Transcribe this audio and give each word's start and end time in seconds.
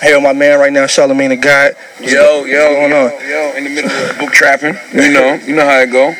I'm 0.00 0.22
my 0.22 0.32
man 0.32 0.58
right 0.58 0.72
now, 0.72 0.86
Charlemagne 0.86 1.30
the 1.30 1.36
God. 1.36 1.74
Yo, 2.00 2.44
yo, 2.44 2.44
yo, 2.44 2.84
on? 2.84 3.28
yo, 3.28 3.52
in 3.56 3.64
the 3.64 3.70
middle 3.70 3.90
of 3.90 4.18
book 4.18 4.32
trapping. 4.32 4.76
You 4.92 5.12
know, 5.12 5.34
you 5.34 5.54
know 5.54 5.64
how 5.64 5.80
it 5.80 5.90
go. 5.90 6.14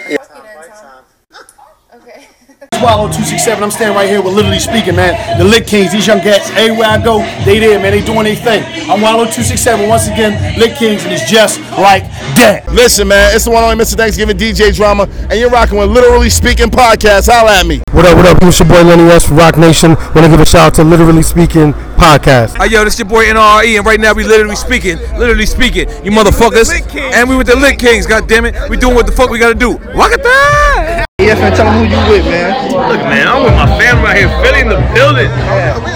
Swallow 2.79 3.11
267. 3.11 3.63
I'm 3.63 3.71
standing 3.73 3.97
right 3.97 4.09
here 4.09 4.23
with 4.23 4.35
literally 4.35 4.61
speaking, 4.61 4.95
man. 4.95 5.19
The 5.37 5.45
Lit 5.45 5.67
Kings, 5.67 5.91
these 5.91 6.07
young 6.07 6.21
cats, 6.21 6.51
everywhere 6.51 6.87
I 6.87 7.03
go, 7.03 7.19
they 7.45 7.59
there, 7.59 7.79
man. 7.81 7.91
They 7.91 8.05
doing 8.05 8.23
their 8.23 8.37
thing. 8.37 8.63
I'm 8.89 9.03
Wallo 9.03 9.27
267 9.27 9.89
once 9.89 10.07
again, 10.07 10.39
Lit 10.59 10.79
Kings, 10.79 11.03
and 11.03 11.13
it's 11.13 11.29
just 11.29 11.59
like 11.75 12.05
that. 12.39 12.63
Listen, 12.71 13.09
man, 13.09 13.35
it's 13.35 13.47
the 13.47 13.51
one 13.51 13.65
only 13.65 13.83
Mr. 13.83 13.97
Thanksgiving 13.97 14.39
DJ 14.39 14.75
Drama, 14.75 15.09
and 15.29 15.41
you're 15.41 15.51
rocking 15.51 15.79
with 15.79 15.91
Literally 15.91 16.31
Speaking 16.31 16.71
Podcast. 16.71 17.29
Holla 17.29 17.59
at 17.59 17.67
me. 17.67 17.83
What 17.91 18.07
up, 18.07 18.17
what 18.17 18.27
up? 18.27 18.39
It's 18.43 18.61
your 18.61 18.69
boy 18.69 18.83
Lenny 18.83 19.11
S 19.11 19.27
from 19.27 19.39
Roc 19.39 19.59
Nation. 19.59 19.95
Want 20.15 20.23
to 20.23 20.29
give 20.29 20.41
a 20.41 20.47
shout 20.47 20.69
out 20.69 20.75
to 20.75 20.85
Literally 20.85 21.23
Speaking 21.23 21.73
Podcast. 21.99 22.63
Hey, 22.63 22.71
yo, 22.71 22.85
this 22.85 22.97
your 22.97 23.09
boy 23.09 23.25
NRE, 23.25 23.77
and 23.77 23.85
right 23.87 23.99
now 23.99 24.15
we 24.15 24.23
literally 24.23 24.55
speaking, 24.55 24.99
literally 25.19 25.47
speaking, 25.47 25.89
you 26.05 26.13
motherfuckers. 26.13 26.71
And 26.95 27.29
we 27.29 27.37
with 27.37 27.49
the 27.49 27.57
Lit 27.57 27.81
Kings, 27.81 28.07
god 28.07 28.29
damn 28.29 28.45
it. 28.45 28.55
We 28.71 28.77
doing 28.77 28.95
what 28.95 29.07
the 29.07 29.13
fuck 29.13 29.31
we 29.31 29.41
gotta 29.41 29.59
do. 29.59 29.79
Rock 29.95 30.13
it 30.13 31.08
that! 31.29 31.37
Yeah, 31.37 31.43
man, 31.45 31.53
tell 31.53 31.67
them 31.69 31.77
who 31.77 31.85
you 31.93 32.01
with, 32.09 32.25
man. 32.25 32.73
Look, 32.73 33.01
man, 33.05 33.29
I'm 33.29 33.45
with 33.45 33.53
my 33.53 33.69
family 33.77 34.03
right 34.05 34.17
here, 34.17 34.33
Philly 34.41 34.61
in 34.65 34.69
the 34.73 34.81
building. 34.97 35.29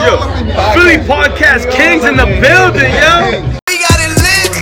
Yo, 0.05 0.21
Philly 0.77 1.01
Podcast 1.09 1.73
Kings 1.73 2.05
in 2.05 2.17
the 2.21 2.29
building, 2.41 2.93
yo. 2.93 3.41
We 3.65 3.81
got 3.81 3.97
it 3.97 4.13
lit. 4.21 4.53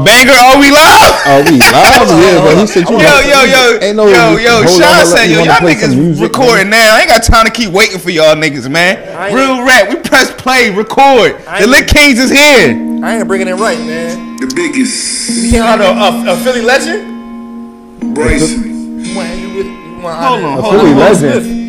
Banger, 0.00 0.32
are 0.32 0.56
we 0.56 0.70
live? 0.72 1.14
Oh, 1.28 1.44
we 1.44 1.60
live? 1.60 1.68
Yeah, 2.20 2.40
but 2.40 2.56
he 2.58 2.66
said 2.66 2.88
you 2.88 2.96
Yo, 2.96 3.20
yo, 3.20 3.44
yo, 3.44 3.78
Ain't 3.82 3.96
no 3.96 4.06
yo, 4.06 4.36
yo, 4.36 4.62
hold 4.62 4.64
on, 4.64 4.68
Sean 4.68 4.82
hold 4.82 5.00
on, 5.00 5.06
said, 5.06 5.26
you 5.26 5.32
yo, 5.32 5.38
wanna 5.40 5.52
y'all 5.52 5.68
niggas 5.68 5.96
music, 5.96 6.22
recording 6.22 6.70
now. 6.70 6.96
I 6.96 7.00
ain't 7.00 7.08
got 7.08 7.22
time 7.22 7.44
to 7.44 7.52
keep 7.52 7.70
waiting 7.70 7.98
for 7.98 8.10
y'all 8.10 8.34
niggas, 8.34 8.70
man. 8.70 8.96
Real 9.34 9.62
rap, 9.64 9.90
we 9.90 9.96
press 9.96 10.32
play, 10.32 10.70
record. 10.70 11.36
The 11.60 11.66
Lit 11.66 11.88
Kings 11.88 12.18
is 12.18 12.30
here. 12.30 12.72
I 13.04 13.18
ain't 13.18 13.28
bringing 13.28 13.48
it 13.48 13.54
right, 13.54 13.78
man. 13.78 14.36
The 14.38 14.50
biggest 14.54 15.44
You 15.44 15.50
can't 15.50 15.82
honor 15.82 16.30
a, 16.30 16.32
a 16.32 16.36
Philly 16.36 16.62
legend? 16.62 18.14
Bryson. 18.14 18.69
Hold 19.14 20.44
on, 20.44 20.62
hold 20.62 20.74
Philly 20.74 20.92
on. 20.92 20.98
legend. 20.98 21.60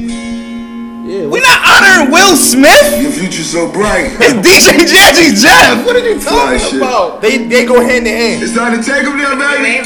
We 1.32 1.40
not 1.42 1.60
honoring 1.68 2.12
Will 2.12 2.38
Smith. 2.38 3.02
Your 3.02 3.12
future 3.12 3.44
so 3.44 3.68
bright. 3.72 4.16
It's 4.22 4.38
DJ 4.40 4.86
Jazzy 4.88 5.36
Jeff. 5.42 5.84
What 5.86 5.96
are 5.98 6.00
you 6.00 6.20
Fly 6.20 6.56
talking 6.56 6.60
shit. 6.60 6.78
about? 6.78 7.22
They 7.22 7.38
they 7.48 7.66
go 7.66 7.82
hand 7.82 8.08
in 8.08 8.16
hand. 8.16 8.44
It's 8.44 8.54
time 8.56 8.78
to 8.78 8.84
take 8.84 9.04
him 9.04 9.18
there, 9.18 9.36
baby. 9.36 9.84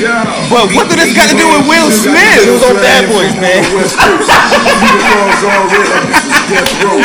Yeah. 0.00 0.24
But 0.48 0.72
what 0.72 0.88
did 0.88 0.98
this 0.98 1.12
got 1.14 1.28
to 1.28 1.36
do 1.36 1.44
with 1.44 1.68
Will 1.68 1.90
Smith? 1.90 2.16
It 2.16 2.48
was 2.48 2.62
on 2.64 2.76
Bad 2.80 3.04
Boys, 3.12 3.34
man. 3.36 3.60
West 6.50 6.74
Coast. 6.80 6.80
Uniforms 6.80 6.80
all 6.80 6.80
red 6.80 6.80
like 6.80 6.80
this 6.80 6.80
is 6.80 6.80
death 6.80 6.82
row. 6.82 6.98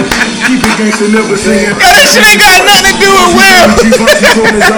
Keep 0.46 0.62
it 0.62 0.74
gangsta, 0.78 1.06
never 1.14 1.38
saying. 1.38 1.74
Yo, 1.78 1.90
this 1.94 2.14
shit 2.14 2.26
ain't 2.26 2.42
got 2.42 2.66
nothing 2.66 2.86
to 2.90 2.94
do 2.98 3.10
with 3.10 3.32
Will. 3.38 3.66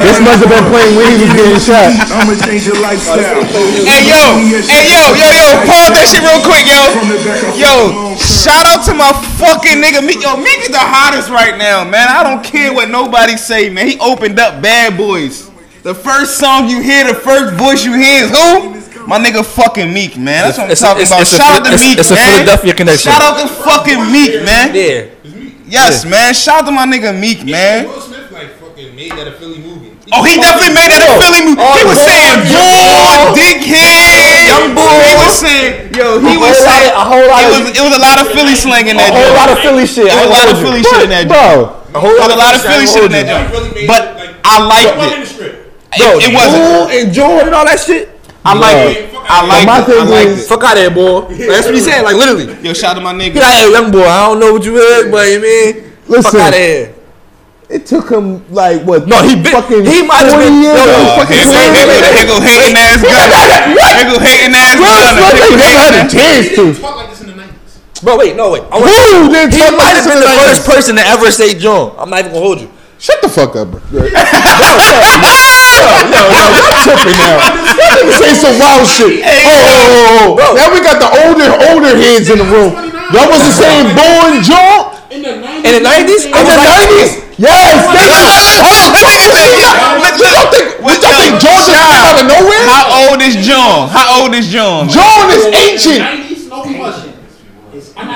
This 0.03 0.19
must 0.19 0.39
have 0.43 0.51
been 0.51 0.67
playing 0.67 0.93
when 0.95 1.07
he 1.07 1.15
was 1.23 1.31
getting 1.33 1.61
shot. 1.63 1.89
I'ma 2.11 2.35
change 2.43 2.67
your 2.67 2.79
lifestyle. 2.79 3.43
Hey 3.88 4.03
yo, 4.07 4.21
hey 4.67 4.85
yo, 4.91 5.01
yo, 5.15 5.27
yo, 5.31 5.47
pause 5.67 5.91
that 5.95 6.07
shit 6.07 6.23
real 6.23 6.43
quick, 6.43 6.67
yo. 6.67 6.79
Yo, 7.55 8.15
shout 8.19 8.67
out 8.67 8.83
to 8.88 8.93
my 8.93 9.11
fucking 9.39 9.79
nigga 9.79 10.03
Meek. 10.05 10.21
Yo, 10.23 10.35
Meek 10.38 10.67
is 10.67 10.69
the 10.69 10.79
hottest 10.79 11.29
right 11.29 11.57
now, 11.57 11.83
man. 11.83 12.07
I 12.09 12.23
don't 12.23 12.44
care 12.44 12.73
what 12.73 12.89
nobody 12.89 13.38
say, 13.38 13.69
man. 13.69 13.88
He 13.88 14.00
opened 14.00 14.39
up 14.39 14.61
Bad 14.61 14.97
Boys. 14.97 15.50
The 15.83 15.95
first 15.95 16.38
song 16.38 16.67
you 16.67 16.81
hear, 16.81 17.07
the 17.07 17.16
first 17.16 17.53
voice 17.56 17.85
you 17.85 17.94
hear 17.94 18.25
is 18.25 18.31
who? 18.31 18.76
My 19.07 19.18
nigga 19.23 19.40
fucking 19.45 19.88
Meek, 19.94 20.18
man. 20.18 20.44
That's 20.51 20.57
what 20.57 20.66
I'm 20.66 20.72
It's 20.72 20.81
a- 20.81 20.84
talking 20.84 21.01
it's- 21.07 21.12
about. 21.16 21.22
it's 21.23 21.31
a 21.34 21.38
Shout 21.40 21.51
out 21.56 21.63
to 21.63 21.72
Phil- 21.78 21.88
Meek, 21.88 21.97
it's 22.00 22.12
a 22.12 22.16
man. 22.16 22.28
Philadelphia 22.44 22.73
connection. 22.75 23.12
Shout 23.12 23.22
out 23.23 23.40
to 23.40 23.47
fucking 23.47 24.12
Meek, 24.12 24.44
man. 24.44 24.75
Yeah. 24.75 25.01
Yes, 25.68 26.03
man. 26.03 26.34
Shout 26.35 26.63
out 26.63 26.66
to 26.68 26.72
my 26.75 26.85
nigga 26.85 27.16
Meek, 27.16 27.45
man. 27.47 27.88
Will 27.88 28.01
Smith 28.03 28.28
like 28.31 28.59
fucking 28.59 28.95
made 28.95 29.12
that 29.16 29.28
a 29.28 29.31
Philly 29.40 29.59
movie. 29.63 29.95
Oh, 30.12 30.23
he 30.23 30.35
definitely 30.40 30.72
made 30.75 30.88
that 30.91 31.03
a 31.03 31.12
oh. 31.12 31.19
Philly 31.19 31.41
movie. 31.44 31.59
He 31.59 31.84
oh, 31.84 31.88
was 31.88 32.00
saying, 32.00 32.40
boy, 32.47 33.35
dickhead, 33.35 34.47
young 34.47 34.72
boy. 34.75 35.03
He 35.03 35.16
was 35.19 35.35
saying, 35.39 35.72
yo, 35.95 36.07
he 36.24 36.35
was 36.39 36.56
saying, 36.59 36.91
a 36.95 37.03
whole 37.03 37.28
lot 37.28 37.44
it 37.44 37.51
of- 37.51 37.63
was, 37.63 37.75
it 37.79 37.84
was 37.84 37.95
a 37.95 38.00
lot 38.03 38.16
of 38.19 38.28
Philly 38.31 38.56
slang 38.56 38.88
in 38.88 38.95
that. 39.00 39.12
A 39.12 39.16
whole 39.19 39.35
lot 39.35 39.47
of 39.51 39.59
Philly 39.59 39.84
shit. 39.88 40.07
It 40.07 40.16
was 40.16 40.28
a 40.28 40.35
lot 40.35 40.47
of 40.51 40.56
Philly 40.63 40.84
shit 40.84 41.03
in 41.03 41.12
that 41.12 41.28
joint. 41.28 41.35
Bro, 41.35 41.95
A 41.95 42.00
whole 42.00 42.16
lot, 42.19 42.31
a 42.31 42.35
lot 42.39 42.56
of 42.56 42.62
Philly 42.63 42.88
shit 42.88 43.03
in 43.07 43.12
that 43.16 43.28
joint. 43.28 43.88
But 43.88 44.03
I 44.44 44.56
liked 44.63 45.00
it. 45.00 45.63
It, 45.95 46.03
it 46.28 46.31
wasn't. 46.35 46.91
and 46.91 47.07
Jordan 47.16 47.47
and 47.51 47.56
all 47.56 47.63
that 47.68 47.79
shit. 47.79 48.16
I 48.47 48.53
liked 48.56 49.00
it. 49.00 49.13
I 49.28 49.41
But 49.44 49.47
my 49.68 49.78
liked 49.78 49.90
it. 49.90 49.96
I 50.00 50.06
thing 50.06 50.09
liked 50.09 50.30
is- 50.30 50.46
it. 50.46 50.47
Fuck 50.47 50.63
out 50.63 50.78
of 50.78 50.84
here, 50.84 50.91
boy. 50.91 51.22
That's 51.52 51.66
what 51.68 51.75
he 51.75 51.81
said, 51.81 52.02
like 52.03 52.16
literally. 52.16 52.47
Yo, 52.63 52.72
shout 52.74 52.91
out 52.96 53.00
to 53.00 53.02
my 53.03 53.13
He 53.13 53.30
nigga. 53.30 53.40
like, 53.44 53.58
hey, 53.59 53.72
young 53.72 53.91
boy, 53.91 54.08
I 54.08 54.28
don't 54.28 54.40
know 54.40 54.53
what 54.53 54.63
you 54.63 54.75
heard, 54.75 55.12
but 55.12 55.28
you 55.28 55.40
mean, 55.44 55.74
fuck 56.08 56.09
Listen. 56.09 56.40
out 56.40 56.53
of 56.56 56.59
here. 56.59 56.94
It 57.68 57.84
took 57.86 58.07
him 58.09 58.47
like 58.47 58.81
what? 58.88 59.07
No, 59.12 59.19
he 59.28 59.36
been- 59.36 59.52
fucking 59.52 59.84
he 59.84 60.00
might 60.07 60.24
have 60.24 60.40
been- 60.40 60.63
years. 60.63 60.80
no, 60.80 60.86
to 60.88 60.91
Uh, 60.96 61.19
fucking 61.19 61.36
here 61.36 61.44
go, 61.44 61.52
swing 61.52 61.74
here 61.75 61.84
go, 61.84 61.91
it. 61.91 62.16
here 62.16 62.28
go 62.31 62.38
hating 62.40 62.75
ass 62.80 63.03
gunner. 63.03 63.44
Here 63.75 64.07
go 64.07 64.16
hating 64.24 64.56
ass 64.56 64.75
Bro, 64.80 64.88
gunner. 64.88 65.12
it's 65.12 65.19
like 65.19 65.36
Here 65.36 65.44
go 65.44 65.52
they 65.52 65.68
never 65.68 65.80
had 65.84 65.91
a 65.91 66.07
hating 66.07 66.07
ass- 66.07 66.16
chance 66.16 66.47
to. 66.56 66.63
Bro, 68.03 68.16
wait, 68.18 68.36
no, 68.38 68.52
wait. 68.52 68.62
I 68.72 68.78
Who 68.80 68.86
didn't 69.34 69.52
He 69.52 69.59
might 69.75 69.97
have 69.97 70.06
this 70.06 70.07
been 70.07 70.22
the 70.22 70.28
the 70.31 70.40
first 70.47 70.63
person 70.69 70.96
to 70.96 71.03
ever 71.07 71.31
say 71.31 71.56
John. 71.59 71.91
I'm 71.97 72.09
not 72.09 72.19
even 72.19 72.31
gonna 72.31 72.46
hold 72.46 72.62
you. 72.62 72.69
Shut 73.00 73.22
the 73.22 73.30
fuck 73.30 73.56
up, 73.57 73.69
bro. 73.69 73.81
Yo, 73.91 74.00
yo, 74.00 74.09
yo, 74.09 74.13
I'm 76.24 76.81
tripping 76.81 77.18
now. 77.19 77.38
That 77.88 78.03
nigga 78.03 78.20
say 78.20 78.36
some 78.36 78.56
wild 78.59 78.84
shit. 78.84 79.24
Oh, 79.24 79.31
oh, 79.31 80.36
oh, 80.36 80.44
oh. 80.44 80.52
Now 80.59 80.68
we 80.75 80.84
got 80.84 81.00
the 81.00 81.08
older, 81.08 81.48
older 81.72 81.96
heads 81.96 82.28
in 82.28 82.38
the 82.44 82.48
room. 82.48 82.75
Y'all 83.16 83.31
wasn't 83.31 83.56
saying 83.56 83.96
Bo 83.96 84.03
and 84.28 84.44
Joe 84.44 84.92
In 85.08 85.24
the 85.24 85.40
90s? 85.40 85.64
in 85.64 85.72
the 85.72 85.84
nineties? 85.88 87.12
Yes, 87.40 87.88
nigga. 87.88 88.20
Hold 88.59 88.92
on, 88.92 88.92
check 89.00 89.14
this 89.16 89.31
shit 89.31 89.64
out. 89.64 90.03
Look, 90.03 90.18
Did 90.20 90.28
y'all 90.28 90.50
think, 90.52 90.68
look, 90.84 91.00
y'all 91.00 91.16
think 91.22 91.38
look, 91.38 91.44
Joe 91.48 91.56
just 91.64 91.72
came 91.72 92.03
out 92.03 92.18
of 92.20 92.25
nowhere? 92.28 92.66
How 92.68 92.84
old 93.08 93.22
is 93.24 93.40
John? 93.40 93.88
How 93.88 94.19
old 94.19 94.34
is 94.36 94.50
John? 94.52 94.90
John 94.92 95.30
is 95.31 95.46
ancient. 95.56 96.04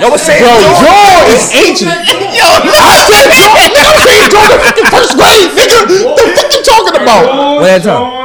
Yo, 0.01 0.09
what's 0.09 0.23
saying? 0.25 0.41
Bro, 0.43 0.57
John 0.83 1.23
is 1.31 1.53
ancient. 1.55 1.93
Yo, 2.35 2.43
I 2.49 2.97
said 3.07 3.29
John. 3.31 3.55
Nigga, 3.55 3.81
I'm 3.87 3.99
saying 4.03 4.27
John 4.33 4.47
the 4.51 4.83
first 4.91 5.13
grade, 5.15 5.49
nigga. 5.55 5.77
The 5.87 6.23
fuck 6.35 6.49
you 6.51 6.61
talking 6.65 6.97
about? 7.01 7.61
One 7.61 7.69
at 7.69 7.79
a 7.79 7.83
time. 7.85 8.20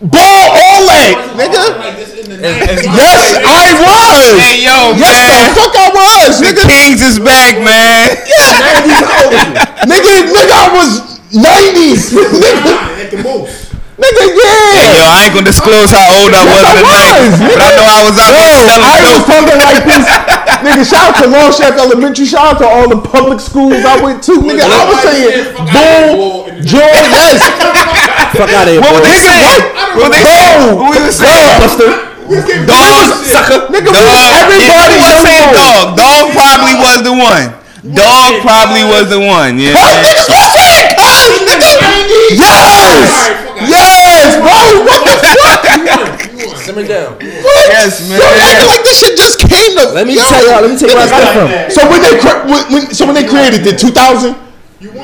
Ball 0.00 0.44
all 0.56 0.80
leg, 0.86 1.14
nigga. 1.36 1.64
Yes, 2.36 3.38
I 3.44 3.64
was. 3.80 4.24
Hey, 4.40 4.64
yo, 4.64 4.92
Yes, 4.96 5.00
man. 5.00 5.54
the 5.54 5.60
fuck 5.60 5.74
I 5.76 5.88
was, 5.94 6.40
nigga. 6.40 6.62
The. 6.62 6.68
Kings 6.68 7.00
is 7.02 7.18
back, 7.18 7.56
man. 7.62 8.16
Yeah, 8.26 9.86
Nigga, 9.86 10.12
nigga, 10.32 10.54
I 10.54 10.68
was 10.74 11.20
90s. 11.32 12.12
nigga, 12.12 12.72
nigga, 14.02 14.24
yeah. 14.36 14.92
Yo, 14.92 15.02
I 15.08 15.24
ain't 15.24 15.32
gonna 15.34 15.46
disclose 15.48 15.90
how 15.90 16.04
old 16.20 16.32
I 16.34 16.44
was 16.44 16.60
Yes, 16.60 16.76
in 16.76 16.76
the 16.76 16.84
I 16.84 16.92
night, 16.92 17.16
was, 17.16 17.40
but 17.40 17.58
I 17.64 17.70
know 17.76 17.86
I 17.88 18.00
was 18.04 18.16
out 18.20 18.32
Yo, 18.32 18.44
there 18.44 18.60
selling 18.68 18.84
I 18.84 18.96
was 19.00 19.16
dope. 19.16 19.26
talking 19.26 19.58
like 19.60 19.80
this. 19.88 20.04
nigga, 20.66 20.84
shout 20.84 21.04
out 21.08 21.16
to 21.22 21.28
Long 21.30 21.50
Shack 21.52 21.74
Elementary. 21.80 22.26
Shout 22.26 22.44
out 22.54 22.58
to 22.60 22.66
all 22.68 22.88
the 22.88 23.00
public 23.00 23.40
schools 23.40 23.80
I 23.84 23.96
went 24.02 24.22
to. 24.28 24.32
Nigga, 24.40 24.64
I 24.68 24.82
was 24.84 25.00
saying, 25.00 25.56
Bull, 25.72 26.44
Joe, 26.60 26.84
yes. 26.84 27.40
Fuck 28.36 28.50
out 28.52 28.68
of 28.68 28.72
here, 28.72 28.80
What 28.80 28.92
boy. 28.92 29.00
were 29.00 29.06
they 29.08 29.18
saying? 29.18 29.60
What 29.96 30.08
were 30.08 30.12
they 30.12 30.24
saying? 30.24 30.76
What 30.76 30.88
were 30.92 31.00
they 31.00 31.12
saying? 31.12 32.06
Dog, 32.66 33.06
sucker. 33.22 33.70
Nigga, 33.70 33.90
Dog. 33.94 34.28
everybody 34.42 34.96
Yeah, 34.98 35.14
was 35.14 35.22
saying 35.22 35.52
dog? 35.54 35.94
Dog 35.96 36.24
probably 36.34 36.74
was 36.74 36.98
the 37.06 37.14
one. 37.14 37.54
Dog 37.94 38.42
probably 38.42 38.82
was 38.82 39.06
the 39.08 39.20
one. 39.22 39.58
Yeah. 39.62 39.78
Cuz 39.78 40.02
niggas 40.02 40.26
was 40.26 40.48
saying 40.58 40.90
cuz, 40.98 41.38
nigga. 41.46 41.70
Yes. 42.34 43.30
Yes, 43.70 44.28
bro. 44.42 44.58
What 44.84 45.00
the 45.06 45.14
fuck? 45.38 45.62
Simmer 46.66 46.82
down. 46.82 47.14
Yes, 47.22 48.02
man. 48.10 48.18
Yo, 48.18 48.26
acting 48.26 48.66
like 48.66 48.82
this 48.82 48.98
shit 48.98 49.16
just 49.16 49.38
came 49.46 49.78
to. 49.78 49.94
Let 49.94 50.06
me 50.08 50.14
Yo. 50.18 50.22
tell 50.26 50.42
y'all. 50.50 50.62
Let 50.62 50.70
me 50.70 50.76
tell 50.76 50.90
you 50.90 50.96
where 50.98 51.06
I 51.06 51.10
got 51.10 51.22
it 51.22 51.30
from. 51.38 51.48
So 51.70 51.88
when 51.88 52.02
they 52.02 52.18
cre- 52.18 52.42
when, 52.50 52.62
when, 52.72 52.82
so 52.94 53.06
when 53.06 53.14
they 53.14 53.24
created 53.26 53.64
it, 53.66 53.78
2000. 53.78 54.34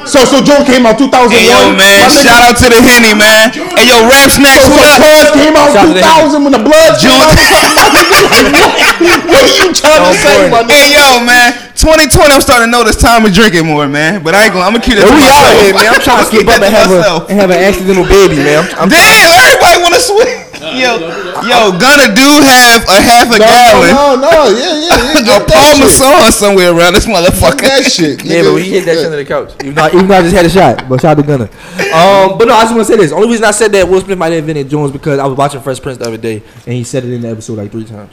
So 0.04 0.20
so 0.28 0.44
Joe 0.44 0.60
came 0.68 0.84
out 0.84 1.00
2001. 1.00 1.32
Hey 1.32 1.48
yo, 1.48 1.72
man! 1.72 2.04
Shout 2.12 2.44
out 2.44 2.60
to 2.60 2.68
the 2.68 2.76
Henny, 2.76 3.16
man. 3.16 3.48
Hey 3.72 3.88
yo, 3.88 4.04
rap 4.04 4.28
snacks, 4.28 4.68
So, 4.68 4.70
what 4.76 4.84
so 4.84 5.00
up? 5.00 5.08
Cuz 5.32 5.32
came 5.32 5.56
out 5.56 5.72
Shout 5.72 5.88
out 5.88 5.96
to 5.96 5.96
the 5.96 6.04
2000 6.04 6.44
when 6.44 6.52
the 6.52 6.60
blood 6.60 6.92
came 7.00 7.08
June- 7.08 7.16
out. 7.16 7.32
what 9.32 9.40
are 9.40 9.48
you 9.56 9.72
trying 9.72 10.04
to 10.04 10.12
say, 10.20 10.52
my? 10.52 10.60
Hey 10.68 10.92
yo, 10.92 11.24
man! 11.24 11.56
2020, 11.72 12.04
I'm 12.36 12.44
starting 12.44 12.68
to 12.68 12.72
notice 12.76 13.00
time 13.00 13.24
of 13.24 13.32
drinking 13.32 13.64
more, 13.64 13.88
man. 13.88 14.20
But 14.20 14.36
I 14.36 14.44
ain't 14.44 14.52
gonna. 14.52 14.68
I'm 14.68 14.76
gonna 14.76 14.84
keep 14.84 15.00
it. 15.00 15.08
Yo, 15.08 15.08
to 15.08 15.16
we 15.16 15.24
myself. 15.24 15.40
out 15.40 15.56
here, 15.56 15.72
man. 15.72 15.88
I'm 15.88 16.04
trying 16.04 16.20
to 16.20 16.28
Keep 16.28 16.44
skip 16.44 16.52
up 16.52 16.60
and 16.60 16.68
to 16.68 16.76
have 16.76 16.92
a 16.92 17.24
and 17.32 17.40
have 17.40 17.48
an 17.48 17.64
accidental 17.64 18.04
baby, 18.04 18.44
man. 18.44 18.68
I'm, 18.76 18.76
I'm 18.76 18.92
Damn, 18.92 19.56
everybody 19.56 19.80
want 19.80 19.96
to 19.96 20.04
switch. 20.04 20.51
Yo, 20.78 20.94
yo, 21.42 21.74
Gunna 21.78 22.14
do 22.14 22.28
have 22.46 22.86
a 22.86 22.98
half 23.02 23.26
a 23.26 23.38
No, 23.38 23.44
gallon. 23.44 23.90
no, 23.90 24.30
no, 24.30 24.48
yeah, 24.56 24.78
yeah, 24.78 25.12
yeah. 25.12 25.18
A 25.18 25.22
Get 25.24 25.48
that 25.48 25.74
shit. 25.76 25.98
Parmesan 25.98 26.32
somewhere 26.32 26.70
around 26.76 26.94
this 26.94 27.04
Get 27.06 27.14
motherfucker. 27.16 27.60
that 27.62 27.84
shit. 27.90 28.22
Yeah, 28.24 28.42
nigga. 28.42 28.54
but 28.54 28.62
he 28.62 28.70
hit 28.70 28.84
that 28.84 28.94
shit 28.94 29.04
under 29.06 29.16
the 29.16 29.24
couch. 29.24 29.52
Even 29.62 29.74
though, 29.74 29.88
even 29.88 30.06
though 30.08 30.14
I 30.18 30.22
just 30.22 30.34
had 30.36 30.46
a 30.46 30.50
shot, 30.50 30.88
but 30.88 31.00
shout 31.00 31.18
out 31.18 31.22
to 31.22 31.26
Gunner. 31.26 31.50
Um, 31.92 32.38
but 32.38 32.46
no, 32.46 32.54
I 32.54 32.62
just 32.62 32.74
want 32.74 32.86
to 32.86 32.92
say 32.92 32.96
this. 32.96 33.10
Only 33.12 33.28
reason 33.28 33.44
I 33.44 33.50
said 33.50 33.72
that 33.72 33.88
Will 33.88 34.00
Smith 34.00 34.16
might 34.18 34.30
have 34.32 34.38
invented 34.38 34.68
Jones 34.70 34.92
because 34.92 35.18
I 35.18 35.26
was 35.26 35.36
watching 35.36 35.60
Fresh 35.60 35.80
Prince 35.82 35.98
the 35.98 36.06
other 36.06 36.16
day, 36.16 36.42
and 36.66 36.74
he 36.74 36.84
said 36.84 37.04
it 37.04 37.12
in 37.12 37.22
the 37.22 37.28
episode 37.28 37.58
like 37.58 37.72
three 37.72 37.84
times. 37.84 38.12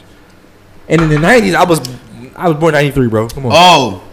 And 0.87 1.01
in 1.01 1.09
the 1.09 1.17
'90s, 1.17 1.53
I 1.53 1.63
was 1.65 1.79
I 2.35 2.47
was 2.49 2.57
born 2.57 2.73
'93, 2.73 3.07
bro. 3.09 3.27
Come 3.29 3.45
on. 3.45 3.51
Oh, 3.53 4.03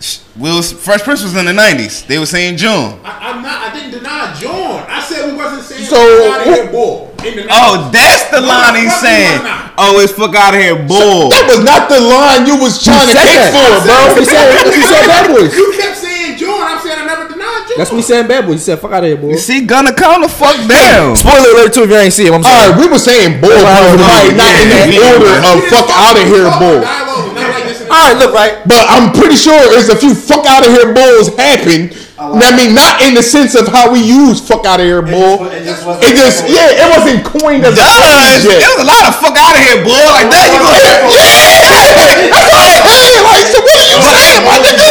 Sh- 0.00 0.20
Will 0.36 0.62
Fresh 0.62 1.02
Prince 1.02 1.22
was 1.22 1.36
in 1.36 1.44
the 1.44 1.52
'90s. 1.52 2.06
They 2.06 2.18
were 2.18 2.26
saying 2.26 2.56
June. 2.56 2.70
I, 3.04 3.18
I'm 3.32 3.42
not. 3.42 3.70
I 3.70 3.74
didn't 3.74 3.90
deny 3.98 4.34
John. 4.40 4.84
I 4.88 5.02
said 5.02 5.30
we 5.30 5.36
wasn't 5.36 5.62
saying 5.62 5.84
So, 5.84 5.96
fuck 5.96 6.32
out 6.32 6.40
of 6.40 6.46
who- 6.46 6.54
here, 6.62 6.70
bull. 6.70 7.10
In 7.10 7.13
the 7.13 7.13
Oh, 7.50 7.88
that's 7.92 8.28
the 8.30 8.40
No, 8.40 8.48
line 8.52 8.76
he's 8.76 8.92
saying. 9.00 9.40
Oh, 9.80 9.98
it's 10.04 10.12
fuck 10.12 10.34
out 10.36 10.54
of 10.54 10.60
here, 10.60 10.76
bull. 10.76 11.32
That 11.32 11.48
was 11.50 11.64
not 11.64 11.88
the 11.88 11.98
line 11.98 12.44
you 12.46 12.54
was 12.60 12.78
trying 12.84 13.08
to 13.10 13.14
said 13.16 13.26
kick 13.26 13.40
that. 13.42 13.50
for, 13.50 13.68
bro. 13.82 13.98
He 14.20 14.24
said, 14.28 14.46
he 14.70 14.82
said 14.84 15.02
Bad 15.08 15.24
Boys. 15.32 15.50
You 15.56 15.66
kept 15.74 15.96
saying 15.98 16.36
John. 16.38 16.62
I'm 16.62 16.78
saying 16.84 17.00
I 17.00 17.06
never 17.08 17.26
denied 17.26 17.64
John. 17.66 17.76
That's 17.80 17.90
what 17.90 17.98
he 17.98 18.06
said 18.06 18.20
in 18.22 18.28
Bad 18.28 18.44
Boys. 18.46 18.60
He 18.62 18.64
said, 18.70 18.78
"Fuck 18.78 18.92
out 18.92 19.02
of 19.02 19.08
here, 19.10 19.16
boy." 19.18 19.34
You 19.34 19.40
see, 19.42 19.64
Gunna 19.66 19.90
calm 19.96 20.22
the 20.22 20.28
fuck 20.30 20.54
down. 20.70 21.16
Spoiler 21.16 21.50
alert 21.58 21.72
too 21.74 21.88
if 21.88 21.90
you 21.90 21.96
ain't 21.98 22.12
see 22.14 22.28
him. 22.28 22.38
I'm 22.38 22.44
sorry. 22.44 22.70
right, 22.70 22.78
we 22.78 22.86
were 22.86 23.00
saying 23.02 23.40
bull, 23.40 23.50
bro, 23.50 23.98
right? 23.98 24.30
Not 24.36 24.52
in 24.62 24.68
the 24.70 24.80
Yeah. 24.94 25.10
order 25.16 25.34
of 25.48 25.56
fuck 25.72 25.88
out 25.90 26.14
of 26.20 26.24
here, 26.28 26.46
bull. 26.60 26.84
Dialogue 26.84 27.24
was 27.24 27.34
not 27.34 27.48
like 27.50 27.64
this. 27.66 27.80
in 27.82 27.88
the- 27.88 27.94
All 27.94 28.04
right, 28.04 28.16
look 28.20 28.32
right. 28.36 28.54
But 28.68 28.84
I'm 28.92 29.10
pretty 29.16 29.34
sure 29.40 29.58
there's 29.74 29.88
a 29.90 29.96
few 29.98 30.14
fuck 30.14 30.46
out 30.46 30.62
of 30.62 30.70
here 30.70 30.92
bulls 30.94 31.34
happen. 31.34 31.90
I 32.14 32.54
mean, 32.54 32.78
not 32.78 33.02
in 33.02 33.18
the 33.18 33.26
sense 33.26 33.58
of 33.58 33.66
how 33.66 33.90
we 33.90 33.98
use 33.98 34.38
fuck 34.38 34.62
out 34.70 34.78
of 34.78 34.86
here 34.86 35.02
bull. 35.02 35.50
It 35.50 36.14
just, 36.14 36.46
yeah, 36.46 36.70
it 36.70 36.86
wasn't 36.94 37.26
coined 37.26 37.66
as 37.66 37.74
a 37.74 37.82
Duh, 37.82 37.90
phrase 37.90 38.46
there 38.46 38.70
was 38.70 38.82
a 38.82 38.88
lot 38.88 39.02
of 39.10 39.18
fuck 39.18 39.34
out 39.34 39.58
of 39.58 39.62
here, 39.66 39.82
boy. 39.82 39.98
Like 40.14 40.30
that, 40.30 40.46
you 40.54 40.62
gonna 40.62 41.10
Yeah, 41.10 42.30
that's 42.30 42.54
what 42.54 42.70
I'm 42.70 42.86
saying. 42.86 43.18
Like, 43.26 43.44
so 43.50 43.58
what 43.66 43.74
are 43.74 43.82
you 43.90 43.98
saying, 43.98 44.40
my 44.46 44.56
nigga? 44.62 44.90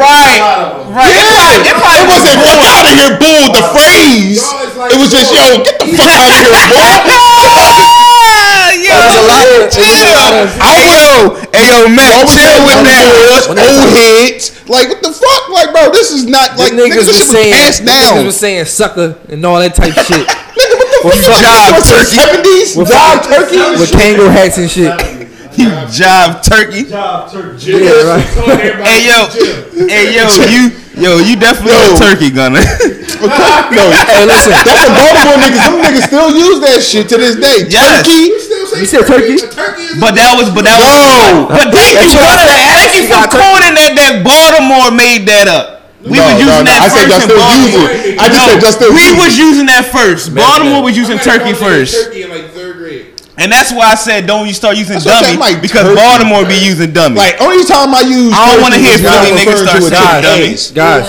right, 0.00 0.40
right. 0.88 1.12
It 1.12 1.28
probably, 1.28 1.60
it 1.68 1.68
It 1.68 1.76
probably 1.76 2.06
wasn't 2.08 2.38
fuck 2.40 2.62
out 2.64 2.84
of 2.88 2.92
here 2.96 3.12
bull, 3.20 3.46
the 3.52 3.64
phrase. 3.76 4.40
It 4.88 4.96
was 4.96 5.12
just, 5.12 5.28
yo, 5.36 5.60
get 5.60 5.76
the 5.84 5.86
fuck 6.00 6.16
out 6.16 6.32
of 6.32 6.48
here, 6.48 6.64
bull. 6.72 6.80
Ah, 7.44 8.72
yo, 8.72 8.88
There's 8.88 9.16
a 9.20 9.24
lot 9.28 9.44
of- 9.52 9.68
chill. 9.68 9.84
there's 9.84 10.00
a 10.00 10.12
lot 10.16 10.32
of- 10.32 10.48
Hey 10.56 10.80
yo, 10.88 11.36
hey 11.52 11.64
yo, 11.68 11.78
Matt, 11.92 12.24
chill 12.28 12.56
with 12.64 12.80
that. 12.88 13.04
old 13.52 13.92
heads. 13.92 14.52
Like, 14.68 14.88
what 14.88 14.91
the 15.20 15.26
fuck? 15.26 15.48
Like, 15.50 15.70
bro, 15.72 15.90
this 15.92 16.10
is 16.12 16.24
not, 16.26 16.56
like, 16.58 16.70
Them 16.70 16.78
nigga, 16.80 16.96
niggas 16.96 17.06
this 17.06 17.08
was 17.08 17.16
shit 17.16 17.28
was 17.28 17.36
saying, 17.36 17.52
passed 17.54 17.82
niggas 17.82 18.24
was 18.24 18.36
saying 18.40 18.64
sucker 18.66 19.18
and 19.28 19.44
all 19.44 19.58
that 19.60 19.74
type 19.74 19.94
shit 19.94 20.26
Nigga, 20.56 20.74
what 20.78 20.88
the 20.88 21.16
You 21.16 21.22
fuck? 21.22 21.40
job, 21.42 21.70
turkey. 21.82 22.16
70s? 22.16 22.76
With 22.76 22.88
Job 22.88 23.16
turkey? 23.24 23.60
with 23.80 23.90
kangaroo 23.92 24.28
hats 24.30 24.58
and 24.58 24.70
shit. 24.70 24.92
You 25.52 25.68
jive 25.92 26.40
turkey. 26.48 26.88
Yeah, 26.88 27.92
right. 28.08 28.24
Hey 28.88 29.04
yo, 29.04 29.28
hey 29.86 30.14
yo, 30.16 30.24
you 30.48 30.72
yo, 30.96 31.18
you 31.20 31.36
definitely 31.36 31.76
Yo. 31.76 31.92
a 31.92 31.98
turkey 31.98 32.30
gunner. 32.30 32.60
no, 33.20 33.84
Hey, 34.08 34.24
listen. 34.24 34.52
that's 34.64 34.88
a 34.88 34.92
Baltimore 34.96 35.36
niggas. 35.44 35.60
Them 35.60 35.76
niggas 35.84 36.06
still 36.08 36.30
use 36.32 36.58
that 36.64 36.80
shit 36.80 37.08
to 37.10 37.16
this 37.18 37.36
day. 37.36 37.68
Yes. 37.68 38.00
Turkey. 38.00 38.41
You 38.78 38.86
said 38.88 39.04
turkey? 39.06 39.36
But 40.00 40.16
that 40.16 40.32
was, 40.38 40.48
but 40.50 40.64
that 40.64 40.76
was, 40.80 40.88
Yo. 40.88 41.46
but 41.52 41.68
thank 41.72 41.92
you, 42.00 42.16
what 42.16 42.24
I 42.24 42.42
brother. 42.42 42.56
Thank 42.56 42.94
you 42.96 43.02
You 43.04 43.08
for 43.08 43.20
got 43.20 43.26
turkey. 43.28 43.44
quoting 43.44 43.74
that. 43.76 43.92
That 43.92 44.12
Baltimore 44.24 44.88
made 44.90 45.22
that 45.28 45.46
up. 45.46 45.64
We 46.02 46.18
No, 46.18 46.24
was 46.34 46.42
using 46.42 46.66
no. 46.66 46.66
that 46.66 46.80
I 46.82 46.88
first 46.90 46.98
said 46.98 47.06
y'all 47.12 47.22
still 47.22 47.38
use 47.38 47.78
Baltimore. 47.78 47.90
it. 47.94 48.18
I 48.18 48.26
just 48.26 48.42
said 48.42 48.58
y'all 48.58 48.74
still 48.74 48.90
we 48.96 49.02
use 49.06 49.18
was 49.22 49.32
using 49.38 49.66
that 49.70 49.84
first. 49.86 50.34
Baltimore 50.34 50.82
was 50.82 50.96
using 50.98 51.18
turkey 51.22 51.54
first, 51.54 51.94
Turkey 51.94 52.26
in 52.26 52.30
like 52.34 52.50
third 52.50 52.74
grade. 52.82 53.22
and 53.38 53.46
that's 53.52 53.70
why 53.70 53.92
I 53.92 53.94
said 53.94 54.26
don't 54.26 54.48
you 54.50 54.54
start 54.56 54.74
using 54.74 54.98
That's 54.98 55.06
dummy 55.06 55.38
like 55.38 55.62
because 55.62 55.86
turkey. 55.86 55.94
Baltimore 56.02 56.42
be 56.42 56.58
using 56.58 56.90
dummy. 56.90 57.22
Like 57.22 57.38
only 57.38 57.62
time 57.68 57.94
I 57.94 58.02
use. 58.02 58.34
I 58.34 58.50
don't 58.50 58.62
wanna 58.66 58.82
hear 58.82 58.98
is 58.98 59.02
when 59.04 59.14
Philly 59.14 59.30
niggas 59.46 59.62
start 59.62 59.78
to 59.78 59.86
a 59.86 59.90
saying 59.94 60.22
dummies. 60.26 60.62
Guys, 60.74 61.06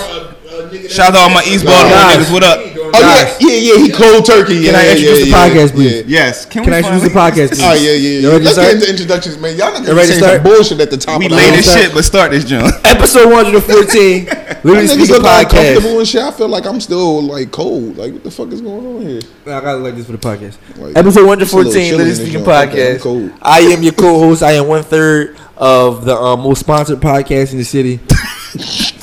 Shout 0.94 1.10
out 1.10 1.18
to 1.18 1.18
all 1.26 1.30
my 1.34 1.42
East 1.42 1.64
Baltimore 1.66 1.98
niggas. 2.14 2.30
What 2.30 2.44
up? 2.46 2.58
Oh 2.94 3.00
yeah, 3.00 3.36
yeah, 3.40 3.74
yeah. 3.74 3.78
He 3.82 3.90
cold 3.90 4.24
turkey. 4.24 4.62
Can 4.64 4.74
yeah, 4.74 4.78
I 4.78 4.84
yeah, 4.84 4.90
introduce 4.92 5.24
the 5.24 5.30
podcast, 5.32 5.68
yeah, 5.68 5.74
please? 5.74 6.06
Yes. 6.06 6.46
Can, 6.46 6.64
Can 6.64 6.72
I 6.74 6.78
introduce 6.78 7.02
the 7.02 7.08
podcast? 7.10 7.48
Please? 7.48 7.62
Oh 7.62 7.74
yeah, 7.74 7.92
yeah. 7.92 8.20
Yeah. 8.20 8.28
ready 8.30 8.44
Let's 8.44 8.54
start? 8.54 8.66
get 8.66 8.74
into 8.74 8.90
introductions, 8.90 9.38
man. 9.38 9.56
Y'all 9.56 9.72
niggas 9.72 9.88
You 9.88 9.94
ready 9.94 10.08
to 10.08 10.18
saying 10.18 10.22
start? 10.22 10.42
bullshit 10.44 10.80
at 10.80 10.90
the 10.90 10.96
top. 10.96 11.18
We 11.18 11.26
of 11.26 11.30
the 11.30 11.36
late 11.36 11.50
hour. 11.50 11.58
as 11.58 11.72
shit, 11.72 11.94
but 11.94 12.04
start 12.04 12.30
this 12.30 12.44
joint. 12.44 12.72
episode 12.84 13.30
114, 13.32 14.24
My 14.24 14.30
Literally 14.64 14.86
Speaking 14.86 15.14
look 15.16 15.24
all 15.24 15.44
Podcast. 15.44 15.74
comfortable 15.74 15.98
and 15.98 16.08
shit. 16.08 16.22
I 16.22 16.30
feel 16.30 16.48
like 16.48 16.66
I'm 16.66 16.80
still 16.80 17.22
like 17.22 17.50
cold. 17.50 17.96
Like 17.96 18.12
what 18.12 18.22
the 18.22 18.30
fuck 18.30 18.48
is 18.52 18.60
going 18.60 18.86
on 18.86 19.02
here? 19.02 19.20
I 19.46 19.60
gotta 19.60 19.78
like 19.78 19.94
this 19.96 20.06
for 20.06 20.12
the 20.12 20.18
podcast. 20.18 20.56
Like, 20.78 20.96
Episode 20.96 21.06
it's 21.06 21.16
a 21.16 21.20
little 21.20 21.28
114, 21.28 21.72
chilly 21.72 21.90
Literally 21.90 22.14
Speaking 22.14 22.44
joint. 22.44 22.68
Okay, 22.70 22.92
I'm 22.94 23.00
Podcast. 23.00 23.38
I 23.42 23.58
am 23.60 23.82
your 23.82 23.92
co-host. 23.92 24.42
I 24.42 24.52
am 24.52 24.68
one 24.68 24.82
third 24.82 25.36
of 25.56 26.04
the 26.04 26.14
um, 26.16 26.40
most 26.40 26.60
sponsored 26.60 27.00
podcast 27.00 27.52
in 27.52 27.58
the 27.58 27.64
city. 27.64 28.00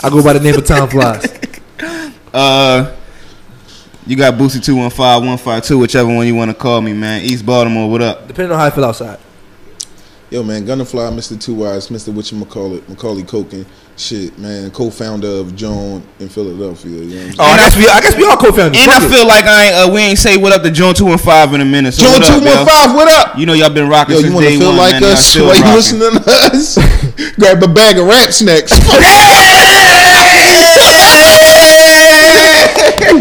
I 0.04 0.10
go 0.10 0.24
by 0.24 0.34
the 0.34 0.40
name 0.40 0.56
of 0.56 0.66
Tom 0.66 0.90
Flies. 0.90 1.26
Uh, 2.34 2.96
you 4.12 4.18
got 4.18 4.34
Boosie 4.34 4.62
two 4.62 4.76
one 4.76 4.90
five 4.90 5.24
one 5.24 5.38
five 5.38 5.64
two, 5.64 5.80
whichever 5.80 6.14
one 6.14 6.28
you 6.28 6.36
want 6.36 6.52
to 6.52 6.54
call 6.54 6.82
me, 6.82 6.92
man. 6.92 7.22
East 7.24 7.46
Baltimore, 7.46 7.90
what 7.90 8.02
up? 8.02 8.28
Depending 8.28 8.52
on 8.52 8.60
how 8.60 8.66
I 8.66 8.70
feel 8.70 8.84
outside. 8.84 9.18
Yo, 10.30 10.44
man, 10.44 10.66
Gunnerfly, 10.66 11.12
Mr. 11.16 11.40
Two 11.42 11.66
Eyes, 11.66 11.88
Mr. 11.88 12.14
What 12.14 12.30
you 12.30 12.44
call 12.46 12.76
it, 12.76 12.88
Macaulay 12.90 13.24
Culkin, 13.24 13.66
shit, 13.98 14.38
man, 14.38 14.70
co-founder 14.72 15.28
of 15.28 15.56
John 15.56 16.04
in 16.20 16.28
Philadelphia. 16.28 16.92
You 16.92 17.20
know 17.20 17.28
what 17.28 17.40
I'm? 17.40 17.40
Oh, 17.40 17.44
I 17.44 17.58
guess 17.58 17.78
we, 17.78 17.88
I 17.88 18.02
guess 18.02 18.16
we 18.18 18.26
all 18.26 18.36
co-founders. 18.38 18.82
And 18.82 18.92
I 18.92 19.06
it. 19.06 19.10
feel 19.12 19.28
like 19.28 19.46
I 19.46 19.66
ain't, 19.68 19.76
uh, 19.76 19.94
we 19.94 20.00
ain't 20.02 20.20
say 20.20 20.36
what 20.36 20.52
up 20.52 20.64
to 20.64 20.72
John 20.72 20.94
two 20.94 21.06
one 21.06 21.18
five 21.18 21.54
in 21.54 21.62
a 21.62 21.66
minute. 21.66 21.94
So 21.94 22.04
John 22.04 22.20
what 22.20 22.24
up, 22.24 22.44
two 22.44 22.66
five, 22.72 22.96
what 22.96 23.08
up? 23.08 23.38
You 23.38 23.46
know 23.46 23.54
y'all 23.54 23.74
been 23.74 23.88
rocking 23.88 24.16
Yo, 24.16 24.22
since 24.22 24.30
you 24.30 24.36
want 24.36 24.46
day 24.46 24.54
to 24.56 24.60
feel 24.60 24.70
one, 24.70 24.78
like 24.78 25.02
man, 25.02 25.04
us 25.04 25.26
still 25.26 25.48
while 25.48 25.56
you 25.56 25.64
rocking. 25.64 25.76
listening 25.76 26.12
to 26.20 26.24
us? 26.28 26.76
Grab 27.40 27.64
a 27.64 27.68
bag 27.68 27.98
of 27.98 28.08
rap 28.08 28.32
snacks. 28.32 28.72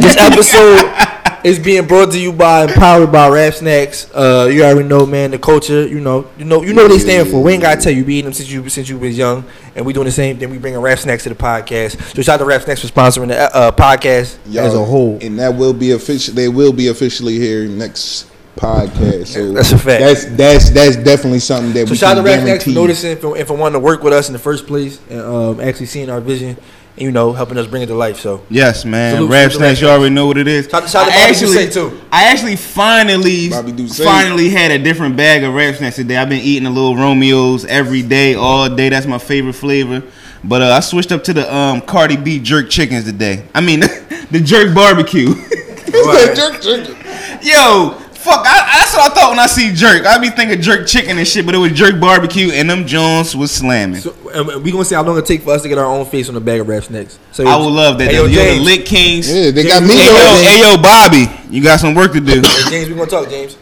this 0.00 0.16
episode 0.18 1.20
is 1.44 1.58
being 1.58 1.86
brought 1.86 2.12
to 2.12 2.20
you 2.20 2.32
by 2.32 2.64
Empowered 2.64 3.10
by 3.10 3.28
Rap 3.28 3.54
Snacks. 3.54 4.10
Uh, 4.12 4.48
you 4.52 4.62
already 4.62 4.86
know, 4.88 5.06
man, 5.06 5.30
the 5.30 5.38
culture. 5.38 5.86
You 5.86 6.00
know, 6.00 6.30
you 6.38 6.44
know, 6.44 6.62
you 6.62 6.72
know 6.72 6.82
what 6.82 6.90
they 6.90 6.98
stand 6.98 7.28
for. 7.28 7.42
We 7.42 7.54
ain't 7.54 7.62
gotta 7.62 7.80
tell 7.80 7.92
you. 7.92 8.04
We 8.04 8.14
eating 8.14 8.24
them 8.26 8.34
since 8.34 8.50
you 8.50 8.68
since 8.68 8.88
you 8.88 8.98
was 8.98 9.16
young, 9.16 9.44
and 9.74 9.86
we 9.86 9.92
doing 9.92 10.06
the 10.06 10.12
same 10.12 10.38
thing. 10.38 10.50
We 10.50 10.58
bringing 10.58 10.80
Rap 10.80 10.98
Snacks 10.98 11.22
to 11.24 11.28
the 11.30 11.34
podcast. 11.34 12.14
So 12.14 12.22
shout 12.22 12.34
out 12.34 12.38
to 12.38 12.44
Rap 12.44 12.62
Snacks 12.62 12.80
for 12.80 12.88
sponsoring 12.88 13.28
the 13.28 13.54
uh, 13.54 13.72
podcast 13.72 14.38
as 14.56 14.74
a 14.74 14.84
whole. 14.84 15.18
and 15.20 15.38
that 15.38 15.54
will 15.54 15.72
be 15.72 15.92
official. 15.92 16.34
They 16.34 16.48
will 16.48 16.72
be 16.72 16.88
officially 16.88 17.38
here 17.38 17.66
next 17.66 18.30
podcast. 18.56 19.28
So 19.28 19.52
That's 19.52 19.72
a 19.72 19.78
fact. 19.78 20.00
That's 20.00 20.24
that's 20.36 20.70
that's 20.70 20.96
definitely 20.96 21.40
something 21.40 21.72
that 21.72 21.86
So 21.86 21.92
we 21.92 21.96
shout 21.96 22.18
out 22.18 22.24
can 22.24 22.58
to 22.58 22.64
for 22.64 22.70
noticing 22.70 23.12
and 23.12 23.20
for, 23.20 23.36
and 23.36 23.46
for 23.46 23.56
wanting 23.56 23.80
to 23.80 23.84
work 23.84 24.02
with 24.02 24.12
us 24.12 24.28
in 24.28 24.32
the 24.32 24.38
first 24.38 24.66
place, 24.66 25.00
and 25.08 25.20
um, 25.20 25.60
actually 25.60 25.86
seeing 25.86 26.10
our 26.10 26.20
vision, 26.20 26.56
and 26.96 27.02
you 27.02 27.10
know, 27.10 27.32
helping 27.32 27.56
us 27.58 27.66
bring 27.66 27.82
it 27.82 27.86
to 27.86 27.94
life. 27.94 28.20
So 28.20 28.42
Yes, 28.50 28.84
man. 28.84 29.14
Salute 29.16 29.30
Rap 29.30 29.50
to 29.50 29.56
snacks, 29.56 29.80
you 29.80 29.88
already 29.88 30.14
know 30.14 30.26
what 30.26 30.38
it 30.38 30.48
is. 30.48 30.68
Shout- 30.68 30.88
shout 30.88 31.06
out 31.06 31.12
to 31.12 31.18
I 31.18 31.28
actually, 31.28 31.66
Doucet, 31.66 31.72
too. 31.72 32.00
I 32.12 32.24
actually 32.24 32.56
finally, 32.56 33.48
finally 33.50 34.50
had 34.50 34.70
a 34.70 34.78
different 34.78 35.16
bag 35.16 35.42
of 35.44 35.54
rap 35.54 35.76
snacks 35.76 35.96
today. 35.96 36.16
I've 36.16 36.28
been 36.28 36.40
eating 36.42 36.64
the 36.64 36.70
little 36.70 36.96
Romeos 36.96 37.64
every 37.64 38.02
day, 38.02 38.34
all 38.34 38.68
day. 38.68 38.88
That's 38.88 39.06
my 39.06 39.18
favorite 39.18 39.54
flavor. 39.54 40.02
But 40.42 40.62
uh, 40.62 40.66
I 40.72 40.80
switched 40.80 41.12
up 41.12 41.22
to 41.24 41.32
the 41.34 41.54
um, 41.54 41.82
Cardi 41.82 42.16
B 42.16 42.38
jerk 42.38 42.70
chickens 42.70 43.04
today. 43.04 43.44
I 43.54 43.60
mean, 43.60 43.80
the 44.30 44.40
jerk 44.42 44.74
barbecue. 44.74 45.34
Jerk, 45.90 46.62
jerk. 46.62 46.88
Yo, 47.42 48.00
fuck, 48.20 48.44
I, 48.46 48.78
that's 48.78 48.92
what 48.94 49.10
I 49.10 49.14
thought 49.14 49.30
when 49.30 49.38
I 49.38 49.46
see 49.46 49.72
jerk. 49.74 50.06
I 50.06 50.18
be 50.18 50.30
thinking 50.30 50.60
jerk 50.60 50.86
chicken 50.86 51.18
and 51.18 51.26
shit, 51.26 51.46
but 51.46 51.54
it 51.54 51.58
was 51.58 51.72
jerk 51.72 51.98
barbecue, 51.98 52.50
and 52.52 52.68
them 52.68 52.86
Jones 52.86 53.34
was 53.34 53.50
slamming. 53.50 54.00
So, 54.00 54.14
and 54.32 54.62
we 54.62 54.70
gonna 54.70 54.84
see 54.84 54.94
how 54.94 55.02
long 55.02 55.18
it 55.18 55.26
take 55.26 55.42
for 55.42 55.52
us 55.52 55.62
to 55.62 55.68
get 55.68 55.78
our 55.78 55.86
own 55.86 56.04
face 56.06 56.28
on 56.28 56.34
the 56.34 56.40
bag 56.40 56.60
of 56.60 56.68
rap 56.68 56.88
next. 56.90 57.18
So 57.32 57.46
I 57.46 57.56
would 57.56 57.72
love 57.72 57.98
that. 57.98 58.08
Hey, 58.08 58.16
yo, 58.16 58.26
yo, 58.26 58.28
You're 58.28 58.44
the 58.44 58.50
James. 58.50 58.64
Lit 58.64 58.86
Kings. 58.86 59.32
Yeah, 59.32 59.50
they 59.50 59.66
got 59.66 59.82
me. 59.82 59.94
Hey 59.94 60.14
yo, 60.14 60.42
hey 60.42 60.60
yo, 60.60 60.82
Bobby, 60.82 61.26
you 61.54 61.62
got 61.62 61.80
some 61.80 61.94
work 61.94 62.12
to 62.12 62.20
do. 62.20 62.42
Hey, 62.42 62.70
James, 62.70 62.88
we 62.88 62.94
gonna 62.94 63.10
talk, 63.10 63.28
James. 63.28 63.56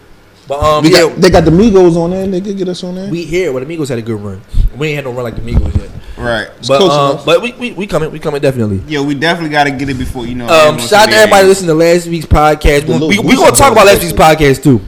But 0.48 0.64
um, 0.64 0.82
We 0.82 0.92
yeah, 0.92 1.02
got, 1.02 1.16
they 1.16 1.30
got 1.30 1.44
the 1.44 1.50
Migos 1.50 1.94
on 1.96 2.10
there. 2.10 2.26
They 2.26 2.40
could 2.40 2.56
get 2.56 2.68
us 2.68 2.82
on 2.82 2.94
there. 2.94 3.10
we 3.10 3.24
here, 3.24 3.52
but 3.52 3.68
the 3.68 3.76
Migos 3.76 3.90
had 3.90 3.98
a 3.98 4.02
good 4.02 4.18
run. 4.18 4.40
We 4.76 4.88
ain't 4.88 4.96
had 4.96 5.04
no 5.04 5.12
run 5.12 5.24
like 5.24 5.36
the 5.36 5.42
Migos 5.42 5.76
yet. 5.76 5.90
right. 6.16 6.48
but 6.66 6.78
close 6.78 6.90
um, 6.90 7.20
but 7.26 7.42
we, 7.42 7.52
we 7.52 7.72
we 7.72 7.86
coming, 7.86 8.10
we 8.10 8.18
coming 8.18 8.40
definitely. 8.40 8.82
Yeah, 8.88 9.02
we 9.02 9.14
definitely 9.14 9.50
got 9.50 9.64
to 9.64 9.70
get 9.70 9.90
it 9.90 9.98
before 9.98 10.26
you 10.26 10.34
know. 10.34 10.48
Um, 10.48 10.78
shout 10.78 11.06
out 11.06 11.10
to 11.10 11.16
everybody 11.16 11.46
listening 11.46 11.68
to 11.68 11.74
last 11.74 12.06
week's 12.08 12.26
podcast. 12.26 12.86
The 12.86 13.06
We, 13.06 13.18
we, 13.18 13.26
we 13.26 13.36
gonna 13.36 13.54
talk 13.54 13.72
about 13.72 13.86
last 13.86 14.00
week's 14.00 14.14
podcast. 14.14 14.60
podcast 14.60 14.62
too. 14.62 14.80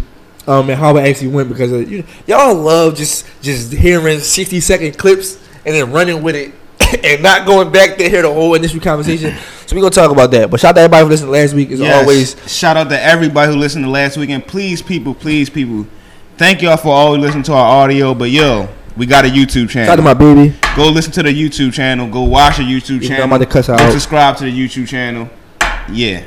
Um, 0.46 0.70
and 0.70 0.80
how 0.80 0.96
it 0.96 1.02
actually 1.06 1.28
went 1.28 1.50
because 1.50 1.70
uh, 1.72 1.76
you, 1.76 2.02
y'all 2.26 2.54
love 2.54 2.96
just 2.96 3.26
just 3.42 3.70
hearing 3.72 4.18
sixty 4.20 4.60
second 4.60 4.96
clips 4.96 5.36
and 5.66 5.74
then 5.74 5.92
running 5.92 6.22
with 6.22 6.34
it 6.34 6.54
and 7.04 7.23
not 7.23 7.47
going 7.47 7.70
back 7.73 7.97
to 7.99 8.09
hear 8.09 8.23
the 8.23 8.32
whole 8.32 8.54
industry 8.54 8.80
conversation. 8.80 9.35
so 9.66 9.75
we're 9.76 9.82
gonna 9.82 9.90
talk 9.90 10.11
about 10.11 10.30
that. 10.32 10.50
But 10.50 10.61
shout 10.61 10.70
out 10.70 10.75
to 10.75 10.80
everybody 10.82 11.04
who 11.04 11.11
listened 11.11 11.30
last 11.30 11.54
week. 11.54 11.70
As 11.70 11.80
Yes. 11.80 12.02
always, 12.02 12.52
shout 12.52 12.76
out 12.76 12.88
to 12.90 13.02
everybody 13.02 13.52
who 13.52 13.59
listened 13.59 13.85
to 13.85 13.90
last 13.90 14.16
week, 14.16 14.30
and 14.30 14.47
please, 14.47 14.82
people, 14.82 15.14
please, 15.14 15.49
people, 15.50 15.87
thank 16.37 16.62
y'all 16.62 16.76
for 16.76 16.92
always 16.92 17.20
listening 17.23 17.42
to 17.44 17.52
our 17.52 17.82
audio. 17.85 18.14
But 18.14 18.30
yo, 18.30 18.68
we 18.97 19.06
got 19.06 19.25
a 19.25 19.28
YouTube 19.28 19.70
channel. 19.70 19.87
Shout 19.87 19.90
out 19.90 19.97
to 19.97 20.02
my 20.02 20.14
baby. 20.14 20.54
Go 20.76 20.88
listen 20.88 21.12
to 21.12 21.23
the 21.23 21.30
YouTube 21.30 21.73
channel. 21.73 22.09
Go 22.09 22.23
watch 22.23 22.56
the 22.59 22.62
YouTube 22.64 23.02
channel. 23.06 23.25
I'm 23.25 23.30
about 23.32 23.38
to 23.38 23.47
cuss 23.47 23.66
her 23.68 23.76
Go 23.76 23.85
out. 23.85 23.92
subscribe 23.92 24.37
to 24.38 24.44
the 24.44 24.52
YouTube 24.52 24.88
channel. 24.88 25.28
Yeah. 25.90 26.25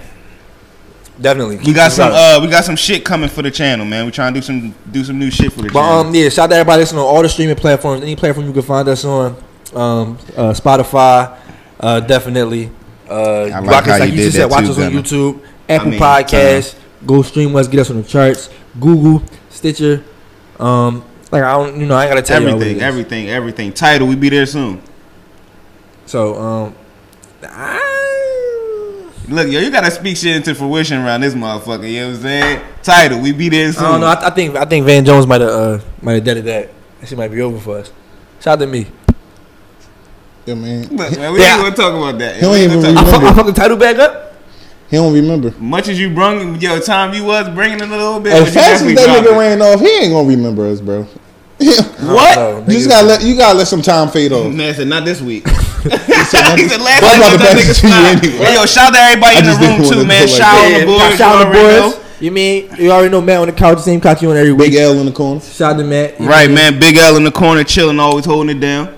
Definitely. 1.22 1.58
We 1.58 1.74
got 1.74 1.92
some 1.92 2.12
uh 2.12 2.40
we 2.42 2.48
got 2.50 2.64
some 2.66 2.76
shit 2.76 3.06
coming 3.06 3.30
for 3.30 3.44
the 3.44 3.52
channel, 3.52 3.86
man. 3.86 4.06
We 4.06 4.12
trying 4.12 4.34
to 4.34 4.40
do 4.40 4.44
some 4.44 4.74
do 4.92 5.04
some 5.04 5.20
new 5.20 5.30
shit 5.30 5.54
for 5.54 5.62
the 5.62 5.70
But 5.70 5.82
channel. 5.82 6.08
um, 6.08 6.16
yeah, 6.16 6.30
shout 6.30 6.46
out 6.46 6.48
to 6.50 6.56
everybody 6.56 6.80
listening 6.82 7.02
on 7.02 7.06
all 7.08 7.22
the 7.22 7.30
streaming 7.30 7.56
platforms. 7.56 8.02
Any 8.02 8.16
platform 8.16 8.48
you 8.48 8.52
can 8.54 8.64
find 8.64 8.88
us 8.88 9.06
on, 9.06 9.36
um, 9.76 10.18
uh, 10.36 10.54
Spotify, 10.54 11.38
uh, 11.80 12.00
definitely. 12.02 12.72
Uh, 13.10 13.48
like 13.48 13.66
rock 13.66 13.84
us 13.84 13.88
how 13.88 14.00
like 14.00 14.10
you 14.10 14.16
you 14.16 14.18
did 14.18 14.24
just 14.26 14.38
said, 14.38 14.44
that 14.44 14.50
watch 14.50 14.66
too, 14.66 14.72
us 14.72 14.78
on 14.78 14.92
Gunna. 14.92 15.02
YouTube, 15.02 15.46
Apple 15.70 15.92
mean, 15.92 16.00
Podcasts, 16.00 16.76
go 17.06 17.22
stream 17.22 17.56
us, 17.56 17.68
get 17.68 17.82
us 17.82 17.90
on 17.90 17.98
the 17.98 18.04
charts, 18.04 18.50
Google, 18.80 19.24
Stitcher. 19.50 20.04
Um, 20.60 21.04
like 21.32 21.44
I 21.44 21.52
don't, 21.54 21.80
you 21.80 21.86
know, 21.86 21.96
I 21.96 22.04
ain't 22.06 22.12
gotta 22.12 22.22
tell 22.22 22.42
you 22.42 22.50
everything, 22.50 22.82
everything, 22.82 23.30
everything. 23.30 23.74
Tidal, 23.74 24.08
we 24.08 24.16
be 24.16 24.30
there 24.30 24.46
soon. 24.46 24.82
So 26.06 26.36
um, 26.36 26.76
Look, 29.30 29.48
yo, 29.48 29.60
you 29.62 29.72
gotta 29.72 29.90
speak 29.90 30.18
shit 30.18 30.36
into 30.36 30.54
fruition 30.54 31.00
around 31.00 31.22
this 31.22 31.34
motherfucker. 31.34 31.90
You 31.90 32.02
know 32.02 32.08
what 32.10 32.16
I'm 32.18 32.22
saying? 32.22 32.62
Tidal, 32.84 33.22
we 33.22 33.32
be 33.32 33.50
there 33.50 33.72
soon. 33.72 33.86
I 33.86 33.92
don't 33.92 34.02
know. 34.02 34.08
I, 34.08 34.28
I 34.28 34.30
think 34.32 34.56
I 34.56 34.66
think 34.66 34.86
Van 34.86 35.06
Jones 35.06 35.26
might 35.26 35.42
have 35.42 35.50
uh, 35.50 35.80
might 36.02 36.14
have 36.14 36.24
done 36.26 36.44
that. 36.44 36.70
That 37.00 37.08
shit 37.08 37.18
might 37.18 37.32
be 37.32 37.42
over 37.42 37.60
for 37.60 37.78
us. 37.80 37.92
Shout 38.42 38.54
out 38.54 38.66
to 38.66 38.68
me. 38.68 38.88
Yeah, 40.46 40.56
man. 40.56 40.82
Look, 40.92 41.18
man, 41.18 41.34
we 41.34 41.40
Yeah. 41.40 41.54
ain't 41.54 41.62
gonna 41.64 41.76
talk 41.76 41.94
about 41.94 42.20
that. 42.20 42.36
He 42.36 42.42
don't 42.42 42.52
We 42.52 42.58
ain't 42.58 42.72
even 42.72 42.82
gonna 42.82 42.96
talk- 42.96 43.06
remember. 43.06 43.28
I 43.28 43.34
fuck 43.34 43.46
the 43.46 43.54
title 43.54 43.78
back 43.78 43.98
up. 44.00 44.34
He 44.90 44.98
don't 44.98 45.14
remember. 45.14 45.54
Much 45.60 45.88
as 45.88 46.00
you 46.00 46.10
brung, 46.10 46.60
yo, 46.62 46.80
time 46.80 47.14
you 47.14 47.24
was 47.24 47.50
bringing 47.50 47.80
it 47.80 47.88
a 47.88 47.88
little 47.88 48.20
bit. 48.20 48.34
As 48.34 48.40
but 48.42 48.48
you 48.48 48.54
fast 48.54 48.84
as 48.84 48.94
that 48.96 49.24
nigga 49.26 49.38
ran 49.40 49.62
off, 49.62 49.80
he 49.80 49.88
ain't 49.88 50.12
gonna 50.14 50.28
remember 50.28 50.68
us, 50.68 50.82
bro. 50.82 51.08
What? 52.04 52.36
No, 52.36 52.64
You 52.68 52.74
just 52.74 52.90
gotta 52.90 53.08
let 53.08 53.24
you 53.24 53.36
gotta 53.38 53.58
let 53.58 53.68
some 53.68 53.82
time 53.82 54.10
fade 54.10 54.34
off. 54.34 54.52
Man 54.54 54.74
said 54.76 54.88
not 54.88 55.06
this 55.06 55.22
week. 55.22 55.48
He 55.84 55.90
said, 55.90 56.58
he 56.58 56.68
said 56.70 56.82
last 56.82 57.02
Well, 57.02 57.14
I'm 57.14 57.20
night 57.20 57.28
about 57.28 57.32
to 57.32 57.38
that 57.38 57.40
pass 57.40 57.56
nigga 57.56 57.60
it 57.60 57.64
to 57.64 57.88
you 57.88 57.94
snapped. 57.94 58.26
anyway. 58.26 58.46
Hey, 58.46 58.54
yo, 58.56 58.66
shout 58.66 58.88
out 58.90 58.94
to 58.96 59.00
everybody 59.02 59.36
I 59.36 59.40
in 59.40 59.46
the 59.46 59.52
room 59.52 59.90
too, 59.90 59.96
do 60.02 60.06
man. 60.06 60.18
it 60.18 60.20
like 60.22 60.30
Shout 60.30 60.40
that. 60.40 60.74
out 60.74 60.80
the 60.80 60.86
boys. 60.86 61.18
Shout 61.18 61.36
out 61.36 61.48
you 61.48 61.54
to 61.54 61.60
already 61.60 61.90
boys. 61.92 62.00
You 62.22 62.32
mean 62.32 62.70
you 62.78 62.92
already 62.92 63.10
know 63.10 63.22
Matt 63.22 63.40
on 63.40 63.48
the 63.48 63.54
couch, 63.54 63.80
same 63.82 64.00
couch 64.02 64.22
you 64.22 64.32
on 64.32 64.38
every 64.38 64.52
week. 64.54 64.72
Big 64.72 64.76
L 64.80 64.94
in 65.00 65.06
the 65.06 65.12
corner. 65.12 65.42
Shout 65.42 65.74
out 65.74 65.78
to 65.80 65.84
Matt. 65.84 66.20
Right, 66.20 66.50
man. 66.50 66.80
Big 66.80 66.98
L 66.98 67.16
in 67.18 67.24
the 67.24 67.32
corner, 67.32 67.64
chilling, 67.64 68.00
always 68.00 68.26
holding 68.26 68.56
it 68.56 68.60
down. 68.60 68.90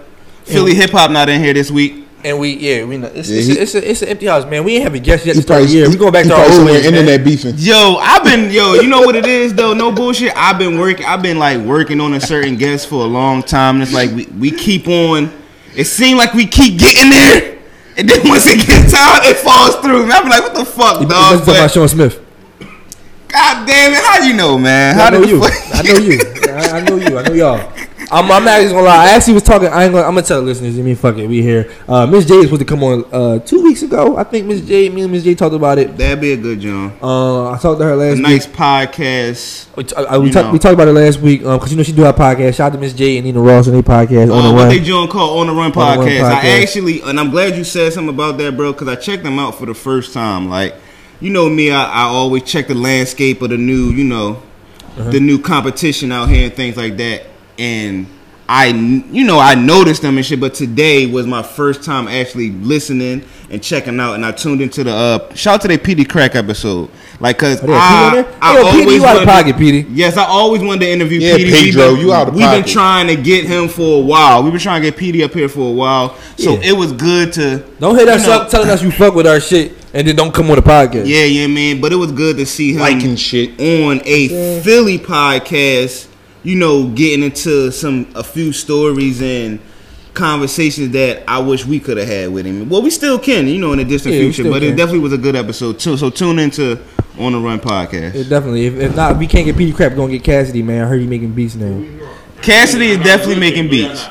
Philly 0.45 0.73
hip 0.75 0.91
hop 0.91 1.11
not 1.11 1.29
in 1.29 1.41
here 1.41 1.53
this 1.53 1.69
week. 1.71 2.03
And 2.23 2.39
we 2.39 2.55
yeah 2.55 2.85
we 2.85 2.97
know 2.97 3.05
it's 3.13 3.29
Yeah, 3.29 3.37
it's, 3.37 3.47
he- 3.47 3.57
a, 3.57 3.61
it's, 3.61 3.75
a, 3.75 3.91
it's 3.91 4.01
an 4.01 4.07
empty 4.09 4.25
house 4.25 4.45
man. 4.49 4.63
We 4.63 4.75
ain't 4.75 4.83
have 4.83 4.95
a 4.95 4.99
guest 4.99 5.25
yet 5.27 5.35
He 5.35 5.41
to 5.41 5.45
start 5.45 5.59
the 5.61 5.65
probably, 5.65 5.77
year. 5.77 5.89
We 5.89 5.95
going 5.95 6.11
back 6.13 6.25
to 6.25 6.33
our 6.33 6.51
old 6.51 6.65
ways, 6.65 6.83
man. 6.83 6.93
internet 6.95 7.23
beefing. 7.23 7.53
Yo, 7.57 7.97
I've 8.01 8.23
been 8.23 8.49
yo, 8.51 8.73
you 8.73 8.87
know 8.87 9.01
what 9.01 9.15
it 9.15 9.27
is 9.27 9.53
though? 9.53 9.73
No 9.75 9.91
bullshit. 9.91 10.33
I've 10.35 10.57
been 10.57 10.79
working. 10.79 11.05
I've 11.05 11.21
been 11.21 11.37
like 11.37 11.59
working 11.59 12.01
on 12.01 12.13
a 12.15 12.19
certain 12.19 12.55
guest 12.55 12.87
for 12.87 13.03
a 13.03 13.07
long 13.07 13.43
time. 13.43 13.75
And 13.75 13.83
it's 13.83 13.93
like 13.93 14.09
we, 14.11 14.25
we 14.39 14.49
keep 14.51 14.87
on. 14.87 15.31
It 15.75 15.85
seems 15.85 16.17
like 16.17 16.33
we 16.33 16.47
keep 16.47 16.79
getting 16.79 17.11
there, 17.11 17.59
and 17.97 18.09
then 18.09 18.27
once 18.27 18.47
it 18.47 18.65
gets 18.65 18.93
out, 18.95 19.19
it 19.25 19.37
falls 19.37 19.75
through. 19.83 20.03
And 20.03 20.11
I'm 20.13 20.27
like, 20.27 20.41
what 20.41 20.55
the 20.55 20.65
fuck, 20.65 21.01
You 21.01 21.07
dog? 21.07 21.39
talking 21.39 21.43
about 21.43 21.45
But, 21.45 21.67
Sean 21.71 21.87
Smith. 21.89 22.21
God 23.27 23.67
damn 23.67 23.91
it, 23.91 24.03
how 24.03 24.25
you 24.25 24.33
know, 24.33 24.57
man? 24.57 24.95
How 24.95 25.07
I 25.07 25.09
know 25.11 25.19
did 25.19 25.29
the 25.29 25.33
you. 25.33 25.41
fuck- 25.43 25.75
I 25.75 25.81
know 25.81 25.99
you. 25.99 26.19
I, 26.55 26.77
I 26.77 26.81
know 26.81 26.95
you. 26.95 27.17
I 27.19 27.21
know 27.27 27.33
y'all. 27.33 27.73
I'm, 28.11 28.31
I'm 28.31 28.43
not 28.45 28.61
even 28.61 28.73
gonna 28.73 28.87
lie. 28.87 29.05
I 29.05 29.09
actually 29.15 29.33
was 29.33 29.43
talking. 29.43 29.67
I 29.69 29.83
ain't 29.85 29.93
gonna. 29.93 30.05
I'm 30.07 30.13
gonna 30.13 30.25
tell 30.25 30.39
the 30.41 30.45
listeners. 30.45 30.77
I 30.77 30.81
mean, 30.81 30.95
fuck 30.95 31.17
it. 31.17 31.27
We 31.27 31.41
here. 31.41 31.71
Uh, 31.87 32.05
Miss 32.05 32.25
J 32.25 32.35
is 32.35 32.43
supposed 32.45 32.59
to 32.61 32.65
come 32.65 32.83
on 32.83 33.05
uh, 33.11 33.39
two 33.39 33.63
weeks 33.63 33.81
ago. 33.81 34.17
I 34.17 34.23
think 34.23 34.45
Miss 34.47 34.61
J, 34.61 34.89
me 34.89 35.01
and 35.03 35.11
Miss 35.11 35.23
J 35.23 35.35
talked 35.35 35.55
about 35.55 35.77
it. 35.77 35.97
That'd 35.97 36.21
be 36.21 36.33
a 36.33 36.37
good 36.37 36.59
John. 36.59 36.97
Uh, 37.01 37.51
I 37.51 37.57
talked 37.57 37.79
to 37.79 37.85
her 37.85 37.93
A 37.93 37.95
last 37.95 38.19
nice 38.19 38.47
week. 38.47 38.55
podcast. 38.55 39.75
We, 39.75 40.05
I- 40.05 40.17
we, 40.17 40.31
talk, 40.31 40.51
we 40.53 40.59
talked 40.59 40.73
about 40.73 40.87
it 40.87 40.93
last 40.93 41.19
week 41.19 41.41
because 41.41 41.71
you 41.71 41.77
know 41.77 41.83
she 41.83 41.91
do 41.93 42.03
her 42.03 42.13
podcast. 42.13 42.55
Shout 42.55 42.71
out 42.71 42.75
to 42.75 42.79
Miss 42.79 42.93
J 42.93 43.17
and 43.17 43.25
Nina 43.25 43.39
Ross 43.41 43.67
on 43.67 43.73
their 43.73 43.83
podcast 43.83 44.31
on 44.31 44.39
Uh, 44.39 44.47
the 44.47 44.53
what 44.53 44.59
run. 44.61 44.69
they 44.69 44.79
doing 44.83 45.07
called 45.09 45.39
On 45.39 45.47
the 45.47 45.53
Run 45.53 45.65
On 45.65 45.71
the 45.71 45.77
Run 45.79 45.97
podcast. 46.07 46.23
I 46.23 46.35
podcast. 46.41 46.61
actually, 46.63 47.01
and 47.01 47.19
I'm 47.19 47.31
glad 47.31 47.55
you 47.57 47.63
said 47.63 47.91
something 47.93 48.13
about 48.13 48.37
that, 48.37 48.55
bro, 48.55 48.71
because 48.73 48.87
I 48.87 48.95
checked 48.95 49.23
them 49.23 49.39
out 49.39 49.55
for 49.55 49.65
the 49.65 49.73
first 49.73 50.13
time. 50.13 50.49
Like, 50.49 50.75
you 51.19 51.29
know 51.31 51.49
me, 51.49 51.71
I, 51.71 51.83
I 51.85 52.03
always 52.03 52.43
check 52.43 52.67
the 52.67 52.75
landscape 52.75 53.41
of 53.41 53.49
the 53.49 53.57
new, 53.57 53.89
you 53.91 54.03
know, 54.03 54.41
Uh-huh. 54.97 55.11
the 55.11 55.19
new 55.19 55.39
competition 55.39 56.11
out 56.11 56.29
here 56.29 56.45
and 56.45 56.53
things 56.53 56.77
like 56.77 56.95
that. 56.97 57.25
And 57.57 58.07
I, 58.47 58.67
you 58.67 59.23
know, 59.23 59.39
I 59.39 59.55
noticed 59.55 60.03
them 60.03 60.17
and 60.17 60.25
shit, 60.25 60.39
but 60.39 60.53
today 60.53 61.07
was 61.07 61.25
my 61.25 61.41
first 61.41 61.83
time 61.83 62.07
actually 62.07 62.51
listening 62.51 63.23
and 63.49 63.63
checking 63.63 63.99
out. 63.99 64.13
And 64.13 64.23
I 64.25 64.31
tuned 64.33 64.61
into 64.61 64.83
the 64.83 64.91
uh, 64.91 65.33
shout 65.33 65.55
out 65.55 65.61
to 65.61 65.67
the 65.69 65.77
PD 65.79 66.07
Crack 66.07 66.35
episode, 66.35 66.91
like, 67.19 67.39
cause 67.39 67.59
Oh, 67.63 67.73
I. 67.73 68.23
I 68.41 68.59
yo, 68.59 68.67
always 68.67 69.03
out 69.03 69.17
of 69.17 69.23
pocket, 69.27 69.57
Petey. 69.57 69.87
Yes, 69.89 70.15
I 70.15 70.25
always 70.25 70.61
wanted 70.61 70.81
to 70.81 70.91
interview 70.91 71.21
Yeah, 71.21 71.37
Petey. 71.37 71.51
Pedro, 71.71 71.87
We've 71.89 71.97
been- 71.97 72.05
you 72.05 72.13
out 72.13 72.27
of 72.27 72.35
We've 72.35 72.51
been 72.51 72.63
trying 72.65 73.07
to 73.07 73.15
get 73.15 73.45
him 73.45 73.67
for 73.67 73.99
a 73.99 74.05
while. 74.05 74.43
We've 74.43 74.51
been 74.53 74.61
trying 74.61 74.83
to 74.83 74.91
get 74.91 74.97
Petey 74.99 75.23
up 75.23 75.33
here 75.33 75.49
for 75.49 75.67
a 75.67 75.73
while, 75.73 76.15
so 76.37 76.53
Yeah. 76.53 76.69
it 76.69 76.77
was 76.77 76.91
good 76.91 77.33
to 77.33 77.63
Don't 77.79 77.95
hit 77.95 78.07
us 78.07 78.27
know, 78.27 78.33
up 78.41 78.49
telling 78.51 78.69
us 78.69 78.83
you 78.83 78.91
fuck 78.91 79.15
with 79.15 79.25
our 79.25 79.39
shit 79.39 79.73
and 79.91 80.07
then 80.07 80.15
don't 80.15 80.33
come 80.33 80.51
on 80.51 80.57
the 80.57 80.61
podcast. 80.61 81.07
Yeah, 81.07 81.23
yeah, 81.23 81.47
man. 81.47 81.81
But 81.81 81.93
it 81.93 81.95
was 81.95 82.11
good 82.11 82.37
to 82.37 82.45
see 82.45 82.73
him 82.73 82.81
Liking 82.81 83.15
shit. 83.15 83.59
on 83.59 84.01
a 84.05 84.61
Philly 84.61 84.99
podcast. 84.99 86.09
You 86.45 86.55
know, 86.55 86.87
getting 86.89 87.23
into 87.25 87.71
some 87.71 88.07
a 88.15 88.23
few 88.23 88.53
stories 88.53 89.19
and 89.21 89.59
conversations 90.13 90.91
that 90.91 91.23
I 91.27 91.39
wish 91.39 91.65
we 91.65 91.79
could 91.79 91.97
have 91.97 92.07
had 92.07 92.31
with 92.31 92.45
him. 92.45 92.69
Well, 92.69 92.81
we 92.83 92.91
still 92.91 93.17
can, 93.19 93.47
you 93.47 93.59
know, 93.59 93.73
in 93.73 93.79
the 93.79 93.83
distant 93.83 94.13
Yeah, 94.15 94.21
future. 94.21 94.43
But 94.43 94.61
can. 94.61 94.73
it 94.73 94.75
definitely 94.77 94.99
was 94.99 95.11
a 95.13 95.17
good 95.17 95.35
episode 95.35 95.79
too. 95.79 95.97
So 95.97 96.11
tune 96.11 96.37
into 96.37 96.79
On 97.17 97.31
the 97.31 97.39
Run 97.39 97.59
podcast. 97.59 98.13
Yeah, 98.13 98.29
definitely. 98.29 98.67
If, 98.67 98.75
if 98.75 98.95
not, 98.95 99.17
we 99.17 99.25
can't 99.27 99.43
get 99.45 99.57
Petey 99.57 99.73
Crap, 99.73 99.91
we're 99.93 99.97
gonna 99.97 100.11
get 100.13 100.23
Cassidy, 100.23 100.61
man. 100.61 100.83
I 100.83 100.87
heard 100.87 101.01
he 101.01 101.07
making 101.07 101.33
beats 101.33 101.55
now. 101.55 101.83
Cassidy 102.43 102.89
is 102.89 102.97
definitely 102.99 103.39
making 103.39 103.69
beats. 103.69 104.05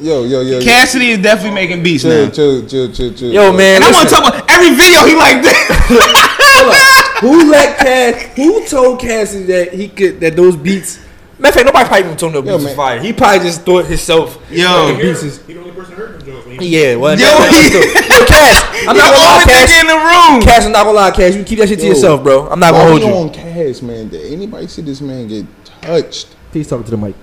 Yo, 0.00 0.24
yo, 0.24 0.40
yo. 0.40 0.58
yo. 0.58 0.64
Cassidy 0.64 1.10
is 1.10 1.18
definitely 1.18 1.54
making 1.54 1.82
beats 1.82 2.02
Chill, 2.02 2.24
now. 2.26 2.30
chill, 2.30 2.66
chill, 2.66 2.90
chill, 2.92 3.12
chill. 3.14 3.30
Yo, 3.30 3.52
man. 3.52 3.76
And 3.76 3.84
I 3.84 3.90
want 3.92 4.08
to 4.08 4.14
talk 4.14 4.26
about 4.26 4.50
every 4.50 4.70
video 4.74 5.04
he 5.06 5.14
like 5.14 5.42
that. 5.42 7.18
Who 7.20 7.50
let 7.50 7.78
Cass? 7.78 8.36
Who 8.36 8.66
told 8.66 9.00
Cassidy 9.00 9.44
that 9.44 9.72
he 9.74 9.88
could 9.88 10.18
that 10.20 10.34
those 10.34 10.56
beats? 10.56 11.03
Matter 11.44 11.48
of 11.48 11.54
fact, 11.54 11.66
nobody 11.66 11.88
probably 11.88 12.04
even 12.06 12.16
told 12.16 12.34
him 12.34 12.44
those 12.44 12.56
beats 12.62 12.64
was 12.64 12.74
fire. 12.74 13.00
He 13.00 13.12
probably 13.12 13.38
just 13.40 13.60
thought 13.62 13.84
himself. 13.84 14.38
Yo. 14.50 14.64
that 14.64 14.96
the 14.96 15.02
beats 15.02 15.22
is- 15.22 15.40
He 15.46 15.52
the 15.52 15.60
only 15.60 15.72
person 15.72 15.94
heard 15.94 16.18
them 16.20 16.26
Jones. 16.26 16.62
yeah, 16.62 16.94
well, 16.96 17.12
Yo, 17.12 17.26
that- 17.26 17.50
he- 17.52 17.68
that's 17.68 18.00
still- 18.00 18.18
yo, 18.18 18.24
Cass, 18.24 18.64
I'm 18.88 18.96
not 18.96 19.12
gonna 19.12 19.16
lie, 19.16 19.30
always 19.30 19.44
Cass. 19.44 19.70
nigga 19.70 19.80
in 19.80 19.86
the 19.86 19.94
room. 19.94 20.40
Cash, 20.42 20.64
I'm 20.64 20.72
not 20.72 20.84
gonna 20.84 20.96
lie, 20.96 21.10
Cass. 21.10 21.36
You 21.36 21.44
keep 21.44 21.58
that 21.58 21.68
shit 21.68 21.78
to 21.80 21.84
Yo, 21.84 21.90
yourself, 21.92 22.22
bro. 22.22 22.48
I'm 22.48 22.58
not 22.58 22.72
gonna 22.72 22.88
hold 22.88 23.00
we 23.02 23.06
you. 23.08 23.12
on 23.14 23.28
Cass, 23.30 23.82
man? 23.82 24.08
Did 24.08 24.32
anybody 24.32 24.66
see 24.68 24.80
this 24.80 25.02
man 25.02 25.28
get 25.28 25.44
touched? 25.82 26.28
Please 26.50 26.66
talk 26.66 26.82
to 26.86 26.90
the 26.90 26.96
mic. 26.96 27.14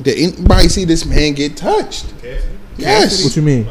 Did 0.00 0.18
anybody 0.18 0.68
see 0.70 0.86
this 0.86 1.04
man 1.04 1.34
get 1.34 1.54
touched? 1.58 2.06
Yes. 2.78 3.22
What 3.22 3.36
you 3.36 3.42
mean? 3.42 3.68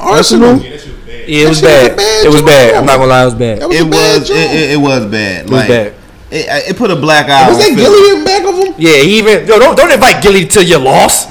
Arsenal. 0.00 0.56
Yeah, 0.56 0.70
that 0.70 0.80
shit 0.80 0.88
was 0.88 0.96
bad. 1.06 1.28
Yeah, 1.28 1.44
it 1.44 1.48
was 1.48 1.60
That 1.60 1.68
shit 1.70 1.82
was 1.82 1.88
bad. 1.92 1.96
bad, 1.96 2.24
It 2.26 2.28
was 2.32 2.42
bad. 2.42 2.74
I'm 2.74 2.86
not 2.86 2.96
gonna 2.96 3.06
lie, 3.08 3.22
it 3.22 3.24
was 3.26 3.34
bad. 3.34 3.58
Was 3.66 3.76
It 3.76 3.80
a 3.86 3.90
bad 3.90 4.20
was 4.20 4.30
it, 4.30 4.36
it, 4.36 4.70
it 4.72 4.76
was 4.80 5.04
bad. 5.06 5.36
It 5.38 5.42
was 5.44 5.52
Like 5.52 5.68
bad. 5.68 5.94
It, 6.32 6.72
it 6.72 6.76
put 6.80 6.90
a 6.90 6.96
black 6.96 7.28
eye. 7.28 7.48
Was 7.52 7.58
that 7.60 7.76
Gillie 7.76 8.16
in 8.16 8.24
back 8.24 8.40
of 8.48 8.56
him? 8.56 8.72
Yeah, 8.80 8.96
he 9.04 9.18
even 9.20 9.44
yo 9.46 9.58
don't 9.60 9.76
don't 9.76 9.92
invite 9.92 10.22
Gillie 10.24 10.46
to 10.56 10.64
your 10.64 10.80
loss. 10.80 11.28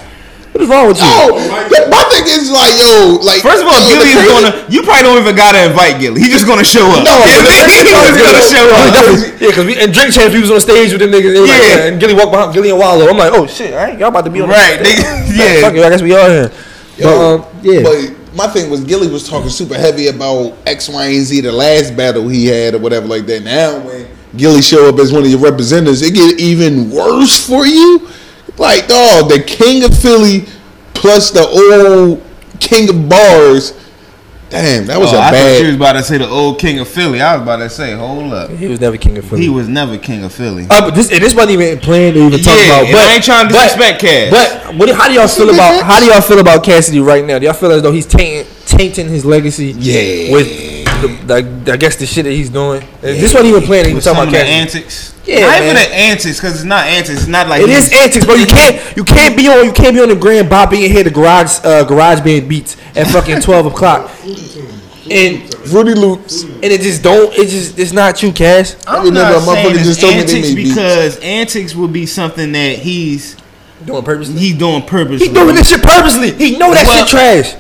What 0.52 0.62
is 0.62 0.70
wrong 0.70 0.88
with 0.92 1.00
you? 1.00 1.08
Oh, 1.08 1.40
that- 1.72 1.88
my 1.90 2.04
thing 2.12 2.28
is 2.28 2.52
like, 2.52 2.76
yo, 2.76 3.18
like. 3.24 3.40
First 3.40 3.64
of 3.64 3.72
all, 3.72 3.80
yo, 3.82 3.88
Gillie 3.98 4.12
is 4.14 4.28
gonna. 4.28 4.52
You 4.70 4.84
probably 4.84 5.04
don't 5.08 5.18
even 5.24 5.34
gotta 5.34 5.64
invite 5.72 5.98
Gillie. 6.04 6.20
He's 6.22 6.30
just 6.30 6.46
gonna 6.46 6.62
show 6.68 6.86
up. 6.92 7.02
No, 7.08 7.18
Yeah, 7.24 7.40
but 7.42 7.50
the 7.50 7.56
crazy 7.66 7.88
he's 7.88 7.96
part 7.96 8.12
is 8.12 8.20
gonna 8.20 8.44
show 8.46 8.66
up. 8.68 9.42
Yeah, 9.42 9.48
because 9.50 9.66
we 9.66 9.74
and 9.80 9.90
drink 9.96 10.12
champs, 10.14 10.36
he 10.36 10.42
was 10.44 10.52
on 10.52 10.60
stage 10.62 10.92
with 10.92 11.00
them 11.02 11.10
niggas. 11.10 11.34
They 11.34 11.40
was 11.42 11.50
like, 11.50 11.64
Yeah. 11.66 11.76
yeah, 11.82 11.88
and 11.90 11.96
Gillie 11.98 12.14
walked 12.20 12.36
behind 12.36 12.54
Gillie 12.54 12.70
and 12.70 12.78
Wallo. 12.78 13.08
I'm 13.10 13.18
like, 13.18 13.32
oh 13.34 13.48
shit, 13.48 13.74
I 13.74 13.96
ain't, 13.96 14.00
y'all 14.00 14.12
about 14.14 14.28
to 14.28 14.30
be 14.30 14.42
on 14.44 14.50
the 14.52 14.54
Right, 14.54 14.76
stage. 14.86 15.00
nigga, 15.02 15.40
yeah. 15.40 15.62
Fuck 15.66 15.74
it, 15.80 15.84
I 15.88 15.90
guess 15.90 16.02
we 16.04 16.14
all 16.14 16.30
here. 16.30 16.52
Yo, 17.00 17.08
But 17.08 17.18
um, 17.18 17.38
yeah, 17.64 17.82
But 17.88 18.36
my 18.36 18.48
thing 18.52 18.70
was 18.70 18.84
Gillie 18.84 19.08
was 19.08 19.24
talking 19.28 19.50
super 19.50 19.76
heavy 19.80 20.08
about 20.12 20.58
X, 20.68 20.90
Y, 20.92 21.06
and 21.16 21.24
Z, 21.26 21.42
the 21.42 21.52
last 21.52 21.96
battle 21.96 22.28
he 22.28 22.46
had 22.46 22.76
or 22.76 22.80
whatever 22.80 23.08
like 23.08 23.26
that. 23.26 23.42
Now 23.44 23.80
when 23.80 24.06
Gillie 24.36 24.62
show 24.62 24.88
up 24.90 24.98
as 25.00 25.12
one 25.12 25.24
of 25.24 25.30
your 25.30 25.40
representatives, 25.40 26.02
it 26.02 26.14
get 26.14 26.40
even 26.40 26.90
worse 26.90 27.46
for 27.46 27.66
you. 27.66 28.08
Like, 28.58 28.88
dog, 28.88 29.30
the 29.30 29.44
king 29.46 29.84
of 29.84 29.98
Philly 29.98 30.46
plus 30.94 31.32
the 31.32 31.42
old 31.48 32.24
king 32.60 32.90
of 32.90 33.10
bars. 33.10 33.74
Damn, 34.50 34.86
that 34.88 35.00
was 35.00 35.14
Oh, 35.14 35.16
a 35.18 35.22
I 35.22 35.32
thought 35.32 35.60
you 35.62 35.68
was 35.68 35.76
about 35.78 35.94
to 35.94 36.04
say 36.04 36.18
the 36.18 36.28
old 36.28 36.60
king 36.60 36.80
of 36.80 36.88
Philly. 36.88 37.22
I 37.22 37.36
was 37.38 37.44
about 37.44 37.58
to 37.58 37.70
say, 37.70 37.94
hold 37.96 38.34
up. 38.34 38.50
he 38.50 38.68
was 38.68 38.82
never 38.82 38.98
king 38.98 39.18
of 39.18 39.24
Philly. 39.24 39.42
He 39.44 39.50
was 39.50 39.70
never 39.70 39.98
king 39.98 40.26
of 40.26 40.34
Philly. 40.34 40.68
Uh, 40.70 40.82
but 40.82 40.94
this 40.94 41.10
and 41.10 41.22
this 41.24 41.34
wasn't 41.34 41.52
even 41.52 41.80
planned 41.80 42.16
to 42.16 42.28
even 42.28 42.40
talk 42.44 42.58
Yeah, 42.60 42.82
about. 42.82 42.92
But 42.92 42.96
I 43.02 43.14
ain't 43.16 43.24
trying 43.24 43.48
to 43.48 43.54
but- 43.54 43.64
disrespect 43.64 44.02
Cass. 44.02 44.30
But 44.32 44.76
what? 44.76 44.90
How 44.90 45.08
do 45.08 45.14
y'all 45.14 45.28
feel 45.30 45.50
about? 45.54 45.84
How 45.86 46.00
do 46.02 46.06
y'all 46.06 46.20
feel 46.22 46.40
about 46.40 46.66
Cassidy 46.66 47.00
right 47.00 47.24
now? 47.24 47.40
Do 47.40 47.46
y'all 47.46 47.54
feel 47.54 47.72
as 47.72 47.82
though 47.82 47.94
he's 47.94 48.06
tainting, 48.06 48.46
tainting 48.66 49.08
his 49.08 49.24
legacy? 49.24 49.72
Yeah. 49.78 50.34
With 50.34 50.48
the, 51.02 51.08
the, 51.66 51.74
I 51.74 51.78
guess 51.78 51.96
the 51.98 52.06
shit 52.06 52.26
that 52.26 52.32
he's 52.32 52.50
doing. 52.50 52.82
And 52.82 53.02
This 53.02 53.34
wasn't 53.34 53.46
even 53.56 53.64
planned. 53.64 53.88
He 53.88 53.94
was 53.94 54.06
With 54.06 54.16
talking 54.16 54.30
about 54.30 54.32
the 54.32 54.46
Cassidy. 54.46 54.80
antics. 54.82 55.16
Yeah, 55.26 55.40
not 55.42 55.62
even 55.62 55.76
the 55.76 55.94
antics, 55.96 56.38
because 56.40 56.56
it's 56.56 56.64
not 56.64 56.86
antics. 56.88 57.20
It's 57.20 57.28
not 57.28 57.48
like 57.48 57.62
It 57.62 57.70
he's- 57.70 57.88
is 57.88 57.94
antics, 57.94 58.26
bro. 58.26 58.36
You 58.36 58.46
can't 58.48 58.98
you 58.98 59.04
can't 59.04 59.38
be 59.38 59.48
on 59.50 59.66
you 59.66 59.72
can't 59.72 59.94
be 59.96 60.02
on 60.02 60.10
the 60.10 60.16
grand 60.16 60.50
bopping 60.50 60.84
and 60.84 60.92
hear 60.92 61.04
the 61.04 61.12
garage 61.12 61.60
uh, 61.64 61.84
garage 61.84 62.22
band 62.22 62.50
beats 62.50 62.76
at 62.96 63.08
fucking 63.08 63.42
twelve 63.48 63.66
o'clock. 63.68 64.10
And 65.10 65.54
Fruity 65.66 65.94
Loops. 65.94 66.44
and 66.44 66.64
it 66.64 66.82
just 66.82 67.04
don't 67.04 67.34
it 67.38 67.50
just 67.50 67.78
it's 67.78 67.92
not 67.92 68.22
you, 68.24 68.32
Cass. 68.32 68.78
I'm 68.88 69.04
remember 69.06 69.20
not 69.34 69.42
a 69.42 69.42
saying 69.46 69.76
it's 69.76 69.84
just 69.86 70.02
told 70.02 70.14
me 70.16 70.22
they 70.24 70.26
antics 70.38 70.48
made 70.50 70.56
beats. 70.56 70.70
because 70.70 71.20
antics 71.20 71.76
would 71.76 71.92
be 71.94 72.06
something 72.06 72.52
that 72.54 72.80
he's 72.80 73.36
Doing 73.86 74.04
purposely. 74.04 74.40
he's 74.40 74.58
doing 74.58 74.84
purposely. 74.84 75.26
He's 75.28 75.34
doing 75.36 75.56
this 75.56 75.70
shit 75.70 75.82
purposely. 75.82 76.32
He 76.32 76.58
know 76.58 76.72
that 76.74 76.86
Well- 76.86 77.06
shit 77.06 77.08
trash. 77.10 77.56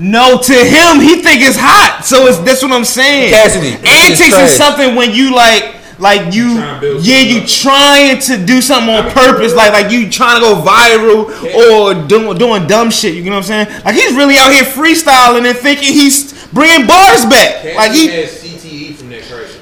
No, 0.00 0.40
to 0.40 0.54
him, 0.54 0.98
he 0.98 1.20
think 1.20 1.44
it's 1.44 1.60
hot. 1.60 2.06
So 2.06 2.26
it's 2.26 2.38
that's 2.38 2.62
what 2.62 2.72
I'm 2.72 2.86
saying. 2.86 3.34
Cassidy, 3.34 3.76
Antics 3.84 4.32
it's 4.32 4.52
is 4.52 4.56
something 4.56 4.96
when 4.96 5.12
you 5.12 5.34
like, 5.36 5.76
like 5.98 6.32
you, 6.32 6.56
yeah, 7.04 7.20
you 7.20 7.46
trying 7.46 8.18
to 8.32 8.40
do 8.40 8.62
something 8.62 8.88
on 8.88 9.12
purpose, 9.12 9.54
like 9.54 9.76
like 9.76 9.92
you 9.92 10.08
trying 10.08 10.40
to 10.40 10.40
go 10.40 10.54
viral 10.64 11.28
or 11.52 11.92
doing 12.08 12.38
doing 12.38 12.66
dumb 12.66 12.90
shit. 12.90 13.12
You 13.12 13.24
know 13.24 13.36
what 13.36 13.50
I'm 13.50 13.68
saying? 13.68 13.84
Like 13.84 13.94
he's 13.94 14.16
really 14.16 14.38
out 14.38 14.50
here 14.50 14.64
freestyling 14.64 15.44
and 15.44 15.58
thinking 15.58 15.92
he's 15.92 16.48
bringing 16.48 16.86
bars 16.86 17.26
back. 17.26 17.76
Like 17.76 17.92
he, 17.92 18.08
has 18.08 18.40
CTE 18.40 18.94
from 18.94 19.10
that 19.10 19.20
crazy. 19.24 19.60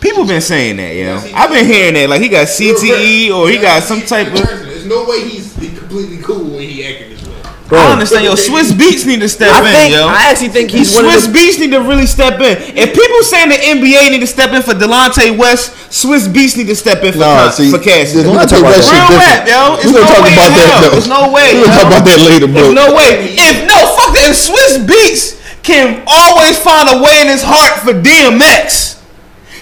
people 0.00 0.26
been 0.26 0.42
saying 0.42 0.76
that, 0.76 0.94
yo. 0.94 1.16
I've 1.34 1.48
been 1.48 1.64
hearing 1.64 1.94
that. 1.94 2.10
Like 2.10 2.20
he 2.20 2.28
got 2.28 2.46
CTE 2.46 3.32
or 3.32 3.48
he 3.48 3.56
got 3.56 3.82
some 3.84 4.02
type 4.02 4.26
of. 4.26 4.34
There's 4.34 4.84
no 4.84 5.08
way 5.08 5.26
he's 5.26 5.54
completely 5.78 6.18
cool 6.18 6.44
when 6.44 6.60
he 6.60 6.84
acting 6.84 7.08
this 7.08 7.23
way. 7.70 7.78
I 7.78 7.92
understand, 7.92 8.24
yo. 8.24 8.34
Swizz 8.34 8.72
Beatz 8.72 9.06
need 9.06 9.20
to 9.20 9.28
step 9.28 9.52
I 9.52 9.58
in, 9.64 9.72
think- 9.74 9.92
yo. 9.94 10.06
I 10.06 10.30
actually 10.30 10.48
think 10.50 10.70
he's 10.70 10.92
one 10.94 11.04
of 11.06 11.12
Swiss 11.12 11.26
the- 11.26 11.32
Beats 11.32 11.58
need 11.58 11.72
to 11.72 11.80
really 11.80 12.06
step 12.06 12.40
in. 12.40 12.56
If 12.76 12.92
people 12.94 13.22
saying 13.24 13.48
the 13.48 13.56
NBA 13.56 14.10
need 14.10 14.20
to 14.20 14.26
step 14.26 14.52
in 14.52 14.62
for 14.62 14.74
Delonte 14.74 15.36
West, 15.38 15.72
Swizz 15.90 16.28
Beatz 16.28 16.56
need 16.56 16.66
to 16.68 16.76
step 16.76 17.02
in 17.04 17.12
for 17.12 17.18
Nah, 17.20 17.44
Con- 17.48 17.52
see, 17.52 17.70
for 17.70 17.78
Cassidy. 17.78 18.22
the 18.22 18.28
Delonte 18.28 18.62
West 18.62 18.84
shit 18.88 18.92
Real 18.92 19.08
different. 19.08 19.20
rap, 19.24 19.48
yo. 19.48 19.74
It's 19.76 19.86
We 19.86 19.92
gonna 19.92 20.04
no 20.04 20.14
talk 20.14 20.24
way 20.24 20.32
about 20.34 20.46
in 20.46 20.52
that, 20.54 20.68
hell. 20.68 20.80
though. 20.82 20.90
There's 20.90 21.08
no 21.08 21.28
way. 21.30 21.54
We 21.54 21.60
gonna 21.64 21.72
yo. 21.74 21.78
talk 21.80 21.86
about 21.88 22.04
that 22.04 22.20
later, 22.20 22.46
bro. 22.46 22.62
There's 22.62 22.74
no 22.74 22.94
way. 22.94 23.10
If 23.38 23.56
no, 23.66 23.76
fuck 23.96 24.10
that. 24.14 24.28
If 24.28 24.36
Swizz 24.36 24.84
Beatz 24.86 25.36
can 25.62 26.02
always 26.06 26.58
find 26.58 26.88
a 26.92 27.02
way 27.02 27.20
in 27.22 27.28
his 27.28 27.42
heart 27.42 27.80
for 27.80 27.92
DMX. 27.94 28.93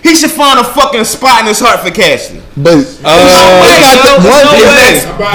He 0.03 0.15
should 0.17 0.33
find 0.33 0.59
a 0.59 0.65
fucking 0.65 1.05
spot 1.05 1.41
in 1.43 1.47
his 1.47 1.61
heart 1.61 1.81
for 1.81 1.91
Cassidy. 1.91 2.43
But 2.57 2.75
way, 2.75 2.83
yo. 2.83 3.63
There's 3.63 4.05
no 4.05 4.19
way. 4.27 4.43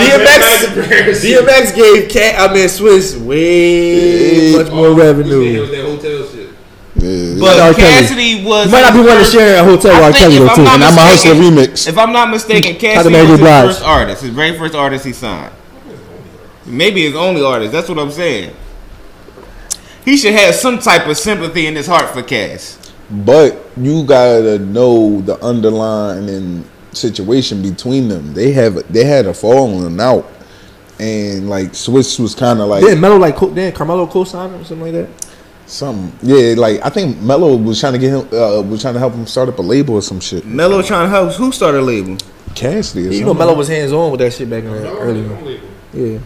DMX, 0.03 1.21
DMX 1.24 1.75
gave 1.75 2.09
Cat, 2.09 2.50
I 2.50 2.53
mean 2.53 2.67
Swiss 2.69 3.15
way 3.15 4.51
much 4.57 4.71
more 4.71 4.93
revenue. 4.93 5.65
That 5.67 5.86
hotel 5.86 6.27
shit. 6.29 6.50
But 7.39 7.59
R. 7.59 7.74
Kelly. 7.74 7.91
Cassidy 8.01 8.43
was. 8.43 8.65
You 8.65 8.71
might 8.74 8.81
not 8.81 8.93
be 8.93 9.00
willing 9.00 9.24
to 9.24 9.29
share 9.31 9.62
a 9.62 9.63
hotel 9.63 9.93
with 9.93 10.03
I 10.03 10.05
R. 10.07 10.12
think 10.12 10.17
Kelly 10.24 10.36
if 10.36 10.41
though 10.41 10.47
I'm 10.50 10.55
too. 10.55 10.63
not 10.63 10.74
And 10.75 10.83
I'm 10.83 10.97
a 10.97 11.01
hustler 11.01 11.36
mistaken- 11.36 11.55
remix. 11.74 11.88
If 11.88 11.97
I'm 11.97 12.12
not 12.12 12.29
mistaken, 12.29 12.63
Shout 12.79 12.97
out 12.97 13.03
to 13.03 13.09
Cassidy 13.09 13.15
was 13.21 13.29
his 13.29 13.39
Blige. 13.39 13.65
first 13.67 13.83
artist, 13.83 14.21
his 14.24 14.31
very 14.31 14.57
first 14.57 14.75
artist 14.75 15.05
he 15.05 15.13
signed. 15.13 15.53
Maybe 16.65 17.03
his 17.05 17.15
only 17.15 17.41
artist. 17.43 17.71
That's 17.71 17.88
what 17.88 18.00
I'm 18.00 18.12
saying. 18.12 18.53
He 20.03 20.17
should 20.17 20.33
have 20.33 20.55
some 20.55 20.79
type 20.79 21.07
of 21.07 21.17
sympathy 21.17 21.67
in 21.67 21.75
his 21.75 21.88
heart 21.88 22.09
for 22.09 22.21
Cass. 22.24 22.77
But 23.10 23.66
you 23.78 24.04
gotta 24.06 24.60
know 24.60 25.22
the 25.22 25.42
underlying 25.44 26.66
situation 26.92 27.62
between 27.62 28.10
them. 28.10 28.34
They 28.34 28.52
have 28.52 28.92
they 28.92 29.06
had 29.06 29.26
a 29.28 29.34
falling 29.34 30.00
out, 30.00 30.30
and 31.00 31.50
like 31.50 31.74
Swiss 31.74 32.20
was 32.20 32.36
kind 32.36 32.60
of 32.60 32.68
like 32.68 32.84
Didn't 32.84 33.00
Melo 33.00 33.18
like 33.18 33.36
co- 33.36 33.54
didn't 33.54 33.76
Carmelo 33.76 34.08
co-sign 34.08 34.50
him 34.50 34.62
or 34.62 34.64
something 34.66 34.94
like 34.94 35.08
that? 35.08 35.28
some 35.68 36.12
yeah. 36.22 36.56
Like 36.58 36.82
I 36.84 36.90
think 36.90 37.20
Melo 37.22 37.56
was 37.56 37.80
trying 37.80 37.94
to 37.94 38.00
get 38.00 38.10
him 38.10 38.28
uh, 38.38 38.62
was 38.62 38.82
trying 38.82 38.96
to 38.96 39.00
help 39.00 39.14
him 39.14 39.26
start 39.26 39.50
up 39.50 39.60
a 39.60 39.62
label 39.62 39.96
or 39.96 40.02
some 40.02 40.20
shit. 40.20 40.46
Melo 40.46 40.82
trying 40.82 41.06
to 41.06 41.10
help. 41.10 41.34
Who 41.34 41.52
started 41.52 41.80
a 41.80 41.82
label? 41.82 42.18
Cassidy, 42.56 43.08
or 43.08 43.12
You 43.12 43.22
know 43.22 43.28
something. 43.28 43.38
Melo 43.46 43.58
was 43.58 43.68
hands 43.68 43.94
on 43.94 44.12
with 44.12 44.20
that 44.20 44.34
shit 44.34 44.50
back 44.50 44.64
in 44.64 44.72
the 44.72 44.98
early. 44.98 45.62
Yeah. 45.94 46.20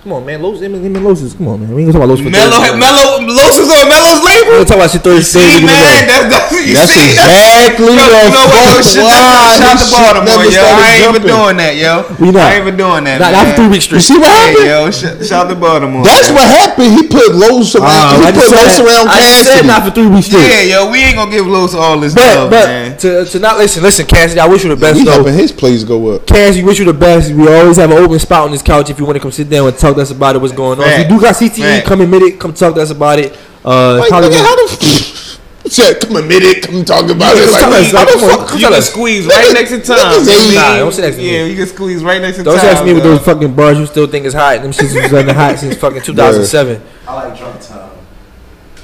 Come 0.00 0.16
on, 0.16 0.24
man. 0.24 0.40
Los, 0.40 0.64
him 0.64 0.72
and 0.72 0.80
him 0.80 0.96
and 0.96 1.04
Los 1.04 1.20
come 1.36 1.48
on, 1.52 1.60
man. 1.60 1.76
We 1.76 1.84
ain't 1.84 1.92
gonna 1.92 2.00
talk 2.00 2.08
about 2.08 2.16
Los 2.16 2.24
for 2.24 2.32
Melo, 2.32 2.56
Thursday. 2.56 2.80
Melo, 2.80 3.20
Los 3.36 3.52
is 3.60 3.68
on 3.68 3.84
Melo's 3.84 4.20
We 4.24 4.32
label. 4.32 4.52
gonna 4.56 4.64
talk 4.64 4.80
about 4.80 4.90
shit 4.96 5.04
Thursday. 5.04 5.44
See, 5.44 5.60
Thursday, 5.60 5.68
man, 5.68 6.08
that's, 6.08 6.24
that's, 6.32 6.48
you 6.56 6.72
That's 6.72 6.88
see, 6.96 7.04
exactly 7.12 7.84
you 7.84 8.00
know, 8.00 8.08
the 8.08 8.20
you 8.24 8.32
know 8.32 8.48
what? 8.48 8.80
fuck 8.80 8.80
Shit, 8.80 9.04
why 9.04 9.60
shout 9.60 9.76
this 9.76 9.92
to 9.92 10.00
Baltimore, 10.00 10.40
yo. 10.48 10.64
I 10.64 10.88
ain't 10.96 11.04
even 11.04 11.20
doing 11.28 11.56
that, 11.60 11.74
yo. 11.76 11.92
We 12.16 12.32
not. 12.32 12.48
I 12.48 12.56
ain't 12.56 12.64
even 12.64 12.80
doing 12.80 13.04
that. 13.12 13.20
Not, 13.20 13.30
not 13.36 13.44
for 13.52 13.54
three 13.60 13.68
weeks 13.76 13.84
straight. 13.92 14.00
You 14.00 14.08
see 14.08 14.16
what 14.16 14.32
Hey, 14.32 14.56
happened? 14.56 14.72
yo, 14.72 14.80
sh- 14.88 15.20
shout 15.28 15.52
to 15.52 15.56
Baltimore. 15.60 16.00
That's 16.00 16.32
man. 16.32 16.36
what 16.40 16.48
happened. 16.48 16.90
He 16.96 17.02
put 17.04 17.28
Los 17.36 17.76
around. 17.76 17.92
Uh, 17.92 18.24
I 18.24 18.32
he 18.32 18.40
put 18.40 18.48
just 18.48 18.56
Los 18.56 18.72
said- 18.72 18.88
around 18.88 19.04
I 19.12 19.20
just 19.20 19.44
said 19.44 19.62
not 19.68 19.84
for 19.84 19.92
three 19.92 20.08
weeks 20.08 20.32
straight. 20.32 20.48
Yeah, 20.48 20.80
yo, 20.80 20.88
we 20.88 21.04
ain't 21.04 21.20
gonna 21.20 21.28
give 21.28 21.44
Los 21.44 21.76
all 21.76 22.00
this 22.00 22.16
But 22.16 22.24
love, 22.24 22.48
but 22.48 22.66
man. 22.72 22.96
to 23.04 23.28
to 23.28 23.36
not 23.36 23.60
listen, 23.60 23.84
listen, 23.84 24.08
Cassidy. 24.08 24.40
I 24.40 24.48
wish 24.48 24.64
you 24.64 24.72
the 24.72 24.80
best 24.80 24.96
We 24.96 25.04
helping 25.04 25.36
his 25.36 25.52
plays 25.52 25.84
go 25.84 26.16
up. 26.16 26.24
Cassidy, 26.24 26.64
wish 26.64 26.80
you 26.80 26.88
the 26.88 26.96
best. 26.96 27.36
We 27.36 27.44
always 27.52 27.76
have 27.76 27.92
an 27.92 28.00
open 28.00 28.16
spot 28.18 28.48
on 28.48 28.50
this 28.56 28.64
couch 28.64 28.88
if 28.88 28.96
you 28.98 29.04
want 29.04 29.16
to 29.16 29.20
come 29.20 29.28
sit 29.32 29.44
down 29.52 29.68
and 29.68 29.76
talk 29.76 29.89
to 29.94 30.00
us 30.02 30.10
about 30.10 30.36
it. 30.36 30.40
What's 30.40 30.52
going 30.54 30.78
on? 30.80 30.88
If 30.88 30.98
you 30.98 31.08
do 31.16 31.20
got 31.20 31.34
CTE, 31.36 31.58
Fact. 31.60 31.86
come 31.86 32.00
admit 32.00 32.22
it. 32.22 32.40
Come 32.40 32.52
talk 32.54 32.74
to 32.74 32.82
us 32.82 32.90
about 32.90 33.18
it. 33.18 33.32
Uh, 33.64 33.98
Like, 33.98 34.08
probably 34.08 34.30
nigga, 34.30 34.42
how 34.44 34.56
the 34.56 35.30
Said, 35.70 36.00
come 36.00 36.16
admit 36.16 36.42
it. 36.42 36.62
Come 36.66 36.84
talk 36.84 37.04
about 37.10 37.36
it. 37.36 37.46
Like, 37.46 37.60
tell 37.60 37.72
us, 37.74 37.92
how 37.92 37.98
like, 38.02 38.08
the 38.08 38.18
come 38.18 38.30
fuck? 38.30 38.48
come 38.48 38.58
You 38.58 38.64
tell 38.64 38.72
can 38.72 38.82
squeeze 38.82 39.26
right 39.26 39.52
next 39.54 39.70
to 39.70 39.78
Tom. 39.80 39.98
niggas 39.98 40.28
ain't- 40.46 40.54
Nah, 40.54 40.76
don't 40.78 40.92
say 40.92 41.02
next 41.02 41.16
to 41.16 41.22
me. 41.22 41.36
Yeah, 41.36 41.44
you 41.44 41.56
can 41.56 41.66
squeeze 41.68 42.02
right 42.02 42.20
next 42.20 42.38
to 42.38 42.42
Don't 42.42 42.56
Tom. 42.58 42.66
ask 42.66 42.84
me 42.84 42.92
with 42.94 43.04
those 43.04 43.20
fucking 43.20 43.54
bars 43.54 43.78
you 43.78 43.86
still 43.86 44.06
think 44.08 44.24
is 44.26 44.34
hot. 44.34 44.56
And 44.56 44.64
them 44.64 44.72
shits 44.72 44.94
was 45.00 45.12
under 45.12 45.32
hot 45.34 45.58
since 45.58 45.76
fucking 45.84 46.02
2007. 46.02 46.82
I 47.06 47.14
like 47.14 47.38
drunk 47.38 47.60
time. 47.60 47.90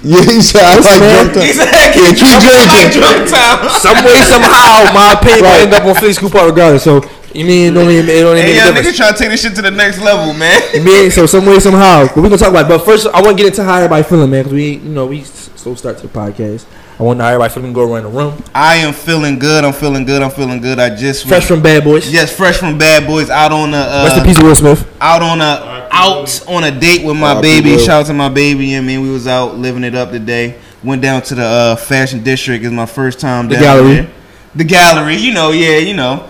Yeah, 0.05 0.23
he 0.23 0.41
said, 0.43 0.63
I 0.63 0.77
like 0.79 1.01
man. 1.01 1.15
drunk 1.25 1.33
time. 1.35 1.43
He 1.43 1.53
said, 1.55 1.69
Yeah, 1.73 2.13
keep 2.15 2.23
I 2.23 2.67
like 2.71 2.93
drinking. 2.93 3.01
drunk 3.01 3.31
time. 3.35 3.59
Some 3.83 4.05
way, 4.05 4.21
somehow, 4.23 4.93
my 4.95 5.13
opinion 5.19 5.43
Right. 5.43 5.61
end 5.63 5.75
up 5.75 5.85
on 5.85 5.95
Philly 5.97 6.13
Scoop 6.13 6.35
Out 6.37 6.47
regardless. 6.47 6.85
So 6.85 7.01
you 7.37 7.45
mean 7.45 7.73
it 7.73 7.75
don't 7.75 7.91
even 7.91 8.09
it 8.09 8.21
don't 8.23 8.37
even 8.37 8.49
Hey, 8.51 8.55
make 8.55 8.63
a 8.63 8.67
difference. 8.75 8.89
nigga 8.89 8.97
trying 8.97 9.13
to 9.13 9.19
take 9.19 9.29
this 9.31 9.43
shit 9.43 9.55
to 9.57 9.63
the 9.63 9.71
next 9.71 10.01
level, 10.01 10.33
man. 10.35 10.61
You 10.75 10.83
mean 10.83 11.11
so 11.11 11.27
some 11.27 11.45
way 11.47 11.59
somehow. 11.61 12.07
But 12.07 12.17
we 12.17 12.23
gonna 12.23 12.39
talk 12.39 12.49
about 12.51 12.65
it. 12.67 12.69
But 12.69 12.85
first, 12.85 13.07
I 13.07 13.21
want 13.23 13.37
to 13.37 13.43
get 13.43 13.47
into 13.53 13.63
how 13.65 13.77
everybody 13.77 14.03
feeling, 14.03 14.31
man, 14.31 14.43
because 14.43 14.53
we 14.55 14.73
you 14.77 14.89
know 14.91 15.07
we 15.07 15.21
s- 15.21 15.51
slow 15.57 15.75
start 15.75 15.99
to 15.99 16.07
the 16.07 16.13
podcast. 16.13 16.65
I 16.99 17.03
want 17.03 17.17
to 17.17 17.19
know 17.19 17.25
how 17.25 17.31
everybody 17.35 17.53
feeling. 17.55 17.73
Go 17.75 17.93
around 17.93 18.05
the 18.05 18.09
room. 18.09 18.43
I 18.55 18.77
am 18.77 18.95
feeling 18.95 19.39
good. 19.39 19.65
I'm 19.65 19.75
feeling 19.75 20.07
good. 20.07 20.23
I'm 20.23 20.31
feeling 20.31 20.61
good. 20.63 20.79
I 20.79 20.95
just 20.97 21.27
Fresh 21.29 21.45
from 21.47 21.61
Bad 21.63 21.85
Boys. 21.85 22.11
yes, 22.11 22.35
fresh 22.35 22.57
from 22.57 22.79
Bad 22.79 23.07
Boys. 23.07 23.29
Out 23.29 23.53
on 23.53 23.75
a 23.75 23.77
uh, 23.77 24.05
Rest 24.07 24.19
in 24.19 24.25
peace, 24.25 24.43
Will 24.43 24.55
Smith. 24.55 24.97
out 25.01 25.21
on 25.23 25.41
a 25.43 25.89
out 25.93 26.49
on 26.49 26.65
a 26.65 26.71
date 26.71 27.05
with 27.05 27.17
my 27.19 27.33
R.I.P. 27.35 27.43
baby. 27.43 27.71
Will. 27.73 27.79
Shout 27.79 28.01
out 28.03 28.07
to 28.07 28.15
my 28.15 28.29
baby. 28.31 28.77
I 28.77 28.81
mean, 28.81 29.03
we 29.03 29.11
was 29.11 29.27
out 29.27 29.57
living 29.57 29.85
it 29.85 29.95
up 29.95 30.11
today. 30.11 30.59
Went 30.83 31.03
down 31.03 31.21
to 31.23 31.35
the 31.35 31.45
uh, 31.45 31.77
fashion 31.77 32.23
district. 32.23 32.65
It's 32.65 32.73
my 32.73 32.87
first 32.87 33.21
time. 33.21 33.49
The 33.49 33.55
down 33.57 33.63
gallery. 33.63 33.95
there. 33.95 34.11
The 34.55 34.65
gallery. 34.65 35.17
You 35.17 35.35
know, 35.35 35.51
yeah, 35.51 35.77
you 35.79 35.95
know. 35.95 36.27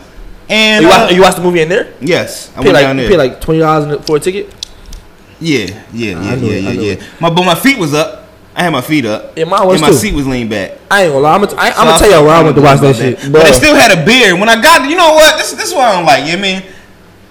And 0.49 0.85
You 0.85 0.91
uh, 0.91 0.99
watch, 1.05 1.13
you 1.13 1.21
watched 1.23 1.37
the 1.37 1.43
movie 1.43 1.61
in 1.61 1.69
there? 1.69 1.93
yes, 2.01 2.51
I 2.57 2.59
Pay 2.59 2.65
went 2.65 2.75
like, 2.75 2.83
down 2.85 2.97
there. 2.97 3.09
pay 3.11 3.17
like 3.17 3.41
twenty 3.41 3.61
dollars 3.61 4.05
for 4.07 4.17
a 4.17 4.21
ticket. 4.21 4.55
yeah, 5.41 5.67
yeah, 5.93 6.21
yeah, 6.23 6.35
yeah, 6.35 6.35
it, 6.35 6.63
yeah, 6.63 6.71
yeah. 6.95 7.07
My 7.21 7.31
but 7.31 7.45
my 7.45 7.55
feet 7.55 7.79
was 7.79 7.95
up. 7.95 8.25
I 8.55 8.63
had 8.63 8.71
my 8.71 8.81
feet 8.81 9.05
up. 9.05 9.37
Yeah, 9.37 9.45
mine 9.45 9.67
was 9.67 9.75
and 9.75 9.81
my 9.83 9.89
too. 9.89 9.95
seat 9.97 10.15
was 10.15 10.27
leaned 10.27 10.49
back. 10.51 10.79
I 10.91 11.03
ain't 11.03 11.13
gonna 11.13 11.23
lie. 11.25 11.35
I'm 11.35 11.43
gonna, 11.45 11.57
I, 11.61 11.67
I'm 11.69 11.75
So 11.75 11.83
gonna 11.85 11.99
tell 11.99 12.11
y'all 12.11 12.25
where 12.25 12.35
I 12.37 12.43
went 12.43 12.57
to 12.57 12.63
watch 12.63 12.81
that 12.81 12.87
about 12.91 12.97
shit. 13.21 13.33
But 13.33 13.43
they 13.43 13.51
Bruh. 13.51 13.55
still 13.55 13.75
had 13.77 13.99
a 13.99 14.05
beer. 14.07 14.35
When 14.39 14.49
I 14.49 14.63
got, 14.63 14.89
you 14.89 14.97
know 14.97 15.13
what? 15.13 15.37
This 15.37 15.53
this 15.53 15.69
is 15.69 15.75
what 15.75 15.85
I 15.85 15.93
don't 15.97 16.07
like. 16.07 16.25
You 16.25 16.37
know 16.37 16.39
what 16.43 16.49
I 16.49 16.61
mean, 16.61 16.63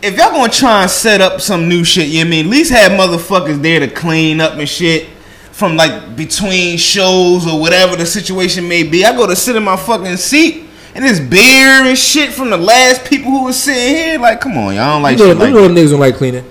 if 0.03 0.17
y'all 0.17 0.31
gonna 0.31 0.51
try 0.51 0.81
and 0.83 0.91
set 0.91 1.21
up 1.21 1.41
some 1.41 1.67
new 1.69 1.83
shit, 1.83 2.07
you 2.09 2.15
know 2.15 2.19
what 2.19 2.27
I 2.27 2.29
mean, 2.29 2.45
at 2.45 2.51
least 2.51 2.71
have 2.71 2.91
motherfuckers 2.91 3.59
there 3.61 3.79
to 3.79 3.87
clean 3.87 4.39
up 4.41 4.53
and 4.53 4.69
shit 4.69 5.07
from 5.51 5.75
like 5.77 6.15
between 6.15 6.77
shows 6.77 7.47
or 7.47 7.59
whatever 7.59 7.95
the 7.95 8.05
situation 8.05 8.67
may 8.67 8.83
be. 8.83 9.03
I 9.03 9.15
go 9.15 9.25
to 9.25 9.35
sit 9.35 9.55
in 9.55 9.63
my 9.63 9.77
fucking 9.77 10.17
seat. 10.17 10.64
And 10.95 11.03
this 11.03 11.19
beer 11.19 11.83
and 11.85 11.97
shit 11.97 12.31
from 12.33 12.49
the 12.49 12.57
last 12.57 13.03
people 13.05 13.29
who 13.29 13.43
was 13.43 13.61
sitting 13.61 13.95
here. 13.95 14.17
Like, 14.19 14.39
come 14.39 14.57
on, 14.57 14.73
y'all 14.75 14.93
don't 14.93 15.01
like 15.03 15.17
You 15.17 15.25
know, 15.25 15.31
shit 15.31 15.37
like 15.39 15.47
you 15.49 15.53
know 15.55 15.67
that. 15.67 15.73
niggas 15.79 15.91
don't 15.91 15.99
like 15.99 16.15
cleaning. 16.15 16.45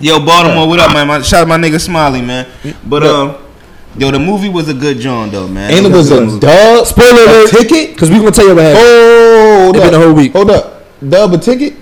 Yo, 0.00 0.18
Baltimore, 0.24 0.66
what 0.68 0.80
up, 0.80 0.92
man? 0.92 1.06
My, 1.06 1.22
shout 1.22 1.42
out 1.42 1.48
my 1.48 1.56
nigga 1.56 1.80
Smiley, 1.80 2.20
man. 2.20 2.48
But 2.84 3.04
um, 3.04 3.36
yo, 3.96 4.10
the 4.10 4.18
movie 4.18 4.48
was 4.48 4.68
a 4.68 4.74
good 4.74 4.98
John 4.98 5.30
though, 5.30 5.46
man. 5.46 5.72
And 5.72 5.86
it 5.86 5.92
was 5.92 6.10
a 6.10 6.40
dub. 6.40 6.86
Spoiler 6.86 7.10
alert. 7.22 7.50
ticket. 7.50 7.92
Because 7.94 8.10
we 8.10 8.16
gonna 8.18 8.32
tell 8.32 8.48
you 8.48 8.56
what 8.56 8.64
happened. 8.64 8.82
Oh, 8.84 9.60
hold 9.64 9.76
It 9.76 9.78
been 9.78 9.94
up. 9.94 10.00
a 10.00 10.04
whole 10.04 10.14
week. 10.14 10.32
Hold 10.32 10.50
up. 10.50 10.84
Dub 11.08 11.32
a 11.34 11.38
ticket. 11.38 11.74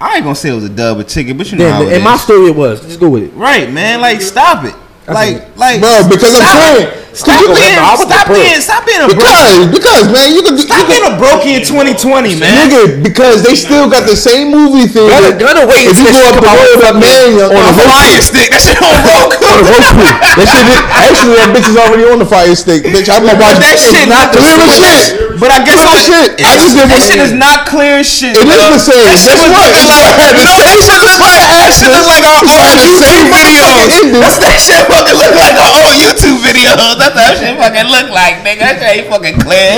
I 0.00 0.14
ain't 0.16 0.22
gonna 0.22 0.36
say 0.36 0.50
it 0.50 0.54
was 0.54 0.64
a 0.64 0.68
dub 0.68 0.98
or 1.00 1.02
ticket, 1.04 1.36
but 1.36 1.50
you 1.50 1.58
know 1.58 1.68
how 1.68 1.80
Damn, 1.82 1.88
it 1.92 1.96
in 1.96 2.04
my 2.04 2.16
story 2.16 2.46
it 2.46 2.54
was. 2.56 2.80
Just 2.82 3.00
go 3.00 3.10
with 3.10 3.24
it. 3.24 3.32
Right, 3.34 3.68
man. 3.72 4.00
Like, 4.00 4.20
stop 4.22 4.64
it. 4.64 4.74
Like, 5.08 5.56
like, 5.56 5.80
Bro, 5.80 6.04
because 6.08 6.34
I'm 6.34 6.40
stop 6.40 6.76
saying- 6.76 6.88
it. 6.88 6.97
Stop 7.18 7.50
being, 7.50 7.74
stop 7.74 8.30
being, 8.30 8.62
stop 8.62 8.86
being 8.86 9.02
a 9.02 9.10
broke. 9.10 9.26
Because, 9.26 9.66
because 9.74 10.04
man, 10.14 10.30
you 10.30 10.38
can, 10.46 10.54
you 10.54 10.62
Stop 10.70 10.86
being 10.86 11.02
can 11.02 11.18
a 11.18 11.18
brokey 11.18 11.58
in 11.58 11.66
2020, 11.66 12.38
man. 12.38 12.46
nigga, 12.54 13.02
because 13.02 13.42
they 13.42 13.58
still 13.58 13.90
got 13.90 14.06
the 14.06 14.14
same 14.14 14.54
movie 14.54 14.86
thing. 14.86 15.10
Gonna, 15.10 15.34
gonna 15.34 15.66
wait 15.66 15.90
If 15.90 15.98
you 15.98 16.06
go 16.14 16.22
up 16.30 16.38
the 16.38 16.46
road 16.46 16.78
up 16.86 16.94
Marion 16.94 17.50
On 17.50 17.58
on 17.58 17.74
a 17.74 17.74
fire 17.74 18.22
stick. 18.22 18.54
That 18.54 18.62
shit 18.62 18.78
on 18.78 18.94
Roku. 19.02 19.34
on 19.50 19.58
a 19.58 19.66
Roku. 19.66 20.06
That 20.38 20.46
shit 20.46 20.66
is, 20.70 20.78
actually 20.94 21.34
that 21.42 21.50
bitch 21.50 21.66
is 21.66 21.74
already 21.74 22.06
on 22.06 22.22
the 22.22 22.28
fire 22.28 22.54
stick. 22.54 22.86
Bitch, 22.86 23.10
I'm 23.10 23.26
gonna 23.26 23.34
watch 23.42 23.58
that 23.58 23.82
shit 23.82 24.06
not 24.06 24.30
the 24.30 24.38
clear 24.38 24.54
as 24.62 24.78
same. 24.78 25.18
shit. 25.18 25.42
But 25.42 25.50
I 25.50 25.58
guess 25.66 25.82
I'm 25.82 25.98
shit. 25.98 26.38
I 26.38 26.54
just 26.54 26.74
did 26.78 26.86
That 26.86 27.02
shit 27.02 27.18
is 27.18 27.34
not 27.34 27.66
clear 27.66 27.98
as 27.98 28.06
shit. 28.06 28.38
It 28.38 28.46
is 28.46 28.62
the 28.62 28.78
same. 28.78 29.02
That 29.10 29.18
shit 29.18 29.34
was 29.34 29.50
like 29.50 29.74
you 29.78 29.90
the 29.90 30.46
that 30.46 30.78
shit 30.86 31.02
look 31.02 31.18
like? 31.18 31.42
That 31.66 31.74
shit 31.74 31.90
look 31.90 32.06
like 32.06 32.22
our 32.26 32.42
old 32.54 32.78
YouTube 32.78 33.26
videos. 33.34 33.90
That's 34.22 34.38
that 34.38 34.58
shit 34.62 34.82
fucking 34.86 35.18
look 35.18 35.34
like 35.34 35.58
our 35.58 35.72
old 35.82 35.94
YouTube 35.98 36.38
videos. 36.46 37.07
That's 37.14 37.16
how 37.16 37.24
that 37.28 37.36
shit 37.40 37.54
fucking 37.56 37.88
look 37.90 38.08
like, 38.12 38.44
nigga. 38.44 38.64
That 38.68 38.76
shit 38.80 38.90
ain't 39.00 39.08
fucking 39.08 39.38
clear. 39.40 39.72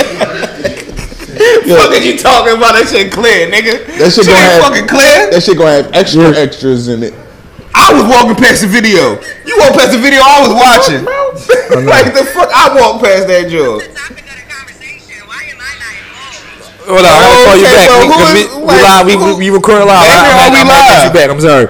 Fuck 1.41 1.91
is 1.95 2.05
you 2.05 2.17
talking 2.19 2.53
about? 2.57 2.75
That 2.77 2.85
shit 2.91 3.11
clear, 3.11 3.47
nigga. 3.49 3.87
That 3.97 4.11
shit 4.13 4.27
ain't 4.27 4.35
gonna 4.35 4.51
have 4.51 4.61
fucking 4.67 4.87
clear. 4.87 5.31
That 5.31 5.41
shit 5.41 5.57
gonna 5.57 5.71
have 5.83 5.89
extra 5.93 6.29
extras 6.37 6.87
in 6.87 7.01
it. 7.03 7.13
I 7.73 7.93
was 7.95 8.03
walking 8.05 8.35
past 8.35 8.61
the 8.61 8.67
video. 8.67 9.15
You 9.47 9.55
walked 9.57 9.79
past 9.79 9.95
the 9.95 10.01
video 10.03 10.19
I 10.21 10.37
was 10.43 10.53
watching. 10.53 11.01
like 11.87 12.11
the 12.13 12.27
fuck, 12.29 12.51
I 12.51 12.75
walked 12.75 13.03
past 13.03 13.25
that 13.31 13.47
joke. 13.49 13.81
Hold 16.85 16.99
on, 16.99 17.05
I 17.05 17.23
gotta 17.23 17.45
call 17.45 17.55
you 17.55 17.65
Okay, 17.65 17.77
back. 17.77 17.87
so 17.87 17.95
We, 18.01 18.09
we, 18.11 18.41
is- 18.41 18.55
like, 18.67 18.81
live. 18.83 19.05
We, 19.05 19.13
who- 19.13 19.37
we, 19.37 19.49
we 19.49 19.55
recording 19.55 19.87
live. 19.87 20.01
Baby, 20.01 20.11
I, 20.11 20.19
I, 20.19 20.27
are 20.27 20.35
I, 20.35 20.49
we 20.51 20.57
I 20.59 20.63
might 20.65 20.83
text 20.83 20.91
live? 20.91 21.07
you 21.07 21.13
back. 21.15 21.29
I'm 21.31 21.41
sorry. 21.41 21.67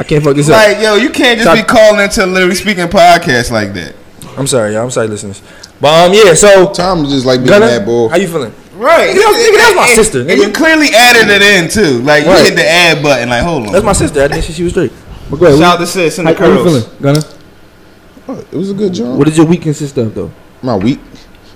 I 0.00 0.04
can't 0.04 0.24
fuck 0.24 0.34
this 0.36 0.48
up. 0.48 0.56
Like, 0.56 0.82
yo, 0.82 0.94
you 0.96 1.10
can't 1.10 1.38
just 1.38 1.46
Stop. 1.50 1.56
be 1.56 1.62
calling 1.62 2.00
into 2.02 2.26
literally 2.26 2.54
speaking 2.54 2.86
podcast 2.86 3.50
like 3.50 3.72
that. 3.74 3.94
I'm 4.38 4.46
sorry, 4.46 4.72
y'all. 4.74 4.84
I'm 4.84 4.90
sorry, 4.90 5.08
listeners. 5.08 5.42
But 5.80 6.08
um, 6.10 6.14
yeah. 6.14 6.34
So 6.34 6.72
Tom 6.72 7.04
just 7.06 7.26
like 7.26 7.40
being 7.40 7.48
Gunna, 7.50 7.66
that 7.66 7.84
boy. 7.84 8.08
how 8.08 8.16
you 8.16 8.28
feeling? 8.28 8.52
Right. 8.74 9.10
Nigga, 9.10 9.34
nigga, 9.34 9.56
that's 9.58 9.74
my 9.76 9.82
And- 9.86 9.90
sister, 9.96 10.20
And 10.20 10.38
you 10.40 10.52
clearly 10.52 10.88
added 10.94 11.28
it 11.28 11.42
in 11.42 11.68
too. 11.68 12.00
Like 12.04 12.24
you 12.24 12.30
hit 12.32 12.54
the 12.54 12.66
add 12.68 13.02
button. 13.02 13.28
Like, 13.28 13.42
hold 13.42 13.66
on. 13.66 13.72
That's 13.72 13.84
my 13.84 13.92
sister. 13.92 14.22
I 14.22 14.28
didn't 14.28 14.44
say 14.44 14.52
she 14.52 14.62
was 14.62 14.72
straight. 14.72 14.92
But 15.30 15.36
go 15.40 15.46
ahead. 15.46 15.58
Shout 15.58 15.74
out 15.74 15.80
to 15.80 15.86
sis 15.86 16.18
and 16.18 16.28
how, 16.28 16.34
the 16.34 16.40
how 16.40 16.46
you 16.46 16.62
curls. 16.62 16.86
feeling, 16.86 17.02
Gunna? 17.02 18.44
It 18.52 18.56
was 18.56 18.70
a 18.70 18.74
good 18.74 18.92
job. 18.94 19.18
What 19.18 19.26
does 19.26 19.36
your 19.36 19.46
week 19.46 19.62
consist 19.62 19.96
of, 19.98 20.14
though? 20.14 20.30
My 20.62 20.76
week. 20.76 21.00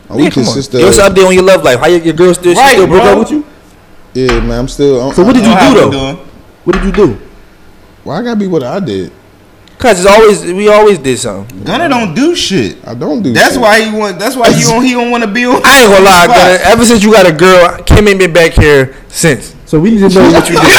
My 0.09 0.17
Yeah, 0.17 0.23
week 0.25 0.33
come 0.35 0.43
on. 0.43 0.47
consist 0.53 0.73
Give 0.73 0.83
us 0.89 0.99
of. 0.99 1.05
an 1.07 1.13
update 1.15 1.27
on 1.27 1.35
your 1.35 1.43
love 1.45 1.63
life. 1.63 1.79
How 1.79 1.87
your, 1.87 2.01
your 2.01 2.15
girl 2.15 2.35
still? 2.35 2.55
Right, 2.55 2.69
she 2.71 2.75
still 2.77 2.87
broke 2.89 3.03
bro. 3.03 3.13
up 3.13 3.19
with 3.21 3.31
you? 3.31 3.47
Yeah, 4.15 4.41
man. 4.41 4.59
I'm 4.61 4.69
still. 4.69 5.13
So 5.13 5.23
what 5.23 5.35
did 5.35 5.45
you 5.45 5.53
do 5.53 5.75
though? 5.81 5.91
doing. 5.91 6.17
What 6.65 6.73
did 6.75 6.85
you 6.85 6.93
do? 6.93 7.19
Well, 8.05 8.17
I 8.17 8.23
gotta 8.23 8.39
be 8.41 8.47
what 8.47 8.63
I 8.63 8.81
did? 8.81 9.13
Cause 9.83 9.99
it's 9.99 10.07
always 10.07 10.45
we 10.45 10.69
always 10.69 10.99
did 10.99 11.19
something. 11.19 11.65
Gunna 11.65 11.89
don't 11.89 12.15
do 12.15 12.37
shit. 12.37 12.79
I 12.87 12.95
don't 12.95 13.21
do. 13.21 13.33
That's 13.33 13.55
shit. 13.55 13.61
why 13.61 13.83
he 13.83 13.91
want. 13.91 14.17
That's 14.17 14.37
why 14.37 14.53
he 14.53 14.63
don't. 14.71 14.85
He 14.85 14.93
don't 14.93 15.11
want 15.11 15.25
to 15.25 15.29
be 15.29 15.45
on. 15.45 15.61
I 15.65 15.83
ain't 15.83 15.91
gonna 15.91 16.05
lie, 16.05 16.25
spot. 16.31 16.37
Gunna. 16.39 16.71
Ever 16.71 16.85
since 16.85 17.03
you 17.03 17.11
got 17.11 17.27
a 17.27 17.33
girl, 17.35 17.83
Kim 17.83 18.07
ain't 18.07 18.21
been 18.21 18.33
back 18.33 18.53
here 18.53 18.95
since. 19.09 19.57
So 19.67 19.81
we 19.81 19.91
need 19.91 20.07
to 20.07 20.09
know 20.15 20.31
what 20.31 20.47
you 20.47 20.55
did. 20.55 20.63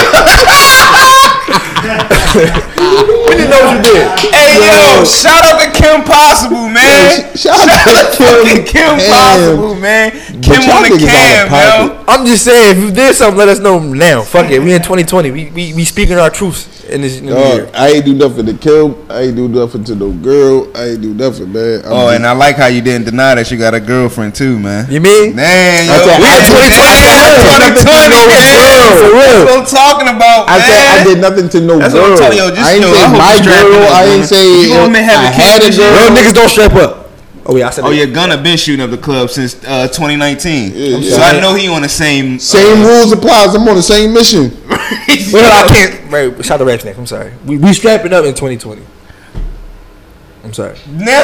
we 3.27 3.35
need 3.35 3.43
to 3.43 3.51
know 3.51 3.59
what 3.67 3.75
you 3.75 3.91
did. 3.91 4.07
Hey 4.31 4.55
yo, 4.63 5.03
shout 5.03 5.51
out 5.51 5.59
to 5.59 5.67
Kim 5.75 6.07
Possible, 6.07 6.69
man. 6.71 7.35
Sh- 7.35 7.43
shout 7.43 7.59
out 7.59 8.07
to 8.15 8.23
Kim 8.47 8.63
Kim 8.63 8.95
Possible, 9.11 9.75
man. 9.75 10.11
Kim 10.39 10.63
on 10.71 10.87
the 10.87 10.95
niggas 10.95 11.11
out 11.11 11.43
of 11.43 11.51
cam, 11.51 11.51
yo. 11.51 12.05
I'm 12.07 12.25
just 12.25 12.45
saying, 12.45 12.77
if 12.77 12.81
you 12.81 12.89
did 12.89 13.13
something, 13.15 13.37
let 13.37 13.49
us 13.49 13.59
know 13.59 13.79
now. 13.79 14.21
Fuck 14.21 14.49
it, 14.49 14.59
we 14.59 14.71
in 14.73 14.81
2020. 14.81 15.31
We 15.31 15.51
we, 15.51 15.73
we 15.73 15.83
speaking 15.83 16.15
our 16.15 16.29
truths 16.29 16.72
in 16.89 17.01
this 17.01 17.21
new 17.21 17.33
year. 17.35 17.65
Dog, 17.65 17.75
I 17.75 17.87
ain't 17.89 18.05
do 18.05 18.13
nothing 18.13 18.45
to 18.45 18.53
Kim. 18.53 18.95
I 19.09 19.21
ain't 19.31 19.35
do 19.35 19.47
nothing 19.47 19.83
to 19.85 19.95
no 19.95 20.11
girl. 20.11 20.67
I 20.75 20.93
ain't 20.95 21.01
do 21.01 21.13
nothing, 21.13 21.51
man. 21.51 21.81
I'm 21.85 21.91
Oh, 21.91 22.05
just- 22.07 22.15
and 22.15 22.27
I 22.27 22.31
like 22.33 22.55
how 22.57 22.67
you 22.67 22.81
didn't 22.81 23.05
deny 23.05 23.35
that 23.35 23.49
you 23.51 23.57
got 23.57 23.73
a 23.73 23.79
girlfriend 23.79 24.35
too, 24.35 24.59
man. 24.59 24.87
You 24.91 24.99
mean? 25.01 25.35
Man, 25.35 25.85
yo, 25.87 25.93
I 25.93 25.97
said, 26.03 26.19
we 26.19 26.27
I 26.27 26.35
in 26.37 26.43
did 26.43 26.51
2020, 26.53 27.53
nothing 27.63 27.75
to 27.75 28.09
no 28.09 28.21
man. 28.27 28.43
girl. 28.43 28.93
For 28.93 29.11
real. 29.13 29.23
That's 29.23 29.43
what 29.43 29.59
I'm 29.59 29.65
talking 29.65 30.09
about, 30.15 30.41
I 30.49 30.57
man. 30.59 30.67
said 30.67 30.83
I 30.83 31.03
did 31.03 31.17
nothing 31.21 31.47
to 31.49 31.59
no 31.61 31.79
That's 31.79 31.93
what 31.93 32.01
girl. 32.03 32.11
I'm 32.11 32.17
telling 32.19 32.37
you, 32.37 32.47
just, 32.55 32.61
I 32.67 32.71
ain't 32.73 32.83
yo, 32.83 32.93
say 32.93 33.03
I 33.03 33.11
my 33.11 33.35
girl. 33.43 33.83
I 33.93 34.03
ain't 34.13 34.25
say 34.25 34.43
You 34.61 34.69
gonna 34.73 35.01
have 35.03 35.21
I 35.21 35.27
a 35.27 35.31
had 35.31 35.35
kid 35.39 35.61
a 35.61 35.65
this 35.67 35.77
year? 35.77 35.89
girl. 35.89 35.97
Real 36.03 36.11
niggas 36.17 36.33
don't 36.33 36.49
strap 36.49 36.73
up. 36.75 37.02
Oh 37.45 37.57
yeah, 37.57 37.67
I 37.67 37.69
said. 37.71 37.83
Oh, 37.83 37.89
that. 37.89 37.95
you're 37.97 38.07
gonna 38.07 38.41
been 38.41 38.57
shooting 38.57 38.83
up 38.83 38.89
the 38.89 38.97
club 38.97 39.29
since 39.29 39.55
uh, 39.65 39.87
2019. 39.87 40.71
Yeah, 40.73 40.99
so 41.01 41.17
yeah. 41.17 41.23
I 41.23 41.39
know 41.41 41.55
he 41.55 41.67
on 41.67 41.81
the 41.81 41.89
same. 41.89 42.39
Same 42.39 42.79
uh, 42.79 42.87
rules 42.87 43.11
applies. 43.11 43.53
I'm 43.53 43.67
on 43.67 43.75
the 43.75 43.83
same 43.83 44.13
mission. 44.13 44.51
Well, 45.33 45.45
I 45.51 45.67
can't. 45.67 46.11
Right, 46.11 46.45
shout 46.45 46.61
out 46.61 46.65
to 46.65 46.85
Rap 46.85 46.97
I'm 46.97 47.05
sorry. 47.05 47.33
We 47.45 47.57
we 47.57 47.73
strapping 47.73 48.13
up 48.13 48.23
in 48.25 48.33
2020. 48.33 48.81
I'm 50.43 50.53
sorry. 50.53 50.77
Now, 50.87 51.23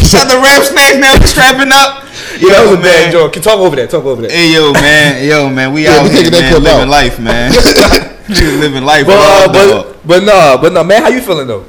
shut 0.00 0.28
the 0.28 0.40
rap 0.42 0.62
snacks 0.62 0.96
now. 0.96 1.18
we 1.18 1.26
Strapping 1.26 1.72
up. 1.72 2.04
Yo, 2.40 2.48
that 2.48 2.62
was 2.64 2.72
a 2.72 2.74
man. 2.74 2.82
bad 2.82 3.12
joke. 3.12 3.32
Can 3.32 3.42
talk 3.42 3.58
over 3.58 3.76
that. 3.76 3.90
Talk 3.90 4.04
over 4.04 4.22
that. 4.22 4.30
Hey 4.30 4.52
yo, 4.52 4.72
man, 4.72 5.26
yo, 5.26 5.48
man, 5.50 5.72
we 5.72 5.84
Yeah, 5.84 5.96
out 5.96 6.04
we 6.04 6.10
here, 6.10 6.18
taking 6.24 6.32
that 6.32 6.52
man, 6.52 6.62
living 6.62 6.82
out. 6.82 6.88
life, 6.88 7.18
man. 7.20 7.52
we 8.28 8.56
living 8.56 8.84
life. 8.84 9.06
But, 9.06 9.18
uh, 9.18 9.52
but 9.52 10.06
but 10.06 10.22
no, 10.24 10.58
but 10.60 10.72
no, 10.72 10.84
man. 10.84 11.02
How 11.02 11.08
you 11.08 11.20
feeling 11.20 11.46
though? 11.46 11.64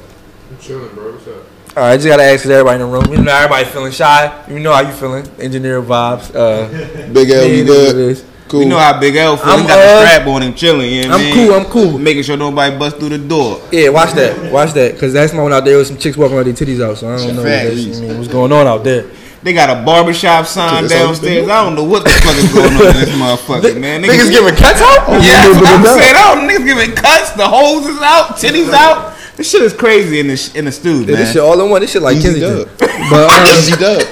I'm 0.50 0.58
chilling, 0.58 0.94
bro. 0.94 1.12
What's 1.12 1.26
up? 1.28 1.67
All 1.78 1.84
right, 1.84 1.92
I 1.92 1.96
just 1.96 2.08
gotta 2.08 2.24
ask 2.24 2.42
'cause 2.42 2.50
everybody 2.50 2.82
in 2.82 2.90
the 2.90 2.92
room. 2.92 3.04
You 3.12 3.22
know, 3.22 3.32
everybody 3.32 3.64
feeling 3.66 3.92
shy. 3.92 4.32
You 4.50 4.58
know 4.58 4.72
how 4.72 4.80
you 4.80 4.90
feeling. 4.92 5.24
Engineer 5.38 5.80
vibes. 5.80 6.34
Uh, 6.34 6.66
Big 7.12 7.30
L, 7.30 7.46
you 7.46 7.62
it 7.62 7.68
is 7.68 7.68
what 7.68 7.88
it 7.88 7.92
good? 7.94 8.24
Cool. 8.48 8.62
You 8.62 8.66
know 8.68 8.78
how 8.78 8.98
Big 8.98 9.14
L 9.14 9.36
feel. 9.36 9.52
I'm, 9.52 9.60
He 9.62 9.68
got 9.68 9.78
uh, 9.78 10.00
the 10.00 10.06
strap 10.08 10.26
on 10.26 10.42
him, 10.42 10.54
chilling. 10.54 10.90
You 10.90 11.06
know 11.06 11.14
I 11.14 11.18
I'm 11.18 11.20
mean? 11.24 11.34
cool. 11.46 11.54
I'm 11.54 11.64
cool. 11.66 11.98
Making 12.00 12.22
sure 12.24 12.36
nobody 12.36 12.76
bust 12.76 12.96
through 12.96 13.10
the 13.10 13.18
door. 13.18 13.60
Yeah, 13.70 13.90
watch 13.90 14.12
that. 14.14 14.50
Watch 14.50 14.72
that. 14.72 14.94
Because 14.94 15.12
that's 15.12 15.32
my 15.32 15.40
one 15.42 15.52
out 15.52 15.64
there 15.64 15.78
with 15.78 15.86
some 15.86 15.98
chicks 15.98 16.16
walking 16.16 16.36
around 16.36 16.46
their 16.46 16.54
titties 16.54 16.82
out. 16.84 16.98
So 16.98 17.14
I 17.14 17.16
don't 17.16 17.36
know 17.36 17.42
what 17.42 17.48
Facts. 17.48 17.70
I 17.70 18.00
mean, 18.00 18.16
what's 18.18 18.26
going 18.32 18.50
on 18.50 18.66
out 18.66 18.82
there. 18.82 19.04
They 19.44 19.52
got 19.52 19.70
a 19.70 19.84
barbershop 19.84 20.46
sign 20.46 20.88
downstairs. 20.88 21.48
I 21.48 21.62
don't 21.62 21.76
know 21.76 21.84
what 21.84 22.02
the 22.02 22.10
fuck 22.10 22.34
is 22.36 22.52
going 22.52 22.74
on 22.74 22.86
in 22.90 23.00
this 23.06 23.10
motherfucker, 23.10 23.78
man. 23.78 24.02
Niggas 24.02 24.30
giving 24.32 24.56
cuts 24.56 24.80
out? 24.82 25.06
Yeah, 25.22 25.46
that's 25.46 25.54
what 25.60 25.70
I'm 25.70 25.84
Niggas 25.84 26.02
saying. 26.02 26.14
Oh, 26.18 26.48
niggas 26.48 26.66
giving 26.66 26.96
cuts. 26.96 27.30
The 27.38 27.46
holes 27.46 27.86
is 27.86 28.00
out. 28.02 28.30
Titties 28.34 28.72
out. 28.72 29.14
This 29.38 29.50
shit 29.50 29.62
is 29.62 29.72
crazy 29.72 30.18
in 30.20 30.26
the 30.26 30.52
in 30.56 30.64
the 30.66 30.72
stew, 30.72 31.00
Yeah, 31.00 31.06
man. 31.06 31.06
this 31.16 31.32
shit 31.32 31.40
all 31.42 31.58
in 31.64 31.70
one. 31.70 31.80
This 31.80 31.92
shit 31.92 32.02
like 32.02 32.16
Easy 32.16 32.40
Kensington. 32.40 32.66
dub. 32.66 32.90
But, 33.10 33.30
um, 33.32 33.46
Easy 33.56 33.72
dub. 33.76 34.02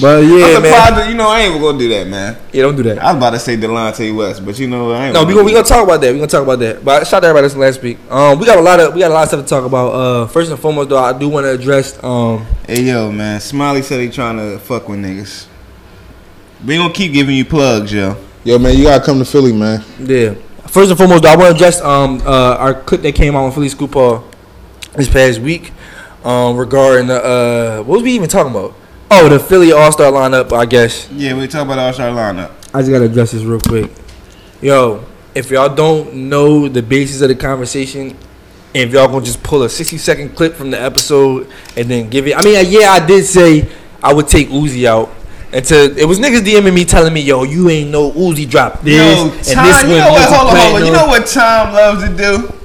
but 0.00 0.20
yeah, 0.24 0.56
I'm 0.56 0.62
man. 0.62 0.72
surprised 0.72 0.94
that, 0.96 1.06
you 1.08 1.14
know, 1.16 1.28
I 1.28 1.40
ain't 1.40 1.50
even 1.50 1.60
gonna 1.62 1.78
do 1.78 1.88
that, 1.88 2.06
man. 2.06 2.36
Yeah, 2.52 2.62
don't 2.62 2.76
do 2.76 2.84
that. 2.84 2.98
I 3.00 3.06
was 3.12 3.16
about 3.16 3.30
to 3.30 3.38
say 3.40 3.56
Delonte 3.56 4.14
West, 4.16 4.44
but 4.46 4.56
you 4.58 4.68
know, 4.68 4.92
I 4.92 5.06
ain't 5.06 5.14
No, 5.14 5.20
we 5.24 5.32
gonna 5.32 5.34
gonna 5.34 5.44
we 5.46 5.52
gonna 5.52 5.64
talk 5.66 5.82
about 5.82 6.00
that. 6.00 6.12
We 6.12 6.18
gonna 6.18 6.28
talk 6.30 6.44
about 6.44 6.60
that. 6.60 6.84
But 6.84 7.06
shout 7.08 7.14
out 7.14 7.20
to 7.22 7.26
everybody 7.26 7.42
listening 7.46 7.62
last 7.62 7.82
week. 7.82 7.98
Um, 8.08 8.38
we 8.38 8.46
got 8.46 8.58
a 8.58 8.60
lot 8.62 8.78
of 8.78 8.94
we 8.94 9.00
got 9.00 9.10
a 9.10 9.14
lot 9.14 9.22
of 9.24 9.28
stuff 9.28 9.42
to 9.44 9.48
talk 9.48 9.64
about. 9.64 9.88
Uh, 9.92 10.26
first 10.28 10.50
and 10.52 10.60
foremost, 10.60 10.90
though, 10.90 10.98
I 11.02 11.12
do 11.18 11.28
want 11.28 11.44
to 11.44 11.50
address 11.50 11.98
um 12.04 12.46
Hey 12.66 12.82
yo, 12.82 13.10
man. 13.10 13.40
Smiley 13.40 13.82
said 13.82 14.00
he 14.00 14.08
trying 14.10 14.36
to 14.36 14.58
fuck 14.60 14.88
with 14.88 15.00
niggas. 15.00 15.46
We 16.64 16.76
gonna 16.76 16.92
keep 16.94 17.12
giving 17.12 17.34
you 17.34 17.44
plugs, 17.44 17.92
yo. 17.92 18.16
Yo, 18.44 18.58
man, 18.58 18.76
you 18.76 18.84
gotta 18.84 19.04
come 19.04 19.18
to 19.18 19.24
Philly, 19.24 19.52
man. 19.52 19.82
Yeah. 19.98 20.34
First 20.68 20.90
and 20.90 20.98
foremost, 20.98 21.24
though, 21.24 21.30
I 21.30 21.36
want 21.36 21.48
to 21.50 21.54
address 21.56 21.80
um 21.80 22.22
uh 22.24 22.54
our 22.56 22.74
clip 22.74 23.02
that 23.02 23.14
came 23.16 23.34
out 23.34 23.44
on 23.44 23.52
Philly 23.52 23.68
Scoop 23.68 23.92
Hall 23.94 24.24
this 24.98 25.08
past 25.08 25.40
week, 25.40 25.72
um 26.24 26.56
regarding 26.56 27.06
the 27.06 27.24
uh 27.24 27.82
what 27.84 27.96
was 27.96 28.02
we 28.02 28.12
even 28.12 28.28
talking 28.28 28.50
about? 28.52 28.74
Oh, 29.10 29.28
the 29.28 29.38
Philly 29.38 29.72
All 29.72 29.90
Star 29.90 30.12
lineup, 30.12 30.52
I 30.52 30.66
guess. 30.66 31.10
Yeah, 31.12 31.34
we 31.34 31.46
talk 31.46 31.64
about 31.64 31.78
All 31.78 31.92
Star 31.92 32.10
lineup. 32.10 32.52
I 32.74 32.80
just 32.80 32.90
gotta 32.90 33.06
address 33.06 33.32
this 33.32 33.42
real 33.42 33.60
quick. 33.60 33.90
Yo, 34.60 35.04
if 35.34 35.50
y'all 35.50 35.74
don't 35.74 36.12
know 36.28 36.68
the 36.68 36.82
basis 36.82 37.20
of 37.22 37.28
the 37.28 37.34
conversation, 37.34 38.08
and 38.74 38.88
if 38.88 38.92
y'all 38.92 39.08
gonna 39.08 39.24
just 39.24 39.42
pull 39.42 39.62
a 39.62 39.68
60 39.68 39.96
second 39.98 40.36
clip 40.36 40.54
from 40.54 40.70
the 40.70 40.80
episode 40.80 41.48
and 41.76 41.88
then 41.88 42.10
give 42.10 42.26
it, 42.26 42.36
I 42.36 42.42
mean, 42.42 42.66
yeah, 42.68 42.90
I 42.90 43.04
did 43.04 43.24
say 43.24 43.68
I 44.02 44.12
would 44.12 44.28
take 44.28 44.48
Uzi 44.48 44.84
out. 44.84 45.10
And 45.50 45.64
to, 45.64 45.96
it 45.96 46.04
was 46.04 46.18
niggas 46.20 46.40
DMing 46.40 46.74
me 46.74 46.84
telling 46.84 47.14
me, 47.14 47.22
yo, 47.22 47.44
you 47.44 47.70
ain't 47.70 47.90
no 47.90 48.10
Uzi 48.12 48.46
drop 48.48 48.82
this 48.82 49.16
Yo, 49.16 49.22
and 49.24 49.32
this 49.32 49.54
Tom, 49.54 49.88
you 49.88 49.96
know 49.96 50.10
what? 50.10 50.30
multi-platinum." 50.30 50.36
Hold 50.36 50.48
on, 50.48 50.56
hold 50.56 50.76
on. 50.76 50.86
You 50.86 50.92
know 50.92 51.06
what 51.06 51.26
Tom 51.26 51.72
loves 51.72 52.04
to 52.04 52.14
do? 52.14 52.57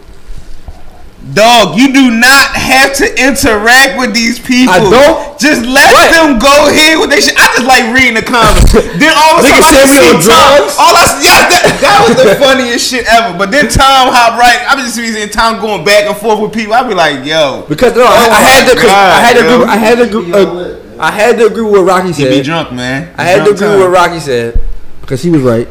Dog, 1.23 1.79
you 1.79 1.87
do 1.95 2.11
not 2.11 2.51
have 2.51 2.91
to 2.99 3.07
interact 3.15 3.95
with 3.95 4.11
these 4.11 4.43
people. 4.43 4.75
I 4.75 4.83
don't? 4.83 5.39
Just 5.39 5.63
let 5.63 5.87
What? 5.95 6.11
them 6.11 6.35
go 6.35 6.51
ahead 6.67 6.99
with 6.99 7.15
their 7.15 7.23
shit. 7.23 7.39
I 7.39 7.47
just 7.55 7.63
like 7.63 7.95
reading 7.95 8.19
the 8.19 8.27
comments. 8.27 8.67
then 8.99 9.15
all 9.15 9.39
of 9.39 9.47
a 9.47 9.47
sudden, 9.47 9.63
I 9.63 9.87
send 9.87 9.87
me 9.87 10.03
on 10.03 10.19
just 10.19 10.27
see 10.27 10.35
Tom. 10.35 10.67
drugs? 10.67 10.75
All 10.75 10.91
I 10.91 11.03
yeah, 11.23 11.47
that, 11.47 11.63
that 11.79 11.97
was 12.03 12.19
the 12.19 12.35
funniest 12.43 12.83
shit 12.91 13.07
ever. 13.07 13.39
But 13.39 13.55
then 13.55 13.71
Tom 13.71 14.11
hop 14.11 14.35
right. 14.35 14.67
I'm 14.67 14.83
just 14.83 14.99
seeing 14.99 15.15
Tom 15.31 15.63
going 15.63 15.87
back 15.87 16.11
and 16.11 16.17
forth 16.19 16.43
with 16.43 16.51
people. 16.51 16.75
I'd 16.75 16.91
be 16.91 16.93
like, 16.93 17.23
yo, 17.23 17.63
Because 17.71 17.95
no, 17.95 18.03
I, 18.03 18.27
Oh 18.27 18.31
I 18.35 18.43
had 18.43 18.63
to, 18.67 18.75
'cause 18.75 18.91
I 18.91 19.19
had 19.23 19.33
to 19.39 19.43
God, 19.47 19.55
agree. 19.55 19.71
I 19.71 19.77
had 19.79 19.95
to 19.95 20.03
agree. 20.03 20.33
Uh, 20.35 20.79
I 20.99 21.11
had 21.11 21.37
to 21.39 21.45
agree 21.47 21.63
with 21.63 21.71
what 21.71 21.87
Rocky 21.87 22.11
said. 22.11 22.31
he 22.31 22.39
be 22.39 22.43
drunk, 22.43 22.73
man. 22.75 23.15
I 23.17 23.23
had 23.23 23.45
to 23.47 23.51
agree 23.55 23.67
with 23.71 23.79
what 23.79 23.91
Rocky 23.95 24.19
said 24.19 24.59
because 24.99 25.23
he 25.23 25.29
was 25.31 25.41
right. 25.41 25.67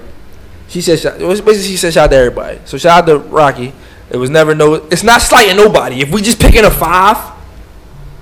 She 0.69 0.81
said, 0.81 0.97
it 1.21 1.25
was 1.29 1.43
basically 1.45 1.69
she 1.69 1.77
said 1.77 1.93
shout 1.93 2.05
out 2.09 2.11
to 2.11 2.17
everybody. 2.17 2.59
So 2.65 2.79
shout 2.79 3.05
out 3.05 3.07
to 3.12 3.19
Rocky. 3.29 3.75
It 4.12 4.18
was 4.18 4.29
never 4.29 4.55
no. 4.55 4.75
It's 4.75 5.03
not 5.03 5.22
slighting 5.22 5.57
nobody. 5.57 6.03
If 6.03 6.12
we 6.12 6.20
just 6.20 6.38
picking 6.38 6.64
a 6.66 6.70
five, 6.70 7.16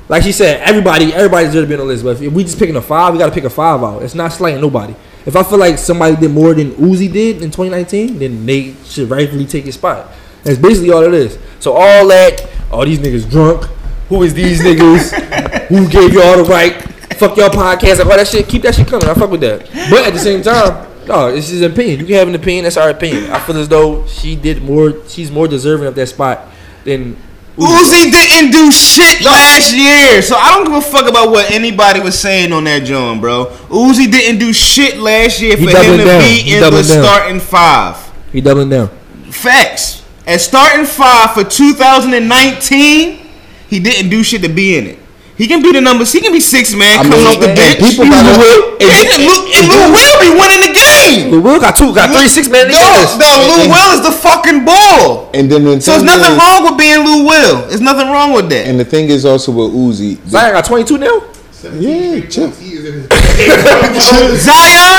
like 0.09 0.22
she 0.22 0.31
said, 0.31 0.61
everybody 0.61 1.12
everybody 1.12 1.46
deserves 1.46 1.64
to 1.64 1.68
be 1.68 1.74
on 1.74 1.81
the 1.81 1.85
list. 1.87 2.05
But 2.05 2.22
if 2.22 2.33
we 2.33 2.44
just 2.44 2.61
picking 2.61 2.76
a 2.76 2.81
five, 2.81 3.12
we 3.12 3.18
got 3.18 3.26
to 3.26 3.33
pick 3.33 3.42
a 3.42 3.50
five 3.50 3.83
out. 3.83 4.03
It's 4.03 4.14
not 4.14 4.33
slighting 4.33 4.61
nobody. 4.61 4.94
If 5.26 5.35
I 5.35 5.42
feel 5.42 5.59
like 5.59 5.79
somebody 5.79 6.14
did 6.14 6.31
more 6.31 6.55
than 6.55 6.70
Uzi 6.72 7.12
did 7.12 7.42
in 7.42 7.50
2019, 7.50 8.20
then 8.20 8.46
they 8.46 8.74
should 8.85 9.11
rightfully 9.11 9.46
take 9.46 9.64
his 9.64 9.74
spot. 9.74 10.12
That's 10.44 10.59
basically 10.59 10.92
all 10.92 11.03
it 11.03 11.12
is. 11.12 11.38
So 11.59 11.72
all 11.72 12.07
that, 12.09 12.48
all 12.70 12.85
these 12.85 13.00
niggas 13.00 13.29
drunk. 13.29 13.64
Who 14.09 14.22
is 14.22 14.33
these 14.33 14.61
niggas? 14.64 15.66
Who 15.66 15.88
gave 15.88 16.12
y'all 16.12 16.37
the 16.37 16.44
right? 16.44 16.81
Fuck 17.14 17.37
y'all 17.37 17.50
podcast, 17.50 17.98
like 17.98 18.07
all 18.07 18.16
that 18.16 18.29
shit. 18.29 18.48
Keep 18.48 18.62
that 18.62 18.76
shit 18.76 18.87
coming. 18.87 19.09
I 19.09 19.14
fuck 19.14 19.31
with 19.31 19.42
that. 19.42 19.68
But 19.90 20.07
at 20.07 20.12
the 20.12 20.18
same 20.18 20.42
time, 20.42 20.89
no, 21.11 21.27
it's 21.29 21.49
his 21.49 21.62
opinion. 21.62 22.01
You 22.01 22.07
can 22.07 22.14
have 22.16 22.29
an 22.29 22.35
opinion. 22.35 22.64
That's 22.64 22.77
our 22.77 22.90
opinion. 22.90 23.31
I 23.31 23.38
feel 23.40 23.57
as 23.59 23.68
though 23.68 24.07
she 24.07 24.37
did 24.37 24.62
more. 24.62 24.94
She's 25.09 25.31
more 25.31 25.49
deserving 25.49 25.88
of 25.88 25.94
that 25.96 26.07
spot 26.07 26.46
than 26.85 27.16
Uzi 27.57 28.11
didn't 28.11 28.53
do 28.53 28.70
shit 28.73 29.20
last 29.23 29.75
year, 29.75 30.23
so 30.23 30.37
I 30.37 30.49
don't 30.55 30.64
give 30.64 30.75
a 30.75 30.81
fuck 30.81 31.09
about 31.11 31.31
what 31.31 31.51
anybody 31.51 32.01
was 32.01 32.18
saying 32.18 32.53
on 32.53 32.64
that 32.64 32.85
joint, 32.85 33.20
bro. 33.20 33.46
Uzi 33.68 34.11
didn't 34.11 34.38
do 34.38 34.53
shit 34.53 34.96
last 34.99 35.42
year 35.42 35.57
He 35.57 35.66
for 35.66 35.77
him 35.77 35.99
to 35.99 36.05
down. 36.05 36.20
be 36.20 36.40
He 36.42 36.55
in 36.55 36.61
the 36.62 36.70
down. 36.70 36.85
starting 36.85 37.40
five. 37.40 37.96
he 38.33 38.40
doubling 38.40 38.70
down. 38.70 38.88
Facts. 39.31 40.03
At 40.27 40.40
starting 40.40 40.87
five 40.87 41.35
for 41.35 41.42
2019, 41.44 43.18
he 43.68 43.81
didn't 43.81 44.11
do 44.11 44.23
shit 44.23 44.42
to 44.42 44.49
be 44.49 44.79
in 44.79 44.87
it. 44.87 44.99
He 45.37 45.49
can 45.49 45.62
be 45.62 45.73
the 45.73 45.81
numbers. 45.81 46.12
He 46.12 46.20
can 46.20 46.33
be 46.33 46.40
six 46.40 46.75
man 46.77 47.01
I 47.01 47.03
coming 47.03 47.16
mean, 47.16 47.27
off 47.33 47.40
the 47.40 47.49
bench. 47.57 47.81
people 47.81 48.05
He 48.05 48.12
and 48.12 49.64
Lou 49.73 49.88
will 49.88 50.16
be 50.20 50.29
winning 50.37 50.61
the 50.68 50.73
game. 50.77 50.89
Lil 51.09 51.41
Will 51.41 51.61
got 51.61 51.77
two, 51.77 51.95
got 51.95 52.11
three, 52.11 52.29
six 52.29 52.49
man 52.49 52.69
No, 52.69 52.75
no, 53.19 53.47
Lou 53.49 53.69
Will 53.73 53.93
is 53.99 54.03
the 54.03 54.13
fucking 54.13 54.65
ball. 54.65 55.31
And 55.35 55.51
then 55.51 55.65
the 55.65 55.81
So 55.81 55.93
there's 55.93 56.03
nothing 56.05 56.33
is- 56.33 56.39
wrong 56.39 56.65
with 56.65 56.79
being 56.79 57.05
Lou 57.05 57.27
Will. 57.27 57.67
There's 57.69 57.81
nothing 57.81 58.09
wrong 58.09 58.33
with 58.33 58.49
that. 58.51 58.67
And 58.67 58.79
the 58.79 58.85
thing 58.85 59.09
is 59.09 59.25
also 59.25 59.53
with 59.53 59.73
Uzi. 59.73 60.23
the- 60.25 60.31
Zion 60.31 60.53
got 60.55 60.65
22 60.65 60.99
now. 60.99 61.23
yeah, 61.79 62.21
chill. 62.29 62.53
Zion, 64.40 64.97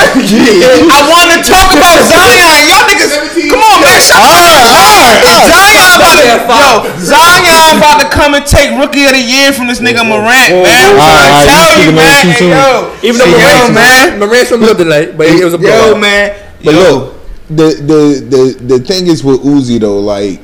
I 0.86 1.02
want 1.10 1.34
to 1.34 1.42
talk 1.42 1.74
about 1.74 1.98
Zion. 2.06 2.70
Y'all 2.70 2.86
niggas, 2.86 3.10
come 3.50 3.58
on, 3.58 3.82
man. 3.82 3.98
Shut 3.98 4.22
up. 4.22 5.18
Zion 5.50 5.98
about 5.98 6.14
to 6.14 6.30
Yo, 6.30 6.86
Zion 7.02 7.76
about 7.76 7.98
to 8.00 8.08
come 8.08 8.34
and 8.34 8.46
take 8.46 8.70
rookie 8.78 9.04
of 9.04 9.12
the 9.12 9.20
year 9.22 9.52
from 9.52 9.66
this 9.66 9.80
nigga 9.80 10.06
Morant, 10.06 10.62
man. 10.62 10.94
I'm 10.94 10.94
trying 10.94 11.26
right, 11.26 11.42
to 11.42 11.50
tell 11.50 11.82
you 11.82 11.90
you, 11.90 11.98
speaking 11.98 11.98
on 11.98 11.98
man. 11.98 12.22
Hey, 12.30 12.54
yo, 12.54 12.94
Even 13.02 13.18
though 13.18 13.26
yo, 13.26 13.38
Morant's 13.42 13.74
man. 13.74 14.18
Morant's 14.20 14.50
from 14.50 14.60
the 14.60 14.74
tonight, 14.74 15.16
but 15.18 15.26
it 15.26 15.44
was 15.44 15.54
a 15.54 15.58
Yo, 15.58 15.98
man. 15.98 16.38
But 16.64 16.74
Yo, 16.74 16.80
look, 16.80 17.14
the 17.48 17.68
the 17.82 18.00
the 18.30 18.64
the 18.64 18.78
thing 18.78 19.06
is 19.08 19.24
with 19.24 19.40
Uzi 19.42 19.80
though, 19.80 19.98
like 19.98 20.40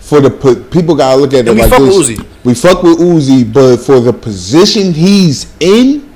for 0.00 0.20
the 0.20 0.30
po- 0.30 0.62
people 0.70 0.94
gotta 0.94 1.20
look 1.20 1.32
at 1.34 1.40
it 1.40 1.48
And 1.48 1.56
we 1.56 1.62
like 1.62 1.70
fuck 1.70 1.80
with. 1.80 1.90
Uzi. 1.90 2.26
We 2.44 2.54
fuck 2.54 2.82
with 2.82 2.98
Uzi, 2.98 3.50
but 3.52 3.78
for 3.78 4.00
the 4.00 4.12
position 4.12 4.92
he's 4.92 5.52
in, 5.60 6.00
he 6.00 6.11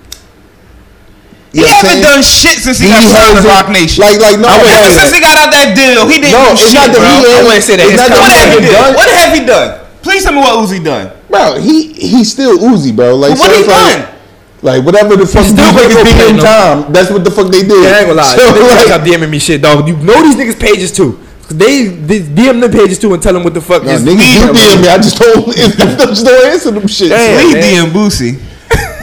you 1.57 1.65
know 1.65 1.73
what 1.73 1.81
I'm 1.81 1.89
haven't 1.89 2.05
done 2.05 2.23
shit 2.23 2.59
since 2.61 2.77
he, 2.79 2.87
He 2.87 2.93
got 2.93 3.09
signed 3.09 3.41
to 3.41 3.49
Roc 3.49 3.67
Nation. 3.73 4.05
Like 4.05 4.21
like 4.21 4.37
no, 4.37 4.47
I 4.53 4.61
wait, 4.61 4.69
Ever 4.77 4.93
wait, 4.93 4.97
since 5.01 5.13
he 5.17 5.21
got 5.25 5.35
out 5.41 5.51
that 5.57 5.69
deal, 5.73 6.05
he 6.07 6.17
didn't 6.21 6.37
No, 6.37 6.53
do 6.53 6.61
it's 6.61 6.71
shit, 6.71 6.77
not 6.77 6.89
that 6.93 7.01
bro. 7.01 7.11
he 7.17 7.33
I 7.33 7.41
wouldn't 7.43 7.65
say 7.65 7.75
that. 7.81 7.87
it's 7.89 7.97
It's 7.97 8.01
not 8.05 8.13
kinda 8.13 8.21
What 8.21 8.37
have 8.37 8.53
he 8.53 8.61
he 8.61 8.69
done? 8.69 8.77
done. 8.77 8.93
What 8.95 9.09
have 9.09 9.33
he 9.33 9.43
done? 9.49 9.69
Please 10.05 10.23
tell 10.23 10.35
me 10.37 10.41
what 10.45 10.55
Uzi 10.61 10.79
done. 10.85 11.07
Bro, 11.33 11.45
he 11.65 11.75
he's 11.97 12.29
still 12.31 12.55
Uzi, 12.61 12.95
bro. 12.95 13.17
Like 13.17 13.33
But 13.35 13.39
what 13.41 13.51
so 13.51 13.57
he 13.57 13.65
like- 13.67 14.05
done? 14.05 14.15
Like 14.63 14.81
whatever 14.85 15.15
the 15.17 15.27
fuck 15.29 15.45
still 15.45 15.57
these 15.57 15.73
gonna 15.73 15.89
niggas 15.89 16.05
did 16.05 16.29
in 16.33 16.41
platinum. 16.41 16.45
time, 16.45 16.79
that's 16.93 17.11
what 17.13 17.23
the 17.23 17.31
fuck 17.31 17.49
they 17.53 17.61
did. 17.63 17.77
Yeah, 17.77 17.93
I 17.93 17.99
ain't 18.03 18.09
gonna 18.09 18.21
lie. 18.25 18.35
So, 18.35 18.43
Niggas 18.51 18.73
like, 18.73 18.87
stop 18.89 19.03
DMing 19.05 19.31
me 19.31 19.39
shit, 19.39 19.61
dog. 19.63 19.87
You 19.87 19.97
know 20.01 20.17
these 20.25 20.35
niggas 20.35 20.59
pages 20.59 20.91
too. 20.91 21.21
They, 21.49 21.87
they 21.87 22.21
DM 22.21 22.59
them 22.61 22.73
pages 22.73 22.99
too 22.99 23.13
and 23.15 23.23
tell 23.23 23.33
them 23.35 23.45
what 23.45 23.55
the 23.55 23.61
fuck 23.61 23.85
no, 23.85 23.91
is. 23.93 24.03
niggas 24.03 24.19
do 24.35 24.53
DM 24.57 24.83
me. 24.83 24.89
I 24.89 24.97
just 24.99 25.17
don't, 25.19 25.47
I 26.03 26.07
just 26.11 26.25
don't 26.25 26.47
answer 26.51 26.71
them 26.73 26.89
shit. 26.89 27.11
Damn. 27.11 27.39
Please 27.39 27.55
man. 27.55 27.87
DM 27.87 27.93
Boosie. 27.93 28.41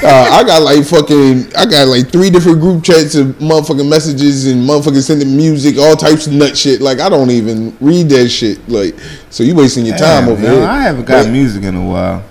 Uh, 0.04 0.30
I 0.32 0.44
got 0.44 0.62
like 0.62 0.84
fucking, 0.86 1.56
I 1.56 1.66
got 1.66 1.88
like 1.88 2.12
three 2.12 2.30
different 2.30 2.60
group 2.60 2.84
chats 2.84 3.16
of 3.16 3.28
motherfucking 3.40 3.88
messages 3.90 4.48
and 4.48 4.68
motherfucking 4.68 5.02
sending 5.02 5.36
music, 5.36 5.78
all 5.78 5.96
types 5.96 6.28
of 6.28 6.34
nut 6.34 6.58
shit. 6.58 6.82
Like 6.82 7.00
I 7.00 7.10
don't 7.10 7.30
even 7.32 7.76
read 7.80 8.10
that 8.10 8.30
shit. 8.30 8.68
Like, 8.68 8.96
so 9.30 9.44
you 9.44 9.56
wasting 9.56 9.86
your 9.86 9.98
time 9.98 10.28
over 10.30 10.42
yo, 10.44 10.56
here. 10.60 10.68
I 10.68 10.82
haven't 10.82 11.06
got 11.06 11.26
But- 11.26 11.32
music 11.32 11.64
in 11.64 11.76
a 11.76 11.86
while. 11.86 12.24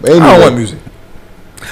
but 0.00 0.10
I 0.10 0.14
anyway, 0.14 0.28
don't 0.30 0.40
want 0.40 0.56
music. 0.56 0.78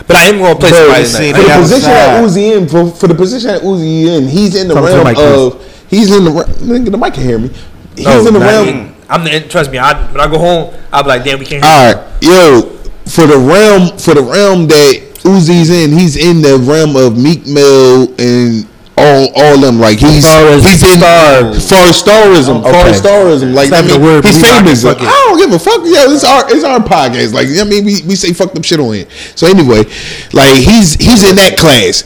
But 0.07 0.17
I 0.17 0.23
am 0.29 0.39
gonna 0.39 0.55
play 0.59 0.71
Bro, 0.71 0.79
somebody 0.79 1.05
see, 1.05 1.33
tonight. 1.33 1.37
For 1.37 1.43
the 1.43 1.49
got 1.49 1.61
position 1.63 1.89
that 1.91 2.21
outside. 2.25 2.41
Uzi 2.41 2.57
in, 2.57 2.69
for, 2.69 2.91
for 2.97 3.07
the 3.09 3.15
position 3.15 3.49
that 3.51 3.63
Uzi 3.63 4.07
in, 4.07 4.29
he's 4.29 4.55
in 4.55 4.69
the 4.69 4.75
Talking 4.75 4.91
to 4.91 4.99
the 4.99 5.05
realm 5.05 5.15
please. 5.17 5.55
of, 5.55 5.87
he's 5.91 6.17
in 6.17 6.25
the, 6.25 6.31
re- 6.31 6.45
nigga, 6.79 6.91
the 6.93 6.97
mic 6.99 7.15
can 7.15 7.25
hear 7.25 7.39
me. 7.41 7.51
He's 7.97 8.07
No, 8.07 8.27
in 8.27 8.35
the 8.35 8.39
realm. 8.41 8.67
me. 8.67 8.95
I'm 9.09 9.25
the 9.25 9.41
trust 9.49 9.73
me. 9.73 9.79
I 9.79 10.01
when 10.13 10.21
I 10.21 10.31
go 10.31 10.39
home, 10.39 10.73
I'll 10.93 11.03
be 11.03 11.09
like, 11.09 11.25
damn, 11.25 11.41
we 11.41 11.45
can't. 11.45 11.65
hear 11.65 11.73
All 11.73 11.93
right, 11.95 12.23
yo, 12.23 12.61
for 13.07 13.27
the 13.27 13.37
realm, 13.37 13.99
for 13.99 14.15
the 14.15 14.23
realm 14.23 14.69
that 14.69 15.10
Uzi's 15.23 15.71
in, 15.71 15.93
he's 15.97 16.17
in 16.17 16.43
the 16.43 16.59
realm 16.59 16.97
of 16.97 17.19
Meek 17.19 17.47
Mill 17.47 18.09
and 18.19 18.67
all, 18.97 19.29
all 19.37 19.59
them. 19.61 19.79
Like 19.79 19.99
he's 19.99 20.25
he's 20.25 20.83
in 20.83 20.99
star- 20.99 21.53
far 21.61 21.89
starism, 21.93 22.63
far 22.63 22.75
Okay. 22.89 22.93
starism. 22.99 23.55
Like 23.55 23.73
I 23.73 23.83
mean, 23.83 24.01
word, 24.03 24.25
he's 24.25 24.41
but 24.41 24.43
we 24.43 24.49
rock 24.49 24.65
famous. 24.65 24.85
it, 24.85 24.97
I 25.01 25.27
don't 25.29 25.39
give 25.39 25.53
a 25.53 25.59
fuck. 25.59 25.81
Yo, 25.85 26.13
it's 26.13 26.25
our 26.25 26.45
it's 26.55 26.65
our 26.65 26.81
podcast. 26.81 27.33
Like 27.35 27.49
I 27.49 27.65
mean, 27.65 27.85
we, 27.85 28.03
we 28.07 28.15
say 28.17 28.33
fucked 28.33 28.57
up 28.57 28.65
shit 28.65 28.81
on 28.81 28.95
it. 28.95 29.11
So 29.37 29.47
anyway, 29.47 29.85
like 30.33 30.55
he's 30.57 30.95
he's 30.95 31.29
in 31.29 31.37
that 31.37 31.57
class. 31.59 32.05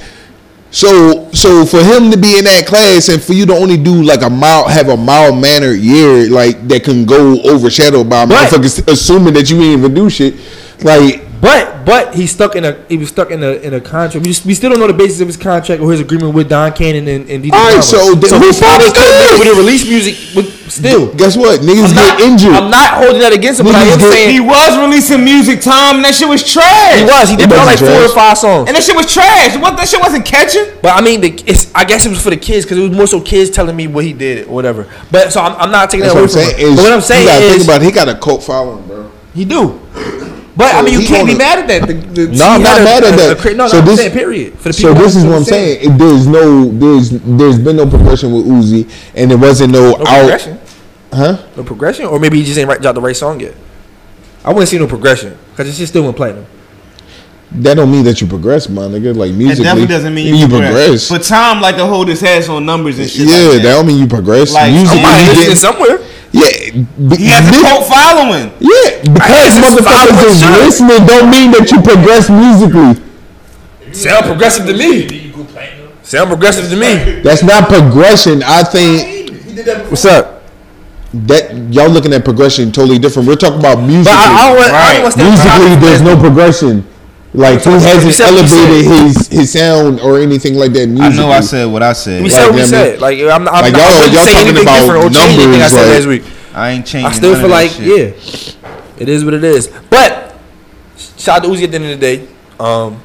So 0.70 1.30
so 1.32 1.64
for 1.64 1.78
him 1.82 2.10
to 2.10 2.16
be 2.18 2.36
in 2.38 2.44
that 2.46 2.66
class 2.66 3.08
and 3.08 3.22
for 3.22 3.32
you 3.32 3.46
to 3.46 3.52
only 3.54 3.76
do 3.76 4.02
like 4.02 4.22
a 4.22 4.30
mild 4.30 4.70
have 4.72 4.88
a 4.88 4.96
mild 4.96 5.38
mannered 5.40 5.78
year 5.78 6.28
like 6.28 6.66
that 6.66 6.82
can 6.82 7.06
go 7.06 7.40
overshadowed 7.42 8.10
by 8.10 8.26
motherfuckers 8.26 8.86
assuming 8.90 9.34
that 9.34 9.48
you 9.50 9.56
ain't 9.62 9.78
even 9.78 9.94
do 9.94 10.10
shit. 10.10 10.34
Like 10.82 11.13
But 11.44 11.84
but 11.84 12.14
he's 12.16 12.32
stuck 12.32 12.56
in 12.56 12.64
a 12.64 12.72
he 12.88 12.96
was 12.96 13.10
stuck 13.10 13.30
in 13.30 13.42
a 13.44 13.52
in 13.60 13.74
a 13.74 13.80
contract. 13.80 14.24
We, 14.24 14.32
just, 14.32 14.46
we 14.46 14.54
still 14.54 14.70
don't 14.70 14.80
know 14.80 14.86
the 14.88 14.96
basis 14.96 15.20
of 15.20 15.26
his 15.28 15.36
contract 15.36 15.82
or 15.82 15.92
his 15.92 16.00
agreement 16.00 16.32
with 16.32 16.48
Don 16.48 16.72
Cannon 16.72 17.04
and, 17.06 17.28
and 17.28 17.44
DJ 17.44 17.52
All 17.52 17.60
right, 17.68 17.84
Drama. 17.84 17.84
so 17.84 18.14
th- 18.16 18.32
so 18.32 18.38
who 18.40 18.48
who 18.48 18.58
probably 18.64 18.88
fucking 18.88 18.96
cares? 18.96 19.28
could 19.28 19.38
would 19.44 19.46
have 19.52 19.58
released 19.60 19.84
music 19.86 20.14
with 20.34 20.48
still. 20.72 21.12
guess 21.12 21.36
what? 21.36 21.60
Niggas 21.60 21.92
I'm 21.92 22.00
not, 22.00 22.16
get 22.16 22.20
injured. 22.32 22.54
I'm 22.56 22.70
not 22.72 22.96
holding 22.96 23.20
that 23.20 23.34
against 23.36 23.60
him, 23.60 23.66
but 23.68 23.74
I 23.76 23.84
Niggas 23.84 23.92
am 23.92 23.98
get- 24.00 24.12
saying 24.16 24.30
He 24.32 24.40
was 24.40 24.72
releasing 24.80 25.20
music, 25.22 25.60
Tom, 25.60 25.96
and 26.00 26.04
that 26.08 26.14
shit 26.16 26.28
was 26.32 26.40
trash. 26.40 26.96
he 26.96 27.04
was. 27.04 27.28
He 27.28 27.36
did 27.36 27.52
It 27.52 27.56
like 27.60 27.76
wasn't 27.76 27.92
four 27.92 28.00
or 28.08 28.14
five 28.16 28.38
songs. 28.40 28.64
And 28.68 28.76
that 28.76 28.82
shit 28.82 28.96
was 28.96 29.12
trash. 29.12 29.52
What 29.60 29.76
that 29.76 29.84
shit 29.86 30.00
wasn't 30.00 30.24
catching. 30.24 30.64
But 30.80 30.96
I 30.96 31.04
mean, 31.04 31.20
the, 31.20 31.28
it's 31.44 31.68
I 31.76 31.84
guess 31.84 32.06
it 32.06 32.08
was 32.08 32.24
for 32.24 32.30
the 32.32 32.40
kids 32.40 32.64
because 32.64 32.78
it 32.80 32.88
was 32.88 32.96
more 32.96 33.06
so 33.06 33.20
kids 33.20 33.50
telling 33.52 33.76
me 33.76 33.84
what 33.86 34.08
he 34.08 34.16
did 34.16 34.48
or 34.48 34.56
whatever. 34.56 34.88
But 35.12 35.28
so 35.28 35.44
I'm, 35.44 35.52
I'm 35.60 35.70
not 35.70 35.92
taking 35.92 36.08
That's 36.08 36.16
that 36.16 36.24
what 36.24 36.32
away 36.32 36.40
I'm 36.40 36.56
from 36.56 36.56
saying. 36.56 36.72
him. 36.72 36.72
Is, 36.72 36.76
But 36.80 36.82
what 36.88 36.92
I'm 36.96 37.04
saying 37.04 37.22
you 37.22 37.28
gotta 37.36 37.44
is 37.44 37.52
think 37.52 37.64
about 37.68 37.82
it. 37.82 37.84
He 37.84 37.92
got 37.92 38.08
a 38.08 38.16
cult 38.16 38.40
following, 38.48 38.80
bro. 38.88 39.12
he 39.36 39.44
do. 39.44 39.76
But 40.56 40.74
I 40.74 40.82
mean, 40.82 41.00
you 41.00 41.06
can't 41.06 41.26
be 41.26 41.32
gonna- 41.32 41.44
mad 41.44 41.58
at 41.58 41.66
that. 41.68 41.88
The, 41.88 42.26
the, 42.26 42.36
No, 42.36 42.46
I'm 42.50 42.62
not 42.62 42.80
a- 42.80 42.84
mad 42.84 43.02
at 43.04 43.14
a- 43.14 43.16
that. 43.16 43.32
a 43.32 43.40
cra- 43.40 43.54
no, 43.54 43.66
So 43.66 43.74
no, 43.76 43.80
I'm 43.80 43.86
this- 43.86 43.98
saying 44.00 44.12
period. 44.12 44.54
For 44.58 44.68
the 44.68 44.72
So 44.72 44.94
this 44.94 45.14
that- 45.14 45.18
is 45.20 45.24
what 45.24 45.32
I'm 45.32 45.38
that's 45.40 45.48
saying. 45.48 45.96
There's 45.98 46.26
no, 46.28 46.70
there's, 46.70 47.10
there's 47.10 47.58
been 47.58 47.76
no 47.76 47.86
progression 47.86 48.32
with 48.32 48.46
Uzi, 48.46 48.88
and 49.16 49.30
there 49.30 49.38
wasn't 49.38 49.72
no, 49.72 49.90
No 49.90 49.96
out, 50.06 50.06
progression. 50.18 50.58
huh? 51.12 51.38
No 51.56 51.64
progression, 51.64 52.06
or 52.06 52.20
maybe 52.20 52.38
he 52.38 52.44
just 52.44 52.56
ain't 52.58 52.68
right, 52.68 52.80
dropped 52.80 52.94
the 52.94 53.00
right 53.00 53.16
song 53.16 53.40
yet. 53.40 53.54
I 54.44 54.50
wouldn't 54.52 54.68
see 54.68 54.78
no 54.78 54.86
progression 54.86 55.36
because 55.50 55.68
it's 55.68 55.78
just 55.78 55.90
still 55.92 56.06
in 56.08 56.14
platinum. 56.14 56.46
That 57.56 57.74
don't 57.74 57.90
mean 57.90 58.02
that 58.04 58.20
you 58.20 58.26
progress, 58.26 58.68
my 58.68 58.82
nigga. 58.82 59.14
Like 59.16 59.30
It 59.30 59.34
musically, 59.34 59.64
definitely 59.64 59.86
doesn't 59.86 60.14
mean 60.14 60.34
you, 60.34 60.48
progress. 60.48 60.72
progress. 60.72 61.08
But 61.08 61.22
Tom 61.22 61.60
like 61.60 61.76
to 61.76 61.86
hold 61.86 62.08
his 62.08 62.20
ass 62.22 62.48
on 62.48 62.66
numbers 62.66 62.98
and 62.98 63.08
shit. 63.08 63.28
yeah, 63.28 63.36
like 63.36 63.52
that 63.58 63.62
that. 63.62 63.72
don't 63.76 63.86
mean 63.86 63.98
you 63.98 64.06
progress. 64.08 64.52
Like, 64.52 64.72
musically, 64.72 65.02
Somebody 65.02 65.22
you 65.24 65.30
listening 65.30 65.56
somewhere. 65.56 65.98
Yeah, 66.34 66.82
b- 66.82 67.16
He 67.16 67.26
has 67.30 67.46
a 67.46 67.54
cult 67.62 67.86
following. 67.86 68.50
Yeah, 68.58 69.06
because 69.06 69.54
motherfuckers 69.62 70.18
is 70.26 70.42
listening 70.66 71.06
don't 71.06 71.30
mean 71.30 71.54
that 71.54 71.70
you 71.70 71.78
progress 71.80 72.26
musically. 72.28 72.98
Sound 73.94 74.26
progressive 74.26 74.66
to 74.66 74.74
me. 74.74 75.30
Sound 76.02 76.28
progressive 76.28 76.68
to 76.70 76.76
me. 76.76 77.22
That's 77.22 77.42
not 77.42 77.68
progression. 77.68 78.42
I 78.42 78.64
think 78.64 79.30
What's 79.90 80.04
up? 80.04 80.42
that 81.14 81.54
y'all 81.72 81.88
looking 81.88 82.12
at 82.12 82.24
progression 82.24 82.72
totally 82.72 82.98
different. 82.98 83.28
We're 83.28 83.36
talking 83.36 83.60
about 83.60 83.78
music. 83.78 84.10
But 84.10 84.18
I, 84.18 84.26
I 84.26 84.50
don't. 84.50 84.74
I 84.74 84.92
don't 84.94 85.02
want 85.04 85.14
to 85.14 85.22
musically, 85.22 85.76
there's 85.78 86.02
no 86.02 86.18
progression. 86.18 86.84
Like 87.34 87.58
he 87.58 87.64
talking 87.64 87.72
about- 87.80 87.94
hasn't 87.94 88.14
said 88.14 88.28
elevated 88.28 88.84
his 88.86 89.26
his 89.28 89.52
sound 89.52 90.00
or 90.00 90.20
anything 90.20 90.54
like 90.54 90.72
that. 90.72 90.86
Music. 90.88 91.04
I 91.04 91.16
know 91.16 91.30
I 91.30 91.40
said 91.40 91.64
what 91.66 91.82
I 91.82 91.92
said. 91.92 92.22
We 92.22 92.30
Like, 92.30 92.32
said 92.32 92.46
what 92.46 92.54
we 92.54 92.60
yeah, 92.60 92.66
said. 92.66 92.90
man. 92.92 93.00
Like 93.00 93.18
I'm, 93.18 93.44
not- 93.44 93.54
I'm 93.54 93.62
Like, 93.64 93.72
not. 93.72 93.78
y'all- 93.80 93.88
I 93.88 93.98
wouldn't 93.98 94.12
y'all 94.14 94.24
say 94.24 94.32
talking 94.32 94.48
anything 94.48 94.62
about 94.62 94.80
different 94.80 95.04
or 95.04 95.10
change 95.10 95.38
anything 95.40 95.62
I 95.62 95.66
said 95.68 95.86
like- 95.86 95.96
last 95.98 96.06
week. 96.06 96.22
I 96.54 96.70
ain't 96.70 96.86
changing. 96.86 97.10
I 97.10 97.12
still 97.12 97.32
none 97.32 97.40
feel 97.40 97.46
of 97.46 97.50
like 97.50 97.70
shit. 97.72 98.16
yeah, 98.16 98.62
it 98.98 99.08
is 99.08 99.24
what 99.24 99.34
it 99.34 99.42
is. 99.42 99.66
But 99.90 100.34
shout 101.18 101.38
out 101.38 101.42
to 101.42 101.48
Uzi 101.48 101.64
at 101.64 101.70
the 101.72 101.76
end 101.76 101.84
of 101.92 101.98
the 102.00 102.16
day. 102.16 102.28
Um, 102.60 103.02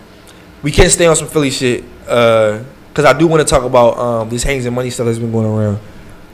we 0.62 0.72
can't 0.72 0.92
stay 0.92 1.08
on 1.08 1.16
some 1.16 1.28
Philly 1.28 1.50
shit 1.50 1.84
because 2.02 3.06
I 3.06 3.14
do 3.18 3.26
want 3.26 3.42
to 3.42 3.50
talk 3.50 3.64
about 3.64 3.98
um, 3.98 4.30
this 4.30 4.44
Haynes 4.44 4.66
and 4.68 4.76
Money 4.76 4.92
stuff 4.92 5.08
that's 5.08 5.18
been 5.18 5.32
going 5.32 5.48
around 5.48 5.80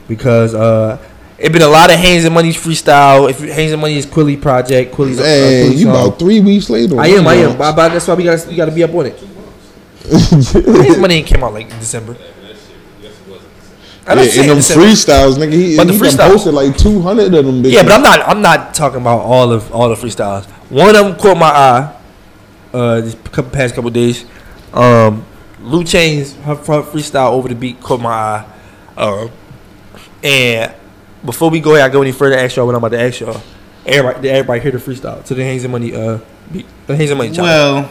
because 0.06 0.54
uh, 0.54 0.98
it 1.38 1.52
been 1.52 1.62
a 1.62 1.68
lot 1.68 1.90
of 1.90 1.96
Haynes 1.98 2.24
and 2.24 2.34
Money 2.34 2.50
freestyle. 2.50 3.28
If 3.28 3.40
Haynes 3.40 3.72
and 3.72 3.80
Money 3.80 3.96
is 3.98 4.06
Quilly 4.06 4.36
project, 4.40 4.94
Quilly's 4.94 5.18
uh, 5.20 5.22
Man, 5.22 5.66
Quilly 5.70 5.76
you 5.76 5.84
song. 5.86 5.90
about 6.06 6.18
three 6.18 6.40
weeks 6.40 6.70
later. 6.70 6.98
I 7.00 7.08
am, 7.08 7.26
I 7.26 7.34
am. 7.34 7.58
But, 7.58 7.76
but 7.76 7.88
that's 7.90 8.06
why 8.08 8.14
we 8.14 8.24
got 8.24 8.46
we 8.46 8.56
got 8.56 8.66
to 8.66 8.72
be 8.72 8.82
up 8.84 8.94
on 8.94 9.06
it. 9.06 9.18
Haynes 10.06 10.98
Money 10.98 11.22
came 11.22 11.42
out 11.44 11.52
like 11.52 11.70
in 11.70 11.78
December. 11.78 12.16
I 14.08 14.14
Yeah, 14.22 14.40
in 14.42 14.46
them 14.48 14.56
December. 14.58 14.84
freestyles, 14.86 15.34
nigga, 15.34 15.52
he, 15.52 15.76
But 15.76 15.88
the 15.88 15.92
he 15.94 15.98
done 15.98 16.08
freestyle- 16.08 16.28
posted 16.30 16.54
like 16.54 16.76
two 16.78 17.00
hundred 17.00 17.34
of 17.34 17.44
them. 17.44 17.62
Bitches. 17.62 17.72
Yeah, 17.72 17.82
but 17.82 17.92
I'm 17.92 18.02
not. 18.02 18.20
I'm 18.20 18.40
not 18.40 18.72
talking 18.72 19.00
about 19.00 19.18
all 19.20 19.50
of 19.52 19.72
all 19.72 19.88
the 19.88 19.96
freestyles. 19.96 20.44
One 20.70 20.94
of 20.94 21.04
them 21.06 21.16
caught 21.16 21.36
my 21.36 21.46
eye. 21.48 21.92
Uh, 22.72 23.00
this 23.00 23.14
couple 23.32 23.50
past 23.50 23.74
couple 23.74 23.90
days. 23.90 24.24
Um, 24.72 25.24
Lou 25.60 25.82
Chain's 25.82 26.34
her, 26.36 26.54
her 26.54 26.82
freestyle 26.82 27.32
over 27.32 27.48
the 27.48 27.54
beat 27.56 27.80
caught 27.80 28.00
my 28.00 28.10
eye. 28.10 28.46
Uh, 28.96 29.28
and 30.22 30.72
before 31.26 31.50
we 31.50 31.60
go 31.60 31.74
ahead, 31.74 31.90
I 31.90 31.92
go 31.92 32.02
any 32.02 32.12
further. 32.12 32.36
Ask 32.36 32.56
y'all 32.56 32.66
what 32.66 32.74
I'm 32.74 32.82
about 32.82 32.96
to 32.96 33.00
ask 33.02 33.20
y'all. 33.20 33.40
Everybody, 33.84 34.22
did 34.22 34.30
everybody 34.32 34.60
hear 34.60 34.72
the 34.72 34.78
freestyle 34.78 35.22
to 35.24 35.34
the 35.34 35.42
Haynes 35.44 35.62
and 35.64 35.72
Money? 35.72 35.94
Uh, 35.94 36.18
beat, 36.52 36.66
the 36.86 36.96
Haynes 36.96 37.10
and 37.10 37.18
Money. 37.18 37.30
challenge. 37.32 37.88
Well, 37.88 37.90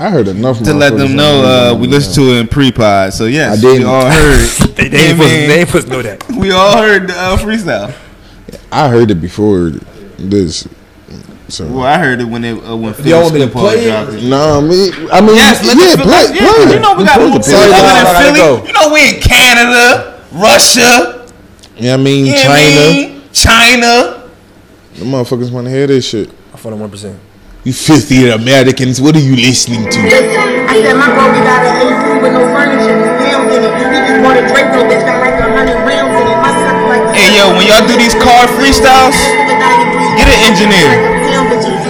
I 0.00 0.10
heard 0.10 0.28
enough 0.28 0.58
to 0.62 0.72
let 0.74 0.96
them 0.96 1.16
know, 1.16 1.42
uh, 1.74 1.74
we 1.78 1.86
listened 1.88 2.14
to 2.16 2.32
it 2.36 2.40
in 2.40 2.48
pre-pod. 2.48 3.12
So 3.12 3.24
yes, 3.26 3.58
I 3.58 3.60
didn't. 3.60 3.78
we 3.80 3.84
all 3.84 4.08
heard. 4.08 4.48
they, 4.76 4.88
they, 4.88 4.98
Yeah, 4.98 5.04
ain't 5.08 5.16
supposed, 5.16 5.30
they 5.32 5.58
ain't 5.60 5.68
supposed 5.68 5.86
to 5.88 5.92
know 5.92 6.02
that. 6.02 6.28
We 6.38 6.50
all 6.52 6.76
heard 6.78 7.08
the 7.08 7.14
uh, 7.18 7.36
freestyle. 7.36 7.94
I 8.72 8.88
heard 8.88 9.10
it 9.10 9.16
before 9.20 9.70
this. 10.18 10.68
So 11.48 11.66
Well, 11.66 11.82
I 11.84 11.98
heard 11.98 12.20
it 12.20 12.24
when 12.24 12.44
it 12.44 12.62
uh, 12.62 12.76
when 12.76 12.92
y'all 12.92 12.92
Phil 12.92 13.22
want 13.22 13.34
me 13.34 13.40
Skipper 13.40 13.58
dropped 13.58 14.12
it. 14.12 14.22
no, 14.28 14.58
I 14.58 14.60
mean, 14.60 14.92
I 15.10 15.20
mean, 15.22 15.34
Yes, 15.36 15.64
let 15.66 15.76
yeah, 15.78 15.96
the 15.96 16.02
play, 16.02 16.12
yeah, 16.34 16.34
play. 16.34 16.46
'cause 16.46 16.70
it. 16.70 16.74
You 16.74 16.80
know 16.80 16.92
we 16.92 16.98
We 16.98 17.04
got 17.04 17.18
more 17.20 17.28
people 17.28 17.40
play 17.40 17.54
it. 17.54 17.72
other 17.72 17.88
I 17.88 17.94
than 17.94 18.04
gotta 18.04 18.24
Philly. 18.24 18.38
go. 18.38 18.66
You 18.66 18.72
know 18.74 18.92
we 18.92 19.00
in 19.16 19.20
Canada, 19.22 20.22
Russia, 20.32 20.78
Yeah, 20.78 21.02
I 21.02 21.12
mean, 21.12 21.17
you 21.78 21.96
know 21.96 21.98
what 21.98 22.08
I 22.08 22.34
China. 22.34 22.92
mean? 22.92 23.22
China. 23.32 24.24
China. 24.24 24.30
The 24.98 25.04
motherfuckers 25.04 25.50
want 25.52 25.66
to 25.66 25.70
hear 25.70 25.86
this 25.86 26.06
shit. 26.08 26.30
I 26.52 26.56
fought 26.56 26.72
on 26.72 26.80
one 26.80 26.90
percent. 26.90 27.18
You 27.64 27.72
filthy 27.72 28.30
Americans, 28.30 29.00
what 29.00 29.14
are 29.16 29.20
you 29.20 29.36
listening 29.36 29.84
to? 29.84 29.98
I 30.00 30.80
said 30.80 30.94
my 30.96 31.10
brother 31.12 31.42
got 31.44 31.60
an 31.66 31.74
AC 31.84 32.22
with 32.22 32.32
no 32.32 32.42
furniture, 32.54 32.96
with 32.96 33.14
pounds 33.20 33.50
in 33.52 33.60
it. 33.62 33.72
He 33.76 33.84
just 34.08 34.22
bought 34.24 34.38
a 34.38 34.44
Draco, 34.46 34.80
bitch 34.88 35.04
got 35.04 35.18
like 35.20 35.36
a 35.36 35.46
hundred 35.52 35.78
rounds 35.84 36.14
in 36.16 36.26
it. 36.32 36.38
My 36.38 36.52
son 36.54 36.76
like. 36.88 37.04
Hey 37.14 37.36
yo, 37.36 37.52
when 37.58 37.66
y'all 37.66 37.84
do 37.86 37.94
these 37.98 38.14
car 38.14 38.46
freestyles, 38.56 39.18
get 40.16 40.26
an 40.30 40.38
engineer. 40.48 41.17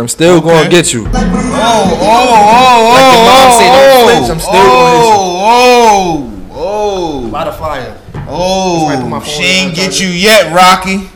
I'm 0.00 0.08
still 0.08 0.40
gonna 0.40 0.68
get 0.70 0.94
you. 0.94 1.04
Oh, 1.06 1.10
oh, 1.12 1.90
oh, 2.00 2.40
oh. 2.56 2.88
Like 2.88 3.12
your 3.12 3.24
mom 3.28 3.52
say, 3.52 3.68
don't 3.68 3.92
oh, 3.92 4.04
flinch, 4.08 4.30
I'm 4.30 4.40
still 4.40 4.64
gonna 4.64 4.96
hit 4.96 5.04
you. 5.04 5.20
oh, 5.20 6.48
oh, 6.50 7.26
oh. 7.26 7.30
By 7.30 7.44
the 7.44 7.52
fire. 7.52 8.00
oh. 8.26 9.22
She 9.22 9.42
ain't 9.42 9.74
get 9.74 10.00
you 10.00 10.08
yet, 10.08 10.54
Rocky. 10.54 11.10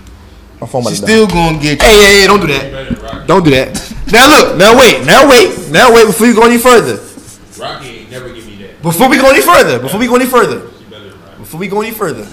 My 0.61 0.67
phone 0.67 0.85
She 0.85 0.97
still 0.97 1.27
gonna 1.27 1.59
get 1.59 1.81
you. 1.81 1.89
Hey, 1.89 1.97
hey, 1.97 2.21
hey, 2.21 2.27
don't 2.27 2.41
do 2.41 2.47
that. 2.49 3.27
Don't 3.27 3.43
do 3.43 3.51
that. 3.53 3.73
Now 4.13 4.29
look, 4.29 4.59
now 4.59 4.79
wait, 4.79 5.07
now 5.07 5.31
wait, 5.31 5.71
now 5.71 5.95
wait 5.95 6.07
before 6.07 6.27
you 6.27 6.35
go 6.35 6.45
any 6.45 6.59
further. 6.59 7.03
Rocky 7.59 7.89
ain't 7.89 8.11
never 8.11 8.29
give 8.29 8.47
me 8.47 8.57
that. 8.57 8.83
Before 8.83 9.09
we 9.09 9.17
go 9.17 9.31
any 9.31 9.41
further, 9.41 9.79
before 9.79 9.99
we 9.99 10.07
go 10.07 10.17
any 10.17 10.27
further, 10.27 10.61
before 11.39 11.59
we 11.59 11.69
go 11.69 11.81
any 11.81 11.91
further, 11.91 12.29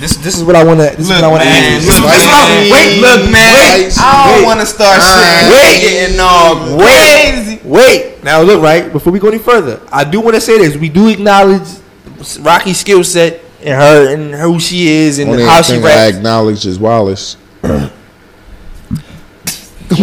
this 0.00 0.16
this 0.16 0.36
is 0.36 0.44
what 0.44 0.54
I 0.56 0.64
wanna 0.64 0.90
this 0.96 1.00
is 1.00 1.08
what 1.10 1.24
I 1.24 1.28
wanna 1.28 1.44
man, 1.44 1.76
ask. 1.80 1.86
This 1.86 2.00
look, 2.00 2.10
this 2.10 2.22
is 2.22 2.28
what 2.28 2.44
I- 2.44 2.48
man. 2.48 2.70
Wait, 2.72 3.00
Look, 3.00 3.30
man, 3.32 3.54
wait, 3.54 3.92
I 3.98 4.00
don't 4.36 4.44
wanna 4.44 4.66
start 4.66 5.00
uh, 5.00 5.04
shit 5.04 5.52
Wait, 5.52 5.80
getting 5.80 6.20
all 6.20 6.76
wait, 6.76 7.32
crazy. 7.32 7.60
wait. 7.64 8.22
Now 8.24 8.42
look, 8.42 8.62
right 8.62 8.92
before 8.92 9.12
we 9.12 9.18
go 9.18 9.28
any 9.28 9.38
further, 9.38 9.80
I 9.90 10.04
do 10.04 10.20
want 10.20 10.34
to 10.36 10.40
say 10.40 10.58
this. 10.58 10.76
We 10.76 10.88
do 10.88 11.08
acknowledge 11.08 11.66
Rocky's 12.40 12.78
skill 12.78 13.02
set 13.02 13.40
and 13.64 13.74
her 13.74 14.12
and 14.14 14.34
who 14.34 14.60
she 14.60 14.88
is 14.88 15.18
and 15.18 15.30
Only 15.30 15.44
how 15.44 15.62
she 15.62 15.72
thing 15.74 15.84
I 15.86 16.06
acknowledge 16.08 16.64
is 16.66 16.78
Wallace. 16.78 17.36
Come 17.62 17.90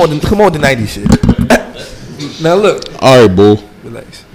on, 0.02 0.20
come 0.20 0.42
on, 0.42 0.52
the 0.54 0.60
'90s 0.60 0.90
shit. 0.90 1.08
now 2.42 2.56
look, 2.56 2.84
All 3.02 3.22
right, 3.28 3.36
bull. 3.36 3.64
relax. 3.84 4.26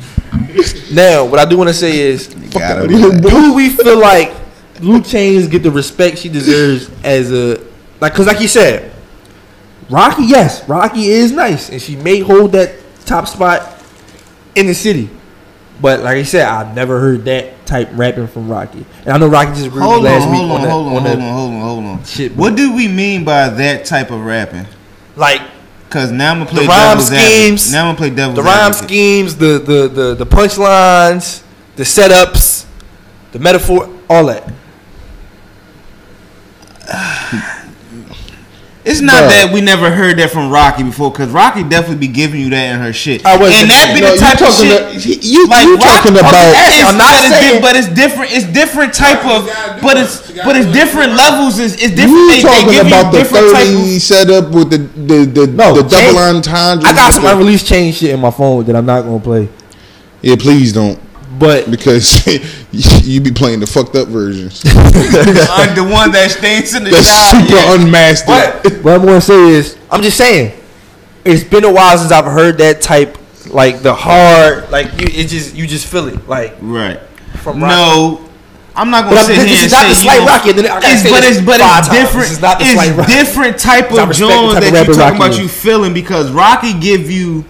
Now, 0.92 1.24
what 1.24 1.38
I 1.38 1.44
do 1.44 1.56
want 1.58 1.68
to 1.68 1.74
say 1.74 1.98
is, 1.98 2.28
do 2.28 3.54
we 3.54 3.68
feel 3.70 3.98
like 3.98 4.32
Luke 4.80 5.04
Chains 5.04 5.46
get 5.48 5.62
the 5.62 5.70
respect 5.70 6.18
she 6.18 6.28
deserves 6.28 6.90
as 7.04 7.30
a 7.32 7.58
like? 8.00 8.12
Because 8.12 8.26
like 8.26 8.40
you 8.40 8.48
said, 8.48 8.92
Rocky, 9.90 10.24
yes, 10.24 10.66
Rocky 10.68 11.06
is 11.08 11.32
nice, 11.32 11.70
and 11.70 11.80
she 11.80 11.96
may 11.96 12.20
hold 12.20 12.52
that 12.52 12.74
top 13.04 13.26
spot 13.28 13.80
in 14.54 14.66
the 14.66 14.74
city. 14.74 15.10
But 15.80 16.00
like 16.00 16.16
I 16.18 16.22
said, 16.22 16.46
I've 16.46 16.74
never 16.74 17.00
heard 17.00 17.24
that 17.24 17.66
type 17.66 17.88
rapping 17.92 18.26
from 18.28 18.48
Rocky, 18.48 18.84
and 19.04 19.10
I 19.10 19.18
know 19.18 19.28
Rocky 19.28 19.50
just 19.54 19.66
agreed 19.66 19.82
Hold 19.82 19.96
on, 19.98 20.02
last 20.04 20.22
hold 20.24 20.32
week 20.32 20.42
on, 20.42 20.50
on, 20.50 20.62
that, 20.62 20.70
hold 20.70 20.86
on, 20.86 20.96
on 20.96 21.02
hold 21.02 21.18
on, 21.20 21.20
hold 21.32 21.52
on, 21.54 21.60
hold 21.60 21.84
on. 21.98 22.04
shit. 22.04 22.36
What 22.36 22.56
do 22.56 22.74
we 22.74 22.88
mean 22.88 23.24
by 23.24 23.48
that 23.48 23.84
type 23.84 24.10
of 24.10 24.20
rapping? 24.24 24.66
like 25.16 25.40
Cause 25.90 26.10
now 26.10 26.32
I'm 26.32 26.38
gonna 26.38 26.50
play 26.50 26.62
the 26.64 26.68
rhyme 26.68 26.88
devil's 26.96 27.12
advocate. 27.12 27.30
schemes, 27.60 27.72
Now 27.72 27.80
I'm 27.82 27.86
gonna 27.94 27.98
play 27.98 28.10
devil's 28.10 28.36
the 28.36 28.42
rhyme 28.42 28.58
advocate. 28.72 28.88
schemes, 28.88 29.36
the 29.36 29.58
the 29.60 29.88
the 29.88 30.14
the 30.16 30.26
punchlines, 30.26 31.42
the 31.76 31.84
setups, 31.84 32.66
the 33.32 33.38
metaphor, 33.38 33.88
all 34.10 34.26
that. 34.26 34.52
It's 38.84 39.00
not 39.00 39.24
Bruh. 39.24 39.28
that 39.32 39.50
we 39.50 39.62
never 39.62 39.88
heard 39.90 40.18
that 40.18 40.28
from 40.30 40.50
Rocky 40.52 40.82
before, 40.82 41.10
cause 41.10 41.30
Rocky 41.30 41.64
definitely 41.64 42.06
be 42.06 42.12
giving 42.12 42.38
you 42.38 42.50
that 42.50 42.74
in 42.74 42.80
her 42.80 42.92
shit. 42.92 43.24
I 43.24 43.38
wasn't- 43.38 43.62
and 43.62 43.70
that 43.70 43.94
be 43.94 44.02
No, 44.02 44.12
the 44.12 44.20
type 44.20 44.36
of 44.44 44.52
shit. 44.52 44.76
about- 44.76 45.24
you- 45.24 45.46
like 45.48 45.64
you 45.64 45.76
Rock- 45.76 46.04
talking 46.04 46.18
about- 46.20 46.34
It's- 46.34 46.84
I'm 46.84 46.98
not 46.98 47.08
but 47.16 47.24
it's 47.24 47.32
saying- 47.34 47.54
di- 47.54 47.60
but 47.62 47.76
it's 47.76 47.88
different. 47.88 48.32
It's 48.32 48.44
different 48.44 48.92
type 48.92 49.24
of. 49.24 49.48
But 49.80 49.96
it's 49.96 50.20
but 50.44 50.54
it's 50.56 50.66
different 50.66 51.16
levels. 51.16 51.58
It's, 51.58 51.72
it's 51.80 51.94
different. 51.96 52.10
You 52.10 52.28
they, 52.28 52.36
they 52.36 52.42
talking 52.42 52.68
give 52.76 52.86
about 52.86 53.06
you 53.06 53.12
the 53.12 53.18
different 53.24 53.52
type 53.54 53.62
of. 53.64 53.72
thirty 53.72 53.98
setup 54.00 54.50
with 54.50 54.68
the 54.68 54.78
the 54.78 55.18
the, 55.32 55.46
No, 55.46 55.72
the 55.80 55.82
double 55.88 56.12
Chain- 56.12 56.16
entendre? 56.36 56.86
I 56.86 56.92
got 56.92 57.14
some 57.14 57.22
the- 57.24 57.32
unreleased 57.32 57.64
chain 57.66 57.90
shit 57.90 58.10
in 58.10 58.20
my 58.20 58.30
phone 58.30 58.64
that 58.66 58.76
I'm 58.76 58.84
not 58.84 59.00
gonna 59.00 59.18
play. 59.18 59.48
Yeah, 60.20 60.36
please 60.36 60.74
don't. 60.74 60.98
But 61.38 61.70
Because 61.70 62.26
you 63.06 63.20
be 63.20 63.30
playing 63.32 63.60
the 63.60 63.66
fucked 63.66 63.94
up 63.96 64.08
versions. 64.08 64.60
the 64.62 65.86
one 65.90 66.12
that 66.12 66.30
stays 66.30 66.74
in 66.74 66.84
the 66.84 66.90
That's 66.90 67.06
shot. 67.08 67.42
super 67.42 67.54
yeah. 67.54 67.74
unmastered. 67.74 68.84
what 68.84 68.94
I'm 69.00 69.06
gonna 69.06 69.20
say 69.20 69.48
is, 69.48 69.76
I'm 69.90 70.02
just 70.02 70.16
saying, 70.16 70.52
it's 71.24 71.42
been 71.44 71.64
a 71.64 71.72
while 71.72 71.96
since 71.98 72.12
I've 72.12 72.24
heard 72.26 72.58
that 72.58 72.80
type, 72.82 73.16
like 73.48 73.80
the 73.82 73.94
hard, 73.94 74.70
like 74.70 74.92
you, 75.00 75.06
it 75.10 75.28
just 75.28 75.54
you 75.54 75.66
just 75.66 75.86
feel 75.86 76.08
it, 76.08 76.28
like 76.28 76.56
Right. 76.60 77.00
from 77.42 77.62
Rocky. 77.62 77.74
No, 77.74 78.28
I'm 78.76 78.90
not 78.90 79.04
gonna 79.04 79.16
I'm- 79.16 79.26
sit 79.26 79.36
this 79.36 79.44
here 79.46 79.56
is 79.56 79.62
and 79.64 79.72
not 79.72 79.82
say 79.82 79.88
the 79.88 79.94
you 79.94 80.02
slight 80.02 80.16
don't- 80.18 80.26
Rocky, 80.28 80.52
then 80.52 80.66
I 80.70 80.78
It's, 80.84 81.02
say 81.02 81.10
but 81.10 81.24
it's 81.24 81.40
but 81.40 81.60
it's 81.60 81.88
different. 81.88 82.28
This 82.28 82.32
is 82.32 82.40
not 82.42 82.58
the 82.58 82.64
it's 82.64 82.74
slight 82.74 82.96
Rocky. 82.96 83.12
different 83.12 83.58
type 83.58 83.90
of 83.92 84.08
respect 84.08 84.18
Jones 84.18 84.54
that 84.54 84.64
you 84.64 84.72
rapper 84.74 84.92
talking 84.92 84.98
Rocky 85.00 85.16
about 85.16 85.30
is. 85.30 85.38
you 85.38 85.48
feeling 85.48 85.94
because 85.94 86.30
Rocky 86.30 86.74
give 86.78 87.10
you. 87.10 87.44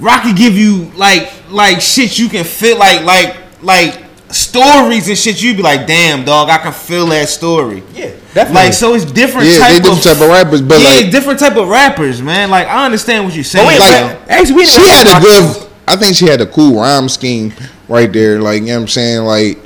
Rocky 0.00 0.32
give 0.32 0.54
you 0.58 0.90
like 0.96 1.32
like 1.54 1.80
shit 1.80 2.18
you 2.18 2.28
can 2.28 2.44
feel 2.44 2.78
like 2.78 3.02
like 3.04 3.36
like 3.62 4.02
stories 4.30 5.08
and 5.08 5.16
shit 5.16 5.40
you'd 5.42 5.56
be 5.56 5.62
like 5.62 5.86
damn 5.86 6.24
dog 6.24 6.50
I 6.50 6.58
can 6.58 6.72
feel 6.72 7.06
that 7.06 7.28
story 7.28 7.82
Yeah, 7.94 8.10
definitely. 8.34 8.54
like 8.54 8.72
so 8.74 8.94
it's 8.94 9.04
different 9.04 9.46
Yeah, 9.48 9.58
type 9.58 9.76
different 9.82 9.98
of 9.98 10.04
type 10.04 10.20
of 10.22 10.28
rappers, 10.28 10.60
but 10.62 10.80
yeah 10.80 10.88
like 10.88 11.10
different 11.10 11.38
type 11.38 11.56
of 11.56 11.68
rappers 11.68 12.20
man 12.20 12.50
like 12.50 12.66
I 12.66 12.84
understand 12.84 13.24
what 13.24 13.34
you're 13.34 13.44
saying 13.44 13.66
wait, 13.66 13.78
like, 13.78 14.28
actually, 14.28 14.56
we 14.56 14.66
she 14.66 14.80
had 14.80 15.06
a 15.06 15.20
good. 15.20 15.70
I 15.86 15.96
think 15.96 16.16
she 16.16 16.26
had 16.26 16.40
a 16.40 16.46
cool 16.46 16.80
rhyme 16.80 17.08
scheme 17.08 17.52
right 17.88 18.10
there. 18.12 18.40
Like 18.40 18.62
you 18.62 18.68
know 18.68 18.76
what 18.76 18.82
I'm 18.82 18.88
saying. 18.88 19.22
Like, 19.24 19.58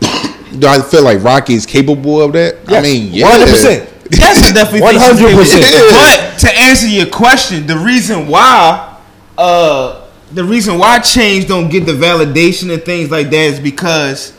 do 0.58 0.66
I 0.66 0.82
feel 0.82 1.04
like 1.04 1.22
Rocky 1.22 1.54
is 1.54 1.64
capable 1.64 2.20
of 2.20 2.32
that? 2.32 2.56
I 2.68 2.80
mean, 2.82 3.12
yeah, 3.12 3.30
100%. 3.30 3.88
Yes, 4.10 4.42
I 4.42 4.52
definitely 4.52 4.80
100%. 4.80 5.44
she's 5.44 5.70
capable. 5.70 5.90
But 5.92 6.38
to 6.40 6.58
answer 6.58 6.88
your 6.88 7.06
question, 7.06 7.66
the 7.68 7.78
reason 7.78 8.26
why, 8.26 8.98
uh, 9.38 10.01
the 10.34 10.44
reason 10.44 10.78
why 10.78 10.98
change 11.00 11.46
don't 11.46 11.68
get 11.68 11.84
the 11.86 11.92
validation 11.92 12.72
and 12.72 12.82
things 12.82 13.10
like 13.10 13.30
that 13.30 13.36
is 13.36 13.60
because 13.60 14.32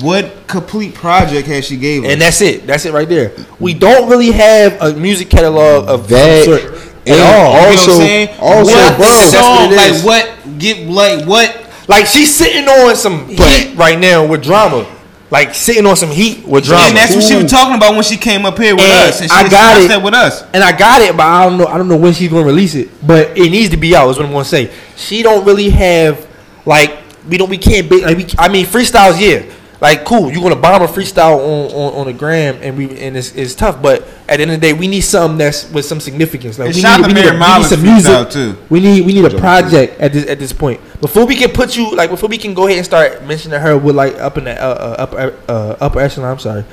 what 0.00 0.46
complete 0.46 0.94
project 0.94 1.46
has 1.48 1.64
she 1.66 1.76
gave 1.76 2.04
us? 2.04 2.10
and 2.12 2.20
that's 2.20 2.40
it. 2.40 2.66
That's 2.66 2.84
it 2.84 2.92
right 2.92 3.08
there. 3.08 3.32
We 3.58 3.74
don't 3.74 4.08
really 4.08 4.30
have 4.32 4.80
a 4.80 4.94
music 4.94 5.30
catalog 5.30 5.88
of 5.88 6.08
That- 6.08 6.44
sort 6.44 6.62
at 6.62 6.72
and 7.06 7.20
all. 7.20 7.52
you 7.52 7.52
know 7.54 7.60
what 7.60 7.78
also- 7.78 7.92
I'm 7.92 7.98
saying? 7.98 8.28
also, 8.40 8.72
what 8.72 8.96
bro, 8.96 9.06
that's 9.06 9.30
song, 9.32 9.68
what 9.70 9.76
like 9.76 10.04
what 10.04 10.58
get 10.58 10.86
like 10.88 11.26
what 11.26 11.56
Like 11.88 12.06
she's 12.06 12.32
sitting 12.32 12.68
on 12.68 12.94
some 12.94 13.26
heat 13.28 13.72
right 13.76 13.98
now 13.98 14.24
with 14.24 14.42
drama. 14.44 14.86
Like 15.30 15.54
sitting 15.54 15.86
on 15.86 15.94
some 15.96 16.10
heat 16.10 16.44
with 16.44 16.64
drama. 16.64 16.88
and 16.88 16.96
that's 16.96 17.14
what 17.14 17.22
she 17.24 17.36
was 17.40 17.50
talking 17.50 17.76
about 17.76 17.94
when 17.94 18.02
she 18.02 18.16
came 18.16 18.44
up 18.44 18.58
here 18.58 18.74
with 18.74 18.82
And 18.84 19.08
us, 19.10 19.20
and 19.20 19.30
she 19.30 19.36
I 19.36 19.42
got 19.42 19.48
discussed 19.50 19.84
it. 19.84 19.88
that 19.88 20.02
with 20.02 20.14
us. 20.14 20.42
and 20.52 20.64
I 20.64 20.76
got 20.76 21.00
it, 21.02 21.16
but 21.16 21.24
I 21.24 21.44
don't 21.48 21.56
know. 21.56 21.66
I 21.66 21.78
don't 21.78 21.88
know 21.88 21.96
when 21.96 22.12
she's 22.12 22.28
gonna 22.30 22.44
release 22.44 22.74
it. 22.74 22.88
But 23.06 23.38
it 23.38 23.48
needs 23.50 23.70
to 23.70 23.76
be 23.76 23.94
out. 23.94 24.10
Is 24.10 24.16
what 24.16 24.26
I'm 24.26 24.32
gonna 24.32 24.44
say. 24.44 24.72
She 24.96 25.22
don't 25.22 25.44
really 25.44 25.70
have 25.70 26.26
like 26.66 26.98
we 27.28 27.36
don't 27.38 27.48
we 27.48 27.58
can't 27.58 27.88
be 27.88 28.02
like 28.04 28.16
we, 28.16 28.26
I 28.38 28.48
mean 28.48 28.66
freestyles 28.66 29.20
yeah 29.20 29.44
like 29.80 30.04
cool 30.04 30.30
you're 30.30 30.42
gonna 30.42 30.54
bomb 30.56 30.82
a 30.82 30.86
freestyle 30.86 31.38
on, 31.38 31.70
on, 31.74 31.94
on 32.00 32.06
the 32.06 32.12
gram 32.12 32.58
and 32.62 32.76
we 32.76 32.84
and 33.00 33.16
it's, 33.16 33.34
it's 33.34 33.54
tough 33.54 33.80
but 33.80 34.02
at 34.28 34.36
the 34.36 34.42
end 34.42 34.50
of 34.50 34.60
the 34.60 34.66
day 34.66 34.72
we 34.74 34.86
need 34.86 35.00
something 35.00 35.38
that's 35.38 35.70
with 35.70 35.84
some 35.86 36.00
significance 36.00 36.58
like 36.58 36.66
And 36.66 36.74
we 36.74 36.80
shout 36.82 36.98
need, 37.00 37.04
out 37.04 37.08
we, 37.08 37.14
need 37.14 37.28
a, 37.28 37.32
we 37.32 37.58
need 37.58 37.64
some 37.66 37.82
music 37.82 38.30
too. 38.30 38.58
we 38.68 38.80
need 38.80 39.06
we 39.06 39.12
need 39.14 39.24
a 39.24 39.38
project 39.38 39.98
at 40.00 40.12
this 40.12 40.28
at 40.28 40.38
this 40.38 40.52
point 40.52 40.80
before 41.00 41.24
we 41.24 41.34
can 41.34 41.50
put 41.50 41.76
you 41.76 41.94
like 41.96 42.10
before 42.10 42.28
we 42.28 42.36
can 42.38 42.52
go 42.52 42.66
ahead 42.66 42.76
and 42.78 42.84
start 42.86 43.24
mentioning 43.24 43.58
her 43.58 43.78
with 43.78 43.96
like 43.96 44.14
up 44.16 44.36
in 44.36 44.44
the 44.44 44.62
uh, 44.62 44.66
uh, 44.66 44.96
upper 44.98 45.38
uh, 45.48 45.76
upper 45.80 46.00
echelon 46.00 46.30
I'm 46.30 46.38
sorry 46.38 46.64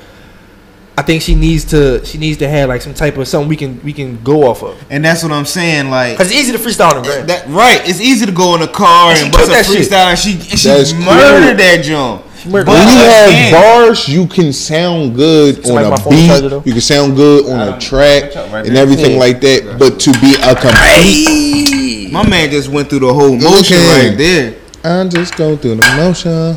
I 0.98 1.02
think 1.02 1.22
she 1.22 1.36
needs 1.36 1.64
to 1.66 2.04
she 2.04 2.18
needs 2.18 2.38
to 2.38 2.48
have 2.48 2.68
like 2.68 2.82
some 2.82 2.92
type 2.92 3.16
of 3.16 3.28
something 3.28 3.48
we 3.48 3.54
can 3.56 3.80
we 3.84 3.92
can 3.92 4.22
go 4.24 4.50
off 4.50 4.62
of 4.64 4.76
And 4.90 5.04
that's 5.04 5.22
what 5.22 5.30
I'm 5.30 5.44
saying. 5.46 5.90
Like 5.90 6.14
because 6.18 6.32
it's 6.32 6.40
easy 6.40 6.52
to 6.52 6.58
freestyle 6.58 6.90
on 6.96 7.02
the 7.04 7.08
gram 7.08 7.26
that, 7.28 7.46
right? 7.46 7.80
It's 7.88 8.00
easy 8.00 8.26
to 8.26 8.32
go 8.32 8.54
in 8.56 8.60
the 8.60 8.66
car 8.66 9.12
And 9.12 9.18
and, 9.20 9.26
she 9.26 9.30
bust 9.30 9.48
a 9.48 9.52
that 9.52 9.64
shit. 9.64 9.88
freestyle, 9.88 10.10
and 10.10 10.18
she 10.18 10.32
and 10.32 10.58
she 10.58 10.68
That's 10.68 10.92
cool. 10.92 11.02
murdered 11.04 11.56
that 11.56 11.84
joint. 11.84 12.24
Murdered 12.46 12.66
But 12.66 12.74
when 12.74 12.88
you 12.88 13.04
have 13.04 13.28
again, 13.28 13.52
bars, 13.52 14.08
you 14.08 14.26
can 14.26 14.52
sound 14.52 15.14
good 15.16 15.64
Somebody 15.64 15.86
on 15.86 15.92
a 15.92 15.96
phone 15.98 16.26
charger, 16.26 16.48
beat. 16.60 16.66
You 16.66 16.72
can 16.72 16.80
sound 16.80 17.16
good 17.16 17.46
on 17.50 17.74
a 17.74 17.80
track 17.80 18.34
right 18.34 18.66
and 18.66 18.76
there. 18.76 18.82
everything 18.82 19.12
Yeah. 19.12 19.18
like 19.18 19.40
that. 19.40 19.76
But 19.78 19.98
to 20.00 20.12
be 20.20 20.34
a 20.42 20.54
complete, 20.54 22.12
my 22.12 22.28
man 22.28 22.50
just 22.50 22.68
went 22.68 22.88
through 22.90 23.00
the 23.00 23.12
whole 23.12 23.36
motion 23.36 23.76
Okay. 23.78 24.08
right 24.08 24.18
there. 24.18 24.54
I 24.84 25.04
just 25.08 25.36
go 25.36 25.56
through 25.56 25.74
the 25.74 25.96
motion. 25.96 26.56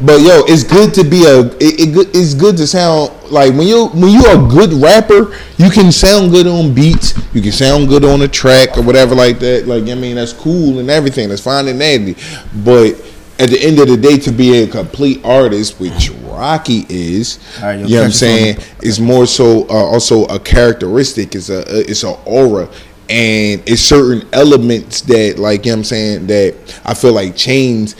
But 0.00 0.20
yo, 0.22 0.42
it's 0.48 0.64
good 0.64 0.94
to 0.94 1.04
be 1.04 1.24
a. 1.26 1.40
It, 1.60 1.60
it. 1.60 2.08
It's 2.16 2.32
good 2.34 2.56
to 2.56 2.66
sound 2.66 3.12
like 3.30 3.52
when 3.52 3.66
you 3.68 3.88
when 3.88 4.10
you 4.10 4.24
are 4.24 4.42
a 4.42 4.48
good 4.48 4.72
rapper, 4.72 5.36
you 5.58 5.68
can 5.70 5.92
sound 5.92 6.32
good 6.32 6.46
on 6.46 6.72
beats. 6.74 7.12
You 7.34 7.42
can 7.42 7.52
sound 7.52 7.88
good 7.88 8.04
on 8.06 8.22
a 8.22 8.28
track 8.28 8.78
or 8.78 8.82
whatever 8.82 9.14
like 9.14 9.38
that. 9.40 9.66
Like 9.68 9.84
I 9.88 9.94
mean, 9.94 10.16
that's 10.16 10.32
cool 10.32 10.78
and 10.78 10.88
everything. 10.90 11.28
That's 11.28 11.42
fine 11.42 11.68
and 11.68 11.78
dandy. 11.78 12.16
But 12.64 12.94
at 13.40 13.48
the 13.48 13.58
end 13.60 13.80
of 13.80 13.88
the 13.88 13.96
day, 13.96 14.18
to 14.18 14.30
be 14.30 14.62
a 14.62 14.66
complete 14.66 15.24
artist, 15.24 15.80
which 15.80 16.10
Rocky 16.24 16.84
is, 16.88 17.38
All 17.58 17.64
right, 17.64 17.78
yo, 17.80 17.86
you 17.86 17.94
know 17.94 18.00
what 18.00 18.04
I'm 18.04 18.04
catch 18.04 18.04
on 18.04 18.12
saying, 18.12 18.58
is 18.82 19.00
more 19.00 19.26
so 19.26 19.66
uh, 19.68 19.72
also 19.72 20.26
a 20.26 20.38
characteristic. 20.38 21.34
It's 21.34 21.48
a 21.48 21.64
it's 21.90 22.04
a 22.04 22.10
aura. 22.24 22.68
And 23.08 23.60
it's 23.66 23.82
certain 23.82 24.28
elements 24.32 25.00
that, 25.02 25.36
like, 25.36 25.66
you 25.66 25.72
know 25.72 25.78
what 25.78 25.78
I'm 25.78 25.84
saying, 25.84 26.26
that 26.28 26.80
I 26.84 26.94
feel 26.94 27.12
like 27.12 27.34
Chains 27.34 27.96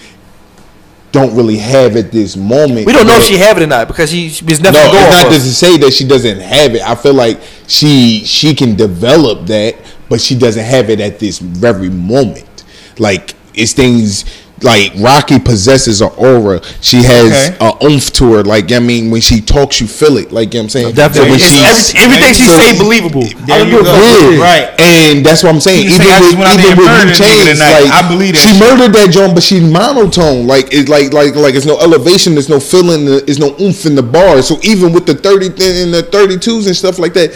don't 1.11 1.35
really 1.35 1.57
have 1.57 1.97
at 1.97 2.13
this 2.13 2.37
moment. 2.37 2.87
We 2.87 2.93
don't 2.93 3.09
know 3.09 3.17
if 3.17 3.25
she 3.25 3.37
have 3.39 3.57
it 3.57 3.65
or 3.65 3.67
not 3.67 3.89
because 3.89 4.11
she, 4.11 4.29
she 4.29 4.45
was 4.45 4.61
no, 4.61 4.71
never 4.71 4.85
it's 4.85 4.93
going 4.93 5.11
not 5.11 5.27
for 5.27 5.33
just 5.33 5.47
to 5.47 5.53
say 5.55 5.77
that 5.79 5.93
she 5.93 6.07
doesn't 6.07 6.39
have 6.39 6.75
it. 6.77 6.83
I 6.83 6.95
feel 6.95 7.15
like 7.15 7.41
she 7.67 8.25
she 8.25 8.55
can 8.55 8.77
develop 8.77 9.47
that, 9.49 9.77
but 10.09 10.21
she 10.21 10.39
doesn't 10.39 10.65
have 10.65 10.91
it 10.91 11.01
at 11.01 11.19
this 11.19 11.41
very 11.41 11.89
moment. 11.89 12.65
Like 12.99 13.35
it's 13.55 13.73
things 13.73 14.25
like 14.63 14.93
Rocky 14.99 15.39
possesses 15.39 16.01
an 16.03 16.11
aura. 16.17 16.61
She 16.81 17.03
has 17.03 17.31
Okay. 17.33 17.57
a 17.61 17.85
oomph 17.85 18.13
to 18.15 18.33
her. 18.35 18.45
Like 18.45 18.71
I 18.73 18.79
mean, 18.79 19.11
when 19.11 19.21
she 19.21 19.41
talks, 19.41 19.81
you 19.81 19.87
feel 19.87 20.17
it. 20.19 20.33
Like 20.33 20.53
you 20.55 20.61
know 20.61 20.65
what 20.65 20.65
I'm 20.65 20.69
saying. 20.71 20.95
Definitely. 20.95 21.31
when 21.31 21.41
It's 21.41 21.49
she's- 21.51 21.95
every- 21.95 22.01
everything 22.17 22.35
she 22.35 22.47
so- 22.47 22.59
say 22.61 22.79
believable. 22.79 23.23
There 23.47 23.57
I 23.57 23.59
don't 23.59 23.69
you 23.69 23.77
give 23.79 23.85
go. 23.87 24.31
yeah. 24.31 24.41
Right. 24.43 24.81
And 24.81 25.25
that's 25.25 25.43
what 25.43 25.55
I'm 25.55 25.61
saying. 25.61 25.85
You 25.85 25.95
Even 25.95 26.07
say 26.07 26.13
with, 26.21 26.23
just 26.23 26.37
went 26.37 26.51
out 26.51 26.57
there 26.59 26.67
even 26.73 26.79
with 26.79 26.87
murdered 26.89 27.19
you 27.19 27.25
a 27.25 27.29
nigga 27.29 27.45
change, 27.47 27.59
tonight. 27.59 27.81
like 27.81 27.93
I 28.05 28.09
believe 28.09 28.33
that 28.35 28.41
she 28.41 28.49
shit. 28.51 28.59
murdered 28.61 28.93
that 28.93 29.11
John, 29.11 29.35
but 29.35 29.43
she's 29.43 29.63
monotone. 29.63 30.47
Like 30.47 30.69
it's 30.73 30.89
like 30.89 31.13
like 31.13 31.35
like 31.37 31.55
it's 31.55 31.67
no 31.67 31.79
elevation. 31.81 32.35
There's 32.35 32.49
no 32.49 32.61
feeling. 32.61 33.05
There's 33.07 33.39
no 33.39 33.55
oomph 33.61 33.87
in 33.87 33.95
the 33.95 34.03
bar. 34.03 34.43
So 34.43 34.59
even 34.63 34.93
with 34.93 35.07
the 35.07 35.15
thirty 35.15 35.47
and 35.47 35.93
the 35.95 36.03
thirty 36.11 36.39
twos 36.39 36.67
and 36.67 36.77
stuff 36.77 36.99
like 36.99 37.15
that. 37.15 37.33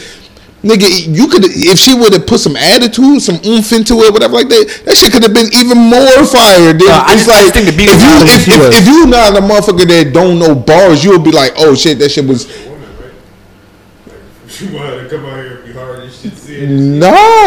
Nigga, 0.65 0.89
you 1.15 1.29
could 1.29 1.45
if 1.45 1.79
she 1.79 1.93
would 1.95 2.15
have 2.15 2.27
put 2.27 2.41
some 2.41 2.57
attitude, 2.57 3.21
some 3.21 3.37
oomph 3.45 3.71
into 3.73 4.01
it, 4.01 4.13
whatever 4.13 4.33
like 4.33 4.49
that. 4.49 4.83
That 4.87 4.97
shit 4.97 5.13
could 5.13 5.23
have 5.23 5.35
been 5.35 5.53
even 5.53 5.77
more 5.77 6.25
fire. 6.25 6.73
Dude. 6.73 6.89
Nah, 6.89 7.05
I 7.05 7.13
it's 7.13 7.27
just- 7.27 7.29
I 7.29 7.45
like 7.45 7.53
just 7.53 7.55
think 7.55 7.67
the 7.69 7.85
if 7.85 8.01
you 8.01 8.09
if, 8.25 8.45
she 8.49 8.51
if, 8.57 8.81
if 8.81 8.87
you 8.89 9.05
not 9.07 9.37
a 9.37 9.43
motherfucker 9.45 9.85
that 9.87 10.13
don't 10.15 10.39
know 10.39 10.55
bars, 10.55 11.05
you'll 11.05 11.21
be 11.21 11.33
like, 11.33 11.53
oh 11.59 11.75
shit, 11.75 11.99
that 11.99 12.09
shit 12.11 12.25
was 12.27 12.49
She 14.49 14.67
wanted 14.73 15.05
to 15.05 15.09
come 15.17 15.27
out 15.27 15.37
here 15.37 15.57
and 15.57 15.65
be 15.67 15.73
hard 15.73 16.01
and 16.01 16.13
shit. 16.13 16.33
See 16.39 16.65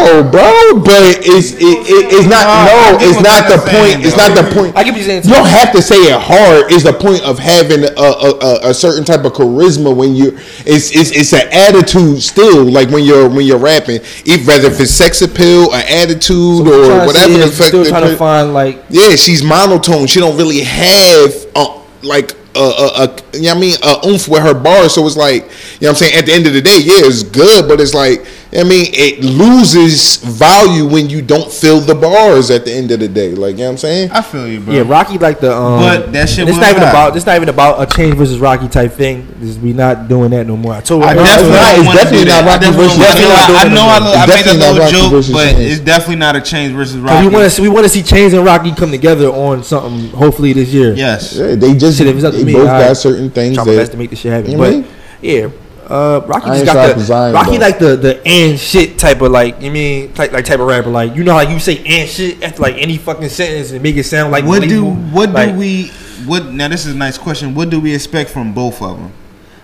No, 0.08 0.22
bro, 0.30 0.80
but 0.80 1.20
it's 1.20 1.52
it, 1.52 1.60
it, 1.60 2.04
it's 2.12 2.28
not 2.28 2.44
no, 2.64 2.96
it's 3.00 3.20
not 3.20 3.48
the 3.48 3.58
point. 3.60 4.04
It's 4.04 4.16
not 4.16 4.32
the 4.34 4.48
point. 4.54 4.74
I 4.76 4.84
what 4.84 4.96
you're 4.96 5.04
saying, 5.04 5.24
You 5.24 5.34
don't 5.34 5.46
have 5.46 5.72
to 5.72 5.82
say 5.82 5.96
it 5.96 6.20
hard. 6.20 6.72
It's 6.72 6.84
the 6.84 6.92
point 6.92 7.22
of 7.24 7.38
having 7.38 7.84
a, 7.84 7.92
a, 7.92 8.30
a, 8.40 8.70
a 8.70 8.74
certain 8.74 9.04
type 9.04 9.24
of 9.24 9.32
charisma 9.32 9.94
when 9.94 10.14
you 10.14 10.38
it's 10.64 10.94
it's 10.94 11.10
it's 11.12 11.32
an 11.32 11.48
attitude 11.52 12.22
still 12.22 12.64
like 12.64 12.88
when 12.90 13.04
you're 13.04 13.28
when 13.28 13.44
you're 13.44 13.58
rapping, 13.58 14.00
if 14.24 14.46
whether 14.46 14.68
if 14.68 14.80
it's 14.80 14.92
sex 14.92 15.20
appeal, 15.22 15.72
an 15.74 15.84
attitude 15.88 16.64
So 16.64 17.02
or 17.02 17.06
whatever 17.06 17.36
the 17.36 17.48
fuck. 17.48 17.68
still 17.68 17.84
trying 17.84 18.08
to 18.08 18.16
find 18.16 18.54
like 18.54 18.82
yeah, 18.88 19.16
she's 19.16 19.42
monotone. 19.42 20.06
She 20.06 20.20
don't 20.20 20.36
really 20.36 20.60
have 20.60 21.34
uh, 21.54 21.80
like 22.02 22.32
a, 22.56 22.60
a, 22.60 22.86
a 23.04 23.16
you 23.34 23.42
know 23.42 23.48
what 23.54 23.56
I 23.56 23.60
mean 23.60 23.76
a 23.82 24.06
oomph 24.06 24.28
with 24.28 24.42
her 24.42 24.54
bars. 24.54 24.94
So 24.94 25.06
it's 25.06 25.16
like 25.16 25.42
you 25.44 25.48
know 25.48 25.52
what 25.52 25.88
I'm 25.90 25.94
saying. 25.96 26.14
At 26.18 26.26
the 26.26 26.32
end 26.32 26.46
of 26.46 26.52
the 26.52 26.62
day, 26.62 26.78
yeah, 26.82 27.06
it's 27.06 27.22
good, 27.22 27.68
but 27.68 27.80
it's 27.80 27.94
like 27.94 28.26
I 28.50 28.64
mean 28.64 28.86
it 28.94 29.20
loses 29.22 30.16
value 30.16 30.86
when 30.88 31.10
you 31.10 31.20
don't 31.20 31.52
fill 31.52 31.80
the 31.80 31.94
bars 31.94 32.50
at 32.50 32.64
the 32.64 32.72
end 32.72 32.90
of 32.90 32.98
the 33.00 33.06
day. 33.08 33.34
Like 33.34 33.56
you 33.56 33.58
know 33.58 33.64
what 33.66 33.70
I'm 33.72 33.76
saying. 33.76 34.10
I 34.10 34.22
feel 34.22 34.48
you, 34.48 34.60
bro. 34.60 34.72
yeah, 34.74 34.82
Rocky 34.86 35.18
like 35.18 35.40
the 35.40 35.54
um. 35.54 35.80
But 35.80 36.12
that 36.12 36.30
shit 36.30 36.48
It's 36.48 36.56
not 36.56 36.70
even 36.70 36.82
high. 36.82 36.88
about. 36.90 37.14
It's 37.16 37.26
not 37.26 37.36
even 37.36 37.50
about 37.50 37.76
a 37.82 37.94
change 37.94 38.14
versus 38.16 38.38
Rocky 38.38 38.66
type 38.68 38.92
thing. 38.92 39.28
This, 39.38 39.58
we 39.58 39.74
not 39.74 40.08
doing 40.08 40.30
that 40.30 40.46
no 40.46 40.56
more. 40.56 40.72
I 40.72 40.80
told. 40.80 41.02
I 41.04 41.08
her- 41.12 41.16
definitely 41.16 41.50
not- 41.52 41.78
it's 41.78 41.94
definitely 41.94 42.24
not 42.24 42.44
that. 42.44 42.64
I 42.64 42.70
Rocky 42.70 42.76
versus 42.76 42.96
don't 42.96 42.98
wanna- 42.98 43.18
Change. 43.18 43.58
I 43.58 43.74
know 43.74 43.86
I, 43.86 43.96
It's 43.98 44.16
I 44.16 44.26
made 44.26 44.32
a 44.32 44.44
definitely 44.44 44.60
not 44.60 44.74
little 44.74 44.90
joke, 44.90 45.10
versus 45.12 45.32
but 45.34 45.44
Change. 45.52 45.60
it's 45.72 45.80
definitely 45.80 46.16
not 46.16 46.36
a 46.36 46.40
change 46.40 46.72
versus 46.74 46.96
Rocky. 46.96 47.26
we 47.28 47.34
want 47.34 47.52
to 47.52 47.62
we 47.62 47.68
want 47.68 47.84
to 47.84 47.88
see 47.90 48.02
Chains 48.02 48.32
and 48.32 48.44
Rocky 48.46 48.72
come 48.72 48.90
together 48.90 49.26
on 49.28 49.62
something. 49.62 50.08
Hopefully 50.16 50.54
this 50.54 50.70
year. 50.72 50.94
Yes. 50.94 51.34
Yeah, 51.36 51.54
they 51.54 51.74
just 51.74 51.98
Shit, 51.98 52.06
if 52.06 52.16
it's 52.16 52.24
up 52.24 52.32
to 52.32 52.42
me, 52.44 52.54
both 52.54 52.66
I 52.68 52.88
got 52.88 52.96
certain 52.96 53.28
things 53.30 53.56
Try 53.56 53.64
my 53.64 53.76
best 53.76 53.92
to 53.92 53.98
make 53.98 54.08
this 54.08 54.20
shit 54.20 54.32
happen. 54.32 54.50
You 54.52 54.56
know 54.56 54.62
what 54.78 54.84
but 54.84 54.90
yeah, 55.20 55.48
uh, 55.88 56.20
Rocky 56.26 56.46
just 56.50 56.66
got 56.66 56.94
the 56.96 57.02
Zion, 57.02 57.34
Rocky 57.34 57.52
though. 57.52 57.58
like 57.58 57.78
the 57.78 57.96
the 57.96 58.22
and 58.26 58.58
shit 58.58 58.98
type 58.98 59.20
of 59.22 59.30
like 59.32 59.60
you 59.62 59.70
mean 59.70 60.12
type 60.12 60.32
like 60.32 60.44
type 60.44 60.60
of 60.60 60.66
rapper 60.66 60.90
like 60.90 61.14
you 61.16 61.24
know 61.24 61.32
how 61.32 61.40
you 61.40 61.58
say 61.58 61.82
and 61.84 62.08
shit 62.08 62.42
after 62.42 62.60
like 62.62 62.74
any 62.76 62.98
fucking 62.98 63.28
sentence 63.30 63.70
and 63.70 63.82
make 63.82 63.96
it 63.96 64.04
sound 64.04 64.30
like 64.30 64.44
what 64.44 64.62
do 64.62 64.68
believable? 64.82 64.94
what 65.16 65.30
Like, 65.30 65.52
do 65.52 65.58
we 65.58 65.88
what 66.26 66.46
now 66.46 66.68
this 66.68 66.84
is 66.84 66.94
a 66.94 66.98
nice 66.98 67.16
question 67.16 67.54
what 67.54 67.70
do 67.70 67.80
we 67.80 67.94
expect 67.94 68.28
from 68.30 68.52
both 68.52 68.82
of 68.82 68.98
them 68.98 69.12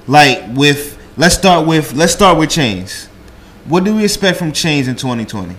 like 0.07 0.43
with 0.55 0.99
let's 1.17 1.35
start 1.35 1.67
with 1.67 1.93
let's 1.93 2.13
start 2.13 2.39
with 2.39 2.49
chains 2.51 3.07
what 3.67 3.85
do 3.85 3.95
we 3.97 4.05
expect 4.05 4.39
from 4.39 4.51
chains 4.53 4.89
in 4.89 4.97
2020 4.97 5.55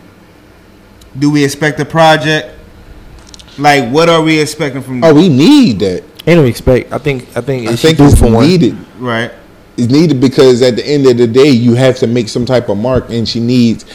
do 1.20 1.32
we 1.32 1.44
expect 1.44 1.80
a 1.80 1.86
project 1.86 2.58
like 3.60 3.90
what 3.92 4.10
are 4.10 4.22
we 4.22 4.40
expecting 4.40 4.82
from 4.82 5.04
oh 5.04 5.14
we 5.14 5.30
need 5.30 5.80
that. 5.80 6.04
Ain't 6.28 6.40
no 6.40 6.46
expect. 6.46 6.92
I 6.92 6.98
think 6.98 7.24
I 7.38 7.42
think 7.42 7.68
I 7.70 7.74
it's 7.74 7.82
think 7.84 7.98
due 8.00 8.06
it's 8.06 8.20
for 8.20 8.32
one. 8.32 8.46
needed. 8.48 8.76
right 8.98 9.32
It's 9.78 9.92
needed 9.92 10.22
because 10.22 10.62
at 10.62 10.76
the 10.76 10.86
end 10.86 11.06
of 11.06 11.18
the 11.18 11.28
day, 11.28 11.50
you 11.50 11.74
have 11.74 11.98
to 11.98 12.08
make 12.08 12.30
some 12.30 12.46
type 12.46 12.70
of 12.70 12.78
mark, 12.78 13.10
and 13.10 13.28
she 13.28 13.40
needs, 13.40 13.86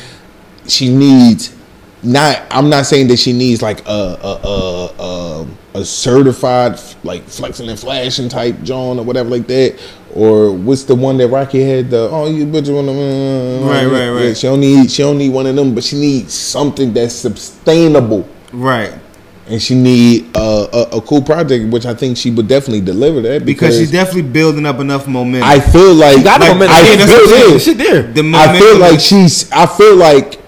she 0.66 0.94
needs, 0.94 1.56
not. 2.02 2.42
I'm 2.50 2.68
not 2.68 2.86
saying 2.86 3.08
that 3.08 3.18
she 3.18 3.32
needs 3.32 3.62
like 3.62 3.86
a 3.86 4.18
a 4.22 4.40
a, 4.44 4.86
a, 4.98 5.46
a 5.80 5.84
certified 5.84 6.78
like 7.02 7.22
flexing 7.24 7.68
and 7.68 7.78
flashing 7.78 8.28
type 8.28 8.62
John 8.62 8.98
or 8.98 9.04
whatever 9.04 9.30
like 9.30 9.46
that, 9.46 9.80
or 10.14 10.52
what's 10.52 10.84
the 10.84 10.94
one 10.94 11.16
that 11.16 11.28
Rocky 11.28 11.62
had? 11.62 11.90
The 11.90 12.10
oh 12.10 12.26
you 12.28 12.44
bitch 12.44 12.72
wanna 12.74 12.92
Right, 13.66 13.86
right, 13.86 14.10
right. 14.10 14.24
Yeah, 14.28 14.34
she 14.34 14.46
don't 14.48 14.60
need 14.60 14.90
she 14.90 15.02
don't 15.02 15.16
need 15.16 15.30
one 15.30 15.46
of 15.46 15.56
them, 15.56 15.74
but 15.74 15.82
she 15.82 15.96
needs 15.98 16.34
something 16.34 16.92
that's 16.92 17.14
sustainable. 17.14 18.28
right 18.52 18.99
And 19.50 19.60
she 19.60 19.74
need 19.74 20.30
a, 20.36 20.38
a, 20.72 20.82
a 20.98 21.00
cool 21.02 21.22
project, 21.22 21.72
which 21.72 21.84
I 21.84 21.92
think 21.94 22.16
she 22.16 22.30
would 22.30 22.46
definitely 22.46 22.82
deliver 22.82 23.20
that 23.22 23.44
because 23.44 23.76
she's 23.76 23.90
definitely 23.90 24.30
building 24.30 24.64
up 24.64 24.78
enough 24.78 25.08
momentum 25.08 25.48
I 25.48 25.58
feel 25.58 25.92
like 25.94 26.18
She 26.18 26.22
got 26.24 26.40
like, 26.40 26.52
momentum. 26.52 26.76
I 26.76 26.80
Yeah, 26.82 26.96
that's 26.96 27.12
feel 27.12 27.26
what 27.26 27.50
it. 27.50 27.52
The 27.54 27.58
shit 27.58 27.78
there. 27.78 28.02
the 28.04 28.32
I 28.36 28.58
feel 28.58 28.78
like 28.78 29.00
she's. 29.00 29.50
I 29.50 29.66
feel 29.66 29.96
like 29.96 30.38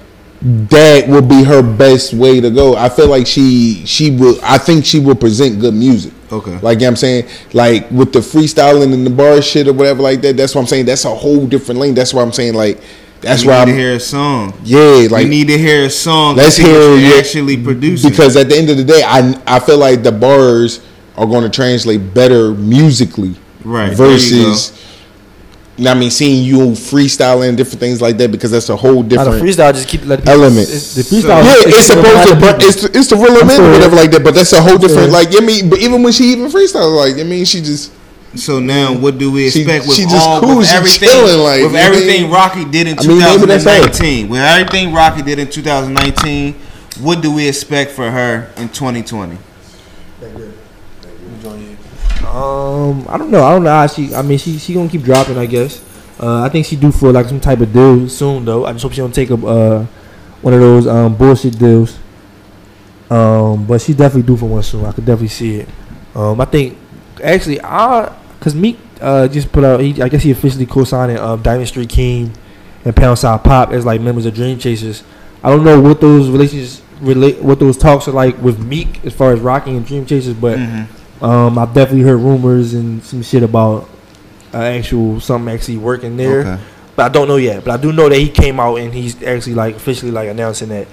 that 0.42 1.08
would 1.08 1.28
be 1.28 1.42
her 1.44 1.62
best 1.62 2.14
way 2.14 2.40
to 2.40 2.50
go. 2.50 2.76
I 2.76 2.88
feel 2.88 3.08
like 3.08 3.26
she 3.26 3.84
she 3.86 4.10
will. 4.10 4.38
I 4.42 4.58
think 4.58 4.84
she 4.84 4.98
will 5.00 5.14
present 5.16 5.60
good 5.60 5.74
music. 5.74 6.12
Okay. 6.30 6.58
Like 6.58 6.78
you 6.78 6.82
know 6.82 6.86
what 6.86 6.90
I'm 6.90 6.96
saying, 6.96 7.28
like 7.52 7.90
with 7.90 8.12
the 8.12 8.20
freestyling 8.20 8.94
and 8.94 9.04
the 9.06 9.10
bar 9.10 9.42
shit 9.42 9.68
or 9.68 9.72
whatever 9.72 10.02
like 10.02 10.20
that. 10.22 10.36
That's 10.36 10.54
what 10.54 10.60
I'm 10.62 10.66
saying. 10.66 10.86
That's 10.86 11.04
a 11.04 11.14
whole 11.14 11.46
different 11.46 11.80
lane. 11.80 11.94
That's 11.94 12.14
what 12.14 12.22
I'm 12.22 12.32
saying 12.32 12.54
like. 12.54 12.80
That's 13.22 13.42
we 13.42 13.48
why 13.48 13.54
need 13.54 13.60
I'm. 13.62 13.68
to 13.68 13.74
hear 13.74 13.94
a 13.94 14.00
song 14.00 14.52
Yeah, 14.64 15.06
like 15.10 15.24
we 15.24 15.30
need 15.30 15.48
to 15.48 15.56
hear 15.58 15.84
a 15.86 15.90
song 15.90 16.36
let's 16.36 16.56
to 16.56 16.62
see 16.62 16.68
what 16.70 16.72
hear 16.80 16.96
you're 16.98 17.18
actually 17.18 17.56
producing 17.56 18.10
because 18.10 18.36
at 18.36 18.48
the 18.48 18.56
end 18.56 18.68
of 18.70 18.76
the 18.76 18.84
day, 18.84 19.02
I 19.04 19.40
I 19.46 19.58
feel 19.60 19.78
like 19.78 20.02
the 20.02 20.12
bars 20.12 20.80
are 21.16 21.26
going 21.26 21.42
to 21.42 21.50
translate 21.50 22.12
better 22.14 22.52
musically. 22.52 23.34
Right, 23.64 23.92
Versus. 23.94 24.72
you 25.78 25.84
know 25.84 25.90
I 25.92 25.94
mean, 25.94 26.10
seeing 26.10 26.44
you 26.44 26.58
freestyling 26.72 27.56
different 27.56 27.80
things 27.80 28.02
like 28.02 28.16
that 28.18 28.30
because 28.30 28.50
that's 28.50 28.68
a 28.68 28.76
whole 28.76 29.02
Nah, 29.02 29.08
different 29.08 29.32
the 29.40 29.44
freestyle 29.46 29.72
just 29.72 29.88
keep 29.88 30.04
letting 30.04 30.28
element. 30.28 30.68
it's- 30.68 30.94
The 30.94 31.02
freestyle. 31.02 31.42
yeah, 31.44 31.54
is- 31.54 31.66
it's 31.78 31.86
supposed 31.86 32.28
to, 32.28 32.34
but 32.36 32.62
it's 32.62 32.84
it's 32.84 33.06
to 33.08 33.16
reel 33.16 33.34
them 33.34 33.48
in 33.50 33.60
or 33.60 33.70
whatever 33.72 33.96
like 33.96 34.10
that. 34.10 34.22
But 34.22 34.34
that's 34.34 34.52
a 34.52 34.60
whole 34.60 34.76
different, 34.78 35.08
Yeah. 35.10 35.18
like, 35.18 35.28
I 35.36 35.40
mean, 35.40 35.70
but 35.70 35.78
even 35.80 36.02
when 36.02 36.12
she 36.12 36.24
even 36.32 36.50
freestyle, 36.50 36.94
like, 36.94 37.18
I 37.18 37.24
mean, 37.24 37.44
she 37.46 37.60
just 37.60 37.90
So 38.34 38.60
now, 38.60 38.94
what 38.94 39.18
do 39.18 39.30
we 39.30 39.50
She- 39.50 39.60
expect 39.60 39.86
with 39.86 39.96
she 39.96 40.04
just 40.04 40.16
all 40.16 40.40
cool, 40.40 40.58
with 40.58 40.68
she 40.68 40.74
everything, 40.74 41.08
chilling, 41.10 41.40
like, 41.40 41.62
with 41.62 41.64
you 41.64 41.68
know 41.68 41.68
what 41.68 41.74
I 41.74 41.80
everything 41.86 42.22
mean? 42.22 42.30
Rocky 42.32 42.64
did 42.64 42.86
in 42.88 42.98
I 42.98 43.02
mean, 43.06 43.18
maybe 43.18 43.46
that's 43.46 43.64
her. 43.64 43.70
2019? 43.88 44.28
With 44.30 44.40
everything 44.40 44.94
Rocky 44.94 45.22
did 45.22 45.38
in 45.38 45.48
2019, 45.50 46.54
what 47.00 47.20
do 47.20 47.30
we 47.30 47.46
expect 47.46 47.90
for 47.92 48.10
her 48.10 48.48
in 48.56 48.68
2020? 48.70 49.36
Um, 52.26 53.04
I 53.08 53.18
don't 53.18 53.30
know. 53.30 53.44
I 53.44 53.52
don't 53.52 53.64
know 53.64 53.70
how 53.70 53.86
she. 53.86 54.14
I 54.14 54.22
mean, 54.22 54.38
she 54.38 54.56
she 54.58 54.72
gonna 54.74 54.88
keep 54.88 55.02
dropping. 55.02 55.36
I 55.36 55.46
guess. 55.46 55.82
Uh, 56.20 56.42
I 56.42 56.48
think 56.48 56.64
she 56.66 56.76
do 56.76 56.90
for 56.92 57.12
like 57.12 57.26
some 57.26 57.40
type 57.40 57.60
of 57.60 57.72
deal 57.72 58.08
soon 58.08 58.44
though. 58.44 58.64
I 58.64 58.72
just 58.72 58.82
hope 58.84 58.92
she 58.92 58.98
don't 58.98 59.14
take 59.14 59.30
a 59.30 59.34
uh 59.34 59.86
one 60.40 60.54
of 60.54 60.60
those 60.60 60.86
um 60.86 61.14
bullshit 61.16 61.58
deals. 61.58 61.98
Um, 63.10 63.66
but 63.66 63.80
she 63.82 63.92
definitely 63.92 64.22
do 64.22 64.36
for 64.36 64.46
one 64.46 64.62
soon. 64.62 64.84
I 64.86 64.92
could 64.92 65.04
definitely 65.04 65.28
see 65.28 65.56
it. 65.56 65.68
Um, 66.14 66.40
I 66.40 66.44
think 66.46 66.78
actually, 67.22 67.60
I 67.60 68.10
cause 68.42 68.54
Meek 68.54 68.76
uh 69.00 69.26
just 69.28 69.50
put 69.52 69.64
out. 69.64 69.80
He, 69.80 70.02
I 70.02 70.08
guess 70.10 70.22
he 70.22 70.30
officially 70.30 70.66
co-signed 70.66 71.16
um 71.18 71.40
Diamond 71.42 71.68
Street 71.68 71.88
King 71.88 72.32
and 72.84 72.94
Pound 72.94 73.18
Side 73.18 73.42
Pop 73.44 73.70
as 73.70 73.86
like 73.86 74.00
members 74.00 74.26
of 74.26 74.34
Dream 74.34 74.58
Chasers. 74.58 75.02
I 75.42 75.48
don't 75.50 75.64
know 75.64 75.80
what 75.80 76.00
those 76.00 76.28
relations 76.28 76.82
relate, 77.00 77.40
what 77.42 77.58
those 77.58 77.76
talks 77.78 78.06
are 78.08 78.12
like 78.12 78.36
with 78.42 78.58
Meek 78.58 79.04
as 79.06 79.14
far 79.14 79.32
as 79.32 79.40
Rocky 79.40 79.70
and 79.70 79.86
Dream 79.86 80.04
Chasers, 80.06 80.34
but. 80.34 80.58
Um, 81.20 81.56
I've 81.56 81.72
definitely 81.72 82.02
heard 82.02 82.16
rumors 82.16 82.74
and 82.74 83.00
some 83.04 83.22
shit 83.22 83.44
about 83.44 83.88
uh, 84.52 84.56
actual 84.58 85.20
something 85.20 85.54
actually 85.54 85.76
working 85.76 86.16
there, 86.16 86.40
Okay. 86.40 86.58
but 86.96 87.04
I 87.04 87.08
don't 87.10 87.28
know 87.28 87.36
yet. 87.36 87.64
But 87.64 87.78
I 87.78 87.80
do 87.80 87.92
know 87.92 88.08
that 88.08 88.18
he 88.18 88.28
came 88.28 88.58
out 88.58 88.74
and 88.80 88.92
he's 88.92 89.22
actually 89.22 89.54
like 89.54 89.76
officially 89.76 90.10
like 90.10 90.28
announcing 90.28 90.70
that. 90.70 90.88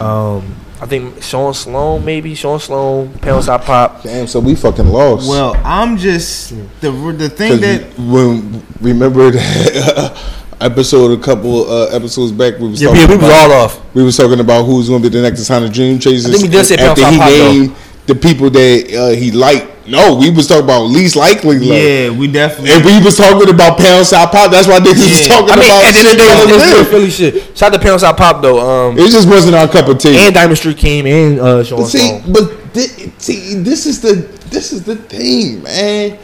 Um, 0.00 0.54
I 0.84 0.86
think 0.86 1.22
Sean 1.22 1.54
Sloan 1.54 2.04
maybe 2.04 2.34
Sean 2.34 2.60
Sloan, 2.60 3.10
Pound 3.20 3.42
Side 3.42 3.62
Pop. 3.62 4.02
damn. 4.02 4.26
So 4.26 4.38
we 4.38 4.54
fucking 4.54 4.86
lost. 4.86 5.26
Well, 5.26 5.56
I'm 5.64 5.96
just 5.96 6.50
the 6.82 6.90
the 7.16 7.30
thing 7.30 7.52
'Cause 7.52 7.60
that 7.62 7.98
when 7.98 8.62
remember 8.82 9.30
that 9.30 10.12
episode 10.60 11.18
a 11.18 11.22
couple 11.22 11.70
uh, 11.70 11.86
episodes 11.86 12.32
back, 12.32 12.58
we 12.58 12.68
was 12.68 12.82
Yeah, 12.82 12.88
talking 12.88 13.00
yeah, 13.02 13.08
we 13.08 13.16
was 13.16 13.24
about, 13.26 13.50
all 13.50 13.64
off. 13.64 13.94
We 13.94 14.02
was 14.04 14.14
talking 14.18 14.40
about 14.40 14.64
who's 14.64 14.90
going 14.90 15.02
to 15.02 15.08
be 15.08 15.16
the 15.16 15.22
next 15.22 15.38
to 15.38 15.44
sign 15.46 15.62
the 15.62 15.70
Dream 15.70 15.98
Chasers. 15.98 16.26
I 16.26 16.30
think 16.36 16.42
we 16.42 16.48
did 16.50 16.66
say 16.66 16.76
after 16.76 17.00
Pound 17.02 17.14
he 17.14 17.18
Side 17.18 17.18
Pop, 17.18 17.30
though. 17.30 17.52
named 17.52 17.76
the 18.06 18.14
people 18.14 18.50
that 18.50 18.94
uh, 18.94 19.16
he 19.16 19.30
liked. 19.30 19.70
No, 19.86 20.16
we 20.16 20.30
was 20.30 20.46
talking 20.48 20.64
about 20.64 20.84
least 20.84 21.14
likely. 21.14 21.58
Like, 21.58 21.68
yeah, 21.82 22.08
we 22.10 22.26
definitely 22.26 22.72
And 22.72 22.84
we 22.84 23.04
was 23.04 23.16
talking 23.18 23.50
about 23.50 23.76
pound 23.78 24.06
side 24.06 24.30
pop. 24.32 24.50
That's 24.50 24.66
why 24.66 24.78
niggas 24.80 24.96
was 24.96 25.26
Yeah. 25.26 25.28
talking 25.28 25.52
I 25.52 25.56
mean, 25.56 25.64
about 25.68 25.84
at 25.84 25.92
the 25.92 25.98
end 26.00 26.08
of 26.08 26.16
the 26.16 26.18
shit 26.18 26.18
day, 26.18 26.32
on 26.32 26.36
it's, 26.36 26.52
it's 26.52 26.64
the 26.64 26.68
real 26.68 26.78
list. 26.78 26.90
Philly 26.90 27.10
shit. 27.42 27.56
Shout 27.58 27.74
out 27.74 27.78
to 27.80 27.84
Pound 27.86 28.00
Side 28.00 28.16
Pop 28.16 28.40
though. 28.40 28.60
Um, 28.88 28.98
It 28.98 29.10
just 29.10 29.28
wasn't 29.28 29.54
our 29.56 29.68
cup 29.68 29.88
of 29.88 29.98
tea. 29.98 30.16
and 30.16 30.32
Diamond 30.34 30.56
Street 30.56 30.78
King 30.78 31.06
and 31.06 31.38
uh, 31.38 31.62
Sean 31.64 31.80
But 31.80 31.86
see, 31.88 31.98
Sloan. 31.98 32.32
but 32.32 32.50
thi- 32.72 33.12
see, 33.18 33.54
this 33.62 33.84
is 33.84 34.00
the 34.00 34.14
this 34.48 34.72
is 34.72 34.84
the 34.84 34.96
thing, 34.96 35.62
man. 35.62 36.18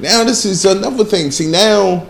Now 0.00 0.24
this 0.24 0.44
is 0.44 0.64
another 0.64 1.04
thing. 1.04 1.30
See 1.30 1.46
now, 1.46 2.06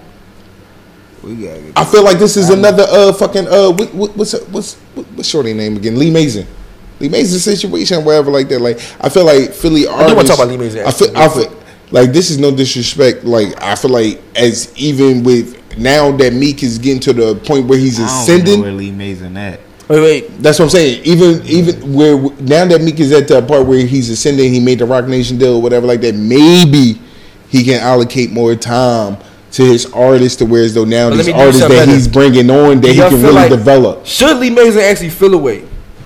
We 1.23 1.37
get 1.37 1.61
I 1.77 1.85
feel 1.85 2.03
like 2.03 2.19
this 2.19 2.37
is 2.39 2.49
another 2.49 2.87
uh 2.89 3.13
fucking 3.13 3.47
uh 3.47 3.71
what, 3.73 3.93
what, 3.95 4.17
what's 4.17 4.33
what's 4.49 4.75
what's 5.15 5.29
shorty 5.29 5.53
name 5.53 5.77
again? 5.77 5.99
Lee 5.99 6.11
Mazin. 6.11 6.47
Lee 7.05 7.11
Mazin 7.11 7.39
situation, 7.39 8.05
whatever 8.05 8.31
like 8.31 8.49
that. 8.49 8.61
Like 8.61 8.79
I 9.01 9.09
feel 9.09 9.25
like 9.25 9.53
Philly 9.53 9.87
I 9.87 9.93
artists. 9.93 10.11
do 10.11 10.17
want 10.17 10.27
to 10.29 10.33
talk 10.35 10.39
about 10.45 10.49
Lee 10.51 10.57
Mazin. 10.57 10.87
I 10.87 10.91
feel, 10.91 11.17
I 11.17 11.29
feel 11.29 11.63
like 11.91 12.13
this 12.13 12.31
is 12.31 12.39
no 12.39 12.55
disrespect. 12.55 13.25
Like 13.25 13.61
I 13.63 13.75
feel 13.75 13.91
like 13.91 14.21
as 14.37 14.73
even 14.77 15.23
with 15.23 15.61
now 15.79 16.13
that 16.17 16.33
Meek 16.33 16.63
is 16.63 16.79
getting 16.79 17.01
to 17.01 17.13
the 17.13 17.35
point 17.35 17.67
where 17.67 17.79
he's 17.79 17.99
I 18.01 18.07
don't 18.07 18.09
know 18.17 18.23
ascending. 18.23 18.61
where 18.63 18.73
Lee 18.73 18.91
Mazin 18.91 19.37
at. 19.37 19.61
Wait, 19.87 20.01
wait. 20.01 20.43
That's 20.43 20.59
what 20.59 20.67
I'm 20.67 20.71
saying. 20.71 21.03
Even 21.05 21.45
even 21.47 21.93
where 21.95 22.17
now 22.41 22.65
that 22.65 22.81
Meek 22.81 22.99
is 23.01 23.13
at 23.13 23.29
that 23.29 23.47
part 23.47 23.67
where 23.67 23.85
he's 23.85 24.09
ascending, 24.09 24.53
he 24.53 24.61
made 24.61 24.79
the 24.79 24.87
Roc 24.87 25.07
Nation 25.07 25.37
deal, 25.37 25.57
or 25.57 25.63
whatever 25.63 25.87
like 25.87 26.01
that. 26.01 26.15
Maybe 26.15 26.99
he 27.51 27.63
can 27.65 27.81
allocate 27.81 28.33
more 28.33 28.55
time 28.55 29.19
to 29.53 29.63
his 29.65 29.87
artists 29.93 30.39
to 30.39 30.47
where 30.47 30.65
as 30.65 30.75
though 30.75 30.85
now 30.85 31.11
But 31.11 31.19
let 31.19 31.27
these 31.27 31.35
artists 31.35 31.61
that 31.61 31.69
better. 31.69 31.93
he's 31.93 32.09
bringing 32.09 32.51
on 32.51 32.81
that 32.81 32.89
he 32.91 32.97
y'all 32.99 33.11
can 33.11 33.21
really 33.23 33.35
like- 33.35 33.51
develop. 33.51 34.05
Should 34.07 34.39
Lee 34.39 34.51
Mazin 34.51 34.81
actually 34.81 35.11
feel 35.11 35.35
away 35.35 35.65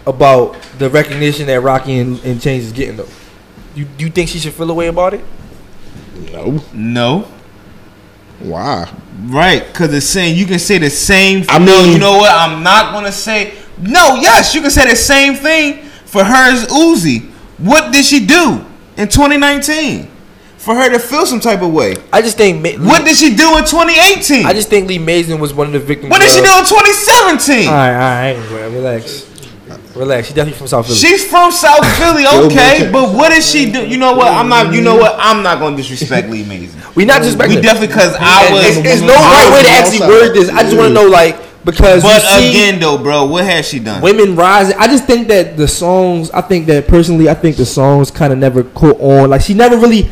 about 0.08 0.56
the 0.78 0.88
recognition 0.90 1.46
that 1.46 1.60
Rocky 1.60 1.98
and, 1.98 2.18
and 2.24 2.40
Change 2.40 2.64
is 2.64 2.72
getting 2.72 2.96
though? 2.96 3.08
You 3.74 3.84
do 3.84 4.04
you 4.06 4.10
think 4.10 4.28
she 4.28 4.38
should 4.38 4.54
feel 4.54 4.70
away 4.70 4.86
about 4.88 5.14
it? 5.14 5.24
No. 6.32 6.60
No. 6.72 7.28
Why? 8.40 8.90
Right, 9.26 9.66
because 9.66 9.92
it's 9.92 10.06
saying 10.06 10.36
you 10.36 10.46
can 10.46 10.58
say 10.60 10.78
the 10.78 10.90
same. 10.90 11.40
Thing. 11.42 11.50
I 11.50 11.58
no, 11.58 11.82
mean- 11.82 11.92
you 11.94 11.98
know 11.98 12.18
what? 12.18 12.30
I'm 12.32 12.62
not 12.62 12.92
gonna 12.92 13.12
say. 13.12 13.54
No, 13.80 14.16
yes, 14.20 14.54
you 14.54 14.60
can 14.60 14.70
say 14.70 14.88
the 14.88 14.96
same 14.96 15.34
thing 15.34 15.82
for 16.04 16.24
her 16.24 16.52
as 16.52 16.66
Uzi. 16.66 17.30
What 17.58 17.92
did 17.92 18.04
she 18.04 18.24
do 18.26 18.64
in 18.96 19.08
2019 19.08 20.08
for 20.56 20.74
her 20.74 20.88
to 20.90 20.98
feel 21.00 21.26
some 21.26 21.40
type 21.40 21.62
of 21.62 21.72
way? 21.72 21.96
I 22.12 22.22
just 22.22 22.36
think. 22.36 22.62
Ma- 22.62 22.84
What 22.88 23.04
did 23.04 23.16
she 23.16 23.34
do 23.34 23.56
in 23.58 23.64
2018? 23.64 24.46
I 24.46 24.52
just 24.52 24.68
think 24.68 24.88
Lee 24.88 24.98
Mazin 24.98 25.40
was 25.40 25.52
one 25.52 25.66
of 25.68 25.72
the 25.72 25.80
victims. 25.80 26.10
what 26.10 26.20
did 26.20 26.30
she 26.30 26.40
do 26.40 26.50
in 26.58 26.64
2017? 26.64 27.66
All 27.68 27.74
right, 27.74 27.92
all 27.92 27.98
right, 27.98 28.36
all 28.36 28.56
right, 28.56 28.72
relax, 28.72 29.27
relax. 29.98 30.28
She 30.28 30.34
definitely 30.34 30.58
from 30.58 30.68
South 30.68 30.86
Philly. 30.86 30.98
She's 30.98 31.28
from 31.28 31.50
South 31.52 31.84
Philly, 31.98 32.24
okay, 32.46 32.90
but 32.92 33.14
what 33.14 33.30
did 33.30 33.42
she 33.42 33.70
do? 33.70 33.86
You 33.86 33.98
know 33.98 34.14
what? 34.14 34.28
I'm 34.28 34.48
not. 34.48 34.72
You 34.72 34.80
know 34.82 34.96
what? 34.96 35.16
I'm 35.18 35.42
not 35.42 35.58
gonna 35.58 35.76
disrespect 35.76 36.28
Lee 36.28 36.44
Mazin. 36.44 36.80
we 36.94 37.04
not 37.04 37.22
just 37.22 37.36
We 37.38 37.60
definitely 37.60 37.88
because 37.88 38.14
I 38.18 38.52
was. 38.52 38.76
It's, 38.76 38.86
it's 38.86 39.02
no 39.02 39.14
right 39.14 39.50
way 39.52 39.62
to 39.62 39.68
actually 39.70 40.06
word 40.06 40.34
this. 40.34 40.48
I 40.48 40.62
just 40.62 40.76
want 40.76 40.88
to 40.88 40.94
know, 40.94 41.06
like, 41.08 41.36
because 41.64 42.02
But 42.02 42.20
see 42.22 42.50
again, 42.50 42.80
though, 42.80 42.96
bro, 42.98 43.26
what 43.26 43.44
has 43.44 43.68
she 43.68 43.78
done? 43.78 44.00
women 44.00 44.36
rising. 44.36 44.76
I 44.78 44.86
just 44.86 45.04
think 45.04 45.28
that 45.28 45.56
the 45.56 45.68
songs. 45.68 46.30
I 46.30 46.40
think 46.40 46.66
that 46.66 46.88
personally, 46.88 47.28
I 47.28 47.34
think 47.34 47.56
the 47.56 47.66
songs 47.66 48.10
kind 48.10 48.32
of 48.32 48.38
never 48.38 48.62
caught 48.64 49.00
on. 49.00 49.30
Like 49.30 49.42
she 49.42 49.54
never 49.54 49.76
really 49.76 50.10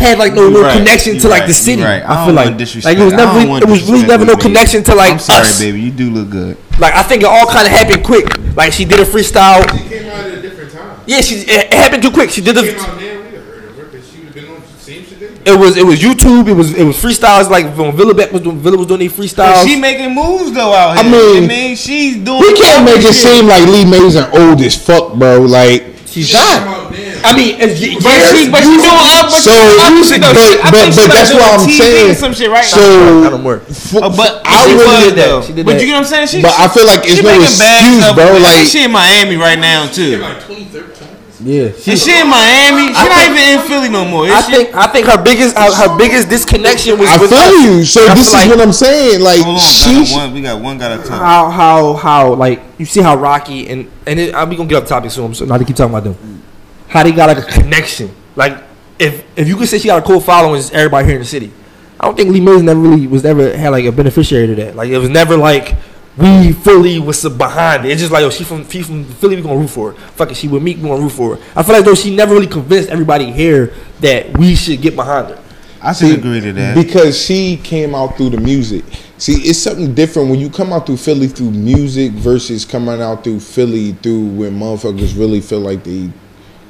had 0.00 0.18
like 0.18 0.34
no 0.34 0.48
You 0.48 0.54
real 0.56 0.62
right, 0.64 0.76
connection 0.76 1.14
you 1.14 1.20
to 1.20 1.28
like 1.28 1.40
right, 1.40 1.46
the 1.46 1.52
you 1.52 1.66
city. 1.68 1.82
right. 1.82 2.02
I, 2.02 2.14
don't 2.16 2.26
feel 2.26 2.34
like 2.34 2.56
disrespect. 2.56 2.84
like 2.98 3.02
it 3.02 3.04
was 3.04 3.12
I 3.12 3.16
never. 3.16 3.26
don't 3.32 3.36
Really, 3.36 3.48
wanna 3.50 3.66
it 3.66 3.70
was 3.70 3.82
really 3.90 4.06
never 4.06 4.24
no 4.24 4.32
Lee 4.32 4.36
Mazin. 4.36 4.50
connection 4.52 4.82
to 4.84 4.94
like 4.94 5.12
I'm 5.12 5.18
sorry, 5.18 5.46
us. 5.46 5.58
baby. 5.60 5.80
You 5.80 5.90
do 5.92 6.10
look 6.10 6.30
good. 6.30 6.56
Like 6.78 6.94
I 6.94 7.02
think 7.02 7.22
it 7.22 7.28
all 7.28 7.46
kind 7.46 7.66
of 7.66 7.72
happened 7.72 8.04
quick. 8.04 8.26
Like 8.56 8.72
she 8.72 8.84
did 8.84 8.98
a 9.00 9.04
freestyle. 9.04 9.62
She 9.78 9.88
came 9.88 10.06
out 10.10 10.24
at 10.24 10.32
a 10.38 10.42
different 10.42 10.72
time. 10.72 11.00
Yeah, 11.06 11.20
she 11.20 11.36
it, 11.36 11.48
it 11.70 11.74
happened 11.74 12.02
too 12.02 12.10
quick. 12.10 12.30
She 12.30 12.40
did 12.40 12.56
Came 12.56 12.64
the. 12.66 12.80
out 12.80 12.88
now, 12.88 12.94
we'd 12.96 13.34
have 13.34 13.44
heard 13.46 13.64
of 13.64 13.76
her, 13.76 13.84
but 13.92 14.02
she 14.04 14.18
would 14.18 14.26
have 14.26 14.34
been 14.34 14.48
on 14.48 14.60
the 14.60 14.78
same 14.82 15.04
shit. 15.04 15.46
It 15.46 15.58
was 15.58 15.76
it 15.76 15.84
was 15.86 16.00
YouTube. 16.00 16.48
It 16.48 16.54
was 16.54 16.74
it 16.74 16.84
was 16.84 16.96
freestyles. 16.96 17.48
Like 17.50 17.66
when 17.76 17.94
Villa 17.96 18.14
Beck 18.14 18.32
was 18.32 18.42
doing 18.42 18.58
Villa 18.58 18.76
was 18.78 18.86
doing 18.86 19.00
these 19.00 19.12
freestyles. 19.12 19.64
She 19.66 19.76
making 19.78 20.14
moves 20.14 20.52
though 20.52 20.72
out 20.72 20.96
I 20.96 21.02
here. 21.02 21.12
mean, 21.12 21.44
I 21.44 21.46
mean, 21.46 21.76
she's 21.76 22.16
doing. 22.16 22.40
We 22.40 22.54
can't 22.58 22.84
make 22.84 22.98
it 23.04 23.14
shit. 23.14 23.14
seem 23.14 23.46
like 23.46 23.66
Lee 23.68 23.84
Mazin 23.84 24.24
old 24.32 24.60
as 24.60 24.76
fuck, 24.76 25.14
bro. 25.14 25.40
Like 25.42 25.84
She's 26.10 26.32
not. 26.34 26.90
I 27.22 27.30
mean, 27.36 27.54
it's, 27.62 27.78
But 28.02 28.18
she, 28.34 28.50
but 28.50 28.60
she 28.66 28.74
doing 28.74 28.82
up. 29.14 29.30
But 29.30 29.38
So, 29.38 29.54
she 29.54 29.78
opposite 29.78 30.20
though. 30.20 30.34
but- 30.34 30.42
She- 30.42 30.58
I 30.58 30.70
but- 30.70 30.80
think 30.80 30.94
she 30.94 31.00
but 31.00 31.08
that's 31.14 31.30
doing 31.30 31.40
what 31.42 31.60
I'm 31.60 31.66
TV 31.68 31.78
saying. 31.78 32.14
Some 32.16 32.34
shit 32.34 32.50
right 32.50 32.64
So 32.64 32.80
now. 32.80 33.20
That 33.20 33.30
don't 33.30 33.44
work. 33.44 33.62
f- 33.70 33.94
Uh, 33.94 34.08
but 34.10 34.42
I 34.44 34.66
she 34.66 34.74
would- 34.74 34.86
was 34.86 35.04
did 35.04 35.14
that. 35.16 35.44
She 35.46 35.52
did 35.52 35.66
But 35.66 35.72
that. 35.74 35.80
you 35.80 35.86
get 35.86 35.92
what 35.94 35.98
I'm 36.02 36.10
saying? 36.10 36.26
She, 36.28 36.42
But 36.42 36.54
I 36.58 36.66
feel 36.68 36.86
like 36.86 37.04
it's 37.06 37.14
she 37.16 37.22
no 37.22 37.30
making 37.30 37.58
bags 37.58 37.86
excuse, 37.86 38.14
bro. 38.14 38.24
I 38.26 38.38
Like 38.38 38.66
she 38.66 38.82
in 38.84 38.90
Miami 38.90 39.36
right 39.36 39.58
now 39.58 39.86
too. 39.86 40.18
Like 40.18 40.46
2013. 40.48 40.99
Yeah, 41.42 41.72
Is 41.72 42.04
she 42.04 42.12
in 42.20 42.28
Miami? 42.28 42.88
She 42.92 43.00
I 43.00 43.08
not 43.08 43.18
think- 43.24 43.38
even 43.38 43.60
in 43.60 43.66
Philly 43.66 43.88
no 43.88 44.04
more. 44.04 44.26
Is 44.26 44.32
I 44.32 44.42
she? 44.42 44.52
think 44.52 44.74
I 44.74 44.86
think 44.88 45.06
her 45.06 45.22
biggest 45.22 45.56
her, 45.56 45.72
her 45.72 45.96
biggest 45.96 46.28
disconnection 46.28 46.98
was 46.98 47.08
I 47.08 47.16
with 47.16 47.32
us. 47.32 47.48
feel 47.50 47.62
you. 47.78 47.84
So 47.84 48.00
I 48.06 48.14
this 48.14 48.28
is 48.28 48.32
like- 48.34 48.48
what 48.50 48.60
I'm 48.60 48.72
saying. 48.72 49.20
Like 49.22 49.40
Hold 49.40 49.56
on, 49.56 49.60
she, 49.60 50.04
got 50.04 50.12
one. 50.12 50.34
We 50.34 50.42
got 50.42 50.60
one. 50.60 50.78
Got 50.78 50.92
a 51.00 51.02
talk. 51.02 51.18
how 51.20 51.48
how 51.50 51.94
how 51.94 52.34
like 52.34 52.60
you 52.78 52.84
see 52.84 53.00
how 53.00 53.16
Rocky 53.16 53.68
and 53.70 53.90
and 54.06 54.20
it, 54.20 54.34
I'm 54.34 54.48
we 54.50 54.56
gonna 54.56 54.68
get 54.68 54.76
off 54.76 54.82
the 54.84 54.88
topic 54.90 55.10
soon, 55.10 55.32
so 55.34 55.44
not 55.46 55.58
to 55.58 55.64
keep 55.64 55.76
talking 55.76 55.94
about 55.94 56.04
them. 56.04 56.42
How 56.88 57.02
they 57.02 57.12
got 57.12 57.34
like 57.34 57.38
a 57.48 57.50
connection. 57.50 58.14
Like 58.36 58.58
if 58.98 59.24
if 59.36 59.48
you 59.48 59.56
could 59.56 59.68
say 59.68 59.78
she 59.78 59.88
got 59.88 60.02
a 60.02 60.06
cool 60.06 60.20
following, 60.20 60.60
it's 60.60 60.70
everybody 60.72 61.06
here 61.06 61.14
in 61.16 61.22
the 61.22 61.26
city. 61.28 61.50
I 61.98 62.04
don't 62.06 62.16
think 62.16 62.30
Lee 62.30 62.40
Mazin 62.40 62.66
never 62.66 62.80
really 62.80 63.06
was 63.06 63.24
ever 63.24 63.56
had 63.56 63.70
like 63.70 63.84
a 63.86 63.92
beneficiary 63.92 64.46
to 64.48 64.54
that. 64.56 64.76
Like 64.76 64.90
it 64.90 64.98
was 64.98 65.08
never 65.08 65.36
like 65.36 65.74
we 66.16 66.52
Philly 66.52 66.98
was 66.98 67.22
behind 67.28 67.86
it. 67.86 67.92
It's 67.92 68.00
just 68.00 68.12
like 68.12 68.22
yo, 68.22 68.30
she 68.30 68.44
from 68.44 68.68
she 68.68 68.82
from 68.82 69.04
Philly, 69.04 69.36
we 69.36 69.42
gonna 69.42 69.58
root 69.58 69.70
for 69.70 69.92
her. 69.92 69.98
Fuck 70.12 70.30
it, 70.32 70.36
she 70.36 70.48
with 70.48 70.62
me, 70.62 70.74
we 70.74 70.82
gonna 70.82 71.00
root 71.00 71.10
for 71.12 71.36
her. 71.36 71.42
I 71.56 71.62
feel 71.62 71.74
like 71.76 71.84
though 71.84 71.94
she 71.94 72.14
never 72.14 72.34
really 72.34 72.46
convinced 72.46 72.88
everybody 72.90 73.30
here 73.30 73.72
that 74.00 74.36
we 74.36 74.54
should 74.54 74.80
get 74.82 74.96
behind 74.96 75.28
her. 75.28 75.42
I 75.82 75.92
should 75.94 76.18
agree 76.18 76.40
to 76.40 76.52
that. 76.52 76.74
because 76.74 77.18
she 77.20 77.56
came 77.56 77.94
out 77.94 78.16
through 78.16 78.30
the 78.30 78.40
music. 78.40 78.84
See, 79.16 79.34
it's 79.48 79.58
something 79.58 79.94
different 79.94 80.28
when 80.30 80.38
you 80.38 80.50
come 80.50 80.72
out 80.72 80.86
through 80.86 80.98
Philly 80.98 81.26
through 81.28 81.50
music 81.52 82.12
versus 82.12 82.64
coming 82.64 83.00
out 83.00 83.24
through 83.24 83.40
Philly 83.40 83.92
through 83.92 84.26
when 84.26 84.58
motherfuckers 84.58 85.18
really 85.18 85.40
feel 85.40 85.60
like 85.60 85.84
they 85.84 86.10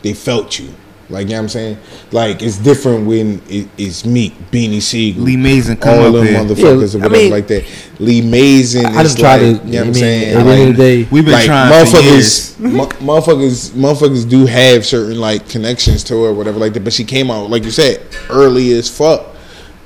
they 0.02 0.14
felt 0.14 0.58
you. 0.58 0.68
Like 1.10 1.26
you 1.26 1.30
know 1.32 1.38
what 1.38 1.42
I'm 1.42 1.48
saying? 1.48 1.78
Like 2.12 2.40
it's 2.42 2.56
different 2.58 3.06
when 3.06 3.42
it, 3.48 3.68
it's 3.76 4.04
me, 4.06 4.30
Beanie 4.52 4.80
Sigel, 4.80 5.22
Lee 5.24 5.36
Mazin 5.36 5.76
come 5.76 5.98
all 5.98 6.06
up 6.16 6.24
them 6.24 6.46
motherfuckers 6.46 6.94
Yeah, 6.94 7.00
or 7.00 7.04
I 7.04 7.08
whatever 7.08 7.28
like 7.34 7.46
that. 7.48 7.64
Lee 7.98 8.22
Mazin 8.22 8.86
I 8.86 9.02
is 9.02 9.14
done 9.16 9.20
tried 9.20 9.42
like, 9.42 9.62
to- 9.62 9.66
you 9.68 9.72
know 9.72 9.78
what 9.78 9.78
I 9.78 9.80
I'm 9.80 9.84
mean, 9.86 9.94
saying? 9.94 10.36
at 10.36 10.44
the 10.44 10.50
end 10.52 10.70
of 10.70 10.76
the 10.76 10.82
day- 10.82 11.08
We've 11.10 11.24
been 11.24 11.32
like 11.34 11.46
trying 11.46 11.86
for 11.86 11.96
years. 11.98 12.56
motherfuckers, 12.56 12.60
mu- 13.00 13.06
motherfuckers, 13.06 13.70
motherfuckers 13.72 14.28
do 14.30 14.46
have 14.46 14.86
certain 14.86 15.18
like 15.20 15.48
connections 15.48 16.04
to 16.04 16.22
her, 16.24 16.32
whatever 16.32 16.58
like 16.58 16.72
that. 16.74 16.84
But 16.84 16.92
she 16.92 17.04
came 17.04 17.30
out 17.30 17.50
like 17.50 17.64
you 17.64 17.70
said 17.70 18.06
early 18.30 18.72
as 18.72 18.88
fuck, 18.88 19.26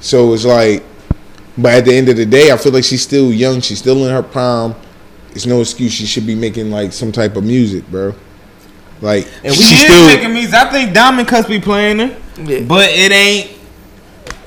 so 0.01 0.33
it's 0.35 0.45
like. 0.45 0.83
But 1.57 1.73
at 1.75 1.85
the 1.85 1.95
end 1.95 2.09
of 2.09 2.17
the 2.17 2.27
day, 2.27 2.51
I 2.51 2.57
feel 2.57 2.73
like 2.73 2.83
she's 2.83 3.03
still 3.03 3.33
young. 3.33 3.61
She's 3.61 3.79
still 3.79 4.05
in 4.07 4.11
her 4.13 4.25
prime. 4.25 4.75
It's 5.31 5.47
no 5.47 5.61
excuse. 5.61 5.93
She 5.93 6.05
should 6.05 6.27
be 6.27 6.35
making 6.35 6.71
like 6.73 6.93
some 6.93 7.13
type 7.13 7.37
of 7.37 7.45
music, 7.45 7.89
bro. 7.93 8.13
Like 9.01 9.27
And 9.43 9.51
we 9.51 9.63
she 9.63 9.75
is 9.75 9.83
still. 9.83 10.07
making 10.07 10.33
music. 10.33 10.55
I 10.55 10.71
think 10.71 10.95
Diamond 10.95 11.29
Cuts 11.29 11.49
be 11.49 11.61
playing 11.61 11.99
her, 11.99 12.17
but 12.67 12.89
it 12.91 13.13
ain't. 13.13 13.51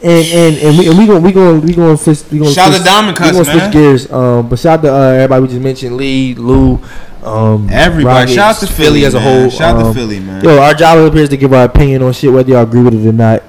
And 0.03 0.25
and 0.27 0.57
and 0.57 0.77
we 0.77 0.89
and 0.89 0.97
we 0.97 1.05
gonna 1.07 1.19
we 1.19 1.31
gonna 1.31 1.59
we 1.59 1.73
gonna 1.73 1.97
switch 1.97 2.23
we 2.31 2.37
gonna 2.39 2.51
Shout 2.51 2.67
out 2.69 2.73
switch, 2.75 2.83
to 2.83 2.85
Diamond 2.85 3.17
we 3.17 3.25
Cuts, 3.25 3.47
gonna 3.47 3.59
switch 3.59 3.73
gears. 3.73 4.11
Um, 4.11 4.47
but 4.47 4.59
shout 4.59 4.79
out 4.79 4.81
to 4.83 4.93
uh, 4.93 4.97
everybody 4.99 5.41
we 5.41 5.47
just 5.47 5.61
mentioned, 5.61 5.97
Lee, 5.97 6.35
Lou, 6.35 6.79
um, 7.23 7.67
Everybody. 7.71 8.33
Shout 8.35 8.55
out 8.55 8.59
to 8.61 8.67
Philly, 8.67 9.05
as 9.05 9.15
a 9.15 9.19
man. 9.19 9.41
whole. 9.41 9.49
Shout 9.49 9.75
out 9.75 9.79
to 9.81 9.85
um, 9.87 9.93
Philly, 9.95 10.19
man. 10.19 10.43
Yo, 10.43 10.59
our 10.59 10.73
job 10.75 10.99
up 10.99 11.13
here 11.13 11.23
is 11.23 11.29
to 11.29 11.37
give 11.37 11.51
our 11.51 11.65
opinion 11.65 12.03
on 12.03 12.13
shit, 12.13 12.31
whether 12.31 12.49
y'all 12.49 12.61
agree 12.63 12.83
with 12.83 12.93
it 12.93 13.07
or 13.07 13.11
not. 13.11 13.41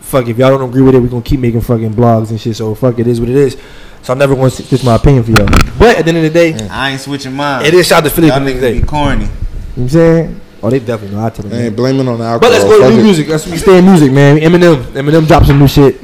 Fuck, 0.00 0.26
if 0.28 0.36
y'all 0.38 0.56
don't 0.58 0.68
agree 0.68 0.82
with 0.82 0.94
it, 0.96 1.00
we 1.00 1.08
gonna 1.08 1.22
keep 1.22 1.38
making 1.40 1.60
fucking 1.60 1.94
blogs 1.94 2.30
and 2.30 2.40
shit. 2.40 2.56
So 2.56 2.74
fuck, 2.74 2.98
it 2.98 3.06
is 3.06 3.20
what 3.20 3.28
it 3.28 3.36
is. 3.36 3.56
So 4.02 4.12
I'm 4.12 4.18
never 4.18 4.34
gonna 4.34 4.50
switch 4.50 4.84
my 4.84 4.96
opinion 4.96 5.22
for 5.24 5.30
y'all. 5.30 5.48
But 5.78 5.98
at 5.98 6.04
the 6.04 6.08
end 6.10 6.18
of 6.18 6.22
the 6.24 6.30
day, 6.30 6.68
I 6.68 6.90
ain't 6.90 7.00
switching 7.00 7.32
mine. 7.32 7.64
It 7.64 7.74
is 7.74 7.86
shout 7.86 8.02
out 8.04 8.08
to 8.08 8.10
Philly 8.10 8.28
Y'all 8.28 8.38
for 8.40 8.44
niggas 8.44 8.80
be 8.80 8.86
corny. 8.86 9.28
What 9.76 9.82
I'm 9.82 9.88
saying? 9.88 10.40
Oh, 10.62 10.70
they 10.70 10.78
definitely 10.80 11.16
know. 11.16 11.24
I 11.24 11.30
tell 11.30 11.44
them. 11.48 11.52
Man, 11.58 11.74
blame 11.74 12.00
it 12.00 12.08
on 12.08 12.18
the 12.18 12.24
alcohol. 12.24 12.40
But 12.40 12.50
let's 12.50 12.64
go 12.64 12.88
to 12.90 12.96
new 12.96 13.02
music. 13.02 13.28
Let's 13.28 13.46
we 13.46 13.56
stay 13.58 13.78
in 13.78 13.84
music, 13.84 14.10
man. 14.10 14.38
Eminem, 14.38 14.82
Eminem 14.92 15.26
dropped 15.26 15.46
some 15.46 15.58
new 15.58 15.68
shit, 15.68 16.00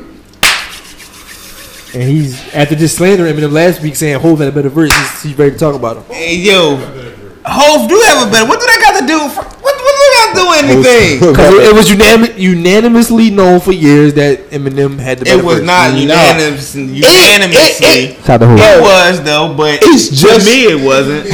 and 1.95 2.03
he's 2.03 2.39
after 2.55 2.75
just 2.75 2.97
slandering 2.97 3.35
Eminem 3.35 3.53
last 3.53 3.83
week, 3.83 3.97
saying 3.97 4.21
Hov 4.21 4.39
had 4.39 4.49
a 4.49 4.53
better 4.53 4.69
verse. 4.69 4.93
He's, 4.95 5.23
he's 5.23 5.39
ready 5.39 5.53
to 5.53 5.59
talk 5.59 5.75
about 5.75 5.97
him. 5.99 6.05
Hey, 6.15 6.37
yo, 6.37 6.77
Hove 7.45 7.89
do 7.89 8.01
have 8.07 8.29
a 8.29 8.31
better. 8.31 8.47
What 8.49 8.61
do 8.61 8.67
that 8.67 8.81
got 8.81 9.01
to 9.01 9.07
do? 9.07 9.19
For, 9.35 9.43
what, 9.43 9.61
what 9.63 9.75
do 9.75 10.07
that 10.15 10.33
do 10.37 10.45
anything? 10.69 11.19
Because 11.33 11.55
it, 11.55 11.67
it 11.69 11.75
was 11.75 11.89
unanim- 11.89 12.39
unanimously 12.39 13.31
known 13.31 13.59
for 13.61 13.73
years 13.73 14.15
that 14.15 14.51
Eminem 14.51 14.99
had 14.99 15.19
the 15.19 15.25
better 15.25 15.41
It 15.41 15.45
was 15.45 15.59
verse. 15.59 15.67
not 15.67 15.97
unanimous, 15.99 16.75
unanimously. 16.77 18.15
Shout 18.23 18.31
out 18.31 18.39
to 18.41 18.47
Hov. 18.47 18.59
It 18.61 18.81
was 18.83 19.23
though, 19.25 19.55
but 19.57 19.81
It's 19.83 20.09
to 20.11 20.15
just- 20.15 20.47
me 20.47 20.65
it 20.67 20.85
wasn't. 20.85 21.27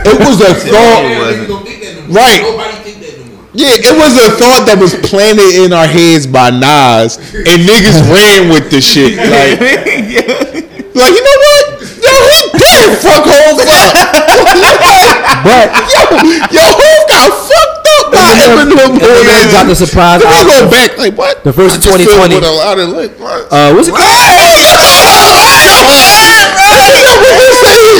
It 0.00 0.18
was 0.20 0.40
a 0.40 1.67
It 2.08 2.14
thought. 2.14 2.56
wasn't. 2.56 2.96
Right. 2.96 3.38
Yeah, 3.56 3.74
it 3.74 3.96
was 3.96 4.12
a 4.14 4.36
thought 4.36 4.68
that 4.68 4.76
was 4.78 4.94
planted 5.08 5.56
in 5.64 5.72
our 5.72 5.88
heads 5.88 6.28
by 6.28 6.52
Nas, 6.52 7.16
and 7.32 7.64
niggas 7.64 7.96
ran 8.14 8.52
with 8.52 8.70
the 8.70 8.78
shit. 8.78 9.16
Like, 9.18 9.56
like 10.94 11.12
you 11.16 11.22
know 11.24 11.38
what? 11.48 11.64
Yo, 11.98 12.12
he 12.28 12.38
did 12.60 12.88
fuck 13.02 13.24
Hov 13.26 13.58
up. 13.58 13.96
But 15.38 15.70
yo, 15.90 16.02
yo, 16.50 16.64
Hov 16.66 17.02
got 17.08 17.30
fucked 17.30 17.88
up 17.98 18.06
by 18.12 18.36
Eminem. 18.42 18.98
Eminem 18.98 19.46
boy. 19.46 19.50
dropped 19.50 19.70
a 19.70 19.76
surprise 19.78 20.20
Then 20.20 20.34
we 20.34 20.50
go 20.50 20.66
back 20.70 20.98
like 20.98 21.14
what? 21.16 21.44
The 21.44 21.52
first 21.52 21.78
of 21.78 21.82
2020. 21.84 22.34
With 22.34 22.44
a 22.44 22.50
lot 22.50 22.78
of 22.78 22.88
like, 22.90 23.14
what? 23.18 23.46
Uh, 23.50 23.70
what's 23.72 23.88
it 23.88 23.94
called? 23.94 24.06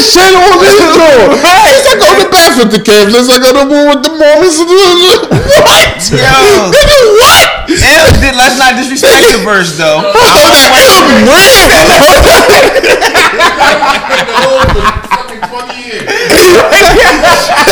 Shit 0.03 0.32
on 0.34 0.59
this 0.62 0.78
joint. 0.94 1.38
He's 1.74 1.86
like 1.86 2.03
on 2.03 2.16
the 2.22 2.28
bathroom 2.30 2.68
with 2.68 2.78
the 2.78 2.82
Cavs. 2.82 3.12
It's 3.14 3.28
like 3.28 3.42
on 3.44 3.55
the 3.57 3.64
one 3.66 3.86
with 3.94 4.03
the 4.07 4.12
Mormons. 4.14 4.59
What? 4.62 5.99
Yo. 6.11 6.70
Nigga, 6.74 6.99
what? 7.18 7.68
M 7.68 8.07
did, 8.20 8.34
let's 8.34 8.59
not 8.59 8.74
disrespect 8.80 9.28
the 9.32 9.44
verse 9.44 9.76
though. 9.76 10.01
Hold 10.14 10.16
on, 10.16 10.70
that 10.72 10.88
M 11.18 11.28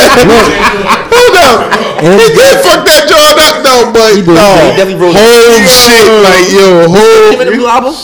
Hold 0.07 1.37
up. 1.41 1.59
He 2.03 2.29
did 2.35 2.61
fuck 2.61 2.85
that 2.85 3.09
joint 3.09 3.39
up 3.41 3.65
though, 3.65 3.93
but 3.93 4.15
He 4.15 4.23
did, 4.23 4.37
no. 4.37 4.49
he 4.61 4.77
definitely 4.77 5.01
wrote. 5.01 5.17
Whole 5.17 5.65
shit, 5.65 6.07
like 6.23 6.47
yo, 6.53 6.89
whole 6.89 7.31
Give 7.33 7.41
it 7.41 7.49
a 7.49 7.57
new 7.57 7.67
album. 7.67 7.95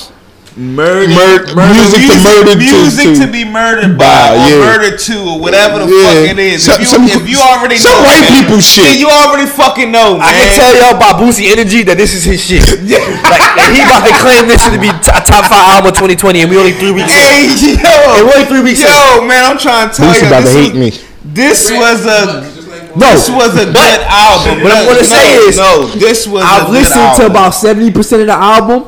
Murder, 0.53 1.09
Mur- 1.09 1.49
music 1.73 2.05
to 2.13 2.17
murder 2.21 2.53
to- 2.53 2.59
music 2.61 3.09
to- 3.17 3.25
to, 3.25 3.27
be 3.33 3.41
murdered 3.45 3.97
by, 3.97 4.05
by, 4.05 4.37
or 4.37 4.49
yeah. 4.53 4.61
murdered 4.61 4.99
to, 5.01 5.17
or 5.25 5.41
whatever 5.41 5.81
the 5.81 5.89
Yeah. 5.89 6.05
fuck 6.13 6.29
it 6.29 6.39
is. 6.39 6.61
Some- 6.69 6.75
if, 6.77 6.81
you, 6.81 6.87
some- 6.93 7.09
if 7.09 7.25
you 7.25 7.41
already 7.41 7.79
some 7.81 7.89
know, 7.97 8.05
white 8.05 8.21
man, 8.29 8.45
people 8.45 8.61
shit. 8.61 8.85
then 8.85 8.99
you 9.01 9.09
already 9.09 9.49
fucking 9.49 9.91
know, 9.91 10.19
man. 10.21 10.29
I 10.29 10.33
can 10.37 10.49
tell 10.53 10.73
y'all 10.77 11.01
by 11.01 11.17
Boosie 11.17 11.49
Energy 11.51 11.83
that 11.89 11.97
this 11.97 12.13
is 12.13 12.25
his 12.29 12.37
shit. 12.45 12.61
like 12.69 13.41
that 13.57 13.73
he 13.73 13.81
about 13.81 14.05
to 14.05 14.13
claim 14.21 14.45
this 14.45 14.61
to 14.69 14.77
be 14.77 14.93
top, 15.01 15.25
top 15.25 15.45
five 15.49 15.81
album 15.81 15.89
of 15.89 15.97
2020, 15.97 16.43
and 16.45 16.51
we 16.53 16.59
only 16.61 16.77
three 16.77 16.93
weeks. 16.93 17.09
Hey 17.09 17.49
in. 17.49 17.81
yo, 17.81 17.89
And 18.21 18.27
we 18.29 18.33
only 18.37 18.45
three 18.53 18.61
weeks. 18.61 18.85
in. 18.85 18.93
yo, 18.93 19.25
man, 19.25 19.49
I'm 19.49 19.57
trying 19.57 19.89
to 19.89 19.97
tell 19.97 20.13
Boosie 20.13 20.21
you, 20.21 20.29
about 20.29 20.45
to 20.45 20.53
this, 20.53 20.61
hate 20.61 20.77
was, 20.77 20.85
me. 20.85 20.89
this 21.33 21.61
was 21.73 21.99
a 22.05 22.21
No, 22.93 23.09
this 23.09 23.25
was 23.33 23.57
a 23.57 23.65
good 23.73 24.01
album. 24.05 24.61
what 24.61 24.69
I'm 24.69 24.85
No, 24.85 24.93
gonna 25.01 25.05
say 25.09 25.49
is, 25.49 25.57
no, 25.57 25.89
this 25.97 26.29
was. 26.29 26.45
I've 26.45 26.69
a 26.69 26.77
good 26.77 26.85
listened 26.85 27.17
to 27.25 27.27
about 27.33 27.57
seventy 27.57 27.89
percent 27.89 28.21
of 28.21 28.29
the 28.29 28.37
album, 28.37 28.85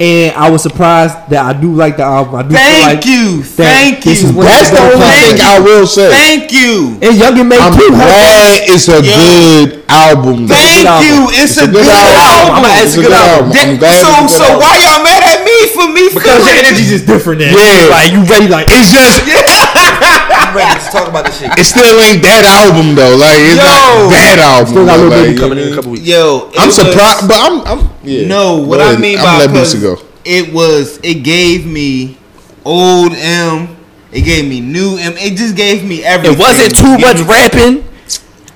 and 0.00 0.30
I 0.38 0.46
was 0.50 0.62
surprised 0.62 1.14
that 1.34 1.42
I 1.42 1.58
do 1.58 1.74
like 1.74 1.96
the 1.98 2.06
album. 2.06 2.38
I 2.38 2.42
do 2.46 2.54
feel 2.54 2.62
Thank 2.62 2.86
like 2.86 3.04
you, 3.06 3.42
thank 3.42 4.06
you. 4.06 4.12
is 4.14 4.30
one 4.30 4.46
That's 4.46 4.70
the 4.70 4.78
only 4.78 5.10
thing 5.10 5.42
I 5.42 5.58
will 5.58 5.86
say. 5.90 6.06
Thank 6.14 6.54
you. 6.54 6.94
And 7.02 7.18
Young 7.18 7.34
M.A 7.34 7.58
I'm 7.58 7.74
too. 7.74 7.90
glad 7.90 8.62
it's 8.70 8.86
a 8.86 9.02
Yo. 9.02 9.10
good 9.10 9.82
album. 9.90 10.46
though. 10.46 10.54
Thank 10.54 10.86
album. 10.86 11.02
you. 11.02 11.18
It's, 11.34 11.58
It's 11.58 11.66
a, 11.66 11.66
good, 11.66 11.82
album. 11.82 12.62
I'ma 12.62 12.68
It's 12.78 12.94
a 12.94 13.02
good 13.02 13.10
album. 13.10 13.50
That- 13.50 13.74
so, 13.98 14.06
good 14.22 14.30
so 14.30 14.44
album. 14.46 14.62
why 14.62 14.74
y'all 14.86 15.02
mad 15.02 15.22
at 15.26 15.42
me 15.42 15.56
for 15.74 15.86
me? 15.90 16.06
because 16.14 16.30
your 16.30 16.46
feeling- 16.46 16.62
energy's 16.62 16.90
just 16.94 17.06
different. 17.10 17.42
Then. 17.42 17.58
Yeah. 17.58 17.90
like 17.90 18.14
you 18.14 18.22
ready? 18.22 18.46
Like 18.46 18.70
It's 18.70 18.92
just 18.94 19.26
I'm 19.26 20.54
ready 20.54 20.78
to 20.78 20.86
talk 20.94 21.08
about 21.10 21.26
this 21.26 21.42
shit. 21.42 21.50
it 21.58 21.64
still 21.66 21.98
ain't 22.06 22.22
that 22.22 22.46
album 22.46 22.94
though. 22.94 23.18
Like 23.18 23.34
it's 23.42 23.58
Yo. 23.58 23.66
not 23.66 24.14
that 24.14 24.38
album. 24.38 24.70
Still 24.70 24.86
got 24.86 24.96
though, 24.96 25.10
little 25.10 25.18
like, 25.18 25.26
baby 25.26 25.34
you 25.34 25.40
coming 25.42 25.58
in 25.58 25.72
a 25.72 25.74
couple 25.74 25.90
weeks. 25.90 25.97
Yo, 26.08 26.48
it 26.52 26.58
I'm 26.58 26.68
was- 26.68 26.76
surprised, 26.76 27.28
but 27.28 27.36
I'm. 27.38 27.60
I'm 27.66 27.90
yeah. 28.02 28.26
No, 28.26 28.56
what 28.58 28.78
Go 28.78 28.84
I 28.88 28.96
mean 28.96 29.18
I'm 29.18 29.24
by 29.24 29.46
gonna 29.46 29.52
because 29.52 30.02
it 30.24 30.52
was 30.52 30.98
it 31.02 31.22
gave 31.22 31.66
me 31.66 32.16
old 32.64 33.12
M. 33.14 33.76
It 34.10 34.22
gave 34.22 34.48
me 34.48 34.60
new 34.60 34.96
M. 34.96 35.14
It 35.18 35.36
just 35.36 35.54
gave 35.54 35.84
me 35.84 36.02
everything. 36.02 36.36
It 36.36 36.40
wasn't 36.40 36.74
too 36.76 36.94
It 36.94 37.00
much 37.00 37.16
gave 37.18 37.26
me- 37.26 37.32
rapping. 37.34 37.84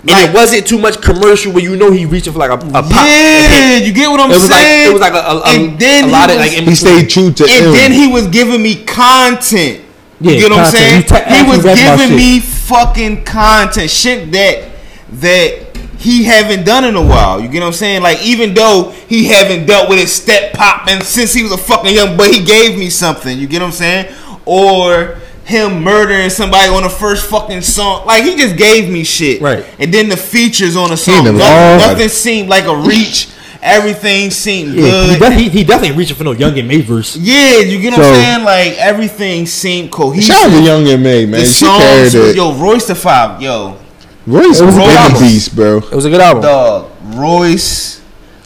And 0.05 0.11
Like- 0.11 0.31
it 0.31 0.35
wasn't 0.35 0.67
too 0.67 0.79
much 0.79 1.01
commercial 1.01 1.53
where 1.53 1.63
you 1.63 1.77
know 1.77 1.93
he 1.93 2.07
reaching 2.07 2.33
for 2.33 2.39
like 2.41 2.51
a, 2.51 2.55
a 2.55 2.83
pop. 2.83 3.07
Yeah, 3.07 3.77
you 3.77 3.93
get 3.93 4.11
what 4.11 4.19
I'm 4.21 4.31
It 4.33 4.35
was 4.41 4.51
like 4.51 4.61
saying. 4.61 4.89
it 4.89 4.93
was 4.93 5.01
like 5.03 5.13
a, 5.13 5.19
a, 5.19 5.37
a, 5.39 5.43
and 5.55 5.79
then 5.79 6.05
a 6.05 6.09
lot 6.09 6.29
he 6.31 6.35
of 6.37 6.41
like 6.41 6.51
He 6.53 6.75
stayed 6.75 7.09
true 7.11 7.31
to 7.33 7.45
and 7.45 7.67
M. 7.67 7.73
then 7.73 7.93
he 7.93 8.09
was 8.11 8.27
giving 8.29 8.61
me 8.63 8.83
content. 8.83 9.85
Yeah, 10.21 10.33
you 10.33 10.41
get 10.41 10.51
what 10.51 10.61
I'm 10.61 10.71
saying? 10.73 11.03
He 11.03 11.07
ta- 11.07 11.25
He 11.29 11.43
was 11.49 11.63
giving 11.63 12.17
me 12.17 12.41
fucking 12.41 13.25
content, 13.25 13.91
shit 13.91 14.33
that 14.33 14.71
that 15.21 15.72
he 16.03 16.25
haven't 16.25 16.65
done 16.65 16.85
in 16.85 16.97
a 16.97 17.03
while. 17.03 17.41
You 17.41 17.49
get 17.49 17.61
what 17.61 17.69
I'm 17.69 17.73
saying? 17.73 18.03
Like 18.03 18.23
even 18.23 18.55
though 18.55 18.91
he 19.09 19.27
haven't 19.27 19.67
dealt 19.67 19.89
with 19.89 19.99
his 19.99 20.13
step 20.13 20.53
popping 20.53 21.01
since 21.03 21.33
he 21.33 21.43
was 21.43 21.53
a 21.53 21.57
fucking 21.59 21.95
young, 21.95 22.17
but 22.17 22.31
he 22.33 22.45
gave 22.45 22.79
me 22.79 22.91
something. 22.91 23.39
You 23.39 23.47
get 23.47 23.61
what 23.61 23.67
I'm 23.69 23.73
saying? 23.73 24.15
Or 24.45 25.19
him 25.45 25.83
murdering 25.83 26.31
somebody 26.31 26.69
on 26.69 26.83
the 26.83 26.89
first 26.89 27.27
fucking 27.29 27.63
song. 27.63 28.07
Like 28.07 28.25
he 28.25 28.37
just 28.37 28.57
gave 28.57 28.91
me 28.93 29.05
shit. 29.05 29.41
Right. 29.41 29.65
And 29.79 29.93
then 29.93 30.09
the 30.09 30.17
features 30.17 30.77
on 30.77 30.91
the 30.91 30.97
song. 30.97 31.25
Nothing, 31.25 31.39
nothing 31.39 32.09
seemed 32.09 32.49
like 32.49 32.65
a 32.65 32.77
reach. 32.77 33.29
Everything 33.65 34.31
seemed 34.33 34.75
Yeah, 34.75 35.05
he, 35.07 35.19
good. 35.19 35.21
def- 35.21 35.39
he, 35.39 35.49
he 35.49 35.63
definitely 35.63 35.89
ain't 35.91 35.97
reaching 35.99 36.17
for 36.17 36.25
no 36.25 36.33
Young 36.33 36.59
M.A 36.59 36.81
verse. 36.81 37.15
Yeah, 37.17 37.59
you 37.61 37.81
get 37.81 37.93
what 37.97 38.05
I'm 38.05 38.15
saying? 38.15 38.45
Like 38.45 38.73
everything 38.79 39.47
seemed 39.47 39.93
cohesive. 39.93 40.35
Shout 40.35 40.51
out 40.51 40.59
to 40.59 40.65
Young 40.65 40.85
M.A, 40.89 41.27
man. 41.27 41.41
the 41.43 41.45
She 41.47 41.65
carried 41.65 42.11
songs, 42.11 42.15
it. 42.31 42.35
yo, 42.37 42.55
Royce 42.55 42.89
the 42.89 42.97
Five, 42.97 43.41
yo, 43.41 43.79
Royce 44.27 44.45
It 44.45 44.49
was 44.49 44.61
a 44.61 44.67
was 44.67 44.75
good 44.77 44.89
a 44.95 44.99
album. 44.99 45.21
beast, 45.23 45.57
bro. 45.57 45.77
It 45.79 45.93
was 45.95 46.05
a 46.05 46.11
good 46.11 46.21
album. 46.21 46.43
dog, 46.43 46.91
Royce 47.15 48.01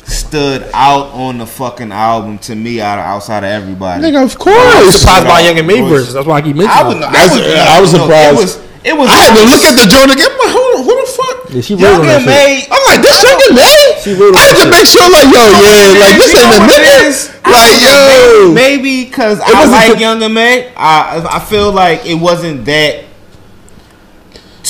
stood 0.04 0.62
out 0.72 1.06
on 1.12 1.38
the 1.38 1.46
fucking 1.46 1.90
album 1.92 2.38
to 2.38 2.54
me 2.54 2.80
out 2.80 2.98
outside 2.98 3.42
of 3.44 3.50
everybody. 3.50 4.02
Nigga, 4.04 4.16
of 4.16 4.20
I 4.20 4.24
was 4.24 4.36
course. 4.36 4.96
surprised 5.02 5.26
by 5.26 5.40
Young 5.40 5.58
M.A 5.58 5.80
Royce. 5.82 5.90
verse. 5.90 6.12
That's 6.14 6.26
why 6.26 6.36
I 6.38 6.42
keep 6.42 6.56
mentioning. 6.56 6.70
I 6.70 6.80
it. 6.82 6.88
would, 6.88 7.02
I, 7.02 7.12
That's- 7.12 7.34
was, 7.34 7.42
I 7.44 7.80
was 7.80 7.92
no, 7.92 7.98
surprised. 8.00 8.32
It 8.32 8.40
was, 8.40 8.52
it 8.86 8.94
was. 8.96 9.08
I 9.10 9.14
had 9.18 9.34
to 9.34 9.42
look 9.50 9.62
at 9.66 9.74
the 9.76 9.86
joint 9.90 10.10
again. 10.14 10.30
I'm 10.30 10.46
hold 10.54 10.78
on, 10.78 10.82
who 10.86 10.94
the 10.94 11.08
fuck? 11.10 11.38
Yeah, 11.50 11.60
she 11.60 11.74
Young 11.74 11.82
wrote 11.82 12.00
on 12.00 12.06
that 12.06 12.22
and 12.22 12.24
shit. 12.24 12.38
May. 12.38 12.70
I'm 12.70 12.84
like, 12.86 13.00
this 13.02 13.18
Young 13.26 13.40
M.A? 13.50 13.74
She 14.00 14.12
wrote 14.14 14.30
on 14.30 14.38
I 14.38 14.42
had 14.46 14.56
to 14.62 14.66
make 14.70 14.86
sure, 14.86 15.06
like, 15.10 15.26
yo, 15.34 15.42
yeah, 15.42 15.98
like 15.98 16.14
this 16.22 16.30
ain't 16.38 16.54
a 16.54 16.58
what 16.62 16.70
nigga. 16.70 17.02
Like, 17.46 17.78
yo. 17.82 18.52
maybe 18.54 19.04
because 19.10 19.38
I 19.42 19.50
wasn't 19.58 19.74
like 19.74 19.98
Young 19.98 20.22
M.A. 20.22 20.70
I 20.78 21.18
I 21.36 21.38
feel 21.42 21.70
like 21.74 22.06
it 22.06 22.14
wasn't 22.14 22.64
that. 22.66 23.05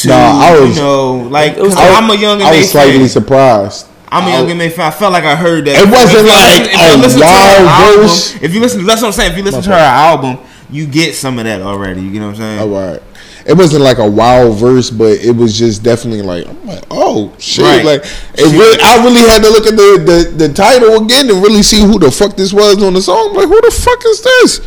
Too, 0.06 0.12
Nah, 0.12 0.40
I 0.40 0.60
was- 0.60 0.76
you 0.76 0.82
know, 0.82 1.14
like 1.30 1.56
It 1.56 1.62
was- 1.62 1.76
I, 1.76 1.94
I'm 1.94 2.08
a 2.10 2.14
Young 2.14 2.38
and 2.40 2.48
I 2.48 2.50
May 2.52 2.58
was 2.60 2.70
slightly 2.70 2.98
fan. 2.98 3.08
surprised. 3.08 3.86
I'm 4.08 4.24
a 4.24 4.26
I- 4.26 4.32
Young 4.38 4.50
M.A 4.50 4.68
fan. 4.70 4.86
I 4.86 4.90
felt 4.90 5.12
like 5.12 5.24
I 5.24 5.34
heard 5.36 5.64
that. 5.66 5.76
It 5.82 5.88
wasn't 5.90 6.26
If 6.26 6.32
like 6.32 6.62
listen- 6.62 6.74
if 6.74 6.80
you 6.80 6.94
a 6.94 7.02
listen 7.02 7.20
to 7.20 7.26
wild 7.26 7.68
album- 7.68 8.00
verse. 8.02 8.34
If 8.40 8.54
you 8.54 8.60
listen, 8.60 8.86
that's 8.86 9.02
what 9.02 9.08
I'm 9.08 9.12
saying. 9.12 9.32
If 9.32 9.36
you 9.38 9.44
listen 9.44 9.62
to 9.62 9.70
her 9.70 9.74
album, 9.76 10.38
you 10.70 10.86
get 10.86 11.14
some 11.14 11.38
of 11.38 11.44
that 11.44 11.60
already. 11.60 12.00
You 12.02 12.20
know 12.20 12.26
what 12.26 12.36
I'm 12.36 12.40
saying? 12.40 12.60
All 12.60 12.68
right. 12.68 13.02
It 13.44 13.56
wasn't 13.56 13.82
like 13.84 13.98
a 13.98 14.08
wild 14.10 14.56
verse, 14.58 14.90
but 14.90 15.12
it 15.22 15.30
was 15.36 15.56
just 15.56 15.82
definitely 15.84 16.22
like 16.22 16.48
I'm 16.48 16.66
like, 16.66 16.82
oh 16.90 17.32
shit! 17.38 17.64
Right. 17.64 17.84
Like 17.84 18.04
it 18.36 18.42
really, 18.52 18.76
I 18.82 18.96
really 19.04 19.20
had 19.20 19.40
to 19.42 19.50
look 19.50 19.66
at 19.68 19.76
the, 19.76 20.02
the 20.36 20.46
the 20.48 20.52
title 20.52 20.96
again 21.04 21.30
and 21.30 21.40
really 21.40 21.62
see 21.62 21.80
who 21.80 21.96
the 22.00 22.10
fuck 22.10 22.36
this 22.36 22.52
was 22.52 22.82
on 22.82 22.94
the 22.94 23.00
song. 23.02 23.28
I'm 23.30 23.36
like, 23.36 23.46
who 23.46 23.60
the 23.60 23.70
fuck 23.70 24.04
is 24.04 24.20
this? 24.22 24.60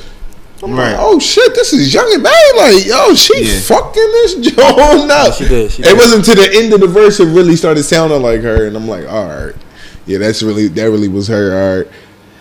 I'm 0.61 0.71
Right. 0.73 0.91
like, 0.91 0.97
oh 0.99 1.19
shit, 1.19 1.55
this 1.55 1.71
is 1.73 1.93
Young 1.93 2.11
M.A. 2.15 2.57
Like, 2.57 2.85
yo, 2.85 3.13
she 3.15 3.43
Yeah. 3.45 3.59
fucking 3.61 4.11
this 4.11 4.35
joint 4.55 5.09
up. 5.11 5.33
she 5.33 5.47
did, 5.47 5.71
she 5.71 5.81
it 5.81 5.85
did. 5.85 5.97
wasn't 5.97 6.25
to 6.25 6.35
the 6.35 6.49
end 6.53 6.73
of 6.73 6.81
the 6.81 6.87
verse 6.87 7.19
it 7.19 7.25
really 7.27 7.55
started 7.55 7.83
sounding 7.83 8.21
like 8.21 8.41
her, 8.41 8.65
and 8.67 8.75
I'm 8.75 8.87
like, 8.87 9.07
all 9.09 9.25
right, 9.27 9.55
yeah, 10.05 10.17
that's 10.17 10.43
really 10.43 10.67
that 10.67 10.83
really 10.89 11.07
was 11.07 11.27
her. 11.29 11.53
All 11.53 11.77
right, 11.77 11.87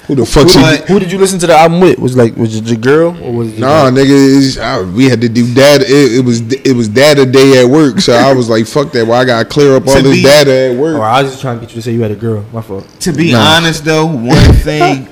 who 0.08 0.14
the 0.16 0.26
fuck 0.26 0.44
Who, 0.44 0.48
she? 0.50 0.58
did- 0.58 0.80
who 0.88 0.98
did 0.98 1.12
you 1.12 1.18
listen 1.18 1.38
to 1.40 1.46
the 1.46 1.54
album 1.56 1.80
with? 1.80 1.98
Was 2.00 2.16
like 2.16 2.34
was 2.36 2.56
it 2.56 2.64
your 2.64 2.78
girl 2.78 3.16
or 3.22 3.32
was 3.32 3.52
it 3.52 3.60
Nah, 3.60 3.88
nigga, 3.90 4.58
I, 4.58 4.80
we 4.82 5.04
had 5.04 5.20
to 5.20 5.28
do 5.28 5.54
data. 5.54 5.84
It, 5.84 6.18
it 6.18 6.24
was 6.24 6.40
it 6.40 6.74
was 6.74 6.88
data 6.88 7.24
day 7.24 7.62
at 7.62 7.66
work, 7.70 8.00
so 8.00 8.14
I 8.14 8.32
was 8.32 8.48
like, 8.48 8.66
"Fuck 8.66 8.90
that!" 8.92 9.06
Well, 9.06 9.20
I 9.20 9.24
gotta 9.26 9.44
clear 9.44 9.76
up 9.76 9.86
all 9.86 9.94
To 9.94 10.02
this 10.02 10.12
be- 10.16 10.22
data 10.22 10.50
at 10.50 10.76
Or 10.76 10.80
work. 10.80 10.96
Oh, 10.98 11.02
I 11.02 11.22
was 11.22 11.30
just 11.32 11.42
trying 11.42 11.60
to 11.60 11.66
get 11.66 11.70
you 11.70 11.76
to 11.76 11.82
say 11.82 11.92
you 11.92 12.02
had 12.02 12.10
a 12.10 12.16
girl. 12.16 12.44
My 12.52 12.62
fault. 12.62 12.84
To 13.00 13.12
be 13.12 13.30
Nah. 13.32 13.58
honest, 13.58 13.84
though, 13.84 14.06
one 14.06 14.52
thing 14.64 15.08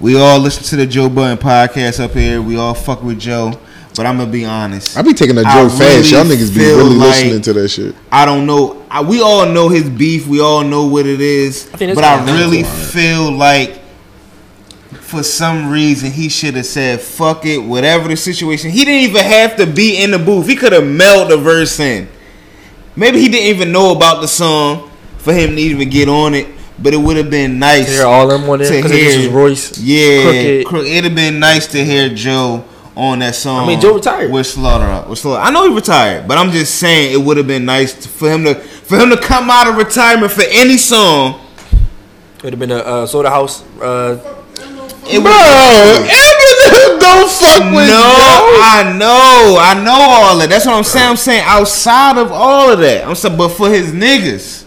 we 0.00 0.18
all 0.18 0.38
listen 0.38 0.62
to 0.64 0.76
the 0.76 0.86
Joe 0.86 1.08
Budden 1.08 1.38
podcast 1.38 2.00
up 2.02 2.12
here. 2.12 2.42
We 2.42 2.56
all 2.56 2.74
fuck 2.74 3.02
with 3.02 3.18
Joe, 3.18 3.58
but 3.96 4.06
I'm 4.06 4.18
gonna 4.18 4.30
be 4.30 4.44
honest. 4.44 4.96
I 4.96 5.02
be 5.02 5.14
taking 5.14 5.36
a 5.38 5.42
I 5.42 5.54
joke 5.68 5.78
fast. 5.78 6.10
Y'all 6.10 6.24
niggas 6.24 6.54
be 6.54 6.60
really 6.60 6.94
like- 6.96 7.08
listening 7.24 7.42
to 7.42 7.52
that 7.54 7.68
shit. 7.68 7.94
I 8.12 8.24
don't 8.24 8.46
know. 8.46 8.84
I, 8.90 9.02
we 9.02 9.22
all 9.22 9.46
know 9.46 9.68
his 9.68 9.88
beef. 9.88 10.26
We 10.26 10.40
all 10.40 10.62
know 10.64 10.86
what 10.86 11.06
it 11.06 11.20
is. 11.20 11.68
I 11.74 11.94
but 11.94 12.04
I 12.04 12.20
what 12.20 12.28
it 12.28 12.32
is. 12.34 12.40
really 12.40 12.62
feel 12.62 13.30
like, 13.32 13.80
for 15.00 15.22
some 15.22 15.70
reason, 15.70 16.10
he 16.10 16.28
should 16.28 16.54
have 16.54 16.66
said 16.66 17.00
"fuck 17.00 17.46
it," 17.46 17.58
whatever 17.58 18.08
the 18.08 18.16
situation. 18.16 18.70
He 18.70 18.84
didn't 18.84 19.10
even 19.10 19.22
have 19.24 19.56
to 19.56 19.66
be 19.66 20.02
in 20.02 20.10
the 20.10 20.18
booth. 20.18 20.46
He 20.46 20.56
could 20.56 20.72
have 20.72 20.86
mailed 20.86 21.30
the 21.30 21.36
verse 21.38 21.78
in. 21.80 22.08
Maybe 22.94 23.20
he 23.20 23.28
didn't 23.28 23.54
even 23.54 23.72
know 23.72 23.92
about 23.94 24.20
the 24.20 24.28
song 24.28 24.90
for 25.18 25.32
him 25.32 25.56
to 25.56 25.60
even 25.60 25.88
get 25.90 26.08
on 26.08 26.34
it. 26.34 26.46
But 26.78 26.92
it 26.92 26.98
would 26.98 27.16
have 27.16 27.30
been 27.30 27.58
nice 27.58 27.86
To 27.86 27.92
hear 27.92 28.06
all 28.06 28.28
them 28.28 28.48
on 28.48 28.58
there 28.58 28.70
because 28.70 28.90
this 28.90 29.16
was 29.16 29.28
Royce. 29.28 29.78
Yeah, 29.78 30.62
Crooked. 30.64 30.86
It'd 30.86 31.04
have 31.04 31.14
been 31.14 31.38
nice 31.38 31.66
to 31.68 31.82
hear 31.82 32.10
Joe 32.14 32.64
on 32.94 33.18
that 33.20 33.34
song. 33.34 33.64
I 33.64 33.66
mean, 33.66 33.80
Joe 33.80 33.94
retired. 33.94 34.30
with 34.30 34.46
Slaughter. 34.46 35.08
With 35.08 35.18
Slaughter. 35.18 35.42
I 35.42 35.50
know 35.50 35.68
he 35.68 35.74
retired, 35.74 36.28
but 36.28 36.38
I'm 36.38 36.50
just 36.50 36.76
saying 36.76 37.12
it 37.12 37.24
would 37.24 37.36
have 37.36 37.46
been 37.46 37.64
nice 37.64 37.92
to, 37.94 38.08
for 38.08 38.30
him 38.30 38.44
to 38.44 38.54
for 38.56 38.98
him 38.98 39.10
to 39.10 39.16
come 39.16 39.50
out 39.50 39.68
of 39.68 39.76
retirement 39.76 40.32
for 40.32 40.44
any 40.48 40.76
song. 40.76 41.40
It 42.38 42.44
would 42.44 42.52
have 42.52 42.60
been 42.60 42.70
a 42.70 42.78
uh, 42.78 43.06
soda 43.06 43.30
house. 43.30 43.62
Uh, 43.80 44.18
It 45.08 45.22
Bro, 45.22 45.32
Eminem 45.32 47.00
don't 47.00 47.30
fuck 47.30 47.62
no, 47.64 47.76
with 47.76 47.88
Joe. 47.88 47.96
I 47.96 48.94
know, 48.98 49.56
I 49.58 49.82
know 49.82 49.92
all 49.92 50.34
of 50.34 50.40
that. 50.40 50.48
That's 50.50 50.66
what 50.66 50.74
I'm 50.74 50.84
saying. 50.84 51.10
I'm 51.10 51.16
saying 51.16 51.42
outside 51.46 52.18
of 52.18 52.32
all 52.32 52.70
of 52.72 52.78
that, 52.80 53.06
I'm 53.06 53.14
saying, 53.14 53.36
but 53.38 53.50
for 53.50 53.70
his 53.70 53.92
niggas. 53.92 54.65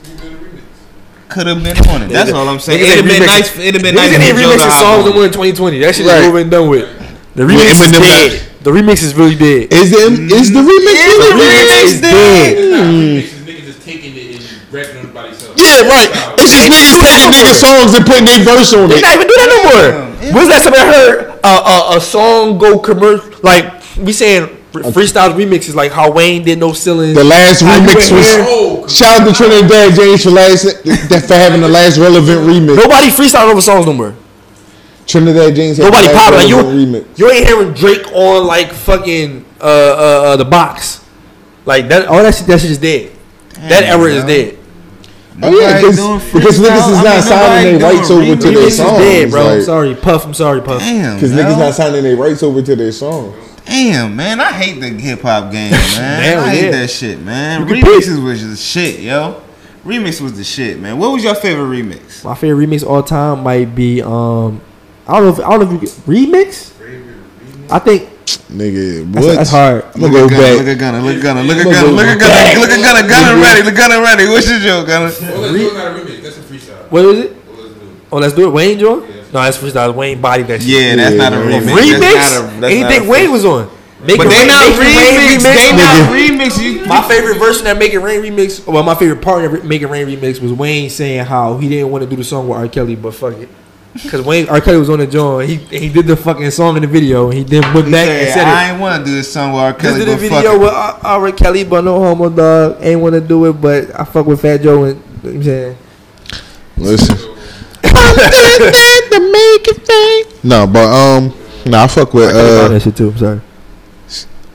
Could 1.29 1.45
have 1.45 1.61
been 1.61 1.77
on 1.93 2.01
it. 2.01 2.09
That's 2.09 2.33
all 2.33 2.49
I'm 2.49 2.57
saying. 2.59 2.81
It'd 2.81 3.05
have 3.05 3.05
been 3.05 3.25
nice. 3.25 3.53
It'd 3.53 3.75
have 3.77 3.83
been 3.85 3.93
nice. 3.93 4.09
Niggas 4.09 4.33
for 4.33 4.33
ain't 4.33 4.37
Joe 4.41 4.49
to 4.49 4.57
remixing 4.57 4.73
hop 4.73 4.81
songs 4.81 5.05
on 5.05 5.13
and 5.13 5.15
it. 5.15 5.37
win 5.37 5.53
2020. 5.53 5.79
That 5.79 5.93
shit 5.93 6.05
Right. 6.09 6.21
is 6.21 6.27
over 6.27 6.39
and 6.41 6.49
done 6.49 6.67
with. 6.69 6.89
The 7.37 7.43
remix 7.45 7.69
is 7.69 7.79
Eminem 7.85 8.01
dead. 8.01 8.31
The 8.65 8.71
remix 8.73 8.97
is 9.05 9.13
really 9.13 9.37
dead. 9.37 9.71
Is 9.71 9.93
the 9.93 10.09
is 10.09 10.51
the 10.51 10.59
mm. 10.59 10.67
remix? 10.67 10.97
Is 10.99 11.17
the 11.21 11.31
remix 11.37 11.69
is 11.85 12.01
dead? 12.01 12.57
Niggas, 12.57 13.45
niggas 13.45 13.65
just 13.69 13.81
taking 13.85 14.17
it 14.17 14.41
and 14.41 14.73
rapping 14.73 14.97
on 14.97 15.05
everybody's 15.05 15.37
else. 15.45 15.53
Yeah, 15.55 15.85
right. 15.85 16.09
It's 16.41 16.51
just 16.51 16.65
niggas 16.67 16.97
taking 16.97 17.31
nigga 17.31 17.55
songs 17.55 17.93
and 17.93 18.03
putting 18.03 18.25
their 18.25 18.41
verse 18.43 18.73
on 18.73 18.89
it. 18.89 18.97
They 18.97 18.97
it. 18.97 19.05
not 19.05 19.15
even 19.15 19.27
do 19.29 19.35
that 19.37 19.49
no 19.53 19.59
more. 19.69 20.33
When's 20.33 20.49
that 20.49 20.65
time 20.65 20.75
I 20.75 20.83
heard 20.89 21.39
a, 21.45 21.53
a, 21.93 21.97
a 21.97 22.01
song 22.01 22.57
go 22.57 22.79
commercial? 22.79 23.29
Like 23.45 23.79
we 24.01 24.11
saying 24.11 24.58
freestyle 24.71 25.33
remixes 25.33 25.73
like 25.75 25.91
how 25.91 26.11
Wayne 26.11 26.43
did 26.43 26.59
no 26.59 26.73
ceilings. 26.73 27.15
The 27.15 27.23
last 27.23 27.61
How 27.61 27.79
remix 27.79 28.11
went 28.11 28.25
here. 28.25 28.81
was 28.81 28.95
shout 28.95 29.21
out 29.21 29.27
to 29.27 29.33
Trinidad 29.33 29.95
James 29.95 30.23
for 30.23 30.29
last 30.31 30.63
that 30.63 31.25
for 31.27 31.33
having 31.33 31.61
the 31.61 31.67
last 31.67 31.97
relevant 31.97 32.41
remix. 32.41 32.75
Nobody 32.75 33.07
freestyle 33.07 33.51
over 33.51 33.61
songs 33.61 33.85
no 33.85 33.93
more. 33.93 34.15
Trinidad 35.07 35.55
James 35.55 35.79
Nobody 35.79 36.07
the 36.07 36.13
popping. 36.13 36.37
Like, 36.39 36.51
relevant 36.51 36.77
remix. 36.77 37.17
you, 37.17 37.25
you 37.25 37.31
ain't 37.31 37.47
hearing 37.47 37.73
Drake 37.73 38.11
on 38.13 38.45
like 38.45 38.71
fucking 38.71 39.45
uh, 39.59 39.63
uh, 39.63 39.67
uh 39.67 40.35
the 40.37 40.45
box. 40.45 41.03
Like 41.65 41.87
that, 41.89 42.07
all 42.07 42.21
that 42.21 42.35
shit. 42.35 42.47
That 42.47 42.61
shit 42.61 42.71
is 42.71 42.77
dead. 42.77 43.11
that 43.53 43.83
era 43.83 44.05
is 44.05 44.23
dead. 44.23 44.57
Oh 45.41 45.57
yeah, 45.57 45.79
because 45.79 45.95
because 46.33 46.59
niggas 46.59 46.81
freestyle. 46.81 46.91
is 46.91 46.97
I 46.97 47.03
not 47.03 47.13
mean, 47.15 47.23
signing 47.23 47.79
their 47.79 47.93
rights 47.93 48.11
over 48.11 48.35
to 48.35 48.35
their 48.35 48.67
Remix 48.67 48.71
songs. 48.71 48.97
dead, 48.99 49.31
bro. 49.31 49.49
I'm 49.49 49.61
sorry, 49.63 49.95
Puff. 49.95 50.25
I'm 50.25 50.33
sorry, 50.33 50.61
Puff. 50.61 50.79
Damn, 50.81 51.15
Because 51.15 51.31
niggas 51.31 51.51
yo. 51.51 51.59
not 51.59 51.73
signing 51.73 52.03
their 52.03 52.17
rights 52.17 52.43
over 52.43 52.61
to 52.61 52.75
their 52.75 52.91
songs. 52.91 53.48
Damn, 53.69 54.15
man, 54.15 54.39
I 54.41 54.51
hate 54.51 54.79
the 54.79 54.87
hip 54.89 55.21
hop 55.21 55.51
game, 55.51 55.71
man. 55.71 56.21
Damn, 56.21 56.43
I 56.43 56.49
hate 56.49 56.65
yeah. 56.65 56.71
that 56.71 56.89
shit, 56.89 57.21
man. 57.21 57.67
Remixes 57.67 58.23
was 58.23 58.47
the 58.47 58.55
shit, 58.55 58.99
yo. 59.01 59.41
Remix 59.85 60.19
was 60.21 60.35
the 60.37 60.43
shit, 60.43 60.79
man. 60.79 60.97
What 60.97 61.11
was 61.11 61.23
your 61.23 61.35
favorite 61.35 61.65
remix? 61.67 62.23
My 62.25 62.35
favorite 62.35 62.67
remix 62.67 62.85
all 62.85 63.01
time 63.03 63.43
might 63.43 63.73
be 63.75 64.01
um, 64.01 64.61
I 65.07 65.13
don't 65.19 65.23
know 65.23 65.29
if 65.29 65.39
I 65.39 65.49
don't 65.51 65.59
know 65.61 65.65
if 65.67 65.71
you 65.73 65.79
could, 65.79 65.89
remix. 66.05 66.71
I 67.71 67.79
think 67.79 68.09
Nigga, 68.49 69.05
That's- 69.11 69.25
what? 69.25 69.35
that's 69.37 69.49
hard. 69.49 69.85
I'm 69.95 70.01
gonna 70.01 70.13
Look 70.13 70.31
at 70.31 70.37
Gunna, 70.37 70.41
back. 70.41 70.57
look 70.57 70.67
at 70.67 70.77
Gunna, 70.79 71.01
look 71.01 71.15
at 71.17 71.21
Gunna, 71.23 71.41
look 71.43 71.57
at 71.57 71.65
I'ma 71.65 71.71
Gunna, 71.73 71.85
go 71.85 71.91
look 71.93 72.07
at 72.07 72.19
back. 72.19 72.53
Gunna, 72.53 72.59
look 72.61 72.69
at 72.69 72.81
Gunna, 72.81 73.07
Gunna 73.09 73.41
ready, 73.41 73.63
look 73.63 73.75
Gunna 73.75 74.01
ready. 74.01 74.27
What's 74.29 74.49
your 74.49 74.59
joke, 74.59 74.87
Gunna? 74.87 75.05
Oh, 75.05 75.39
let's 75.39 75.53
do 75.53 75.67
it, 75.67 75.73
a 75.73 75.89
remix. 75.93 76.21
That's 76.23 76.37
a 76.37 76.41
freestyle. 76.41 76.91
what 76.91 77.05
was 77.05 77.19
it? 77.19 77.35
Oh, 78.11 78.17
let's 78.17 78.33
do 78.33 78.47
it. 78.47 78.51
Wayne 78.51 78.79
joint? 78.79 79.05
No, 79.31 79.41
that's 79.43 79.57
freestyle. 79.57 79.93
Wayne 79.93 80.19
body 80.21 80.43
that 80.43 80.61
shit. 80.61 80.69
Yeah, 80.69 80.95
that's 80.95 81.15
not 81.15 81.33
a 81.33 81.37
Yeah, 81.37 81.59
remix. 81.61 81.77
remix. 81.77 81.99
That's 81.99 82.35
not 82.35 82.55
a, 82.57 82.59
that's 82.61 82.73
Anything 82.73 82.99
not 82.99 83.07
a 83.07 83.09
Wayne 83.09 83.31
was 83.31 83.45
on. 83.45 83.69
Make 84.01 84.17
But 84.17 84.29
they 84.29 84.37
Rain- 84.39 84.47
not 84.47 84.69
Make 84.69 84.77
It 84.77 84.79
Rain 84.79 85.39
remix. 85.39 85.43
They 85.43 85.71
not 85.75 86.09
remix. 86.49 86.63
You, 86.63 86.85
My 86.87 87.01
favorite 87.07 87.37
version 87.37 87.65
that 87.65 87.77
Make 87.77 87.93
It 87.93 87.99
Rain 87.99 88.21
remix, 88.21 88.65
well, 88.65 88.81
my 88.83 88.95
favorite 88.95 89.21
part 89.21 89.43
of 89.45 89.63
Make 89.65 89.81
It 89.81 89.87
Rain 89.87 90.07
remix 90.07 90.41
was 90.41 90.53
Wayne 90.53 90.89
saying 90.89 91.25
how 91.25 91.57
he 91.57 91.67
didn't 91.69 91.91
want 91.91 92.03
to 92.05 92.09
do 92.09 92.15
the 92.15 92.23
song 92.23 92.47
with 92.47 92.57
R. 92.57 92.67
Kelly, 92.69 92.95
but 92.95 93.13
fuck 93.13 93.33
it. 93.35 93.49
Because 93.91 94.21
Wayne 94.25 94.47
R. 94.47 94.61
Kelly 94.61 94.77
was 94.77 94.89
on 94.89 94.99
the 94.99 95.07
joint, 95.07 95.49
he 95.49 95.55
he 95.57 95.89
did 95.89 96.05
the 96.07 96.15
fucking 96.15 96.49
song 96.51 96.75
in 96.77 96.83
the 96.83 96.87
video, 96.87 97.25
and 97.29 97.33
he 97.39 97.43
then 97.43 97.61
went 97.73 97.87
He 97.87 97.91
back 97.91 98.05
said, 98.05 98.21
and 98.23 98.33
said 98.33 98.43
I 98.47 98.69
it. 98.69 98.71
ain't 98.71 98.81
want 98.81 99.03
to 99.03 99.09
do 99.11 99.15
this 99.17 99.33
song 99.33 99.51
with 99.51 99.61
R. 99.61 99.73
This 99.73 99.81
Kelly, 99.81 99.99
did 100.05 100.07
a 100.07 100.11
but 100.11 100.19
fuck 100.29 100.43
video 100.43 100.59
with 100.59 100.69
R. 100.73 100.99
R. 101.25 101.31
Kelly, 101.33 101.63
but 101.65 101.83
no 101.83 101.99
homo 101.99 102.29
dog. 102.29 102.77
Ain't 102.81 103.01
want 103.01 103.15
to 103.15 103.21
do 103.21 103.45
it, 103.47 103.53
but 103.53 103.99
I 103.99 104.05
fuck 104.05 104.25
with 104.27 104.41
Fat 104.41 104.61
Joe 104.61 104.83
and 104.85 104.95
you 104.95 105.01
know 105.01 105.07
what 105.23 105.33
I'm 105.35 105.43
saying. 105.43 105.77
Listen. 106.77 107.35
No, 110.43 110.65
but 110.67 110.85
um, 110.87 111.33
nah, 111.65 111.83
I 111.83 111.87
fuck 111.87 112.13
with 112.13 112.29
Uh, 112.29 112.67
that 112.69 112.81
shit 112.81 112.95
too. 112.95 113.09
I'm 113.09 113.17
sorry. 113.17 113.41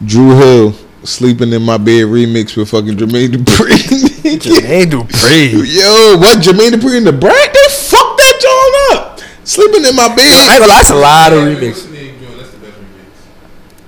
Dru 0.04 0.34
Hill 0.36 0.74
sleeping 1.04 1.52
in 1.52 1.62
my 1.62 1.76
bed 1.76 2.06
remix 2.06 2.56
with 2.56 2.70
fucking 2.70 2.96
Jermaine 2.96 3.28
Dupri. 3.28 3.68
Jermaine 4.38 4.86
Dupri. 4.90 5.52
Yo, 5.52 6.16
what 6.18 6.38
Jermaine 6.38 6.70
Dupri 6.72 6.96
and 6.98 7.06
the 7.06 7.12
Brat? 7.12 7.34
They 7.52 7.74
fucked 7.74 8.18
that 8.18 8.38
joint 8.40 9.00
up. 9.00 9.20
Sleeping 9.46 9.84
in 9.84 9.94
my 9.94 10.04
I 10.04 10.14
bed. 10.16 10.24
ain't 10.24 10.58
gonna 10.60 10.72
lie, 10.72 10.76
that's 10.78 10.90
a 10.90 10.94
lot 10.94 11.32
of 11.32 11.38
remix. 11.40 11.90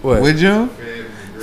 What? 0.02 0.20
Would 0.22 0.38
you? 0.40 0.68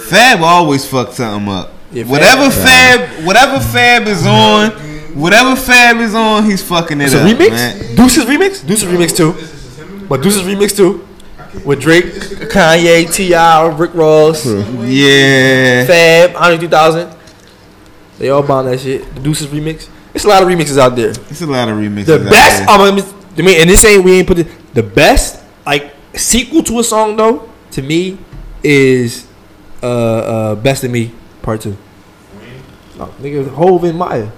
Fab 0.07 0.41
always 0.41 0.85
fuck 0.85 1.11
something 1.13 1.51
up. 1.51 1.73
Yeah, 1.91 2.03
Fab- 2.03 2.11
whatever 2.11 2.49
Fab, 2.51 3.25
whatever 3.25 3.59
Fab 3.59 4.07
is 4.07 4.25
on, 4.25 4.71
whatever 5.13 5.55
Fab 5.55 5.97
is 5.97 6.15
on, 6.15 6.43
he's 6.45 6.61
fucking 6.61 6.99
it 7.01 7.05
It's 7.05 7.13
a 7.13 7.19
remix? 7.19 7.49
Man. 7.49 7.95
Deuces 7.95 8.25
remix? 8.25 8.65
Deuces 8.65 8.87
remix 8.87 9.15
too. 9.15 10.05
But 10.07 10.21
Deuces 10.21 10.43
remix 10.43 10.75
too. 10.75 11.07
With 11.65 11.81
Drake, 11.81 12.05
Kanye, 12.05 13.13
T.I., 13.13 13.67
Rick 13.77 13.93
Ross, 13.93 14.45
Yeah. 14.45 15.85
Fab, 15.85 16.35
Andre 16.35 16.57
3000. 16.57 17.15
They 18.17 18.29
all 18.29 18.41
bound 18.41 18.67
that 18.67 18.79
shit. 18.79 19.13
The 19.15 19.21
Deuces 19.21 19.47
remix. 19.47 19.87
It's 20.13 20.25
a 20.25 20.27
lot 20.27 20.41
of 20.41 20.49
remixes 20.49 20.77
out 20.77 20.95
there. 20.95 21.09
It's 21.09 21.41
a 21.41 21.45
lot 21.45 21.67
of 21.69 21.77
remixes. 21.77 22.05
The 22.05 22.25
out 22.25 22.29
best, 22.29 22.59
there. 22.59 22.69
I 22.69 22.91
mean, 22.91 23.03
I 23.37 23.41
mean, 23.41 23.61
and 23.61 23.69
this 23.69 23.83
ain't, 23.85 24.03
we 24.03 24.13
ain't 24.13 24.27
put 24.27 24.39
it, 24.39 24.47
the 24.73 24.83
best, 24.83 25.43
like, 25.65 25.93
sequel 26.13 26.63
to 26.63 26.79
a 26.79 26.83
song 26.83 27.15
though, 27.15 27.49
to 27.71 27.81
me, 27.81 28.17
is 28.63 29.27
uh, 29.81 29.87
uh, 29.87 30.55
Best 30.55 30.83
of 30.83 30.91
Me, 30.91 31.11
part 31.41 31.61
two. 31.61 31.75
Oh, 32.99 33.13
nigga, 33.19 33.47
Hove 33.49 33.83
and 33.85 33.97
Mya. 33.97 34.31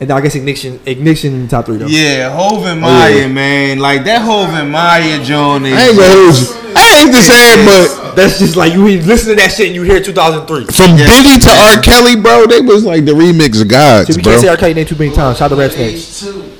And 0.00 0.10
I 0.12 0.20
guess 0.20 0.36
Ignition, 0.36 0.78
Ignition 0.86 1.48
top 1.48 1.66
three 1.66 1.76
though. 1.76 1.86
Yeah, 1.86 2.30
Hove 2.30 2.64
and 2.66 2.84
Oh, 2.84 2.86
Mya, 2.86 3.08
yeah. 3.22 3.26
man. 3.28 3.78
Like 3.80 4.04
that 4.04 4.22
Hove 4.22 4.50
and 4.50 4.70
Mya 4.70 5.24
joint. 5.24 5.64
I 5.66 5.88
ain't 5.88 5.96
gonna 5.98 6.14
hold 6.14 6.38
you. 6.38 6.72
I 6.76 7.02
ain't 7.02 7.12
just 7.12 7.26
saying, 7.26 7.66
but 7.66 8.14
That's 8.14 8.38
just 8.38 8.54
like 8.56 8.72
you 8.74 8.84
listen 9.02 9.30
to 9.30 9.36
that 9.42 9.50
shit 9.52 9.66
and 9.66 9.74
you 9.74 9.82
hear 9.82 10.00
2003. 10.00 10.66
from 10.66 10.96
Biggie 10.96 11.42
to 11.42 11.50
R. 11.50 11.82
Kelly, 11.82 12.14
bro, 12.20 12.46
they 12.46 12.60
was 12.60 12.84
like 12.84 13.04
the 13.06 13.12
remix 13.12 13.66
gods, 13.66 14.08
So 14.10 14.16
we 14.16 14.22
bro. 14.22 14.32
can't 14.32 14.42
say 14.42 14.48
R. 14.48 14.56
Kelly 14.56 14.74
name 14.74 14.86
too 14.86 14.94
many 14.96 15.12
times. 15.14 15.38
Shout 15.38 15.50
out 15.50 15.56
to 15.56 15.60
Rap 15.60 15.70
Snakes. 15.72 16.22
Age 16.22 16.32
two. 16.32 16.52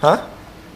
Huh? 0.00 0.26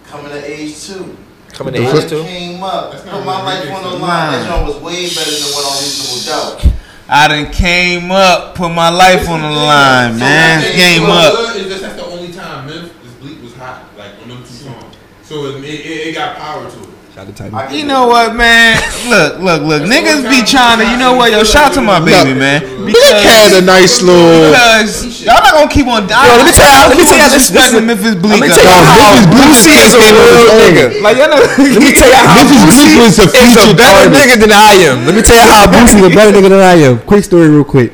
Coming 0.06 0.30
to 0.32 0.44
age 0.50 0.80
two. 0.80 1.16
Coming 1.52 1.74
to 1.74 1.80
The 1.80 1.98
age 1.98 2.08
two. 2.08 2.22
Came 2.22 2.62
up. 2.62 2.92
Put 2.92 3.24
my 3.24 3.42
life 3.42 3.68
on 3.70 3.82
the 3.82 3.98
line. 3.98 4.32
That 4.32 4.48
joint 4.48 4.66
was 4.74 4.82
way 4.82 5.08
better 5.10 5.30
than 5.30 5.50
what 5.54 5.66
on 5.66 5.74
reasonable 5.82 6.22
doubt. 6.26 6.79
I 7.12 7.26
done 7.26 7.52
came 7.52 8.12
up, 8.12 8.54
put 8.54 8.68
my 8.68 8.88
life 8.88 9.28
on 9.28 9.42
the 9.42 9.50
line, 9.50 10.16
man. 10.16 10.62
Came 10.62 11.10
up. 11.10 11.56
Is 11.56 11.68
that, 11.68 11.80
that's 11.80 11.96
the 11.96 12.06
only 12.06 12.32
time 12.32 12.68
Memphis 12.68 13.12
Bleek 13.14 13.42
was 13.42 13.52
hot, 13.56 13.84
like 13.98 14.12
on 14.22 14.28
them 14.28 14.38
two 14.38 14.46
songs. 14.46 14.96
So 15.24 15.46
it, 15.46 15.64
it, 15.64 16.08
it 16.08 16.14
got 16.14 16.36
power 16.36 16.70
to 16.70 16.82
it. 16.84 16.89
Shout 17.20 17.28
out 17.28 17.36
to 17.36 17.50
Titan. 17.52 17.76
You 17.76 17.84
know 17.84 18.08
what, 18.08 18.32
man? 18.32 18.80
Look, 19.12 19.44
look, 19.44 19.60
look. 19.60 19.82
Niggas 19.84 20.24
be 20.24 20.40
trying 20.40 20.80
to. 20.80 20.88
You 20.88 20.96
know 20.96 21.20
what? 21.20 21.28
Yo, 21.28 21.44
shout 21.44 21.68
out 21.68 21.74
to 21.76 21.84
my 21.84 22.00
baby, 22.00 22.32
man. 22.32 22.64
Blick 22.80 22.96
had 22.96 23.52
a 23.52 23.60
nice 23.60 24.00
little. 24.00 24.48
Because 24.48 25.20
y'all 25.20 25.36
not 25.44 25.52
gonna 25.52 25.68
keep 25.68 25.84
on. 25.84 26.08
Yo, 26.08 26.16
let 26.16 26.48
me 26.48 26.52
tell 26.56 26.64
you. 26.64 26.80
Let 26.88 26.96
me 26.96 27.04
tell 27.04 27.20
you 27.20 27.28
this. 27.28 27.52
this 27.52 27.76
disrespecting 27.76 27.84
Memphis 27.84 28.16
Bleek. 28.16 28.40
Let 28.40 28.40
me 28.40 28.48
tell 28.48 28.64
you 28.64 28.72
up. 28.72 28.88
how 28.88 28.96
Memphis 29.04 29.28
Bleek 29.28 29.52
Boosie 29.52 29.76
is 29.76 29.92
a 29.92 30.00
came 30.00 30.16
real 30.16 30.48
nigga. 30.64 30.86
Like 31.04 31.16
y'all 31.20 31.28
know. 31.28 31.44
Let 31.44 31.82
me 31.84 31.92
tell 31.92 32.08
you 32.08 32.16
how 32.16 32.40
Memphis 32.40 32.56
Bleek 32.56 32.88
Boosie 32.88 32.96
was 32.96 33.18
a 33.20 33.28
is 33.28 33.28
a 33.28 33.36
featured 33.36 33.76
better 33.76 34.00
artist. 34.00 34.16
nigga 34.16 34.36
than 34.40 34.52
I 34.56 34.72
am. 34.88 34.96
Let 35.04 35.12
me 35.12 35.20
tell 35.20 35.36
you 35.36 35.44
how 35.44 35.68
Boosie 35.68 36.00
is 36.00 36.06
a 36.08 36.14
better 36.16 36.32
nigga 36.32 36.48
than 36.48 36.64
I 36.64 36.76
am. 36.88 37.04
Quick 37.04 37.24
story, 37.24 37.52
real 37.52 37.68
quick. 37.68 37.92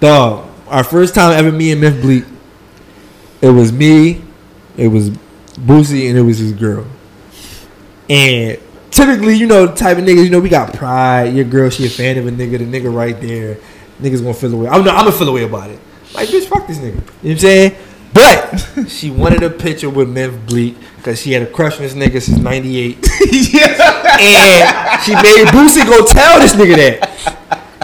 Dog, 0.00 0.52
our 0.68 0.84
first 0.84 1.14
time 1.14 1.32
ever 1.32 1.48
me 1.48 1.72
and 1.72 1.80
Myth 1.80 1.96
Bleek, 2.04 2.28
it 3.40 3.48
was 3.48 3.72
me, 3.72 4.20
it 4.76 4.88
was 4.88 5.08
Boosie, 5.56 6.12
and 6.12 6.18
it 6.18 6.22
was 6.28 6.36
his 6.36 6.52
girl. 6.52 6.84
And 8.08 8.60
typically, 8.96 9.34
you 9.34 9.46
know, 9.46 9.66
the 9.66 9.74
type 9.74 9.98
of 9.98 10.04
niggas, 10.04 10.24
you 10.24 10.30
know, 10.30 10.40
we 10.40 10.48
got 10.48 10.72
pride. 10.74 11.34
Your 11.34 11.44
girl, 11.44 11.70
she 11.70 11.86
a 11.86 11.90
fan 11.90 12.16
of 12.18 12.26
a 12.26 12.30
nigga, 12.30 12.58
the 12.58 12.64
nigga 12.64 12.92
right 12.92 13.18
there. 13.20 13.58
Niggas 14.00 14.20
gonna 14.22 14.34
feel 14.34 14.54
away. 14.54 14.68
I'm 14.68 14.84
not, 14.84 14.96
I'm 14.96 15.04
gonna 15.04 15.16
feel 15.16 15.28
away 15.28 15.44
about 15.44 15.70
it. 15.70 15.78
Like, 16.14 16.28
bitch, 16.28 16.46
fuck 16.46 16.66
this 16.66 16.78
nigga. 16.78 16.94
You 16.94 16.94
know 16.94 17.02
what 17.22 17.30
I'm 17.30 17.38
saying? 17.38 17.76
But 18.12 18.88
she 18.90 19.10
wanted 19.10 19.42
a 19.42 19.50
picture 19.50 19.90
with 19.90 20.08
Memphis 20.08 20.40
Bleek 20.46 20.76
because 20.96 21.20
she 21.20 21.32
had 21.32 21.42
a 21.42 21.46
crush 21.46 21.76
on 21.76 21.82
this 21.82 21.94
nigga 21.94 22.20
since 22.22 22.38
'98, 22.38 22.96
and 22.96 23.04
she 25.02 25.12
made 25.14 25.46
Boosie 25.48 25.84
go 25.86 26.04
tell 26.06 26.40
this 26.40 26.54
nigga 26.54 26.76
that. 26.76 27.10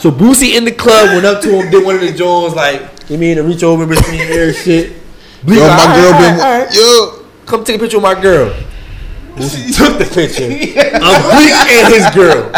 So 0.00 0.10
Boosie 0.10 0.54
in 0.56 0.64
the 0.64 0.72
club 0.72 1.10
went 1.10 1.26
up 1.26 1.42
to 1.42 1.50
him, 1.60 1.70
did 1.70 1.84
one 1.84 1.96
of 1.96 2.00
the 2.00 2.12
Jones 2.12 2.54
like, 2.54 2.82
"You 3.08 3.18
mean 3.18 3.36
to 3.36 3.42
reach 3.42 3.62
over 3.62 3.86
between 3.86 4.20
air 4.20 4.52
shit?" 4.54 4.92
Bleek 5.44 5.58
Yo, 5.58 5.66
my 5.66 5.76
"All 5.76 5.96
girl 5.96 6.12
right, 6.12 6.20
been. 6.20 6.34
all 6.34 6.38
right, 6.38 6.42
all 6.42 6.64
right. 6.64 6.74
Yo, 6.74 7.18
Come 7.46 7.64
take 7.64 7.76
a 7.76 7.78
picture 7.80 7.98
with 7.98 8.04
my 8.04 8.20
girl. 8.20 8.54
Boosie 9.36 9.72
took 9.76 9.98
the 9.98 10.04
picture 10.04 10.44
of 11.00 11.16
Bleek 11.32 11.56
and 11.72 11.86
his 11.88 12.06
girl. 12.12 12.52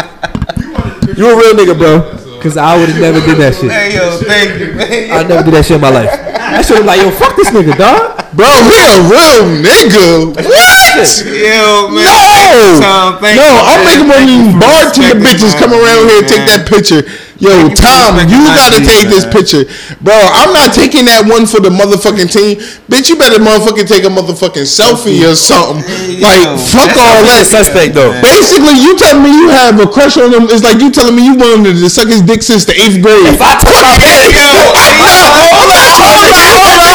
You 1.15 1.31
a 1.31 1.35
real 1.37 1.53
nigga, 1.55 1.77
bro. 1.77 2.21
Cause 2.41 2.57
I 2.57 2.77
would 2.77 2.89
have 2.89 3.01
never 3.01 3.17
did 3.25 3.41
that 3.41 3.57
shit. 3.57 3.71
Hey 3.73 3.97
yo, 3.97 4.21
thank 4.21 4.61
you, 4.61 4.77
man. 4.77 5.09
I 5.09 5.25
never 5.25 5.41
did 5.41 5.57
that 5.57 5.65
shit 5.65 5.81
in 5.81 5.81
my 5.81 5.89
life. 5.89 6.13
I 6.13 6.61
should 6.61 6.77
have 6.77 6.85
like, 6.85 7.01
yo, 7.01 7.09
fuck 7.09 7.33
this 7.33 7.49
nigga, 7.49 7.73
dog. 7.73 8.21
bro, 8.37 8.45
he 8.45 8.77
a 8.85 9.01
real 9.09 9.41
nigga. 9.65 10.37
What? 10.45 11.09
Yo, 11.25 11.89
man. 11.89 12.05
No, 12.05 12.77
Tom, 12.77 13.17
thank 13.17 13.41
no, 13.41 13.49
you, 13.49 13.65
I'm 13.65 13.81
making 13.81 14.05
one 14.05 14.21
of 14.21 14.29
Thank 14.29 14.45
these 14.45 14.53
bartender 14.61 15.17
bitches 15.25 15.57
my 15.57 15.61
come 15.63 15.73
around 15.73 16.05
here 16.05 16.21
and 16.21 16.29
take 16.29 16.45
that 16.45 16.69
picture. 16.69 17.01
Yo, 17.35 17.51
Thank 17.51 17.69
you 17.69 17.75
for 17.75 17.83
Tom, 17.83 18.15
you 18.31 18.39
gotta 18.47 18.79
take 18.79 19.11
this 19.11 19.27
picture, 19.27 19.67
bro. 19.99 20.15
I'm 20.15 20.55
not 20.55 20.71
taking 20.71 21.03
that 21.11 21.27
one 21.27 21.43
for 21.43 21.59
the 21.59 21.67
motherfucking 21.67 22.31
team, 22.31 22.63
bitch. 22.87 23.11
You 23.11 23.19
better 23.19 23.43
motherfucking 23.43 23.91
take 23.91 24.07
a 24.07 24.11
motherfucking 24.11 24.63
selfie 24.63 25.19
or 25.27 25.35
something. 25.35 25.83
Like, 26.23 26.47
fuck 26.71 26.95
all 26.95 27.19
that. 27.27 27.43
suspect 27.43 27.91
though. 27.91 28.15
Basically, 28.23 28.79
you 28.79 28.95
telling 28.95 29.19
me 29.19 29.35
you 29.35 29.51
have 29.51 29.75
a 29.83 29.87
crush 29.87 30.15
on 30.15 30.31
him. 30.31 30.47
It's 30.47 30.63
like 30.63 30.79
you 30.79 30.87
telling 30.95 31.19
me 31.19 31.27
you 31.27 31.35
wanted 31.35 31.75
to 31.75 31.89
suck 31.91 32.07
his 32.07 32.23
dick 32.23 32.39
since 32.39 32.63
the 32.63 32.71
eighth 32.71 33.03
grade. 33.03 33.27
If 33.27 33.43
I 33.43 33.59
took 33.59 33.67
my 33.67 33.83
hold 33.83 35.71
on, 35.71 35.91
hold 35.91 36.15
on, 36.15 36.31
hold 36.31 36.63
on, 36.63 36.87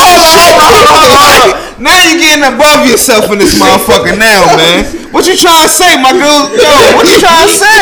hold 0.57 0.73
on, 0.73 0.89
hold 0.89 1.13
on, 1.21 1.70
hold 1.81 1.89
on, 1.89 1.89
hold 1.89 1.89
on. 1.89 1.89
Now 1.89 1.97
you're 2.05 2.21
getting 2.21 2.45
above 2.45 2.87
yourself 2.87 3.31
in 3.33 3.39
this 3.41 3.57
motherfucker 3.57 4.17
now, 4.19 4.53
man. 4.57 4.85
What 5.11 5.27
you 5.27 5.35
trying 5.35 5.67
to 5.67 5.73
say, 5.73 5.97
my 5.99 6.13
girl? 6.15 6.53
Yo, 6.55 6.71
what 6.95 7.03
you 7.09 7.19
trying 7.19 7.49
to 7.49 7.55
say? 7.57 7.81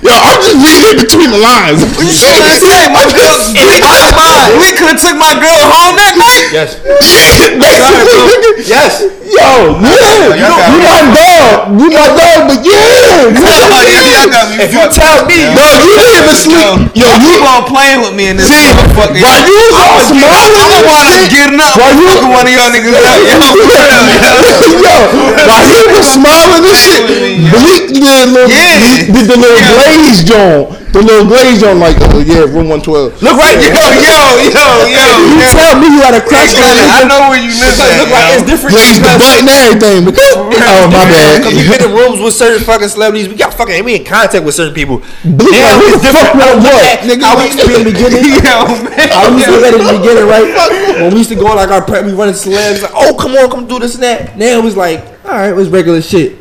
Yo, 0.00 0.12
I'm 0.14 0.40
just 0.40 0.56
reading 0.56 1.04
between 1.04 1.28
the 1.34 1.36
lines. 1.42 1.84
What 1.84 2.06
you 2.06 2.14
You 2.14 2.22
trying 2.22 2.48
to 2.48 2.56
say, 2.64 2.88
my 2.88 3.04
girl? 3.12 3.36
Bleek 4.56 4.78
could 4.80 4.96
have 4.96 5.00
took 5.02 5.16
my 5.20 5.34
girl 5.36 5.62
home 5.68 5.94
that 6.00 6.14
night. 6.16 6.48
Yes. 6.54 6.80
Basically, 7.60 8.64
Yes. 8.64 9.04
Yo, 9.32 9.80
yeah, 9.80 10.36
you, 10.36 10.44
got 10.44 10.68
you 10.68 10.76
me. 10.76 10.84
my 10.84 11.00
dog, 11.08 11.72
you 11.80 11.88
my 11.88 12.04
dog, 12.12 12.52
but 12.52 12.60
yeah, 12.60 13.32
Oh, 13.32 13.80
yeah, 13.80 14.04
y'all 14.12 14.28
got 14.28 14.44
me 14.52 14.60
If 14.60 14.76
you 14.76 14.84
fucked 14.84 14.92
tell 15.00 15.24
up, 15.24 15.28
me, 15.30 15.40
yo. 15.40 15.56
bro, 15.56 15.64
you 15.80 15.92
didn't 15.96 16.20
even 16.20 16.36
sleep. 16.36 16.60
Yo, 16.92 17.00
Yo, 17.00 17.16
you 17.16 17.40
you 17.40 17.48
on 17.48 17.64
playing 17.64 18.04
with 18.04 18.12
me 18.12 18.28
in 18.28 18.36
this 18.36 18.52
See, 18.52 18.60
motherfucker. 18.60 19.24
while 19.24 19.40
you 19.48 19.56
was 19.56 19.72
all 19.72 20.04
I'm 20.04 20.12
smiling 20.12 20.52
gonna 20.52 20.76
and 20.76 20.84
wind 20.84 21.08
up 21.08 21.16
shit, 21.16 21.32
getting 21.32 21.60
up 21.64 21.72
while 21.80 21.88
and 21.88 21.96
you- 21.96 22.12
fucking 22.12 22.28
one 22.28 22.44
of 22.44 22.52
y'all 22.52 22.68
niggas 22.76 22.92
up. 22.92 23.24
Yo, 23.32 23.40
for 23.52 23.64
real, 23.64 24.04
yo. 24.82 24.84
yo, 24.84 24.96
while 25.48 25.66
he 25.72 25.80
was 25.92 26.06
smiling 26.12 26.64
and 26.68 26.76
shit, 26.76 27.02
Bleek 27.52 27.88
did 27.94 28.04
a 28.04 28.26
little, 28.28 28.50
Yeah. 28.50 29.06
did 29.08 29.26
the 29.28 29.36
little 29.36 29.58
Yeah. 29.58 29.72
glaze 29.72 30.22
joint, 30.24 30.68
the 30.92 31.00
little 31.00 31.24
glaze 31.24 31.60
joint, 31.60 31.80
like, 31.80 31.96
oh 32.12 32.20
yeah, 32.20 32.44
room 32.44 32.68
one 32.68 32.84
twelve. 32.84 33.16
Look 33.24 33.36
right 33.40 33.56
Yo, 33.56 33.64
there. 33.64 33.96
yo, 33.96 34.52
yo, 34.52 34.66
yo. 34.92 35.06
You 35.32 35.40
yo. 35.40 35.48
tell 35.56 35.72
me 35.80 35.88
you 35.88 36.00
had 36.04 36.12
a 36.12 36.20
crush 36.20 36.52
on 36.52 36.68
it. 36.76 36.84
I 36.92 37.08
know 37.08 37.32
where 37.32 37.40
you 37.40 37.48
live 37.48 37.72
Look, 37.80 37.88
look 37.96 38.10
like 38.12 38.28
it's 38.36 38.44
different. 38.44 38.76
Glaze 38.76 39.00
the 39.00 39.08
because- 39.08 39.20
butt 39.24 39.40
and 39.40 39.48
everything. 39.48 39.98
But, 40.12 40.20
oh 40.36 40.92
my 40.92 41.08
bad. 41.08 41.40
Because 41.40 41.56
we 41.56 41.64
bad. 41.64 41.80
been 41.80 41.90
in 41.90 41.96
rooms 41.96 42.20
with 42.20 42.34
certain 42.36 42.60
fucking 42.60 42.92
celebrities. 42.92 43.28
We 43.32 43.36
got 43.40 43.54
fucking. 43.56 43.80
We 43.84 43.96
in 43.96 44.04
contact 44.04 44.44
with 44.44 44.52
certain 44.54 44.76
people. 44.76 45.00
Bleek, 45.24 45.56
Now 45.56 45.80
like, 45.80 45.96
it's 45.96 46.04
who 46.04 46.12
fuck 46.12 46.28
different. 46.36 46.60
what? 46.60 46.94
Nigga, 47.08 47.24
I 47.32 47.44
used 47.48 47.58
to 47.58 47.64
be 47.66 47.74
in 47.74 47.84
the 47.84 47.90
beginning. 47.92 48.22
Yo, 48.44 48.56
man. 48.84 49.08
I 49.08 49.32
used 49.32 49.48
to 49.48 49.58
get 49.64 49.72
in 49.72 49.80
the 49.80 49.92
beginning, 49.96 50.26
right? 50.28 50.46
When 51.00 51.10
we 51.16 51.18
used 51.24 51.32
to 51.32 51.40
go 51.40 51.48
on 51.48 51.56
like 51.56 51.72
our 51.72 51.80
prep, 51.80 52.04
we 52.04 52.12
running 52.12 52.36
celebs. 52.36 52.82
Like, 52.84 52.92
oh, 52.94 53.16
come 53.18 53.32
on, 53.32 53.48
come 53.50 53.64
do 53.66 53.78
this 53.80 53.94
and 53.96 54.04
that. 54.04 54.36
Now 54.36 54.60
it 54.60 54.64
was 54.64 54.76
like, 54.76 55.00
all 55.24 55.32
right, 55.32 55.48
it 55.50 55.56
was 55.56 55.68
regular 55.72 56.02
shit. 56.04 56.36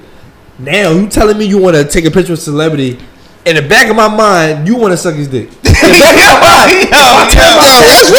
Now 0.60 0.92
you 0.92 1.08
telling 1.08 1.38
me 1.40 1.46
you 1.46 1.58
want 1.58 1.76
to 1.80 1.86
take 1.88 2.06
a 2.06 2.12
picture 2.12 2.34
with 2.34 2.40
a 2.40 2.44
celebrity. 2.44 3.00
In 3.42 3.58
the 3.58 3.66
back 3.66 3.90
of 3.90 3.96
my 3.98 4.06
mind, 4.08 4.68
you 4.70 4.78
want 4.78 4.92
to 4.94 4.98
suck 4.98 5.16
his 5.18 5.26
dick. 5.28 5.50
In 5.50 5.74
the 5.74 5.98
back 5.98 6.14
of 6.14 6.30
my 6.30 6.38
mind, 6.46 6.94
I'm 6.94 7.26
telling 7.26 7.58
myself, 7.58 8.14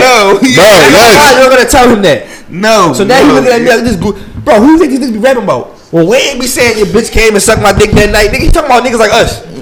No, 0.00 0.40
Bro, 0.40 0.40
in 0.40 0.56
my 0.96 1.12
yes. 1.12 1.20
mind, 1.20 1.36
you're 1.36 1.52
gonna 1.52 1.68
tell 1.68 1.84
him 1.92 2.00
that. 2.08 2.24
no. 2.48 2.96
So 2.96 3.04
now 3.04 3.20
no. 3.20 3.28
you 3.28 3.36
looking 3.36 3.52
at 3.52 3.60
me 3.60 3.68
like 3.68 3.84
this, 3.84 4.00
bro. 4.00 4.16
Who 4.64 4.72
you 4.72 4.78
think 4.80 4.96
this 4.96 5.04
nigga 5.04 5.12
be 5.12 5.20
rapping 5.20 5.44
about? 5.44 5.76
Well, 5.92 6.08
we 6.08 6.16
ain't 6.16 6.40
be 6.40 6.48
saying 6.48 6.78
your 6.80 6.88
bitch 6.88 7.12
came 7.12 7.36
and 7.36 7.42
sucked 7.42 7.60
my 7.60 7.74
dick 7.76 7.90
that 7.92 8.08
night. 8.14 8.30
Nigga, 8.32 8.46
he 8.46 8.48
talking 8.48 8.70
about 8.72 8.80
niggas 8.80 8.96
like 9.02 9.12
us. 9.12 9.44
niggas 9.44 9.60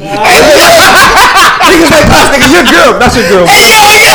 like 1.90 2.06
us, 2.06 2.30
nigga. 2.30 2.46
Your 2.46 2.62
girl, 2.70 2.94
not 3.02 3.10
your 3.18 3.26
girl. 3.26 3.50
Hey, 3.50 3.74
yo, 3.74 3.82
yo, 3.82 3.98
yo, 3.98 4.14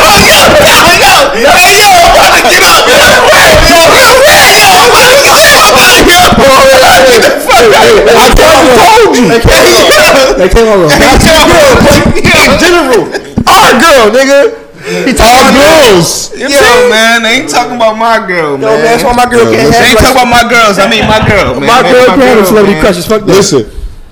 yo, 0.64 0.80
yo. 1.04 1.12
Hey, 1.60 1.76
yo, 1.84 1.92
I'm 1.92 2.08
about 2.16 2.40
to 2.40 2.42
get 2.48 2.64
up. 2.64 2.88
Yo, 2.88 2.96
yo, 2.96 3.20
yo, 3.28 4.32
yo, 4.32 4.48
yo, 4.48 4.64
I'm 4.80 4.88
about 4.88 5.12
to 5.12 5.20
get 5.20 5.28
up. 5.28 5.28
Get 5.28 5.28
the 5.28 5.36
fuck 5.60 5.76
out. 5.76 5.93
I 6.38 8.30
told 8.34 9.18
you. 9.18 9.30
They 9.30 9.40
came 9.40 9.70
on. 9.74 10.38
They 10.38 10.50
came 10.50 10.68
on. 10.68 10.88
Not 10.88 11.20
your 11.24 11.42
girl, 11.50 11.74
but 11.84 12.02
in 12.18 12.52
general, 12.60 13.04
our 13.48 13.72
girl, 13.80 14.10
nigga. 14.14 14.64
He 14.84 15.14
talking 15.16 15.48
All 15.48 15.48
about 15.48 15.96
girls. 15.96 16.36
Yo, 16.36 16.50
man, 16.92 17.24
they 17.24 17.40
ain't 17.40 17.50
talking 17.50 17.78
about 17.78 17.96
my 17.96 18.20
girl, 18.28 18.58
man. 18.58 18.68
Yo, 18.68 18.76
man, 18.76 18.84
that's 18.84 19.04
why 19.04 19.16
my 19.16 19.24
girl 19.32 19.48
can't 19.48 19.72
have. 19.72 19.80
They 19.80 19.96
ain't 19.96 20.00
talking 20.00 20.20
about 20.20 20.28
my 20.28 20.44
girls. 20.44 20.76
I 20.78 20.90
mean, 20.92 21.08
my 21.08 21.24
girl, 21.24 21.56
man. 21.56 21.72
My 21.72 21.82
girl 21.88 22.06
can't 22.08 22.22
have 22.40 22.48
celebrity 22.48 22.80
crushes. 22.82 23.08
Fuck 23.08 23.22
that. 23.24 23.32
Listen, 23.32 23.64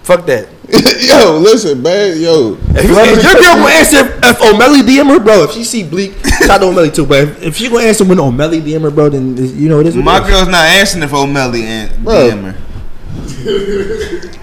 Fuck 0.03 0.25
that. 0.27 0.47
yo, 1.01 1.37
listen, 1.39 1.81
man, 1.81 2.19
yo. 2.19 2.57
If, 2.69 2.87
you, 2.87 2.95
if 2.97 3.23
your 3.23 3.33
girl 3.33 3.55
gonna 3.59 3.75
answer 3.75 3.97
if 4.23 4.37
Omelly 4.39 4.81
DM 4.81 5.07
her, 5.11 5.19
bro, 5.19 5.43
if 5.43 5.51
she 5.51 5.63
see 5.63 5.83
Bleek, 5.83 6.13
shout 6.45 6.51
out 6.51 6.59
to 6.59 6.65
Omelly 6.65 6.93
too, 6.93 7.05
but 7.05 7.19
if, 7.19 7.43
if 7.43 7.55
she 7.57 7.69
gonna 7.69 7.83
answer 7.83 8.05
when 8.05 8.17
Omelly 8.17 8.61
DM 8.61 8.81
her, 8.81 8.91
bro, 8.91 9.09
then 9.09 9.35
you 9.37 9.67
know 9.67 9.79
it 9.79 9.87
is. 9.87 9.95
My 9.95 10.19
girl's 10.25 10.47
not 10.47 10.65
answering 10.65 11.03
if 11.03 11.11
Omelly 11.11 11.63
and 11.63 12.03
Bro. 12.03 12.13
DM 12.13 12.43
her. 12.43 12.55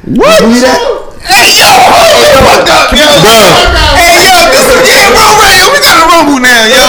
What? 0.08 0.42
You 0.42 0.60
that? 0.64 0.80
Hey 1.28 1.60
yo, 1.60 1.68
hold 1.68 2.12
the 2.16 2.40
fuck 2.44 2.68
up, 2.68 2.92
yo. 2.92 3.08
Hey 3.96 4.17
yo, 4.38 4.44
this 4.54 4.64
is 4.68 4.78
yeah, 4.86 5.10
bro, 5.10 5.26
right? 5.40 5.66
We 5.74 5.78
got 5.82 5.96
a 5.98 6.04
rumble 6.08 6.38
now, 6.40 6.62
yo. 6.68 6.82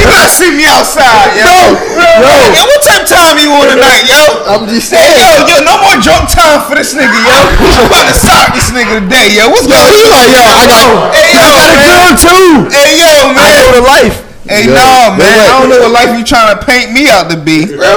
You 0.00 0.06
gotta 0.10 0.30
see 0.30 0.50
me 0.50 0.66
outside, 0.66 1.36
yo. 1.38 1.46
Yo, 1.46 2.30
yo, 2.54 2.62
what 2.66 2.80
type 2.82 3.04
of 3.04 3.10
time 3.10 3.38
you 3.38 3.50
on 3.54 3.66
tonight, 3.70 4.04
yo? 4.08 4.20
I'm 4.50 4.66
just 4.66 4.90
Hey, 4.90 4.98
saying. 4.98 5.20
yo, 5.20 5.30
yo, 5.46 5.56
no 5.64 5.74
more 5.84 5.96
drunk 6.02 6.26
time 6.32 6.60
for 6.66 6.74
this 6.74 6.92
nigga, 6.96 7.14
yo. 7.14 7.38
I'm 7.78 7.86
about 7.86 8.06
to 8.10 8.14
sock 8.16 8.54
this 8.56 8.70
nigga 8.74 9.00
today, 9.04 9.36
yo. 9.38 9.48
What's 9.52 9.68
Yo, 9.68 9.76
going 9.76 9.94
he 9.94 10.02
on? 10.04 10.10
like, 10.10 10.30
yo, 10.34 10.42
I 10.42 10.64
got, 10.66 11.14
Hey, 11.14 11.30
yo, 11.34 11.40
I 11.40 11.50
got 11.54 11.68
a 11.70 11.76
man. 11.76 11.86
girl 11.86 12.10
too. 12.18 12.50
Hey, 12.74 12.90
yo, 12.98 13.08
I 13.08 13.34
man. 13.36 13.54
know 13.60 13.70
the 13.78 13.84
life. 13.86 14.16
Hey, 14.50 14.66
Yo, 14.66 14.74
nah, 14.74 15.14
man. 15.14 15.46
I 15.46 15.60
don't 15.62 15.68
know 15.70 15.78
what 15.86 15.92
life 15.94 16.18
you 16.18 16.24
trying 16.24 16.50
to 16.50 16.58
paint 16.66 16.90
me 16.90 17.06
out 17.08 17.30
to 17.30 17.36
be. 17.38 17.70
Right, 17.70 17.94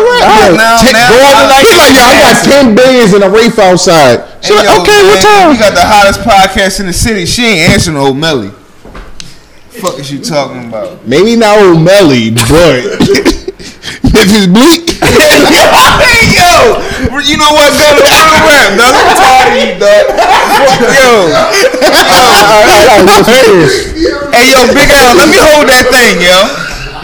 Now, 0.53 0.77
Take- 0.77 0.93
now, 0.93 1.09
I- 1.09 1.49
tonight. 1.49 1.65
He 1.65 1.73
like, 1.73 1.95
yo, 1.97 2.03
I 2.03 2.15
got 2.21 2.35
ten 2.45 2.75
bands 2.75 3.13
in 3.13 3.23
a 3.23 3.29
Rafe 3.29 3.57
outside. 3.57 4.21
She 4.41 4.53
Hey, 4.53 4.59
like, 4.61 4.67
yo, 4.69 4.81
okay, 4.83 4.99
what 5.07 5.19
time? 5.23 5.53
You 5.53 5.57
got 5.59 5.73
the 5.73 5.81
hottest 5.81 6.19
podcast 6.21 6.79
in 6.79 6.85
the 6.85 6.93
city. 6.93 7.25
She 7.25 7.43
ain't 7.45 7.71
answering 7.73 7.97
Omelly. 7.97 8.51
Fuck 9.81 9.97
is 9.97 10.11
you 10.11 10.21
talking 10.21 10.69
about? 10.69 11.01
Maybe 11.07 11.35
not 11.35 11.57
Omelly, 11.57 12.29
but 12.29 12.45
Memphis 14.13 14.45
Bleek. 14.45 14.85
hey 15.01 16.29
yo, 16.29 16.77
you 17.25 17.41
know 17.41 17.49
what? 17.57 17.73
Go 17.73 17.89
to 17.97 18.05
real 18.05 18.29
rap, 18.45 18.77
dog. 18.77 18.93
I'm 18.93 19.17
tired 19.17 19.49
of 19.49 19.65
you, 19.65 19.73
dog. 19.81 20.13
Yo. 20.93 21.25
Hey 24.33 24.49
yo, 24.49 24.65
Big 24.73 24.89
Al, 24.89 25.13
let 25.17 25.29
me 25.29 25.37
hold 25.41 25.69
that 25.69 25.89
thing, 25.89 26.21
yo. 26.21 26.37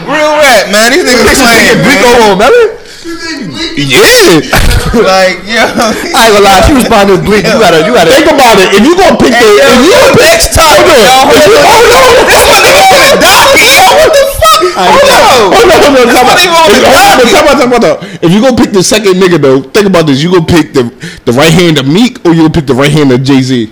Real 0.06 0.34
rap, 0.38 0.70
man. 0.70 0.94
These 0.94 1.06
niggas 1.10 1.42
playing. 1.42 1.82
Over 2.06 2.38
Omelly? 2.38 2.79
Yeah. 3.80 4.42
Like 4.90 5.46
yo. 5.46 5.62
I 5.62 5.94
ain't 5.94 6.34
gonna 6.34 6.42
lie, 6.50 6.66
she 6.66 6.74
responded 6.74 7.22
to 7.22 7.24
Bleek. 7.24 7.46
You 7.46 7.62
gotta, 7.62 7.86
you 7.86 7.94
gotta. 7.94 8.10
Think 8.10 8.26
about 8.26 8.58
it. 8.58 8.74
If 8.74 8.82
you 8.82 8.98
gonna 8.98 9.14
pick 9.22 9.38
the, 9.38 9.50
if 9.62 9.80
you 9.86 9.94
pick, 10.18 10.26
next 10.26 10.58
topic, 10.58 10.82
hold 10.90 11.06
on. 11.06 11.30
If 11.30 11.46
you- 11.46 11.62
hold 11.62 11.94
on. 11.94 12.10
One 12.26 12.62
nigga 12.66 12.84
finna 12.90 13.16
die. 13.22 13.54
Yo, 13.70 13.86
what 13.94 14.10
the 14.10 14.24
fuck? 14.42 14.62
Hold 14.82 15.10
on. 15.14 15.22
Hold 15.54 15.70
on, 15.70 15.78
hold 15.78 15.94
on, 15.94 16.08
time 16.10 16.26
out. 16.26 16.36
This 16.42 16.50
one 16.50 16.66
If- 16.66 16.74
nigga 16.74 16.90
hold 16.90 17.06
on, 17.06 17.22
finna 17.22 17.30
time 17.30 17.46
die. 17.46 17.54
out, 17.54 17.62
time 17.62 17.74
out, 17.74 17.82
time 17.86 18.02
out. 18.02 18.24
If 18.26 18.30
you 18.34 18.42
gonna 18.42 18.58
pick 18.58 18.72
the 18.74 18.82
second 18.84 19.14
nigga 19.22 19.38
though, 19.40 19.62
think 19.62 19.86
about 19.86 20.08
this. 20.10 20.24
You 20.26 20.32
gonna 20.34 20.50
pick 20.50 20.74
the 20.74 20.90
the 21.30 21.34
right 21.38 21.54
hand 21.54 21.78
of 21.78 21.86
Meek 21.88 22.18
or 22.26 22.34
you 22.34 22.50
gonna 22.50 22.58
pick 22.58 22.66
the 22.66 22.74
right 22.76 22.92
hand 22.92 23.12
of 23.14 23.22
Jay 23.22 23.42
Z? 23.46 23.70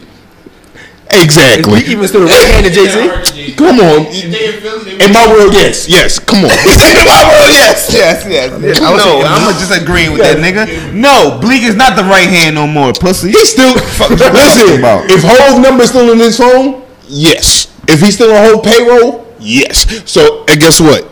Is 1.14 1.24
Exactly. 1.24 1.64
Bleek 1.64 1.88
even 1.90 2.08
still 2.08 2.22
the 2.22 2.28
right 2.28 2.52
hand 2.52 2.66
of 2.66 2.74
Jay 2.74 2.88
Z? 2.88 3.56
Come 3.56 3.80
on. 3.80 4.06
In 4.12 4.32
Philly, 4.32 4.98
they 4.98 5.06
In 5.06 5.14
my 5.14 5.26
world, 5.28 5.54
yes, 5.54 5.88
yes. 5.88 6.20
Come 6.20 6.44
on. 6.44 6.52
In 6.52 7.06
my 7.08 7.24
world, 7.32 7.52
yes, 7.54 7.90
yes, 7.94 8.26
yes. 8.28 8.52
yes. 8.62 8.80
No, 8.80 9.24
I'm 9.24 9.54
just 9.56 9.72
agreeing 9.72 10.12
with 10.12 10.22
that 10.22 10.38
nigga. 10.38 10.94
No, 10.94 11.40
Bleek 11.42 11.64
is 11.64 11.76
not 11.76 11.96
the 11.96 12.04
right 12.04 12.28
hand 12.28 12.56
no 12.56 12.68
more, 12.68 12.94
pussy. 12.94 13.30
He's 13.32 13.52
still 13.52 13.74
listen. 14.10 14.84
If 15.10 15.24
Hove 15.24 15.62
number 15.62 15.86
still 15.88 16.12
in 16.12 16.20
his 16.20 16.38
phone, 16.38 16.84
yes. 17.08 17.72
If 17.88 18.02
he's 18.02 18.16
still 18.16 18.36
on 18.36 18.44
whole 18.44 18.62
payroll, 18.62 19.34
yes. 19.40 19.88
So 20.10 20.44
and 20.50 20.60
guess 20.60 20.80
what? 20.82 21.08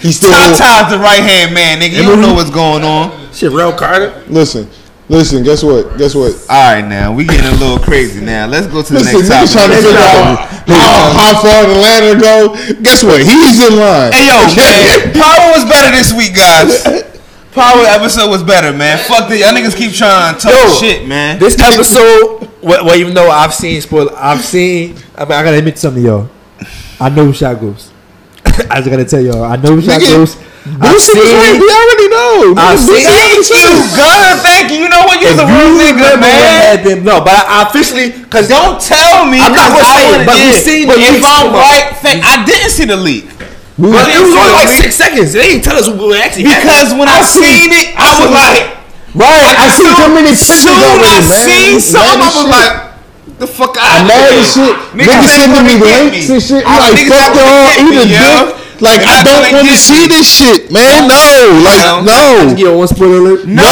He's 0.00 0.18
still. 0.18 0.30
Tata's 0.30 0.92
the 0.92 0.98
right 0.98 1.22
hand 1.22 1.54
man, 1.54 1.80
nigga. 1.80 1.96
You 1.96 2.02
don't 2.02 2.20
know 2.20 2.34
what's 2.34 2.50
going 2.50 2.84
on. 2.84 3.32
Shit, 3.32 3.52
Real 3.52 3.72
Carter. 3.72 4.22
Listen, 4.28 4.68
listen. 5.08 5.42
Guess 5.42 5.62
what? 5.62 5.96
Guess 5.98 6.14
what? 6.14 6.32
All 6.48 6.74
right, 6.74 6.86
now 6.86 7.12
we 7.12 7.24
getting 7.24 7.46
a 7.46 7.56
little 7.56 7.78
crazy. 7.78 8.24
Now 8.24 8.46
let's 8.46 8.66
go 8.66 8.82
to 8.82 8.92
the 8.92 9.00
Listen, 9.00 9.28
next 9.28 9.30
niggas 9.30 9.52
trying 9.52 9.70
topic. 9.70 9.82
to 9.82 9.88
figure 9.88 10.00
out 10.00 10.38
how, 10.68 11.12
how 11.12 11.42
far 11.42 11.66
the 11.66 11.78
ladder 11.80 12.18
go. 12.18 12.54
Guess 12.82 13.04
what? 13.04 13.20
He's 13.20 13.58
in 13.60 13.76
line. 13.78 14.12
Hey 14.12 14.28
yo, 14.28 14.38
man, 14.56 15.12
Power 15.14 15.52
was 15.56 15.64
better 15.64 15.90
this 15.96 16.12
week, 16.12 16.34
guys. 16.34 16.84
Power 17.52 17.82
episode 17.86 18.30
was 18.30 18.42
better, 18.42 18.76
man. 18.76 18.98
Fuck 18.98 19.28
that, 19.30 19.38
y'all 19.38 19.50
niggas 19.50 19.76
keep 19.76 19.92
trying 19.92 20.34
to 20.34 20.40
talk 20.40 20.52
Yo, 20.52 20.68
shit, 20.78 21.08
man. 21.08 21.38
This 21.40 21.58
episode, 21.58 22.48
well, 22.62 22.84
well, 22.84 22.94
even 22.94 23.14
though 23.14 23.30
I've 23.30 23.54
seen 23.54 23.80
spoil, 23.80 24.10
I've 24.14 24.44
seen. 24.44 24.96
I 25.16 25.24
mean, 25.24 25.32
I 25.32 25.42
gotta 25.42 25.58
admit 25.58 25.78
something, 25.78 26.02
to 26.02 26.08
y'all. 26.08 26.30
I 27.00 27.08
know 27.08 27.24
who 27.26 27.32
shot 27.32 27.58
Ghost. 27.60 27.92
I 28.44 28.80
just 28.80 28.90
gotta 28.90 29.04
tell 29.04 29.20
y'all, 29.20 29.42
I 29.42 29.56
know 29.56 29.74
who 29.74 29.82
shot 29.82 30.00
Nigga, 30.00 30.16
Ghost. 30.16 30.38
Boosie 30.76 31.16
was 31.16 31.32
right. 31.32 31.56
We 31.56 31.64
already 31.64 32.08
know. 32.12 32.52
I've 32.60 32.76
Nigga, 32.76 32.84
seen- 32.84 33.08
Boosie 33.08 33.08
already 33.08 33.40
Thank 33.40 33.48
you. 33.48 33.96
Gunner. 33.96 34.34
Thank 34.44 34.64
you. 34.68 34.78
You 34.84 34.88
know 34.92 35.02
what? 35.08 35.16
You're 35.24 35.38
the 35.38 35.48
real 35.48 35.72
nigga, 35.80 36.20
man. 36.20 36.84
been, 36.84 36.98
no, 37.04 37.24
but 37.24 37.32
I, 37.32 37.64
I 37.64 37.68
officially 37.68 38.12
because 38.12 38.48
Don't 38.48 38.76
tell 38.76 39.24
me. 39.24 39.40
I'm 39.40 39.56
not 39.56 39.72
gonna 39.72 39.88
say 39.96 40.04
it, 40.18 40.26
but 40.28 40.36
we 40.36 40.52
seen 40.52 40.84
the 40.88 40.96
If 41.00 41.24
I'm 41.24 41.50
right, 41.56 41.96
thank, 42.04 42.20
I 42.20 42.44
didn't 42.44 42.70
see 42.70 42.84
the 42.84 42.96
leak. 43.00 43.24
But 43.78 44.10
it 44.10 44.18
was 44.20 44.34
only 44.34 44.52
like 44.58 44.68
six 44.74 44.98
seconds. 44.98 45.32
They 45.32 45.54
didn't 45.54 45.62
tell 45.64 45.78
us 45.78 45.86
what 45.88 46.18
actually 46.18 46.50
Because 46.50 46.90
when 46.98 47.06
I 47.06 47.22
seen 47.22 47.70
it, 47.70 47.94
I 47.94 48.10
was 48.18 48.30
like, 48.34 48.78
Right, 49.16 49.54
I, 49.56 49.72
see 49.72 49.88
too 49.88 50.10
many 50.12 50.30
pictures 50.36 50.68
soon 50.68 50.76
already, 50.78 51.00
I 51.00 51.24
man. 51.24 51.42
seen 51.48 51.80
some, 51.80 52.20
I 52.20 52.28
was 52.28 52.44
like, 52.50 52.72
the 53.40 53.46
fuck 53.48 53.74
out 53.80 54.02
I'm 54.02 54.06
mad 54.06 54.34
as 54.36 54.52
shit. 54.52 54.74
Niggas 54.92 55.30
sending 55.32 55.64
me 55.64 55.74
links 55.80 56.28
and 56.28 56.42
shit. 56.42 56.62
I'm 56.66 56.76
like, 56.82 56.98
niggas 56.98 57.16
fuck 57.16 57.32
y'all, 57.38 57.72
eat 57.88 57.96
a 57.98 58.04
dick. 58.04 58.57
Like, 58.78 59.02
I 59.02 59.26
don't 59.26 59.42
want 59.50 59.66
to 59.66 59.76
see 59.76 60.06
this 60.06 60.22
shit, 60.30 60.70
man. 60.70 61.10
No, 61.10 61.18
like, 61.66 62.06
no. 62.06 62.54
Get 62.54 62.70
one 62.70 62.86
spoiler 62.86 63.18
alert. 63.18 63.42
No, 63.46 63.66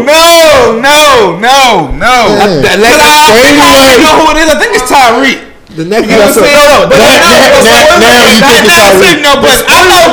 no, 0.00 0.80
no, 0.80 1.36
no, 1.36 1.92
no. 1.92 2.16
That 2.64 2.80
Cause 2.80 2.80
next, 2.80 3.04
I, 3.04 3.28
I 3.28 3.36
think 3.36 3.56
I 3.60 3.68
already 3.68 4.00
know 4.00 4.14
who 4.16 4.24
it 4.32 4.38
is. 4.40 4.48
I 4.48 4.56
think 4.56 4.72
it's 4.80 4.88
Tariq. 4.88 5.38
the 5.76 5.84
next 5.84 6.08
You 6.08 6.16
know 6.16 6.24
what 6.24 6.32
I'm 6.32 6.40
episode. 6.40 6.48
saying? 6.48 6.56
No, 6.56 6.64
no, 6.72 6.88
but 6.88 6.96
But 6.96 7.00
Now- 7.00 7.20
no, 7.20 7.28
now- 7.28 7.52
but 7.52 7.62
now- 7.62 7.84
spoiler- 7.84 8.00
now 8.00 8.16
you 8.32 8.40
not- 8.40 8.48
think 8.48 8.64
it's 8.64 8.80
Tariq. 8.80 9.16
No, 9.20 9.32
but 9.44 9.58
I 9.68 9.80
know 9.88 10.04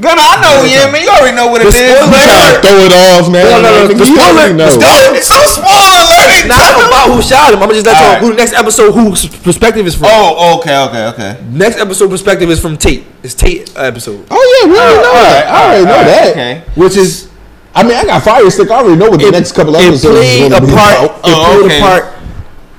Gunner. 0.00 0.24
I 0.24 0.40
know, 0.40 0.64
yeah, 0.64 0.88
man. 0.88 1.04
You 1.04 1.10
already 1.12 1.36
know 1.36 1.48
what 1.52 1.60
it 1.60 1.68
The 1.68 1.76
is. 1.76 2.00
spoiler 2.00 2.16
alert. 2.16 2.64
Throw 2.64 2.80
it 2.88 2.92
off 2.96 3.26
now. 3.28 3.44
No, 3.44 3.60
no, 3.60 3.68
no. 3.68 3.80
Nigga, 3.84 3.98
The 4.00 4.06
you 4.08 4.16
spoiler- 4.16 4.32
already 4.32 4.54
the 4.56 4.70
spoiler- 4.72 5.14
It's 5.20 5.28
so 5.28 5.38
spoiler 5.44 5.96
alert. 6.00 6.46
Not 6.48 6.72
about 6.88 7.06
who 7.12 7.20
shot 7.20 7.52
him. 7.52 7.60
I'm 7.60 7.68
gonna 7.68 7.82
just 7.82 7.86
let 7.86 8.00
you 8.00 8.08
know 8.08 8.18
who 8.24 8.28
the 8.32 8.40
next 8.40 8.54
episode 8.56 8.92
whose 8.92 9.26
perspective 9.26 9.86
is 9.86 9.94
from. 9.94 10.08
Oh, 10.08 10.56
okay, 10.58 10.76
okay, 10.88 11.04
okay. 11.12 11.30
Next 11.52 11.76
episode 11.78 12.08
perspective 12.08 12.48
is 12.48 12.58
from 12.60 12.76
Tate. 12.76 13.04
It's 13.22 13.34
Tate 13.34 13.70
episode. 13.76 14.24
Oh 14.30 14.40
yeah, 14.64 14.70
we 14.72 14.78
already 14.78 14.96
oh, 14.98 15.02
know 15.02 15.12
that. 15.12 15.46
I 15.46 15.64
already 15.64 15.84
know 15.84 16.02
that. 16.08 16.28
Okay. 16.32 16.62
Which 16.74 16.96
is, 16.96 17.28
I 17.74 17.82
mean, 17.82 17.92
I 17.94 18.04
got 18.04 18.22
Fire 18.22 18.48
Stick. 18.50 18.70
I 18.70 18.80
already 18.80 18.96
know 18.96 19.10
what 19.10 19.20
the 19.20 19.30
next 19.30 19.52
couple 19.52 19.76
episodes 19.76 20.04
is 20.04 20.10
played 20.10 20.50
going 20.50 20.52
a 20.52 20.60
to 20.60 20.66
be 20.66 20.72
part. 20.72 20.96
Oh, 20.98 21.04
it 21.04 21.10
Oh, 21.24 21.44
played 21.44 21.64
okay. 21.66 21.78
a 21.78 21.80
part. 21.82 22.04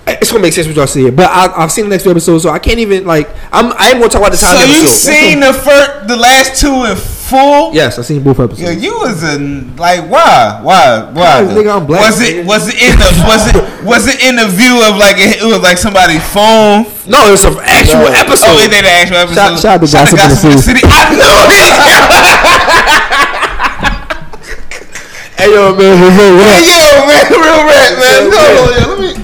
It's 0.06 0.32
gonna 0.32 0.42
make 0.44 0.52
sense 0.54 0.68
what 0.68 0.76
y'all 0.76 0.88
see 0.88 1.04
here, 1.04 1.12
but 1.12 1.32
I, 1.32 1.64
I've 1.64 1.72
seen 1.72 1.86
the 1.86 1.90
next 1.90 2.04
few 2.04 2.12
episodes, 2.12 2.44
so 2.44 2.50
I 2.50 2.60
can't 2.60 2.80
even 2.80 3.06
like. 3.06 3.30
I'm. 3.52 3.72
I 3.80 3.88
am 3.96 4.00
gonna 4.00 4.10
talk 4.12 4.20
about 4.22 4.32
the 4.32 4.38
time 4.38 4.56
So 4.60 4.64
you 4.68 4.84
episode. 4.84 5.12
seen 5.16 5.40
the 5.40 5.54
first, 5.54 6.08
the 6.12 6.18
last 6.18 6.60
two 6.60 6.84
in 6.92 6.96
full? 6.96 7.72
Yes, 7.74 7.98
I 8.00 8.02
seen 8.04 8.22
both 8.22 8.40
episodes. 8.40 8.62
Yo, 8.62 8.72
you 8.72 9.00
was 9.00 9.24
a 9.24 9.40
like 9.80 10.04
why 10.12 10.60
why 10.62 11.08
why? 11.12 11.44
Nigga, 11.48 11.80
I'm 11.80 11.88
black, 11.88 12.02
was 12.12 12.20
it 12.20 12.46
was 12.46 12.68
it 12.68 12.84
in 12.84 13.00
the 13.00 13.08
was 13.28 13.48
it 13.48 13.56
was 13.88 14.08
it 14.12 14.20
in 14.28 14.36
the 14.36 14.48
view 14.52 14.84
of 14.84 14.96
like 15.00 15.16
it, 15.20 15.40
it 15.40 15.48
was 15.48 15.60
like 15.64 15.78
somebody's 15.80 16.24
phone? 16.36 16.84
No, 17.08 17.28
it 17.28 17.32
was 17.40 17.44
an 17.48 17.56
actual 17.64 18.04
Oh, 18.08 18.12
episode. 18.12 18.60
Oh, 18.60 18.60
it 18.60 18.72
did 18.76 18.84
an 18.84 18.92
actual 18.92 19.18
episode. 19.24 19.56
Shout- 19.56 19.60
shout 19.60 19.76
out 19.76 19.82
to 19.82 19.88
Shout 19.88 20.12
Gossip 20.12 20.52
in 20.52 20.56
the 20.56 20.62
City. 20.62 20.82
I 20.84 21.16
knew 21.16 21.24
it. 21.24 21.64
Hey 25.40 25.48
yo, 25.52 25.72
man, 25.76 25.96
what 26.00 26.12
up? 26.12 26.60
Hey, 26.60 26.68
yo, 26.76 27.08
man, 27.08 27.24
real 27.32 27.64
rap, 27.72 27.92
man. 28.00 28.30
No, 28.30 28.44
yo, 28.44 28.84
let 28.94 29.00
me. 29.00 29.23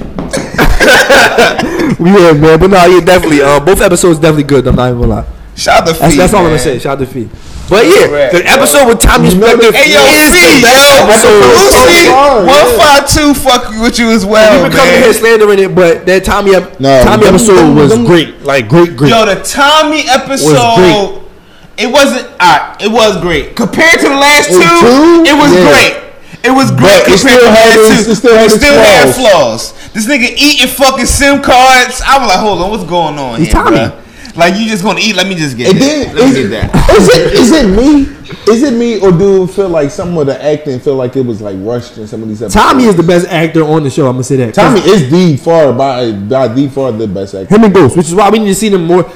We 2.00 2.10
here, 2.12 2.34
man, 2.34 2.60
but 2.60 2.70
no, 2.70 2.86
yeah, 2.86 3.02
definitely. 3.04 3.42
Uh, 3.42 3.60
both 3.60 3.82
episodes 3.82 4.20
definitely 4.20 4.44
good. 4.46 4.66
I'm 4.68 4.76
not 4.76 4.88
even 4.90 5.02
gonna 5.02 5.14
lie. 5.22 5.28
Shout 5.56 5.82
out 5.82 5.88
to 5.88 6.00
That's, 6.00 6.14
Fee, 6.14 6.18
that's 6.18 6.34
all 6.34 6.40
I'm 6.42 6.46
gonna 6.48 6.60
say. 6.60 6.80
Shout 6.80 6.98
out 6.98 7.06
to 7.06 7.12
Fee. 7.12 7.28
But 7.70 7.86
yeah, 7.86 8.32
the 8.32 8.42
episode 8.50 8.88
with 8.88 9.00
Tommy 9.02 9.30
Spector 9.30 9.70
Hey 9.76 9.92
yo, 9.94 10.00
is 10.02 10.32
Fee, 10.32 10.58
the 10.58 10.62
best 10.64 10.90
yo, 10.90 11.06
episode. 11.06 11.44
Lucy, 11.44 12.08
one 12.48 12.68
five 12.80 13.04
two, 13.10 13.34
fuck 13.36 13.74
you 13.74 13.82
with 13.82 14.00
you 14.00 14.10
as 14.12 14.26
well, 14.26 14.64
We 14.64 14.70
been 14.70 14.78
coming 14.78 15.02
here 15.04 15.14
slandering 15.14 15.60
it, 15.60 15.76
but 15.76 16.06
that 16.06 16.24
Tommy 16.24 16.56
ep- 16.56 16.80
No, 16.80 17.04
Tommy 17.04 17.26
them- 17.26 17.36
episode 17.36 17.56
them- 17.56 17.76
was 17.76 17.92
them- 17.92 18.06
great, 18.06 18.42
like 18.44 18.70
great, 18.70 18.96
great. 18.96 19.10
Yo, 19.12 19.26
the 19.26 19.36
Tommy 19.44 20.08
episode. 20.10 20.76
great. 20.80 21.86
It 21.86 21.92
wasn't. 21.92 22.26
Alright, 22.42 22.82
it 22.82 22.92
was 22.92 23.20
great 23.22 23.56
compared 23.56 24.00
to 24.00 24.08
the 24.10 24.16
last 24.16 24.48
two. 24.50 24.60
two? 24.60 25.24
It 25.28 25.36
was 25.38 25.52
Yeah. 25.54 25.68
great. 25.68 25.94
It 26.42 26.52
was 26.56 26.72
great 26.72 27.04
But 27.04 27.12
it 27.12 27.20
compared 27.20 27.20
still 27.20 27.40
to 27.40 27.46
the 27.46 27.52
last 27.52 27.76
two. 27.76 28.12
it 28.12 28.16
still 28.16 28.36
had 28.36 28.46
its 28.48 28.64
had 28.64 29.16
flaws. 29.16 29.74
Flaws. 29.94 30.06
This 30.06 30.08
nigga 30.08 30.36
eating 30.38 30.68
fucking 30.68 31.06
SIM 31.06 31.42
cards. 31.42 32.02
I 32.06 32.18
was 32.20 32.28
like, 32.30 32.40
hold 32.40 32.62
on, 32.62 32.72
what's 32.72 32.84
going 32.84 33.18
on 33.18 33.40
He's 33.40 33.48
here, 33.48 33.56
Tommy. 33.56 34.06
Like 34.36 34.56
you 34.56 34.68
just 34.70 34.84
gonna 34.84 35.00
eat? 35.02 35.16
Let 35.16 35.28
me 35.28 35.36
just 35.36 35.58
get 35.58 35.76
it. 35.76 35.80
that. 35.80 35.80
then 35.80 36.16
Let 36.16 36.34
me 36.34 36.40
is, 36.40 36.50
get 36.50 36.72
that. 36.72 36.90
is 36.92 37.10
it 37.10 37.34
is 37.34 37.52
it 37.52 37.68
me? 37.76 38.54
Is 38.54 38.64
it 38.64 38.74
me 38.78 39.00
or 39.02 39.12
do 39.12 39.44
it 39.44 39.48
feel 39.48 39.68
like 39.70 39.90
some 39.90 40.16
of 40.18 40.28
the 40.28 40.42
acting 40.42 40.80
feel 40.80 40.96
like 40.96 41.16
it 41.16 41.26
was 41.26 41.42
like 41.42 41.58
rushed 41.60 41.98
in 41.98 42.08
some 42.08 42.22
of 42.22 42.30
these 42.30 42.42
episodes? 42.42 42.64
Tommy 42.64 42.84
is 42.86 42.96
the 42.96 43.04
best 43.04 43.28
actor 43.28 43.64
on 43.64 43.84
the 43.84 43.90
show. 43.90 44.06
I'm 44.06 44.14
gonna 44.14 44.24
say 44.24 44.36
that. 44.38 44.54
Tommy 44.54 44.80
is 44.82 45.10
the 45.12 45.36
far 45.38 45.74
by 45.74 46.12
by 46.14 46.48
the 46.48 46.70
far 46.70 46.92
the 46.92 47.08
best 47.08 47.34
actor. 47.36 47.54
him 47.54 47.64
and 47.66 47.74
Ghost, 47.74 47.98
which 47.98 48.06
is 48.06 48.16
why 48.16 48.30
we 48.30 48.40
need 48.40 48.46
to 48.48 48.56
see 48.56 48.70
them 48.70 48.86
more. 48.86 49.12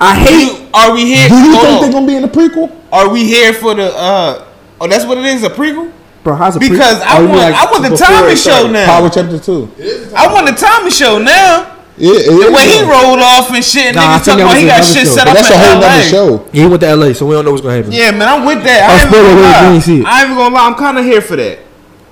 I 0.00 0.14
hate. 0.18 0.58
You- 0.58 0.66
Are 0.74 0.92
we 0.92 1.04
here? 1.06 1.28
Do 1.28 1.34
you 1.36 1.52
think 1.52 1.64
on. 1.64 1.80
they're 1.82 1.92
gonna 1.92 2.06
be 2.06 2.16
in 2.16 2.22
the 2.22 2.28
prequel? 2.28 2.74
Are 2.90 3.10
we 3.10 3.24
here 3.24 3.52
for 3.52 3.74
the? 3.74 3.94
uh 3.94 4.46
Oh, 4.80 4.88
that's 4.88 5.04
what 5.04 5.18
it 5.18 5.24
is. 5.26 5.44
A 5.44 5.50
prequel. 5.50 5.92
Bro, 6.24 6.36
how's 6.36 6.56
a 6.56 6.58
pre- 6.58 6.70
Because 6.70 7.00
I 7.02 7.18
Oh, 7.20 7.26
want, 7.26 7.36
like, 7.36 7.54
I 7.54 7.64
want 7.70 7.82
the 7.90 7.96
Tommy 7.96 8.34
show 8.34 8.66
now. 8.66 8.86
Power 8.86 9.10
Chapter 9.10 9.38
Two. 9.38 9.68
I 10.16 10.32
want 10.32 10.46
the 10.48 10.54
Tommy 10.56 10.90
show 10.90 11.18
now. 11.18 11.70
Yeah, 11.96 12.10
it 12.16 12.26
The 12.26 12.48
is 12.48 12.50
way 12.50 12.64
he 12.66 12.80
rolled 12.82 13.20
off 13.20 13.52
and 13.54 13.62
shit, 13.64 13.94
Nah, 13.94 14.18
niggas 14.18 14.24
talking 14.24 14.42
about 14.42 14.56
he 14.56 14.66
got 14.66 14.82
shit 14.82 15.06
show. 15.06 15.14
set 15.14 15.26
But 15.28 15.36
up 15.36 15.44
that's 15.44 15.50
a 15.54 15.58
whole 15.58 15.78
LA. 15.78 15.80
nother 15.86 16.02
show. 16.08 16.44
Yeah, 16.50 16.62
he 16.64 16.68
went 16.68 16.80
to 16.80 16.96
LA, 16.96 17.12
so 17.12 17.26
we 17.26 17.34
don't 17.36 17.44
know 17.44 17.52
what's 17.52 17.62
gonna 17.62 17.76
happen. 17.76 17.92
Yeah, 17.92 18.10
man, 18.10 18.26
I'm 18.26 18.44
with 18.44 18.64
that. 18.64 18.82
I'll 18.90 18.98
I 18.98 19.02
ain't 19.04 19.12
gonna 19.12 19.68
lie. 19.68 19.74
you 19.74 19.80
see 19.80 20.00
it. 20.00 20.06
I 20.06 20.20
ain't 20.22 20.24
even 20.32 20.36
gonna 20.42 20.54
lie. 20.56 20.66
I'm 20.66 20.74
kind 20.74 20.98
of 20.98 21.04
here 21.04 21.20
for 21.20 21.36
that. 21.36 21.58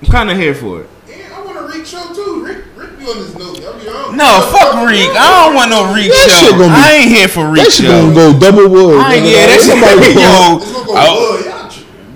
I'm 0.02 0.08
kind 0.12 0.30
of 0.30 0.36
here 0.36 0.54
for 0.54 0.82
it. 0.82 0.88
Yeah, 1.08 1.16
I 1.34 1.42
want 1.42 1.58
a 1.58 1.62
Reek 1.66 1.82
show 1.86 2.04
too. 2.14 2.44
Rick, 2.46 2.58
Rick 2.76 2.98
be 3.00 3.06
on 3.10 3.16
this 3.18 3.34
note. 3.34 3.58
I'll 3.58 3.74
be 3.80 3.88
honest. 3.88 4.14
No, 4.14 4.28
fuck 4.54 4.86
Reek. 4.86 5.10
I 5.18 5.26
don't 5.50 5.54
want 5.58 5.70
no 5.74 5.90
Reek 5.90 6.12
That 6.14 6.30
show. 6.30 6.46
shit 6.46 6.50
gonna 6.54 6.70
be- 6.70 6.78
I 6.78 6.92
ain't 7.02 7.10
here 7.10 7.26
for 7.26 7.48
Reek 7.50 7.64
That 7.64 7.72
shit 7.72 7.86
gonna 7.90 8.14
go 8.14 8.30
double 8.38 8.68
wood. 8.70 9.00
I 9.02 9.14
ain't, 9.18 9.26
nigga. 9.26 9.32
yeah, 9.34 9.46
that 9.50 9.58
shit 9.58 9.74
Somebody 9.74 10.14
gonna- 10.14 10.62
It's 10.62 10.70
gonna 10.70 10.86
go 10.86 10.94
I- 10.94 11.10
blood. 11.10 11.18
Y'all 11.18 11.38
tripping. 11.42 11.51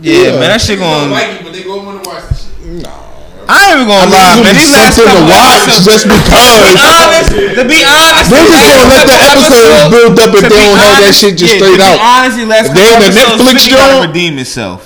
Yeah, 0.07 0.39
man, 0.39 0.49
that 0.55 0.61
shit 0.63 0.79
They 0.79 0.85
gonna 0.87 1.11
going. 1.11 1.11
like 1.11 1.31
it, 1.35 1.43
but 1.43 1.53
they 1.53 1.63
gonna 1.67 1.83
want 1.83 1.99
to 2.03 2.09
watch 2.09 2.25
this 2.31 2.47
shit. 2.47 2.87
I 3.47 3.63
ain't 3.63 3.79
even 3.79 3.87
gonna 3.87 4.03
I 4.03 4.11
mean, 4.11 4.15
lie, 4.15 4.27
it's 4.27 4.43
man. 4.43 4.43
gonna 4.43 4.59
be 4.59 4.67
These 4.67 4.75
last 4.75 4.95
something 4.99 5.07
to 5.07 5.23
couple 5.23 5.31
watch 5.31 5.63
episodes- 5.67 5.87
just 5.87 6.05
because. 6.11 6.27
To 6.27 6.63
be 6.67 6.75
because. 6.75 6.99
honest, 7.07 7.31
to 7.31 7.63
be 7.67 7.79
honest, 7.87 8.27
They're 8.27 8.43
just 8.43 8.67
gonna 8.67 8.91
let 8.91 9.07
the 9.07 9.19
couple 9.23 9.47
episodes 9.47 9.87
build 9.95 10.15
up 10.19 10.31
if 10.35 10.43
they 10.51 10.61
don't 10.67 10.79
have 10.83 10.99
that 11.07 11.15
shit 11.15 11.35
just 11.39 11.55
yeah, 11.55 11.61
straight 11.63 11.79
to 11.79 11.87
out. 11.87 11.95
Be 11.95 12.03
honest, 12.03 12.35
these 12.43 12.51
last 12.51 12.67
If 12.67 12.73
couple 12.75 12.83
they 12.83 12.91
the 12.91 13.07
episodes, 13.07 13.43
Netflix 13.47 13.63
50 13.63 13.71
gotta 13.71 13.93
joint- 13.95 14.07
redeem 14.11 14.33
himself. 14.37 14.81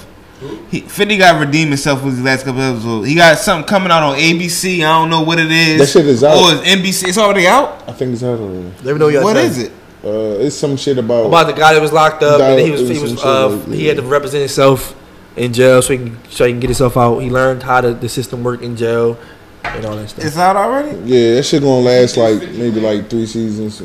He, 0.70 0.80
50 0.80 1.16
got 1.18 1.32
to 1.32 1.38
redeem 1.40 1.68
himself 1.68 2.04
with 2.04 2.14
his 2.14 2.22
last 2.22 2.44
couple 2.44 2.60
episodes. 2.62 3.08
He 3.08 3.14
got 3.16 3.36
something 3.38 3.66
coming 3.68 3.90
out 3.90 4.02
on 4.04 4.14
ABC. 4.16 4.78
I 4.84 4.92
don't 4.92 5.10
know 5.10 5.20
what 5.22 5.38
it 5.40 5.50
is. 5.50 5.80
That 5.80 5.88
shit 5.88 6.06
is 6.06 6.22
out. 6.22 6.32
Oh, 6.36 6.52
it's 6.56 6.62
NBC. 6.68 7.08
It's 7.08 7.18
already 7.18 7.46
out. 7.46 7.82
I 7.88 7.92
think 7.92 8.12
it's 8.14 8.22
out 8.22 8.38
already. 8.38 8.70
Let 8.84 8.92
me 8.94 8.98
know 9.00 9.08
y'all 9.08 9.24
What 9.24 9.34
done. 9.34 9.44
is 9.46 9.58
it? 9.58 9.72
Uh, 10.04 10.38
it's 10.46 10.54
some 10.56 10.76
shit 10.76 10.96
about. 10.96 11.26
About 11.26 11.46
the 11.48 11.52
guy 11.54 11.74
that 11.74 11.82
was 11.82 11.92
locked 11.92 12.22
up, 12.22 12.40
and 12.40 12.60
he 12.60 12.70
was, 12.70 12.82
was 12.82 12.90
he 12.90 12.98
was, 13.02 13.22
uh, 13.24 13.48
like- 13.48 13.68
he 13.78 13.86
had 13.86 13.96
to 13.96 14.02
represent 14.02 14.40
himself 14.42 14.94
in 15.36 15.52
jail 15.52 15.80
so 15.82 15.92
he 15.92 15.98
can 15.98 16.18
so 16.30 16.44
he 16.44 16.52
can 16.52 16.60
get 16.60 16.68
himself 16.68 16.96
out. 16.96 17.18
He 17.18 17.30
learned 17.30 17.62
how 17.62 17.80
the, 17.80 17.94
the 17.94 18.08
system 18.08 18.42
worked 18.42 18.62
in 18.62 18.76
jail 18.76 19.18
and 19.64 19.84
all 19.84 19.96
that 19.96 20.08
stuff. 20.08 20.24
It's 20.24 20.36
out 20.36 20.56
already. 20.56 20.96
Yeah, 21.04 21.34
that 21.34 21.44
shit 21.44 21.62
gonna 21.62 21.80
last 21.80 22.16
like 22.16 22.40
maybe 22.52 22.80
like 22.80 23.08
three 23.08 23.26
seasons, 23.26 23.78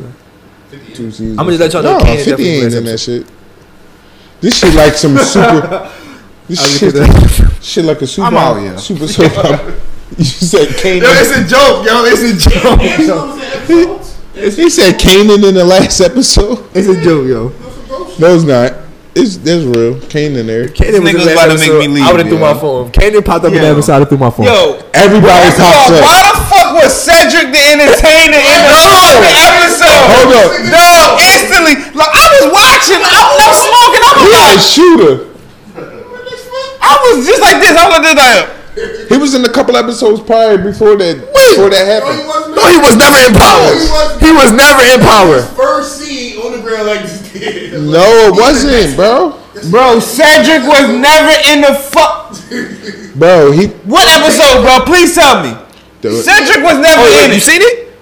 two 0.94 1.12
seasons. 1.12 1.38
I'ma 1.38 1.50
just 1.52 1.62
let 1.62 1.74
y'all 1.74 1.84
know 1.84 1.98
Nah, 1.98 2.04
Kane 2.04 2.18
Fifty 2.18 2.30
definitely 2.32 2.66
ain't 2.66 2.74
in 2.74 2.84
that 2.86 2.98
shit. 3.00 3.32
This 4.42 4.60
shit 4.60 4.74
like 4.74 4.94
some 4.94 5.18
super. 5.18 5.92
This 6.48 6.60
I'll 6.60 6.92
shit, 6.92 7.64
shit 7.64 7.86
like 7.86 8.04
a 8.04 8.06
super. 8.06 8.28
I'm 8.28 8.38
out, 8.38 8.62
yeah. 8.62 8.76
Super 8.76 9.08
super. 9.08 9.40
opera. 9.40 9.82
You 10.16 10.24
said 10.26 10.68
Kanan. 10.68 11.02
Yo, 11.02 11.08
it's 11.10 11.32
a 11.32 11.48
joke, 11.48 11.86
yo. 11.88 12.04
It's 12.06 12.46
a 12.46 13.08
joke. 13.08 14.02
He 14.36 14.70
said 14.70 15.00
Kanan 15.00 15.48
in 15.48 15.56
the 15.56 15.64
last 15.64 16.02
episode. 16.02 16.70
It's 16.76 16.88
a 16.88 17.02
joke, 17.02 17.26
yo. 17.26 17.50
No, 18.20 18.36
it's 18.36 18.44
not. 18.44 18.85
It's 19.16 19.40
that's 19.40 19.64
real. 19.64 19.96
Kanan 20.12 20.44
there. 20.44 20.68
Kanan 20.68 21.00
was 21.00 21.08
in 21.08 21.16
nigga's 21.16 21.32
about 21.32 21.48
last 21.48 21.64
to 21.64 21.72
make 21.72 21.88
me 21.88 21.88
leave, 21.88 22.04
I 22.04 22.12
would 22.12 22.20
have 22.20 22.28
threw 22.28 22.36
yo. 22.36 22.52
my 22.52 22.56
phone. 22.60 22.92
Kanan 22.92 23.24
popped 23.24 23.48
up 23.48 23.56
in 23.56 23.64
the 23.64 23.72
Yo. 23.72 23.80
episode. 23.80 23.96
I 23.96 24.06
threw 24.06 24.20
my 24.20 24.28
phone. 24.28 24.44
Yo, 24.46 24.76
Everybody 24.92 25.56
First 25.56 25.56
of 25.56 25.72
pops 25.72 25.88
up. 25.96 26.04
why 26.04 26.20
the 26.28 26.36
fuck 26.52 26.68
was 26.76 26.92
Cedric 26.92 27.48
the 27.56 27.64
Entertainer 27.80 28.36
in 28.44 28.60
the 28.68 28.76
fucking 28.76 29.40
episode? 29.40 30.04
Hold 30.12 30.36
up. 30.36 30.50
No, 30.68 31.16
instantly. 31.32 31.76
Like 31.96 32.12
I 32.12 32.26
was 32.36 32.46
watching, 32.52 33.00
I 33.00 33.24
was 33.24 33.40
I'm 33.40 33.56
smoking. 33.56 34.04
I 34.04 34.12
was 34.12 34.24
He 34.28 34.32
like, 34.36 34.60
a 34.60 34.68
shooter. 34.68 35.14
I 36.84 36.94
was 37.16 37.24
just 37.26 37.40
like 37.42 37.58
this. 37.64 37.72
I 37.72 37.88
was 37.88 38.02
just 38.04 38.18
like, 38.20 38.52
He 39.10 39.16
was 39.18 39.34
in 39.34 39.46
a 39.46 39.50
couple 39.52 39.76
episodes 39.78 40.20
prior 40.22 40.58
before 40.58 40.96
that. 41.00 41.16
Before 41.16 41.70
that 41.72 41.86
happened. 41.88 42.20
No, 42.56 42.64
he 42.68 42.78
was 42.84 42.96
never 43.00 43.20
in 43.24 43.32
power. 43.32 43.72
He 44.20 44.32
was 44.36 44.52
never 44.52 44.84
in 44.92 45.00
power. 45.00 45.40
First 45.56 46.00
scene 46.04 46.38
on 46.44 46.52
the 46.52 46.62
ground 46.62 46.88
like 46.88 47.02
this 47.08 47.32
did. 47.32 47.80
No, 47.84 48.04
it 48.28 48.36
wasn't, 48.40 48.96
bro. 48.96 49.40
bro, 49.72 50.00
Cedric 50.00 50.68
was 50.68 50.92
never 50.92 51.34
in 51.56 51.62
the 51.64 51.74
fuck. 51.80 52.36
Bro, 53.16 53.52
he. 53.56 53.68
What 53.88 54.04
episode, 54.20 54.62
bro? 54.62 54.84
Please 54.86 55.16
tell 55.16 55.40
me. 55.44 55.56
Cedric 56.04 56.60
was 56.64 56.78
never 56.78 57.02
Oh, 57.08 57.24
in 57.26 57.32
wait, 57.32 57.40
you 57.40 57.40
it. 57.40 57.48
seen 57.48 57.62
it? 57.64 57.94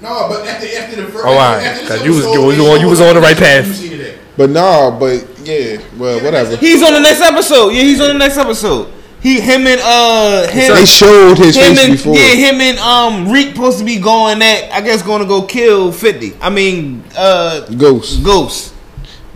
No, 0.00 0.28
but 0.30 0.46
after 0.46 0.66
after 0.78 0.96
the 1.02 1.08
first. 1.10 1.26
Oh, 1.26 1.30
all 1.30 1.36
right. 1.36 1.80
Because 1.82 2.04
you 2.06 2.12
was- 2.14 2.24
you 2.24 2.66
on- 2.70 2.80
you 2.80 2.88
was 2.88 3.00
on 3.00 3.14
the 3.16 3.20
right 3.20 3.36
path. 3.36 3.66
you 3.66 3.74
seen 3.74 4.00
it. 4.00 4.18
But 4.36 4.50
nah, 4.50 4.90
but 4.96 5.26
yeah, 5.44 5.76
well, 5.98 6.22
whatever. 6.22 6.56
He's 6.56 6.82
on 6.82 6.94
the 6.94 7.00
next 7.00 7.20
episode. 7.20 7.70
Yeah, 7.70 7.82
he's 7.82 8.00
on 8.00 8.08
the 8.08 8.14
next 8.18 8.38
episode. 8.38 8.88
He, 9.22 9.38
him 9.40 9.66
and 9.66 9.80
uh, 9.82 10.48
him. 10.48 10.74
They 10.74 10.86
showed 10.86 11.36
his 11.36 11.54
him 11.56 11.74
face 11.74 11.84
and 11.84 11.92
before. 11.92 12.14
yeah, 12.16 12.34
him 12.34 12.60
and 12.60 12.78
um 12.78 13.30
Reek 13.30 13.54
supposed 13.54 13.78
to 13.78 13.84
be 13.84 13.98
going 14.00 14.40
at 14.40 14.72
I 14.72 14.80
guess 14.80 15.02
going 15.02 15.20
to 15.20 15.28
go 15.28 15.42
kill 15.42 15.92
Fifty. 15.92 16.32
I 16.40 16.48
mean 16.48 17.04
uh 17.16 17.66
Ghost 17.76 18.24
Ghost. 18.24 18.74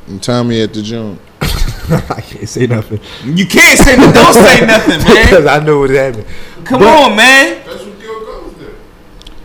and 0.06 0.22
Tommy 0.22 0.62
at 0.62 0.72
the 0.72 0.80
jump. 0.82 1.20
I 1.40 2.22
can't 2.22 2.48
say 2.48 2.66
nothing. 2.66 2.98
You 3.24 3.46
can't 3.46 3.78
say 3.78 3.96
no- 3.96 4.10
don't 4.10 4.32
say 4.32 4.60
nothing, 4.66 5.00
man. 5.04 5.26
Because 5.26 5.46
I 5.46 5.58
know 5.62 5.80
what 5.80 5.90
happened. 5.90 6.26
Come 6.64 6.80
But- 6.80 7.10
on, 7.10 7.16
man. 7.16 7.62
That's 7.66 7.84
what 7.84 8.00
Gil 8.00 8.20
Ghost 8.24 8.58
did. 8.58 8.74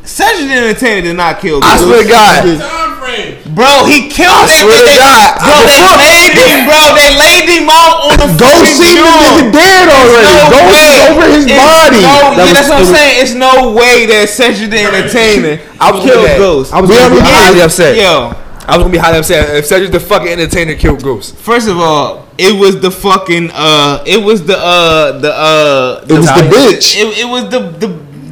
Cedric 0.08 0.48
the 0.48 0.54
Entertainer 0.56 1.02
did 1.02 1.18
not 1.18 1.42
kill 1.42 1.60
I 1.62 1.76
Ghost. 1.76 1.84
swear 1.84 2.04
to 2.04 2.10
God. 2.10 2.89
Time 3.10 3.34
frame. 3.44 3.56
Bro, 3.56 3.86
he 3.90 4.08
killed 4.10 4.30
I 4.32 4.46
that 4.46 4.62
swear 4.62 4.80
to 4.80 4.86
they- 4.86 5.00
God. 5.02 5.30
Bro, 5.42 5.58
they 5.66 5.80
Before- 5.82 6.00
laid 6.00 6.32
him, 6.38 6.60
bro. 6.70 6.82
They 6.96 7.10
laid 7.18 7.46
him 7.50 7.68
out 7.70 7.96
on 8.06 8.14
the 8.22 8.30
Ghost 8.38 8.40
fucking 8.40 8.78
seen 8.78 9.02
the 9.02 9.10
nigga 9.10 9.46
dead 9.52 9.86
already. 9.90 10.30
No 10.30 10.50
Ghost 10.50 10.70
way. 10.70 10.90
is 10.90 11.10
over 11.10 11.26
his 11.34 11.46
It's 11.46 11.58
body. 11.60 12.02
No, 12.02 12.10
That 12.10 12.38
yeah, 12.38 12.44
was- 12.46 12.54
that's 12.54 12.70
what 12.70 12.76
I'm 12.78 12.88
was- 12.88 12.96
saying. 13.00 13.16
It's 13.22 13.34
no 13.34 13.54
way 13.72 14.06
that 14.06 14.30
Cedric 14.30 14.70
the 14.72 14.80
Entertainer 14.80 15.60
I 15.80 15.92
was 15.92 16.00
gonna 16.06 16.28
killed. 16.28 16.38
Ghost. 16.38 16.74
I 16.74 16.82
was 16.82 16.90
We 16.90 16.96
gonna 16.96 17.10
be 17.10 17.22
already- 17.22 17.34
highly 17.34 17.62
upset. 17.62 17.96
Yo, 17.98 18.34
I 18.68 18.78
was 18.78 18.84
gonna 18.84 18.90
be 18.94 18.98
highly 18.98 19.18
upset 19.20 19.56
if 19.56 19.66
Cedric 19.66 19.92
the 19.92 20.00
fucking 20.00 20.30
entertainer 20.30 20.76
killed 20.76 21.02
Ghost. 21.04 21.36
first 21.42 21.68
of 21.68 21.80
all, 21.80 22.26
it 22.38 22.56
was 22.56 22.80
the 22.80 22.92
fucking 22.92 23.52
uh, 23.52 24.00
it 24.06 24.22
was 24.24 24.44
the 24.44 24.58
uh, 24.58 25.20
the 25.20 25.34
uh, 25.36 26.02
It 26.08 26.14
was 26.14 26.26
the 26.28 26.42
bitch, 26.56 26.96
it, 26.96 27.18
it 27.20 27.28
was 27.28 27.44
the 27.50 27.60
the 27.60 27.90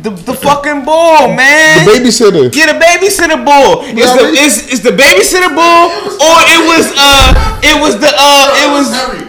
the, 0.07 0.31
the 0.31 0.37
fucking 0.39 0.85
bull, 0.87 1.27
man. 1.35 1.83
the 1.83 1.91
babysitter. 1.91 2.47
Get 2.51 2.71
a 2.71 2.79
babysitter 2.79 3.35
bull. 3.43 3.83
It's 3.83 3.99
the 3.99 4.07
already- 4.07 4.39
it's, 4.39 4.57
it's 4.71 4.83
the 4.83 4.95
babysitter 4.95 5.51
bull, 5.51 5.85
or 6.23 6.35
it 6.47 6.61
was 6.63 6.85
uh 6.95 7.59
it 7.63 7.75
was 7.81 7.99
the 7.99 8.07
uh 8.07 8.63
it 8.63 8.69
was 8.71 8.87
Harry. 8.95 9.27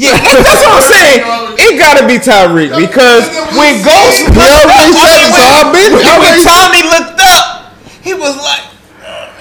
Yeah, 0.00 0.16
that's 0.16 0.64
what 0.64 0.80
I'm 0.80 0.86
saying. 0.88 1.20
It 1.60 1.76
gotta 1.76 2.06
be 2.08 2.16
Tariq 2.16 2.72
because 2.72 3.28
when 3.52 3.84
Ghost 3.84 4.24
looked 4.32 4.40
up, 4.40 4.64
already 4.64 4.96
said 4.96 5.28
it, 5.28 5.36
so 5.36 5.72
been- 5.76 5.92
when, 5.92 6.16
when 6.24 6.36
Tommy 6.40 6.82
looked 6.88 7.20
up, 7.20 7.76
he 8.00 8.14
was 8.16 8.36
like, 8.40 8.64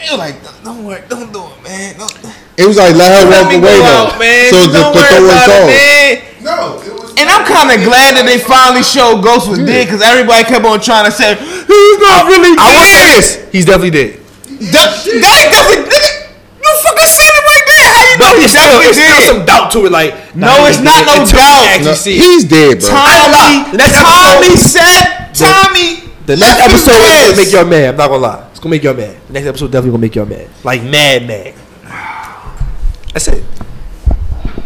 he 0.04 0.12
was 0.12 0.20
like, 0.20 0.36
don't 0.64 0.84
worry, 0.84 1.02
don't 1.08 1.32
do 1.32 1.40
it, 1.48 1.64
man. 1.64 1.96
Don't, 1.98 2.12
It 2.60 2.68
was 2.68 2.76
like 2.76 2.92
let 2.96 3.08
her 3.16 3.26
walk 3.32 3.54
away 3.56 3.80
though. 3.80 4.20
man. 4.20 4.52
So 4.52 4.58
don't 4.68 4.74
the, 4.76 4.84
the 4.84 4.92
worry 5.00 5.08
throw 5.08 5.24
about 5.24 5.48
was 5.48 5.48
it, 5.48 5.64
off. 5.64 5.70
man. 5.72 6.44
No, 6.44 6.82
it 6.84 6.94
was. 7.00 7.09
And 7.20 7.28
I'm 7.28 7.44
kind 7.44 7.68
of 7.68 7.84
glad 7.84 8.16
that 8.16 8.24
they 8.24 8.40
finally 8.40 8.80
showed 8.82 9.20
Ghost 9.20 9.52
was 9.52 9.60
dead 9.60 9.86
because 9.92 10.00
everybody 10.00 10.48
kept 10.48 10.64
on 10.64 10.80
trying 10.80 11.04
to 11.04 11.12
say 11.12 11.36
he's 11.36 11.98
not 12.00 12.32
really 12.32 12.56
dead. 12.56 12.64
I 12.64 12.68
will 12.80 12.88
say 12.88 13.04
this: 13.20 13.28
he's 13.52 13.66
definitely 13.68 13.92
dead. 13.92 14.12
That, 14.72 14.88
that 15.04 15.34
ain't 15.44 15.52
definitely 15.52 15.84
nigga. 15.92 16.12
You 16.64 16.72
fucking 16.84 17.12
said 17.12 17.28
it 17.28 17.44
right 17.44 17.66
there. 17.68 17.88
How 17.92 18.04
you 18.08 18.16
know 18.16 18.24
But 18.24 18.32
he's 18.40 18.48
it's 18.48 18.56
still, 18.56 18.68
definitely 18.72 18.88
it's 18.88 19.00
still 19.00 19.20
dead? 19.20 19.28
some 19.36 19.42
doubt 19.48 19.68
to 19.76 19.80
it. 19.88 19.92
Like, 19.92 20.12
No, 20.36 20.52
it's 20.68 20.80
not 20.80 21.04
no 21.08 21.20
until 21.24 21.40
doubt. 21.44 21.84
No, 21.84 21.94
he's 21.96 22.44
dead, 22.48 22.80
bro. 22.80 22.88
Tommy, 22.88 23.56
The 23.76 23.88
Tommy 24.00 24.54
said, 24.56 25.04
Tommy. 25.36 26.08
The 26.28 26.36
next 26.40 26.60
left 26.60 26.72
episode 26.72 27.04
is 27.04 27.20
gonna 27.20 27.36
make 27.36 27.52
y'all 27.52 27.66
mad. 27.68 27.90
I'm 27.90 27.98
not 27.98 28.08
gonna 28.08 28.22
lie. 28.24 28.48
It's 28.52 28.60
gonna 28.60 28.72
make 28.72 28.84
y'all 28.84 28.94
mad. 28.94 29.16
The 29.28 29.34
next 29.34 29.48
episode 29.48 29.72
definitely 29.72 29.92
gonna 29.92 30.02
make 30.08 30.16
y'all 30.16 30.26
mad. 30.30 30.48
Like 30.64 30.84
mad, 30.84 31.26
mad. 31.28 31.54
That's 33.14 33.28
it. 33.28 33.44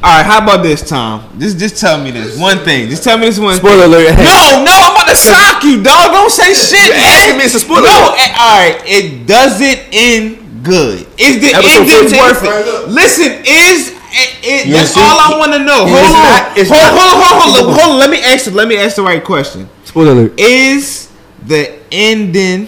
All 0.03 0.11
right, 0.19 0.25
how 0.25 0.43
about 0.43 0.63
this, 0.63 0.83
Tom? 0.87 1.23
Just, 1.39 1.57
just 1.57 1.79
tell 1.79 1.95
me 2.03 2.11
this 2.11 2.37
one 2.37 2.59
thing. 2.59 2.89
Just 2.89 3.03
tell 3.05 3.17
me 3.17 3.25
this 3.27 3.39
one. 3.39 3.55
Spoiler 3.55 3.87
thing. 3.87 4.11
alert. 4.11 4.17
No, 4.19 4.59
no, 4.67 4.73
I'm 4.75 4.91
about 4.91 5.07
to 5.07 5.15
sock 5.15 5.63
you, 5.63 5.81
dog. 5.81 6.11
Don't 6.11 6.29
say 6.29 6.51
shit, 6.53 6.91
You're 6.91 7.07
asking 7.07 7.37
me, 7.39 7.45
it's 7.45 7.55
a 7.55 7.59
spoiler 7.63 7.87
No, 7.87 8.11
alert. 8.11 8.19
eh, 8.19 8.35
all 8.35 8.51
right. 8.59 8.83
It 8.85 9.25
doesn't 9.25 9.79
end 9.95 10.61
good. 10.63 11.07
Is 11.17 11.39
the 11.39 11.55
Episode 11.55 11.87
ending 11.87 12.11
15? 12.11 12.19
worth 12.19 12.43
it? 12.43 12.89
Listen, 12.91 13.31
is 13.47 13.95
it, 14.11 14.29
it, 14.43 14.71
that's 14.75 14.91
see? 14.91 14.99
all 14.99 15.17
I 15.23 15.39
want 15.39 15.53
to 15.53 15.59
know. 15.59 15.87
Hold 15.87 15.95
on, 15.95 16.11
not- 16.11 16.57
it's 16.57 16.69
hold, 16.69 16.83
not- 16.83 16.99
hold, 16.99 17.23
hold, 17.23 17.39
hold, 17.39 17.65
hold, 17.71 17.79
hold 17.79 17.91
on. 17.93 17.99
Let 17.99 18.09
me 18.11 18.19
ask. 18.19 18.51
Let 18.51 18.67
me 18.67 18.75
ask 18.77 18.97
the 18.97 19.03
right 19.03 19.23
question. 19.23 19.69
Spoiler 19.85 20.11
alert. 20.11 20.37
Is 20.37 21.09
the 21.47 21.79
ending 21.93 22.67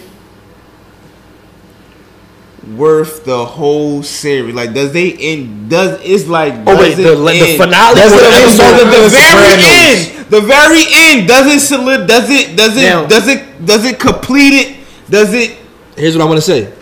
worth 2.68 3.26
the 3.26 3.46
whole 3.46 4.04
series? 4.04 4.54
Like, 4.56 4.74
does 4.74 4.92
they 4.94 5.14
end? 5.14 5.70
Does 5.70 6.00
it's 6.04 6.28
like? 6.28 6.54
Oh 6.66 6.78
wait, 6.80 6.96
the, 6.96 7.16
like, 7.16 7.40
the 7.40 7.58
finale. 7.58 7.96
That's 7.96 8.14
or 8.14 8.84
the 8.84 8.90
very 8.90 9.10
Sopranos. 9.10 9.14
end. 9.64 10.26
The 10.30 10.42
very 10.42 10.84
end. 10.92 11.28
Does 11.28 11.48
it 11.54 11.60
solid? 11.60 12.08
Does 12.08 12.30
it? 12.30 12.56
Does 12.58 12.78
it? 12.78 12.82
Now- 12.82 13.06
does 13.08 13.28
it? 13.28 13.66
Does 13.66 13.86
it 13.86 14.00
complete 14.00 14.54
it? 14.54 14.78
Does 15.10 15.34
it? 15.34 15.58
Here's 15.96 16.16
what 16.18 16.24
I 16.24 16.26
want 16.26 16.38
to 16.38 16.42
say. 16.42 16.74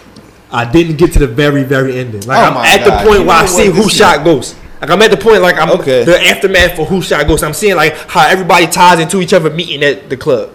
I 0.51 0.69
didn't 0.71 0.97
get 0.97 1.13
to 1.13 1.19
the 1.19 1.27
very, 1.27 1.63
very 1.63 1.97
ending. 1.97 2.21
Like 2.27 2.37
Oh 2.37 2.57
I'm 2.59 2.65
at 2.65 2.85
God. 2.85 3.01
the 3.01 3.07
point 3.07 3.19
You 3.21 3.25
where 3.27 3.37
I 3.37 3.45
see 3.45 3.65
who 3.67 3.83
This 3.83 3.97
shot 3.97 4.23
Ghost. 4.23 4.55
Like 4.81 4.89
I'm 4.91 5.01
at 5.01 5.11
the 5.11 5.17
point 5.17 5.41
like 5.41 5.57
I'm 5.57 5.71
Okay. 5.79 6.03
the 6.03 6.19
aftermath 6.27 6.75
for 6.75 6.85
who 6.85 7.01
shot 7.01 7.25
Ghost. 7.27 7.43
I'm 7.43 7.53
seeing 7.53 7.75
like 7.75 7.95
how 8.07 8.27
everybody 8.27 8.67
ties 8.67 8.99
into 8.99 9.19
each 9.21 9.33
other 9.33 9.49
meeting 9.49 9.83
at 9.83 10.09
the 10.09 10.17
club. 10.17 10.51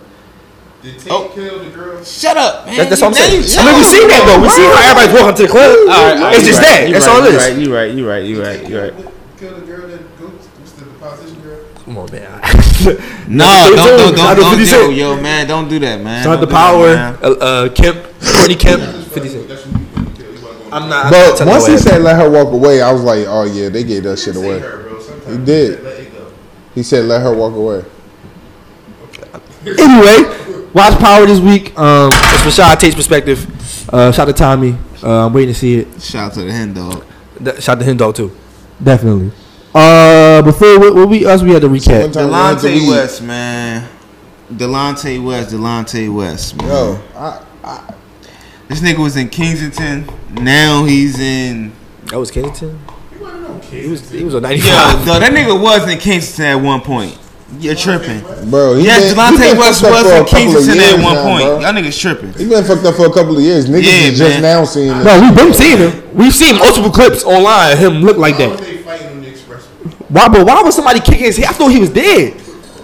Did 0.83 0.99
Tate 0.99 1.11
Oh. 1.11 1.29
kill 1.35 1.59
the 1.65 1.71
girl? 1.71 2.05
Shut 2.05 2.37
up, 2.37 2.67
man. 2.67 2.77
That's, 2.77 2.91
that's 2.91 3.03
what 3.03 3.09
I'm 3.09 3.15
saying. 3.15 3.43
I 3.59 3.67
mean, 3.67 3.79
we 3.79 3.85
see 3.85 4.07
that 4.07 4.23
though. 4.27 4.41
We 4.43 4.49
see 4.49 4.63
how 4.63 4.79
everybody's 4.79 5.15
walking 5.19 5.37
to 5.37 5.43
the 5.43 5.49
club. 5.49 5.71
All 5.75 5.87
right, 5.89 6.17
all 6.17 6.23
right, 6.23 6.35
it's 6.39 6.47
just 6.47 6.63
right, 6.63 6.87
that. 6.87 6.93
That's 6.93 7.07
right, 7.07 7.15
all 7.19 7.25
it 7.27 7.31
you 7.31 7.37
is. 7.37 7.43
Right, 7.43 7.59
you 7.59 8.07
right. 8.07 8.25
You 8.25 8.43
right. 8.43 8.69
You 8.69 8.79
right. 8.79 8.93
Right. 8.95 9.15
Kill 9.39 9.55
the 9.59 9.67
girl 9.67 9.89
that 9.89 10.19
goes. 10.19 10.31
What's 10.31 10.73
the, 10.79 10.85
the 10.87 11.41
girl? 11.43 11.65
Come 11.85 11.99
on, 11.99 12.13
man. 12.13 12.41
No, 13.29 13.45
don't, 13.45 13.77
don't, 13.77 13.99
don't, 13.99 14.17
shout 14.17 14.39
out 14.39 14.57
don't, 14.57 14.91
do, 14.91 14.95
yo, 14.95 15.21
man, 15.21 15.47
don't 15.49 15.69
do 15.69 15.79
that, 15.81 16.01
man. 16.01 16.23
Shout 16.23 16.39
out 16.39 16.49
Don't 16.49 16.49
to 16.49 16.87
do 16.87 16.95
that, 16.95 17.21
Power, 17.21 17.29
uh, 17.29 17.45
uh, 17.45 17.69
Kemp, 17.75 17.97
Courtney 18.23 18.55
Kemp, 18.55 18.81
50 19.09 19.29
Cent. 19.29 19.49
That's 19.49 19.65
who 19.65 19.71
you 19.73 19.87
want 19.95 20.17
to 20.17 20.23
kill. 20.23 20.33
You 20.35 20.45
want 20.45 20.59
to 20.59 20.65
go. 20.71 20.77
I'm 20.77 20.89
not. 20.89 21.07
I'm 21.07 21.11
not 21.11 21.39
But 21.39 21.47
once 21.47 21.67
he 21.67 21.73
what 21.73 21.83
said 21.83 22.03
let 22.03 22.17
her 22.17 22.31
walk 22.31 22.53
away, 22.55 22.81
I 22.81 22.93
was 22.93 23.03
like, 23.03 23.27
oh 23.27 23.45
yeah, 23.45 23.69
they 23.69 23.83
gave 23.85 24.05
that 24.05 24.19
shit 24.19 24.37
away. 24.37 24.61
her, 24.61 24.83
bro. 24.85 25.37
He 25.37 25.45
did. 25.45 25.83
Let 25.83 26.01
it 26.01 26.13
go. 26.13 26.33
He 26.75 26.83
said 26.85 27.05
let 27.07 27.21
her 27.21 27.35
walk 27.35 27.55
away. 27.55 27.85
Happened. 29.59 29.81
Anyway, 29.81 30.69
watch 30.75 30.99
Power 30.99 31.27
this 31.27 31.41
week. 31.41 31.77
Um, 31.79 32.11
it's 32.13 32.43
from 32.43 32.51
Shad 32.53 32.81
Tate's 32.81 32.95
perspective. 32.95 33.47
Uh, 33.93 34.13
shout 34.13 34.29
out 34.29 34.33
to 34.37 34.39
Tommy. 34.39 34.77
Uh, 35.03 35.27
I'm 35.27 35.33
waiting 35.33 35.55
to 35.55 35.59
see 35.59 35.77
it. 35.79 36.03
Shout 36.03 36.27
out 36.31 36.35
to 36.35 36.43
the 36.45 36.53
hen 36.53 36.75
dog. 36.75 37.05
Th- 37.43 37.63
Shout 37.63 37.77
out 37.77 37.81
to 37.81 37.85
Hen 37.85 37.97
Dog 37.97 38.15
too. 38.17 38.37
Definitely. 38.83 39.31
Uh, 39.75 40.43
before 40.43 40.79
what, 40.81 40.95
what 40.95 41.09
we 41.09 41.25
us 41.25 41.43
we 41.43 41.53
had 41.53 41.63
to 41.63 41.69
recap. 41.69 42.03
Sometimes 42.13 42.33
I 42.33 42.49
have 42.51 42.61
to 42.63 42.67
Delonte 42.67 42.75
leave. 42.81 42.89
West, 42.89 43.23
man. 43.23 43.89
Delonte 44.53 45.25
West, 45.25 45.55
Delonte 45.55 46.13
West, 46.15 46.57
man. 46.57 46.67
Yo, 46.69 47.01
I, 47.15 47.95
This 48.67 48.81
nigga 48.81 48.99
was 48.99 49.17
in 49.17 49.29
Kensington. 49.29 50.09
Now 50.33 50.85
he's 50.85 51.19
in. 51.21 51.73
That 52.07 52.19
was 52.19 52.31
Kennington. 52.31 52.81
He 53.71 53.87
was 53.89 54.11
he 54.11 54.25
was 54.25 54.35
a 54.35 54.39
Yo, 54.39 54.41
95. 54.41 55.05
though, 55.05 55.19
that 55.21 55.33
nigga 55.33 55.61
was 55.63 55.89
in 55.89 55.99
Kingston 55.99 56.45
at 56.47 56.55
one 56.57 56.81
point. 56.81 57.17
You're 57.57 57.75
tripping. 57.75 58.21
bro, 58.51 58.75
he 58.77 58.85
Yes, 58.85 59.15
been, 59.15 59.33
he 59.33 59.39
Delonte 59.39 59.41
been 59.53 59.59
West 59.59 59.81
fucked 59.81 59.95
up 59.95 60.05
was 60.05 60.13
for 60.13 60.13
a 60.13 60.21
in 60.21 60.25
couple 60.27 60.39
of 60.39 60.53
Kingston 60.53 60.69
at 60.69 60.91
years 60.93 61.03
one 61.05 61.15
now, 61.15 61.25
point. 61.25 61.45
bro. 61.49 61.61
Y'all 61.61 61.73
niggas 61.73 61.99
tripping. 61.99 62.33
He 62.35 62.45
been 62.49 62.65
fucked 62.65 62.85
up 62.85 62.95
for 62.95 63.07
a 63.07 63.13
couple 63.13 63.37
of 63.39 63.43
years. 63.43 63.67
Niggas 63.67 63.85
Yeah, 63.89 64.09
is 64.13 64.19
just 64.19 64.41
man. 64.41 64.43
now 64.43 64.65
seeing 64.65 64.93
him. 64.93 65.03
No, 65.05 65.21
we've 65.21 65.35
been 65.35 65.55
seeing 65.55 65.79
him. 65.79 66.15
We've 66.15 66.35
seen 66.35 66.59
multiple 66.59 66.91
clips 66.91 67.25
online 67.25 67.73
of 67.73 67.79
him 67.79 68.03
look 68.03 68.19
like 68.19 68.37
that. 68.37 68.59
they 68.61 68.79
fighting 68.85 69.09
on 69.09 69.23
the 69.23 69.31
expressway? 69.31 69.93
Why, 70.11 70.29
but 70.29 70.47
why 70.47 70.61
was 70.63 70.75
somebody 70.77 71.01
kicking 71.01 71.25
his 71.25 71.39
head? 71.39 71.47
I 71.47 71.53
thought 71.53 71.69
he 71.73 71.81
was 71.81 71.91
dead. 71.91 72.35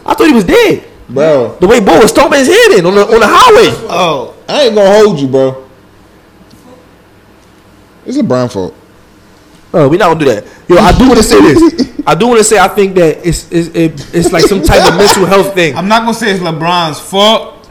I 0.07 0.15
thought 0.15 0.27
he 0.29 0.33
was 0.35 0.45
dead. 0.45 0.85
bro. 1.11 1.57
The 1.61 1.67
way 1.67 1.81
Bo 1.81 2.01
was 2.01 2.11
stomping 2.11 2.39
his 2.41 2.49
head 2.49 2.79
in 2.79 2.87
on 2.87 2.95
the 2.95 3.03
on 3.05 3.21
the 3.21 3.29
highway. 3.29 3.69
Oh, 3.93 4.35
I 4.49 4.63
ain't 4.63 4.75
gonna 4.75 4.91
hold 5.05 5.21
you, 5.21 5.29
bro. 5.29 5.69
It's 8.07 8.17
LeBron 8.17 8.51
fault. 8.53 8.75
Oh, 9.75 9.89
we 9.89 9.97
not 9.97 10.07
gonna 10.07 10.21
do 10.21 10.27
that. 10.27 10.45
Yo, 10.69 10.77
I 10.77 10.97
do 10.97 11.09
want 11.09 11.19
to 11.19 11.25
say 11.25 11.41
this. 11.41 11.99
I 12.07 12.15
do 12.15 12.29
want 12.29 12.39
to 12.39 12.45
say 12.45 12.59
I 12.61 12.69
think 12.69 12.95
that 12.95 13.27
it's 13.27 13.51
it's 13.51 13.69
it, 13.75 14.15
it's 14.15 14.31
like 14.31 14.45
some 14.45 14.63
type 14.63 14.87
of 14.87 14.97
mental 14.97 15.27
health 15.27 15.53
thing. 15.53 15.75
I'm 15.75 15.89
not 15.89 16.03
gonna 16.03 16.15
say 16.15 16.31
it's 16.31 16.39
LeBron's 16.41 17.01
fault, 17.01 17.69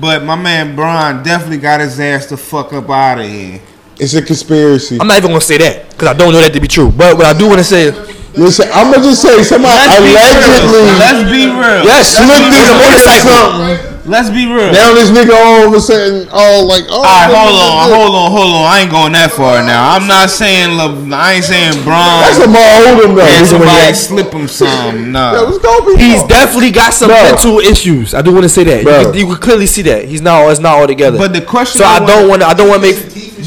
but 0.00 0.22
my 0.22 0.36
man 0.36 0.76
Bron 0.76 1.24
definitely 1.24 1.58
got 1.58 1.80
his 1.80 1.98
ass 1.98 2.26
the 2.26 2.36
fuck 2.36 2.72
up 2.72 2.88
out 2.88 3.18
of 3.18 3.26
here. 3.26 3.60
It's 3.98 4.14
a 4.14 4.22
conspiracy. 4.22 4.98
I'm 5.00 5.08
not 5.08 5.18
even 5.18 5.30
gonna 5.30 5.40
say 5.40 5.58
that 5.58 5.90
because 5.90 6.06
I 6.06 6.14
don't 6.14 6.32
know 6.32 6.40
that 6.40 6.52
to 6.52 6.60
be 6.60 6.68
true. 6.68 6.92
But 6.92 7.16
what 7.16 7.26
I 7.26 7.36
do 7.36 7.48
want 7.48 7.58
to 7.58 7.64
say 7.64 7.88
is 7.88 8.20
Listen, 8.36 8.68
I'm 8.72 8.92
gonna 8.92 9.02
just 9.02 9.22
say 9.22 9.42
somebody 9.42 9.74
Let's 9.74 9.98
be 9.98 10.14
allegedly 10.14 10.70
real. 10.70 10.94
Let's 11.02 11.22
be 11.26 11.42
real. 11.50 11.82
yes, 11.82 12.14
slipped 12.14 12.46
on 12.46 12.50
this 12.54 12.62
a 12.62 12.70
nigga 12.70 12.78
motorcycle. 12.78 13.89
Something. 14.10 14.26
Let's 14.26 14.30
be 14.30 14.46
real. 14.46 14.72
Now 14.72 14.92
this 14.94 15.10
nigga 15.10 15.30
all 15.32 15.68
of 15.68 15.72
a 15.74 15.80
sudden 15.80 16.28
all 16.32 16.66
like, 16.66 16.84
oh, 16.90 16.98
All 16.98 17.02
right, 17.02 17.30
hold 17.30 17.54
on, 17.54 17.88
hold 17.88 18.14
on, 18.14 18.30
hold 18.30 18.54
on. 18.56 18.64
I 18.66 18.80
ain't 18.82 18.90
going 18.90 19.12
that 19.12 19.30
far 19.30 19.62
now. 19.62 19.94
I'm 19.94 20.06
not 20.06 20.30
saying 20.30 20.76
Le- 20.76 21.14
I 21.16 21.34
ain't 21.34 21.44
saying 21.44 21.82
Bron 21.84 22.20
That's 22.26 22.38
Lamar 22.38 22.60
Odom 22.90 23.14
though. 23.14 23.22
and 23.22 23.44
is 23.46 23.52
what 23.52 23.62
somebody 23.62 23.86
he- 23.86 23.94
slip 23.94 24.32
him 24.32 24.48
some. 24.48 24.68
Yo, 24.98 25.10
No. 25.10 25.44
what's 25.46 25.58
going 25.58 25.96
be? 25.96 26.02
He's 26.02 26.22
definitely 26.24 26.70
got 26.72 26.92
some 26.92 27.08
Bro. 27.08 27.22
mental 27.22 27.58
issues. 27.60 28.14
I 28.14 28.22
do 28.22 28.32
want 28.32 28.44
to 28.44 28.48
say 28.48 28.64
that. 28.64 28.84
Bro. 28.84 28.98
You, 28.98 29.04
can, 29.06 29.14
you 29.14 29.26
can 29.26 29.36
clearly 29.42 29.66
see 29.66 29.82
that 29.82 30.04
he's 30.06 30.20
not. 30.20 30.50
It's 30.50 30.60
not 30.60 30.78
all 30.78 30.86
together. 30.86 31.18
But 31.18 31.32
the 31.32 31.42
question 31.42 31.78
so 31.80 31.84
I, 31.84 31.98
I 31.98 32.06
don't 32.06 32.28
want 32.28 32.42
to. 32.42 32.48
I 32.48 32.54
don't 32.54 32.68
want 32.68 32.82
to 32.82 32.88
make. 32.92 32.98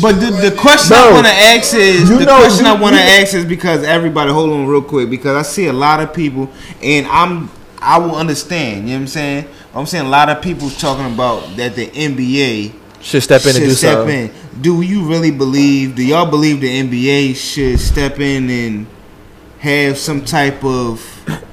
But 0.01 0.13
the, 0.19 0.49
the 0.49 0.55
question 0.57 0.97
I 0.97 1.05
Bro, 1.05 1.13
want 1.13 1.27
to 1.27 1.33
ask 1.33 1.73
is 1.75 2.09
you 2.09 2.17
the 2.19 2.25
know, 2.25 2.39
question 2.39 2.65
I 2.65 2.73
want 2.79 2.95
to 2.95 3.01
ask 3.01 3.33
is 3.35 3.45
because 3.45 3.83
everybody 3.83 4.31
hold 4.31 4.49
on 4.49 4.65
real 4.67 4.81
quick 4.81 5.09
because 5.09 5.35
I 5.37 5.43
see 5.47 5.67
a 5.67 5.73
lot 5.73 5.99
of 6.01 6.13
people 6.13 6.49
and 6.81 7.05
I'm 7.07 7.49
I 7.79 7.97
will 7.99 8.15
understand. 8.15 8.87
You 8.87 8.93
know 8.93 8.95
what 8.95 9.01
I'm 9.01 9.07
saying? 9.07 9.47
I'm 9.75 9.85
saying 9.85 10.05
a 10.05 10.09
lot 10.09 10.29
of 10.29 10.41
people 10.41 10.69
talking 10.69 11.11
about 11.13 11.55
that 11.57 11.75
the 11.75 11.87
NBA 11.87 12.73
Should 13.01 13.23
step 13.23 13.41
in 13.43 13.55
and 13.55 13.65
do 13.65 13.71
step 13.71 13.97
something. 13.99 14.29
in. 14.29 14.61
Do 14.61 14.81
you 14.81 15.03
really 15.07 15.31
believe? 15.31 15.95
Do 15.95 16.03
y'all 16.05 16.29
believe 16.29 16.61
the 16.61 16.69
NBA 16.69 17.35
should 17.35 17.79
step 17.79 18.19
in 18.19 18.49
and 18.49 18.87
have 19.59 19.97
some 19.97 20.23
type 20.23 20.63
of 20.63 21.01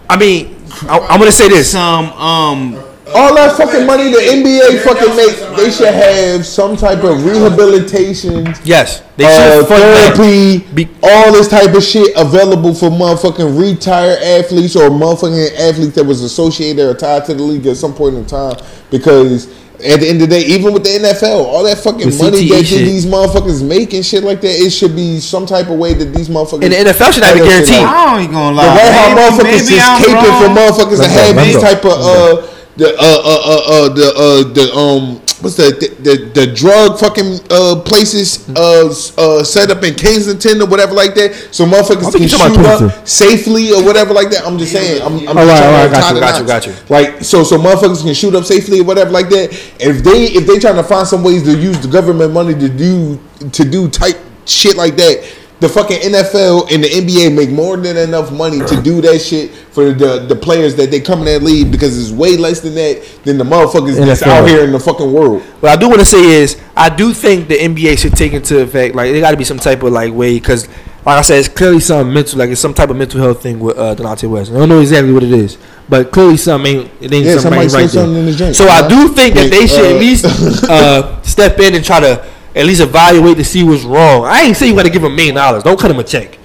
I 0.08 0.16
mean, 0.18 0.56
I, 0.82 0.98
I'm 0.98 1.18
gonna 1.18 1.32
say 1.32 1.48
this. 1.48 1.70
some 1.72 2.06
um 2.12 2.74
all 3.14 3.34
that 3.34 3.56
fucking 3.56 3.86
money 3.86 4.04
the 4.10 4.18
NBA 4.18 4.82
fucking 4.84 5.16
make, 5.16 5.56
they 5.56 5.70
should 5.70 5.92
have 5.92 6.46
some 6.46 6.76
type 6.76 7.02
of 7.02 7.24
rehabilitation, 7.24 8.54
Yes, 8.64 9.02
they 9.16 9.24
uh, 9.24 9.28
should 9.60 9.68
fund 9.68 9.82
that. 9.82 10.16
therapy, 10.16 10.58
Be- 10.74 10.88
all 11.02 11.32
this 11.32 11.48
type 11.48 11.74
of 11.74 11.82
shit 11.82 12.12
available 12.16 12.74
for 12.74 12.90
motherfucking 12.90 13.58
retired 13.60 14.18
athletes 14.22 14.76
or 14.76 14.90
motherfucking 14.90 15.58
athletes 15.58 15.94
that 15.96 16.04
was 16.04 16.22
associated 16.22 16.84
or 16.88 16.94
tied 16.94 17.24
to 17.26 17.34
the 17.34 17.42
league 17.42 17.66
at 17.66 17.76
some 17.76 17.94
point 17.94 18.14
in 18.16 18.24
time. 18.26 18.56
Because 18.90 19.46
at 19.80 19.98
the 20.00 20.08
end 20.08 20.20
of 20.22 20.28
the 20.28 20.36
day, 20.36 20.42
even 20.46 20.72
with 20.74 20.84
the 20.84 20.90
NFL, 20.90 21.44
all 21.46 21.64
that 21.64 21.78
fucking 21.78 22.10
The 22.10 22.16
money 22.22 22.44
CTE 22.46 22.50
that 22.50 22.64
shit. 22.66 22.84
these 22.84 23.06
motherfuckers 23.06 23.66
make 23.66 23.94
and 23.94 24.04
shit 24.04 24.22
like 24.24 24.40
that, 24.42 24.52
it 24.52 24.70
should 24.70 24.94
be 24.94 25.20
some 25.20 25.46
type 25.46 25.68
of 25.68 25.78
way 25.78 25.94
that 25.94 26.14
these 26.14 26.28
motherfuckers. 26.28 26.64
And 26.64 26.72
the 26.72 26.90
NFL 26.92 27.12
should 27.12 27.24
have 27.24 27.36
a 27.36 27.38
figure 27.38 27.50
shit 27.50 27.66
guarantee. 27.68 27.74
out. 27.74 27.96
I 27.96 28.20
ain't 28.20 28.30
gonna 28.32 28.56
The 28.56 28.62
lie. 28.62 28.76
way 28.76 28.92
how 28.92 29.08
Maybe- 29.08 29.20
motherfuckers 29.20 29.44
maybe 29.44 29.74
is 29.74 29.88
caping 29.98 30.34
for 30.38 30.48
motherfuckers 30.52 31.02
to 31.02 31.08
have 31.08 31.44
these 31.44 31.58
type 31.60 31.84
of 31.84 31.92
uh 31.92 32.42
the 32.80 32.96
uh 32.96 33.04
uh 33.04 33.40
uh, 33.44 33.62
uh 33.68 33.88
the 33.92 34.08
uh 34.16 34.52
the 34.56 34.66
um 34.72 35.20
what's 35.44 35.56
the 35.56 35.68
the, 35.80 35.88
the, 36.00 36.14
the 36.32 36.46
drug 36.54 36.98
fucking 36.98 37.36
uh 37.50 37.76
places 37.84 38.48
uh 38.56 38.88
uh 39.18 39.44
set 39.44 39.70
up 39.70 39.84
in 39.84 39.94
Kensington 39.94 40.62
or 40.62 40.66
whatever 40.66 40.94
like 40.94 41.14
that 41.14 41.34
so 41.50 41.66
motherfuckers 41.66 42.16
can 42.16 42.26
shoot 42.26 42.64
up 42.64 43.06
safely 43.06 43.72
or 43.72 43.84
whatever 43.84 44.14
like 44.14 44.30
that. 44.30 44.46
I'm 44.46 44.58
just 44.58 44.72
saying. 44.72 45.02
I'm, 45.02 45.28
I'm 45.28 45.36
All 45.36 45.46
right, 45.46 45.62
all 45.62 45.72
right, 45.72 45.90
got 45.90 46.14
you, 46.14 46.20
got 46.20 46.40
you, 46.40 46.46
got 46.46 46.66
you. 46.66 46.74
Like 46.88 47.22
so 47.22 47.44
so 47.44 47.58
motherfuckers 47.58 48.02
can 48.02 48.14
shoot 48.14 48.34
up 48.34 48.44
safely 48.44 48.80
or 48.80 48.84
whatever 48.84 49.10
like 49.10 49.28
that. 49.28 49.52
If 49.78 50.02
they 50.02 50.24
if 50.32 50.46
they 50.46 50.58
trying 50.58 50.76
to 50.76 50.84
find 50.84 51.06
some 51.06 51.22
ways 51.22 51.42
to 51.44 51.56
use 51.56 51.78
the 51.80 51.88
government 51.88 52.32
money 52.32 52.54
to 52.54 52.68
do 52.68 53.20
to 53.52 53.64
do 53.64 53.88
type 53.88 54.16
shit 54.46 54.76
like 54.76 54.96
that. 54.96 55.39
The 55.60 55.68
fucking 55.68 55.98
NFL 55.98 56.72
and 56.72 56.82
the 56.82 56.88
NBA 56.88 57.34
make 57.36 57.50
more 57.50 57.76
than 57.76 57.96
enough 57.96 58.32
money 58.32 58.58
to 58.64 58.82
do 58.82 59.02
that 59.02 59.18
shit 59.20 59.50
for 59.50 59.92
the 59.92 60.20
the 60.26 60.34
players 60.34 60.74
that 60.76 60.90
they 60.90 61.00
come 61.00 61.20
in 61.20 61.26
that 61.26 61.42
league 61.42 61.70
because 61.70 61.98
it's 61.98 62.10
way 62.10 62.36
less 62.36 62.60
than 62.60 62.74
that 62.74 63.06
than 63.24 63.36
the 63.36 63.44
motherfuckers 63.44 63.96
that's 63.96 64.22
out 64.22 64.48
here 64.48 64.64
in 64.64 64.72
the 64.72 64.80
fucking 64.80 65.12
world. 65.12 65.42
What 65.60 65.70
I 65.70 65.76
do 65.76 65.88
want 65.88 66.00
to 66.00 66.06
say 66.06 66.22
is, 66.22 66.60
I 66.74 66.88
do 66.88 67.12
think 67.12 67.48
the 67.48 67.58
NBA 67.58 67.98
should 67.98 68.14
take 68.14 68.32
into 68.32 68.60
effect 68.60 68.94
like 68.94 69.12
there 69.12 69.20
got 69.20 69.32
to 69.32 69.36
be 69.36 69.44
some 69.44 69.58
type 69.58 69.82
of 69.82 69.92
like 69.92 70.14
way 70.14 70.34
because, 70.38 70.66
like 71.04 71.18
I 71.18 71.20
said, 71.20 71.38
it's 71.38 71.48
clearly 71.48 71.80
some 71.80 72.12
mental 72.12 72.38
like 72.38 72.48
it's 72.48 72.60
some 72.60 72.72
type 72.72 72.88
of 72.88 72.96
mental 72.96 73.20
health 73.20 73.42
thing 73.42 73.60
with 73.60 73.76
uh, 73.76 73.94
Delonte 73.94 74.28
West. 74.30 74.50
I 74.50 74.54
don't 74.54 74.68
know 74.70 74.80
exactly 74.80 75.12
what 75.12 75.22
it 75.22 75.32
is, 75.32 75.58
but 75.90 76.10
clearly 76.10 76.38
something 76.38 76.74
ain't 76.74 76.90
it 77.02 77.12
ain't 77.12 77.26
Yeah, 77.26 77.32
something 77.34 77.40
somebody 77.40 77.68
right 77.68 77.70
said 77.70 77.90
something 77.90 78.16
in 78.16 78.26
the 78.26 78.32
there. 78.32 78.54
So 78.54 78.66
I 78.66 78.88
do 78.88 79.08
think 79.08 79.34
that 79.34 79.50
they 79.50 79.66
should 79.66 79.84
uh, 79.84 79.94
at 79.94 80.00
least 80.00 80.24
uh, 80.70 81.20
step 81.20 81.58
in 81.58 81.74
and 81.74 81.84
try 81.84 82.00
to 82.00 82.26
at 82.54 82.66
least 82.66 82.80
evaluate 82.80 83.36
to 83.36 83.44
see 83.44 83.62
what's 83.62 83.84
wrong. 83.84 84.24
I 84.24 84.42
ain't 84.42 84.56
saying 84.56 84.72
you 84.72 84.76
got 84.76 84.84
to 84.84 84.90
give 84.90 85.04
him 85.04 85.12
a 85.12 85.14
million 85.14 85.34
dollars. 85.34 85.62
Don't 85.62 85.78
cut 85.78 85.90
him 85.90 85.98
a 85.98 86.04
check. 86.04 86.38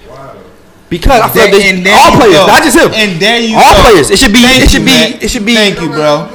Because 0.88 1.20
I 1.20 1.28
feel 1.34 1.50
like 1.50 1.82
they, 1.82 1.90
all 1.90 2.14
players, 2.14 2.38
go. 2.38 2.46
not 2.46 2.62
just 2.62 2.78
him. 2.78 2.94
And 2.94 3.18
there 3.20 3.40
you 3.42 3.58
all 3.58 3.74
go. 3.74 3.90
players. 3.90 4.10
It 4.10 4.18
should 4.22 4.32
be. 4.32 4.42
Thank 4.42 4.62
it 4.62 4.70
should 4.70 4.86
you, 4.86 4.86
be. 4.86 5.24
It 5.24 5.28
should 5.28 5.46
be. 5.46 5.54
Thank 5.54 5.80
you, 5.82 5.90
bro. 5.90 6.30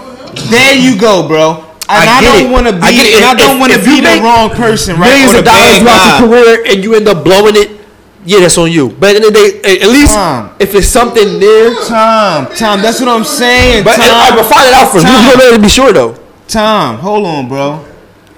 There 0.52 0.76
you 0.76 0.99
go, 0.99 1.27
bro. 1.27 1.72
And 1.88 2.07
I 2.07 2.19
I, 2.19 2.22
don't 2.22 2.52
want 2.52 2.68
to 2.68 2.76
be. 2.76 2.84
I. 2.84 3.15
And 3.15 3.26
I 3.26 3.35
don't 3.35 3.60
want 3.60 3.72
to 3.72 3.80
be 3.80 4.03
the 4.03 4.19
wrong 4.19 4.52
person, 4.52 4.99
right? 4.99 5.07
millions 5.07 5.35
of 5.39 5.48
dollars 5.48 5.80
throughout 5.80 6.03
your 6.03 6.27
career 6.27 6.68
and 6.68 6.84
you 6.84 6.95
end 6.95 7.07
up 7.07 7.23
blowing 7.23 7.56
it, 7.56 7.80
yeah, 8.26 8.39
that's 8.39 8.57
on 8.57 8.72
you. 8.72 8.91
But 8.91 9.15
at 9.15 9.23
the 9.23 9.23
end 9.23 9.26
of 9.26 9.34
the 9.34 9.39
day, 9.39 9.80
at 9.80 9.89
least 9.89 10.14
Tom, 10.14 10.56
if 10.60 10.76
it's 10.76 10.88
something 10.88 11.39
there, 11.39 11.72
Tom, 11.88 12.48
Tom, 12.56 12.81
that's 12.84 12.99
what 12.99 13.07
I'm 13.07 13.23
saying. 13.23 13.84
But 13.84 13.95
Tom, 13.95 14.07
I 14.07 14.35
will 14.35 14.43
find 14.43 14.68
it 14.68 14.76
out 14.76 14.91
first. 14.91 15.07
You 15.07 15.15
Tom, 15.15 15.39
don't 15.39 15.56
to 15.56 15.61
be 15.64 15.72
sure 15.72 15.91
though. 15.91 16.15
Tom, 16.48 16.98
hold 16.98 17.26
on, 17.26 17.48
bro. 17.48 17.90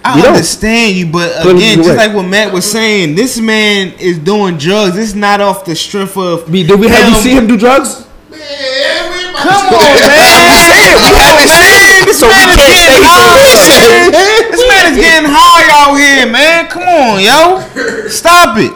I 0.05 0.15
We 0.15 0.21
don't. 0.21 0.33
understand 0.35 0.95
you, 0.97 1.05
but 1.07 1.31
again, 1.47 1.77
just 1.81 1.95
like 1.95 2.13
what 2.13 2.23
Matt 2.27 2.51
was 2.51 2.69
saying, 2.69 3.15
this 3.15 3.39
man 3.39 3.93
is 3.99 4.19
doing 4.19 4.57
drugs. 4.57 4.97
It's 4.97 5.13
not 5.15 5.39
off 5.39 5.63
the 5.63 5.75
strength 5.75 6.17
of. 6.17 6.51
Did 6.51 6.77
we 6.79 6.87
have 6.89 7.09
you 7.09 7.15
see 7.21 7.31
him 7.31 7.47
do 7.47 7.57
drugs? 7.57 8.05
Come 8.29 9.73
on, 9.73 9.95
man. 10.03 10.43
I'm 10.43 10.59
saying, 10.67 10.95
we 10.99 11.11
haven't 11.15 11.51
seen 11.51 12.05
This 12.05 12.19
so 12.19 12.27
man 12.27 12.49
is 12.49 12.55
can't 12.55 12.71
getting 12.71 12.99
say 12.99 12.99
high, 13.03 13.39
bullshit. 13.39 14.11
man. 14.13 14.51
This 14.51 14.63
man 14.69 14.83
is 14.91 14.97
getting 14.99 15.29
high 15.31 15.67
out 15.71 15.95
here, 15.95 16.27
man. 16.31 16.67
Come 16.67 16.83
on, 16.83 17.19
yo. 17.23 18.07
Stop 18.09 18.57
it. 18.59 18.71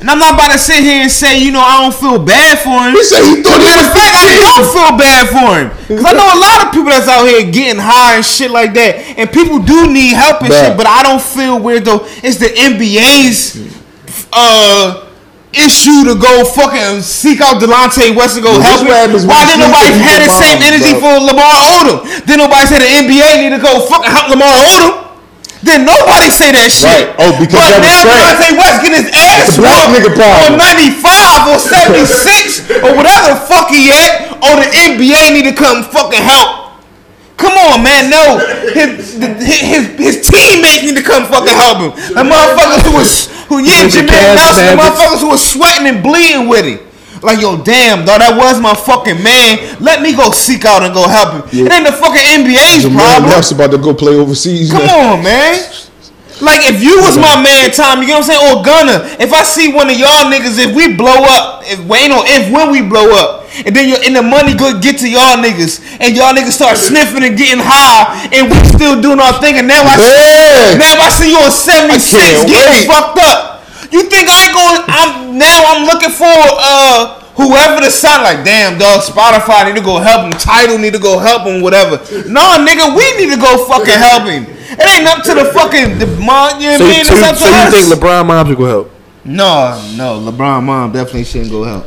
And 0.00 0.10
I'm 0.10 0.18
not 0.18 0.34
about 0.34 0.52
to 0.52 0.58
sit 0.58 0.82
here 0.82 1.00
and 1.00 1.10
say, 1.10 1.38
you 1.40 1.50
know, 1.52 1.62
I 1.62 1.80
don't 1.80 1.94
feel 1.94 2.18
bad 2.20 2.58
for 2.60 2.76
him. 2.76 2.92
He 2.92 3.04
said 3.04 3.24
he 3.24 3.40
thought 3.40 3.62
he 3.62 3.70
In 3.70 3.78
was 3.78 3.94
fact, 3.94 4.20
I 4.20 4.52
don't 4.52 4.68
feel 4.68 4.92
bad 4.98 5.22
for 5.32 5.48
him. 5.56 5.66
Because 5.88 6.04
I 6.04 6.12
know 6.12 6.28
a 6.28 6.40
lot 6.42 6.66
of 6.66 6.74
people 6.74 6.90
that's 6.92 7.08
out 7.08 7.24
here 7.24 7.40
getting 7.50 7.80
high 7.80 8.16
and 8.20 8.24
shit 8.24 8.50
like 8.50 8.74
that. 8.74 9.00
And 9.16 9.30
people 9.32 9.62
do 9.62 9.88
need 9.88 10.12
help 10.12 10.42
and 10.42 10.50
Bruh. 10.52 10.60
shit, 10.60 10.76
but 10.76 10.86
I 10.86 11.02
don't 11.06 11.22
feel 11.22 11.56
weird 11.62 11.86
though. 11.86 12.04
It's 12.20 12.36
the 12.36 12.52
NBA's 12.52 13.56
uh 14.34 15.08
issue 15.54 16.02
to 16.10 16.18
go 16.18 16.42
fucking 16.42 17.00
seek 17.00 17.40
out 17.40 17.62
Delonte 17.62 18.10
West 18.18 18.34
and 18.34 18.44
go 18.44 18.58
help 18.58 18.82
him. 18.82 18.90
Why 19.24 19.46
didn't 19.46 19.62
nobody 19.62 19.94
have 20.02 20.20
the 20.26 20.34
same 20.34 20.58
energy 20.58 20.98
bro. 20.98 21.00
for 21.00 21.14
Lamar 21.22 21.54
Odom? 21.78 22.02
Then 22.26 22.38
nobody 22.42 22.66
said 22.66 22.82
the 22.82 22.90
NBA 22.90 23.38
need 23.46 23.54
to 23.56 23.62
go 23.62 23.80
fucking 23.86 24.10
help 24.10 24.28
Lamar 24.34 24.50
Odom. 24.50 25.03
Then 25.64 25.88
nobody 25.88 26.28
say 26.28 26.52
that 26.52 26.68
shit. 26.68 26.84
Right. 26.84 27.08
Oh, 27.16 27.32
because 27.40 27.56
but 27.56 27.80
now. 27.80 28.04
Delonte 28.04 28.52
West 28.52 28.84
getting 28.84 29.00
his 29.00 29.08
ass 29.16 29.56
black 29.56 29.88
nigga 29.96 30.12
problem. 30.12 30.60
on 30.60 30.60
95 30.60 31.56
or 31.56 31.58
76 31.58 32.84
or 32.84 32.92
whatever 32.92 33.32
the 33.32 33.40
fuck 33.48 33.72
he 33.72 33.88
at, 33.88 34.36
or 34.44 34.60
the 34.60 34.68
NBA 34.68 35.32
need 35.32 35.48
to 35.48 35.56
come 35.56 35.80
fucking 35.88 36.20
help. 36.20 36.76
Come 37.40 37.56
on, 37.56 37.80
man. 37.80 38.12
No, 38.12 38.44
his 38.76 39.16
his 39.16 39.84
his 39.96 40.16
teammates 40.28 40.84
need 40.84 41.00
to 41.00 41.02
come 41.02 41.24
fucking 41.26 41.56
help 41.56 41.80
him. 41.80 41.92
The 42.12 42.22
motherfuckers 42.28 42.84
who 42.84 42.92
was 42.94 43.32
who 43.48 43.64
yeah, 43.64 43.88
Cavs 43.88 44.36
Nelson, 44.36 44.68
the 44.68 44.76
motherfuckers 44.76 45.20
who 45.24 45.32
was 45.32 45.42
sweating 45.42 45.88
and 45.88 46.04
bleeding 46.04 46.46
with 46.46 46.68
him. 46.68 46.78
Like 47.24 47.40
yo, 47.40 47.56
damn, 47.56 48.04
dog, 48.04 48.20
that 48.20 48.36
was 48.36 48.60
my 48.60 48.76
fucking 48.76 49.16
man. 49.24 49.80
Let 49.80 50.04
me 50.04 50.12
go 50.12 50.30
seek 50.30 50.64
out 50.68 50.84
and 50.84 50.92
go 50.92 51.08
help 51.08 51.48
him. 51.48 51.64
It 51.64 51.72
ain't 51.72 51.88
the 51.88 51.96
fucking 51.96 52.20
NBA's 52.44 52.84
Jamal 52.84 53.00
problem. 53.00 53.32
Ruff's 53.32 53.50
about 53.50 53.72
to 53.72 53.78
go 53.80 53.94
play 53.96 54.12
overseas. 54.14 54.70
Come 54.70 54.84
now. 54.84 55.16
on, 55.16 55.24
man. 55.24 55.56
Like 56.42 56.66
if 56.68 56.82
you 56.82 57.00
was 57.00 57.16
my 57.16 57.40
man, 57.40 57.70
Tom, 57.70 58.02
you 58.02 58.12
know 58.12 58.20
what 58.20 58.28
I'm 58.28 58.36
saying, 58.36 58.44
or 58.44 58.56
Gunner. 58.60 58.98
If 59.22 59.32
I 59.32 59.40
see 59.46 59.72
one 59.72 59.88
of 59.88 59.96
y'all 59.96 60.26
niggas, 60.26 60.58
if 60.58 60.74
we 60.74 60.92
blow 60.92 61.24
up, 61.24 61.62
if 61.64 61.78
wait 61.86 62.10
no, 62.10 62.26
if 62.26 62.50
when 62.50 62.74
we 62.74 62.82
blow 62.82 63.14
up, 63.14 63.46
and 63.64 63.70
then 63.70 63.88
you're 63.88 64.02
and 64.02 64.12
the 64.18 64.22
money 64.22 64.52
good 64.52 64.82
get 64.82 64.98
to 65.00 65.08
y'all 65.08 65.38
niggas, 65.38 65.78
and 66.02 66.12
y'all 66.18 66.34
niggas 66.34 66.58
start 66.58 66.76
sniffing 66.76 67.22
and 67.22 67.38
getting 67.38 67.62
high, 67.62 68.26
and 68.34 68.50
we 68.50 68.56
still 68.74 68.98
doing 69.00 69.22
our 69.22 69.38
thing, 69.38 69.62
and 69.62 69.68
now 69.70 69.80
I 69.86 69.94
see, 69.94 70.76
now 70.76 70.94
I 70.98 71.08
see 71.08 71.30
you 71.30 71.38
on 71.38 71.54
76 71.54 72.10
can't 72.12 72.48
getting 72.50 72.82
wait. 72.82 72.90
fucked 72.90 73.18
up. 73.22 73.53
You 73.94 74.02
think 74.10 74.26
I 74.26 74.50
ain't 74.50 74.54
going? 74.58 74.80
I'm 74.90 75.38
now 75.38 75.58
I'm 75.70 75.86
looking 75.86 76.10
for 76.10 76.26
uh 76.26 77.22
whoever 77.38 77.78
to 77.80 77.90
sign. 77.90 78.22
Like 78.26 78.42
damn 78.44 78.74
dog, 78.78 79.02
Spotify 79.06 79.64
need 79.70 79.78
to 79.78 79.84
go 79.86 79.98
help 80.02 80.26
him. 80.26 80.32
Tidal 80.34 80.78
need 80.78 80.94
to 80.94 80.98
go 80.98 81.18
help 81.22 81.46
him. 81.46 81.62
Whatever. 81.62 82.02
No 82.26 82.58
nigga, 82.58 82.90
we 82.90 83.06
need 83.22 83.30
to 83.30 83.38
go 83.40 83.64
fucking 83.70 83.94
help 83.94 84.26
him. 84.26 84.50
It 84.50 84.82
ain't 84.82 85.06
up 85.06 85.22
to 85.24 85.34
the 85.34 85.46
fucking 85.54 85.98
the 86.02 86.06
mom. 86.18 86.60
You 86.60 86.74
know 86.74 86.78
So, 86.78 86.84
what 86.84 86.90
I 86.92 86.96
mean? 86.96 87.04
so, 87.04 87.14
It's 87.14 87.22
up 87.22 87.36
to 87.38 87.42
so 87.44 87.48
you 87.48 87.54
us. 87.54 87.70
think 87.72 87.86
LeBron 87.94 88.26
moms 88.26 88.48
will 88.50 88.56
go 88.56 88.66
help? 88.66 88.90
No, 89.24 89.78
no. 89.96 90.18
LeBron 90.30 90.62
mom 90.64 90.90
definitely 90.92 91.24
shouldn't 91.24 91.50
go 91.52 91.62
help. 91.62 91.86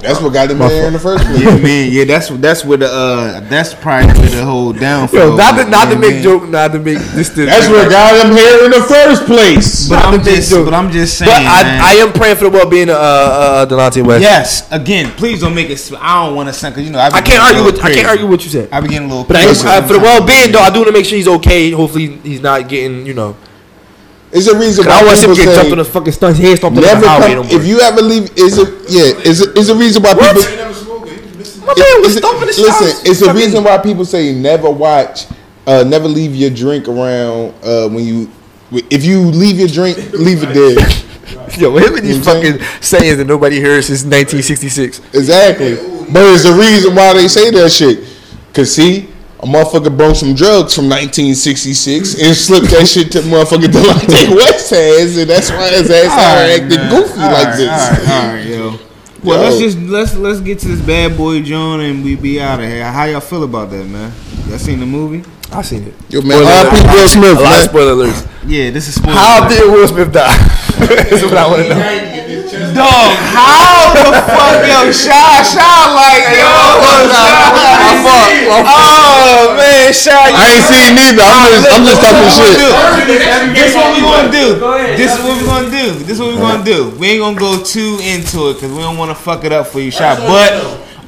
That's 0.00 0.20
what 0.20 0.32
got 0.32 0.48
him 0.50 0.62
in 0.62 0.68
there 0.68 0.86
in 0.86 0.92
the 0.92 0.98
first 0.98 1.24
place. 1.24 1.42
Yeah, 1.42 1.56
man. 1.58 1.90
Yeah, 1.90 2.04
that's 2.04 2.28
that's 2.28 2.64
where 2.64 2.78
the 2.78 2.86
uh 2.86 3.40
that's 3.48 3.74
probably 3.74 4.06
where 4.20 4.30
the 4.30 4.44
whole 4.44 4.72
downfall. 4.72 5.18
Yo, 5.18 5.36
not 5.36 5.56
to 5.58 5.68
not 5.68 5.86
to 5.86 5.94
Yeah, 5.94 6.00
make 6.00 6.14
man. 6.14 6.22
joke, 6.22 6.48
not 6.48 6.72
to 6.72 6.78
make 6.78 6.98
this. 6.98 7.30
this 7.30 7.46
That's 7.50 7.68
what 7.68 7.90
got 7.90 8.14
him 8.24 8.36
here 8.36 8.64
in 8.64 8.70
the 8.70 8.82
first 8.82 9.26
place. 9.26 9.88
But 9.88 9.96
not 9.96 10.14
I'm 10.14 10.22
just, 10.22 10.50
joke. 10.50 10.66
but 10.66 10.74
I'm 10.74 10.90
just 10.92 11.18
saying. 11.18 11.30
But 11.30 11.42
I, 11.42 11.62
man. 11.64 11.80
I 11.82 11.92
am 11.94 12.12
praying 12.12 12.36
for 12.36 12.44
the 12.44 12.50
well-being 12.50 12.90
of 12.90 12.96
uh, 12.96 12.98
uh, 12.98 13.66
Delonte 13.66 14.06
West. 14.06 14.22
Yes, 14.22 14.70
again, 14.70 15.10
please 15.12 15.40
don't 15.40 15.54
make 15.54 15.68
it. 15.68 15.92
I 15.98 16.26
don't 16.26 16.36
want 16.36 16.48
to 16.48 16.52
sound 16.52 16.74
because 16.74 16.86
you 16.86 16.92
know 16.92 17.00
I, 17.00 17.08
I 17.08 17.20
can't 17.20 17.42
argue 17.42 17.62
little 17.64 17.80
with 17.80 17.84
I 17.84 17.92
can't 17.92 18.06
argue 18.06 18.26
with 18.26 18.38
what 18.38 18.44
you 18.44 18.50
said. 18.50 18.68
I 18.70 18.80
be 18.80 18.88
getting 18.88 19.08
a 19.08 19.10
little. 19.10 19.24
But 19.24 19.36
I, 19.36 19.44
crazy 19.46 19.66
I, 19.66 19.80
for 19.84 19.94
the 19.94 20.00
well-being 20.00 20.52
though, 20.52 20.60
I 20.60 20.70
do 20.70 20.78
want 20.80 20.88
to 20.88 20.92
make 20.92 21.06
sure 21.06 21.16
he's 21.16 21.28
okay. 21.28 21.70
Hopefully, 21.72 22.16
he's 22.18 22.40
not 22.40 22.68
getting 22.68 23.04
you 23.04 23.14
know. 23.14 23.36
It's 24.30 24.46
a 24.46 24.58
reason 24.58 24.84
'Cause 24.84 24.92
why 24.92 25.00
I 25.00 25.04
want 25.04 25.20
people 25.20 25.34
get 25.36 25.48
say 25.48 25.54
jumped 25.54 25.72
on 25.72 25.78
the 25.78 25.84
fucking 25.84 26.12
stunt. 26.12 26.36
His 26.36 26.48
head 26.48 26.58
stomped 26.58 26.78
on 26.78 26.84
never 26.84 27.00
the 27.00 27.08
highway 27.08 27.34
come. 27.34 27.46
more. 27.46 27.54
If 27.56 27.66
you 27.66 27.80
ever 27.80 28.02
leave, 28.02 28.30
is 28.36 28.58
it 28.58 28.68
yeah, 28.88 29.30
is 29.30 29.46
a, 29.46 29.52
is 29.58 29.68
a 29.70 29.74
reason 29.74 30.02
why 30.02 30.12
people. 30.14 30.42
My 31.66 31.74
man 31.74 32.02
was 32.02 32.16
stomping 32.16 32.40
the 32.40 32.62
listen, 32.62 33.10
it's 33.10 33.22
a 33.22 33.32
reason 33.34 33.64
why 33.64 33.78
people 33.78 34.04
say 34.04 34.32
never 34.34 34.70
watch, 34.70 35.26
uh, 35.66 35.84
never 35.86 36.08
leave 36.08 36.34
your 36.34 36.50
drink 36.50 36.88
around 36.88 37.54
uh, 37.62 37.88
when 37.88 38.04
you. 38.04 38.30
If 38.90 39.04
you 39.04 39.20
leave 39.20 39.58
your 39.58 39.68
drink, 39.68 39.96
leave 40.12 40.42
it 40.42 40.52
there. 40.54 40.76
Yo, 41.58 41.76
him 41.76 41.94
and 41.96 42.04
these 42.06 42.18
You 42.18 42.24
know 42.24 42.58
fucking 42.58 42.82
sayings 42.82 43.16
that 43.18 43.26
nobody 43.26 43.60
heard 43.60 43.82
since 43.84 44.04
1966. 44.04 45.00
Exactly. 45.14 45.76
But 46.12 46.22
it's 46.34 46.44
a 46.44 46.54
reason 46.54 46.94
why 46.94 47.14
they 47.14 47.28
say 47.28 47.50
that 47.50 47.70
shit. 47.70 48.04
Cause 48.54 48.74
see, 48.74 49.08
a 49.40 49.46
motherfucker 49.46 49.96
brought 49.96 50.16
some 50.16 50.34
drugs 50.34 50.74
from 50.74 50.88
1966 50.90 52.20
and 52.20 52.34
slipped 52.36 52.70
that 52.70 52.86
shit 52.88 53.12
to 53.12 53.20
motherfucker 53.20 53.66
Delonte 53.70 54.34
West 54.36 54.70
has, 54.70 55.16
and 55.16 55.30
that's 55.30 55.50
why 55.50 55.70
his 55.70 55.90
ass 55.90 56.10
All 56.10 56.18
out 56.18 56.34
right, 56.42 56.60
acting 56.60 56.78
man. 56.78 56.90
goofy 56.90 57.20
All 57.20 57.30
like 57.32 57.46
right, 57.46 57.56
this. 57.56 57.68
All 57.70 57.90
right, 57.90 58.08
all 58.08 58.34
right, 58.34 58.46
yo. 58.46 58.78
Well, 59.24 59.38
Yo. 59.42 59.48
let's 59.50 59.58
just 59.58 59.78
let's 59.78 60.14
let's 60.14 60.40
get 60.40 60.60
to 60.60 60.68
this 60.68 60.80
bad 60.80 61.16
boy 61.16 61.42
John 61.42 61.80
and 61.80 62.04
we 62.04 62.14
be 62.16 62.40
out 62.40 62.60
of 62.60 62.66
here. 62.66 62.84
How 62.90 63.04
y'all 63.04 63.20
feel 63.20 63.42
about 63.42 63.70
that, 63.70 63.84
man? 63.84 64.12
Y'all 64.48 64.58
seen 64.58 64.78
the 64.80 64.86
movie? 64.86 65.24
I 65.50 65.62
seen 65.62 65.84
it. 65.84 65.94
Yo, 66.08 66.20
man, 66.22 66.42
R.I.P. 66.44 66.86
Will 66.92 67.08
Smith, 67.08 67.38
A 67.38 67.40
lot 67.40 67.52
of 67.52 67.58
man. 67.58 67.68
spoiler 67.68 67.94
alerts. 67.94 68.28
Yeah, 68.46 68.70
this 68.70 68.86
is 68.86 68.94
spoiler. 68.96 69.14
How 69.16 69.40
alert. 69.40 69.48
did 69.50 69.72
Will 69.72 69.88
Smith 69.88 70.12
die? 70.12 70.36
That's 70.78 71.22
what 71.24 71.36
I 71.36 71.46
want 71.48 71.62
to 71.62 71.68
know. 71.70 71.78
Dog, 72.28 73.08
how 73.32 73.88
the 73.96 74.12
fuck, 74.12 74.60
yo, 74.68 74.92
Shy, 74.92 75.40
Shy, 75.48 75.64
like, 75.96 76.28
yo, 76.36 76.44
Shy, 77.08 77.32
oh 78.52 79.56
man, 79.56 79.88
Shy, 79.96 80.12
I 80.12 80.52
ain't 80.52 80.68
seen 80.68 80.92
neither. 80.92 81.24
I'm 81.24 81.48
just, 81.48 81.72
I'm 81.72 81.88
just 81.88 82.04
talking 82.04 82.28
shit. 82.28 82.60
This 83.56 83.72
is 83.72 83.76
what 83.76 83.96
we 83.96 84.00
gonna 84.04 84.28
do. 84.28 84.60
This 84.96 85.16
is 85.16 85.24
what 85.24 85.40
we 85.40 85.46
gonna 85.48 85.70
do. 85.70 86.04
This 86.04 86.12
is 86.12 86.20
what 86.20 86.34
we 86.34 86.36
gonna 86.36 86.64
do. 86.64 86.90
We 86.98 87.08
ain't 87.16 87.20
gonna 87.20 87.38
go 87.38 87.62
too 87.64 87.96
into 88.02 88.50
it 88.50 88.60
because 88.60 88.72
we 88.72 88.80
don't 88.84 88.98
want 88.98 89.10
to 89.10 89.14
fuck 89.16 89.44
it 89.44 89.52
up 89.52 89.68
for 89.68 89.80
you, 89.80 89.90
Shy. 89.90 90.14
But 90.16 90.52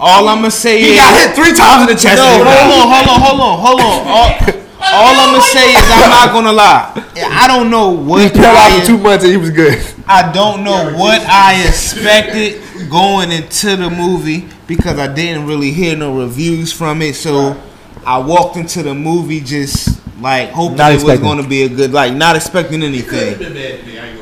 all 0.00 0.26
I'm 0.26 0.38
gonna 0.38 0.50
say 0.50 0.80
He 0.80 0.92
is 0.92 0.96
got 0.96 1.12
hit 1.12 1.36
three 1.36 1.52
times 1.52 1.82
in 1.84 1.88
the 1.94 2.00
chest. 2.00 2.16
No, 2.16 2.40
hold 2.48 2.72
on, 2.80 2.88
hold 2.88 3.08
on, 3.12 3.20
hold 3.20 3.40
on, 3.44 3.58
hold 3.60 4.56
on. 4.56 4.69
All, 4.82 4.94
all 4.94 5.20
I'm 5.20 5.32
gonna 5.34 5.42
say 5.42 5.72
is 5.72 5.90
I'm 5.90 6.10
not 6.10 6.32
gonna 6.32 6.52
lie. 6.52 6.92
I 7.16 7.46
don't 7.46 7.70
know 7.70 7.90
what. 7.90 8.20
He 8.20 8.26
what 8.28 8.34
paralyzed 8.34 8.74
I, 8.74 8.80
for 8.80 8.86
two 8.86 8.98
months 8.98 9.24
and 9.24 9.32
he 9.32 9.36
was 9.36 9.50
good. 9.50 9.78
I 10.06 10.32
don't 10.32 10.64
know 10.64 10.94
what 10.96 11.20
I 11.22 11.66
expected 11.68 12.62
going 12.90 13.30
into 13.30 13.76
the 13.76 13.90
movie 13.90 14.48
because 14.66 14.98
I 14.98 15.12
didn't 15.12 15.46
really 15.46 15.70
hear 15.72 15.96
no 15.96 16.16
reviews 16.18 16.72
from 16.72 17.02
it. 17.02 17.14
So 17.14 17.60
I 18.06 18.18
walked 18.18 18.56
into 18.56 18.82
the 18.82 18.94
movie 18.94 19.40
just 19.40 20.00
like 20.20 20.50
hoping 20.50 20.76
Not 20.76 20.92
it 20.92 21.02
was 21.02 21.20
going 21.20 21.42
to 21.42 21.48
be 21.48 21.62
a 21.62 21.68
good, 21.68 21.92
like 21.92 22.14
not 22.14 22.36
expecting 22.36 22.82
anything. 22.82 23.38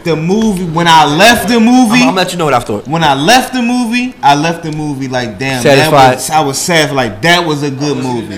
The 0.05 0.16
movie 0.16 0.64
when 0.64 0.86
I 0.89 1.05
left 1.05 1.48
the 1.48 1.59
movie, 1.60 2.02
I'm, 2.02 2.10
I'm 2.10 2.14
let 2.14 2.32
you 2.32 2.39
know 2.39 2.44
what 2.44 2.55
I 2.55 2.60
thought. 2.60 2.86
when 2.86 3.02
I 3.05 3.14
left 3.14 3.52
the 3.52 3.62
movie, 3.62 4.14
I 4.22 4.35
left 4.35 4.62
the 4.64 4.72
movie 4.72 5.09
like 5.09 5.39
damn. 5.39 5.62
Satisfied. 5.62 5.93
That 5.93 6.14
was, 6.14 6.30
I 6.30 6.40
was 6.40 6.59
sad. 6.59 6.94
Like 6.94 7.22
that 7.22 7.47
was 7.47 7.62
a 7.62 7.70
good 7.70 7.97
movie. 7.98 8.36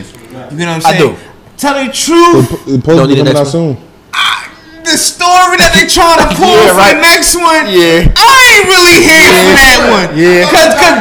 You 0.55 0.65
know 0.65 0.73
what 0.73 0.87
I'm 0.87 0.87
I 0.87 0.99
saying? 0.99 1.15
do. 1.15 1.21
Tell 1.61 1.77
the 1.77 1.93
truth. 1.93 2.67
It 2.67 2.81
Don't 2.81 2.81
supposed 2.81 3.05
to 3.05 3.07
need 3.07 3.15
be 3.15 3.21
an 3.21 3.27
coming 3.27 3.37
out 3.37 3.45
next 3.45 3.53
soon. 3.53 3.77
The 3.77 4.97
the 4.97 4.97
story 4.97 5.61
that 5.61 5.77
they 5.77 5.85
trying 5.87 6.19
to 6.25 6.29
pull 6.35 6.51
Yeah, 6.51 6.73
for 6.73 6.81
right. 6.83 6.97
the 6.97 7.05
next 7.05 7.37
one, 7.37 7.69
Yeah. 7.69 8.11
I 8.17 8.33
ain't 8.49 8.65
really 8.67 8.99
here 9.05 9.29
for 9.29 9.55
that 9.61 9.79
one. 9.93 10.09
Yeah. 10.17 10.49
Cause, 10.51 10.73
cause, 10.81 10.99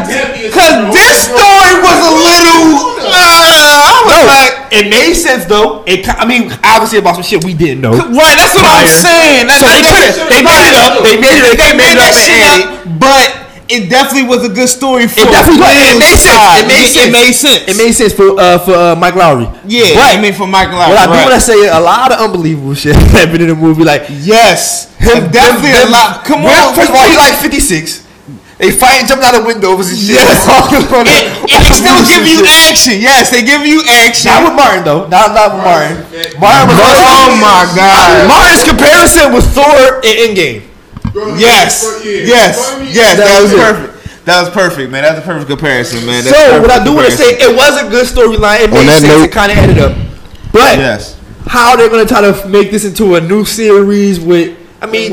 cause 0.51 0.75
this 0.93 1.15
story 1.31 1.73
was 1.81 1.97
a 2.03 2.11
little. 2.13 2.69
Uh, 3.07 3.15
I 3.15 4.03
was 4.03 4.19
No, 4.19 4.19
like, 4.29 4.53
it 4.75 4.85
made 4.91 5.15
sense 5.15 5.47
though. 5.47 5.81
It, 5.87 6.05
I 6.11 6.27
mean, 6.27 6.51
obviously 6.61 6.99
about 6.99 7.15
some 7.17 7.23
shit 7.25 7.41
we 7.41 7.55
didn't 7.55 7.79
know. 7.81 7.95
right? 7.95 8.35
That's 8.37 8.53
what 8.53 8.67
I'm 8.67 8.85
saying. 8.85 9.47
That's 9.47 9.63
So 9.63 9.71
they 9.71 9.81
that's- 9.81 10.19
could've- 10.19 10.29
they 10.29 10.41
made 10.43 10.63
it 10.69 10.75
up. 10.77 10.91
They 11.01 11.15
made 11.17 11.39
it- 11.39 11.57
they 11.57 11.71
made 11.73 11.95
it 11.95 12.03
that 12.03 12.11
up 12.11 12.13
and 12.13 12.27
shit 12.29 12.35
added 12.45 12.67
up, 12.67 12.99
but 12.99 13.27
it 13.69 13.89
definitely 13.89 14.27
was 14.27 14.43
a 14.43 14.49
good 14.49 14.67
story 14.67 15.07
for 15.07 15.21
It 15.21 15.29
definitely 15.29 15.61
was. 15.61 15.77
It 15.77 15.99
made 16.01 16.17
sense. 16.17 16.41
It 16.57 16.67
made 16.67 16.87
sense. 16.89 17.05
It 17.05 17.11
made 17.13 17.33
sense. 17.33 17.61
It 17.69 17.77
made 17.77 17.93
sense 17.93 18.13
for 18.13 18.27
uh, 18.39 18.57
for 18.59 18.73
uh, 18.73 18.95
Mike 18.97 19.13
Lowrey. 19.13 19.45
Yeah, 19.69 19.93
But 19.93 20.17
I 20.17 20.21
mean 20.21 20.33
for 20.33 20.47
Michael 20.47 20.75
Lowrey. 20.81 20.89
what 20.89 20.97
I 20.97 21.05
do 21.05 21.11
right. 21.13 21.25
want 21.29 21.37
to 21.37 21.45
say, 21.45 21.59
a 21.69 21.79
lot 21.79 22.11
of 22.11 22.17
unbelievable 22.19 22.73
shit 22.73 22.95
happened 23.15 23.41
in 23.45 23.49
the 23.49 23.55
movie. 23.55 23.83
Like 23.85 24.09
Yes, 24.09 24.89
him, 24.97 25.29
definitely 25.31 25.71
them- 25.77 25.89
a 25.89 25.91
lot. 25.93 26.25
Come 26.25 26.43
well, 26.43 26.69
on, 26.69 26.75
First 26.75 26.89
of 26.89 26.95
all, 26.97 27.05
he 27.07 27.15
like 27.15 27.37
fifty 27.37 27.59
six. 27.61 28.05
They 28.59 28.75
fighting, 28.75 29.07
jumping 29.07 29.23
out 29.23 29.39
of 29.39 29.45
windows 29.47 29.87
and 29.87 29.95
shit. 29.95 30.19
Yes. 30.19 30.43
And, 30.43 31.07
and 31.47 31.63
they 31.63 31.71
still 31.71 32.03
give 32.03 32.27
you 32.27 32.43
action. 32.67 32.99
Yes, 32.99 33.31
they 33.31 33.39
give 33.47 33.63
you 33.63 33.79
action. 33.87 34.27
Not 34.35 34.43
with 34.51 34.55
Martin 34.59 34.83
though. 34.83 35.07
Not 35.07 35.31
not 35.31 35.55
with 35.55 35.63
Martin. 35.63 35.95
Martin 36.43 36.67
was 36.67 36.99
Oh 36.99 37.39
my 37.39 37.63
God. 37.71 38.27
Martin's 38.27 38.67
comparison 38.67 39.31
was 39.31 39.47
Thor 39.55 40.03
in 40.03 40.35
Endgame. 40.35 40.67
Yes, 41.37 42.01
yes, 42.05 42.57
yes. 42.93 43.17
That 43.17 43.25
That 43.25 43.41
was 43.41 43.51
was 43.53 43.61
perfect. 43.61 44.25
That 44.25 44.41
was 44.41 44.49
perfect, 44.51 44.91
man. 44.91 45.03
That's 45.03 45.19
a 45.19 45.21
perfect 45.21 45.49
comparison, 45.49 46.05
man. 46.05 46.23
That's 46.23 46.37
So 46.37 46.61
what 46.61 46.69
I 46.71 46.83
do 46.83 46.93
want 46.93 47.07
to 47.07 47.15
say, 47.17 47.33
it 47.39 47.55
was 47.55 47.81
a 47.81 47.89
good 47.89 48.05
storyline. 48.05 48.61
It 48.61 48.69
made 48.71 48.85
sense. 48.87 49.03
note- 49.03 49.23
it 49.25 49.31
kind 49.31 49.51
of 49.51 49.57
added 49.57 49.79
up. 49.79 49.93
But 50.51 50.77
yes, 50.77 51.15
how 51.47 51.75
they're 51.75 51.89
gonna 51.89 52.05
try 52.05 52.21
to 52.21 52.47
make 52.47 52.69
this 52.71 52.85
into 52.85 53.15
a 53.15 53.21
new 53.21 53.45
series 53.45 54.19
with? 54.19 54.55
I 54.81 54.85
mean, 54.85 55.11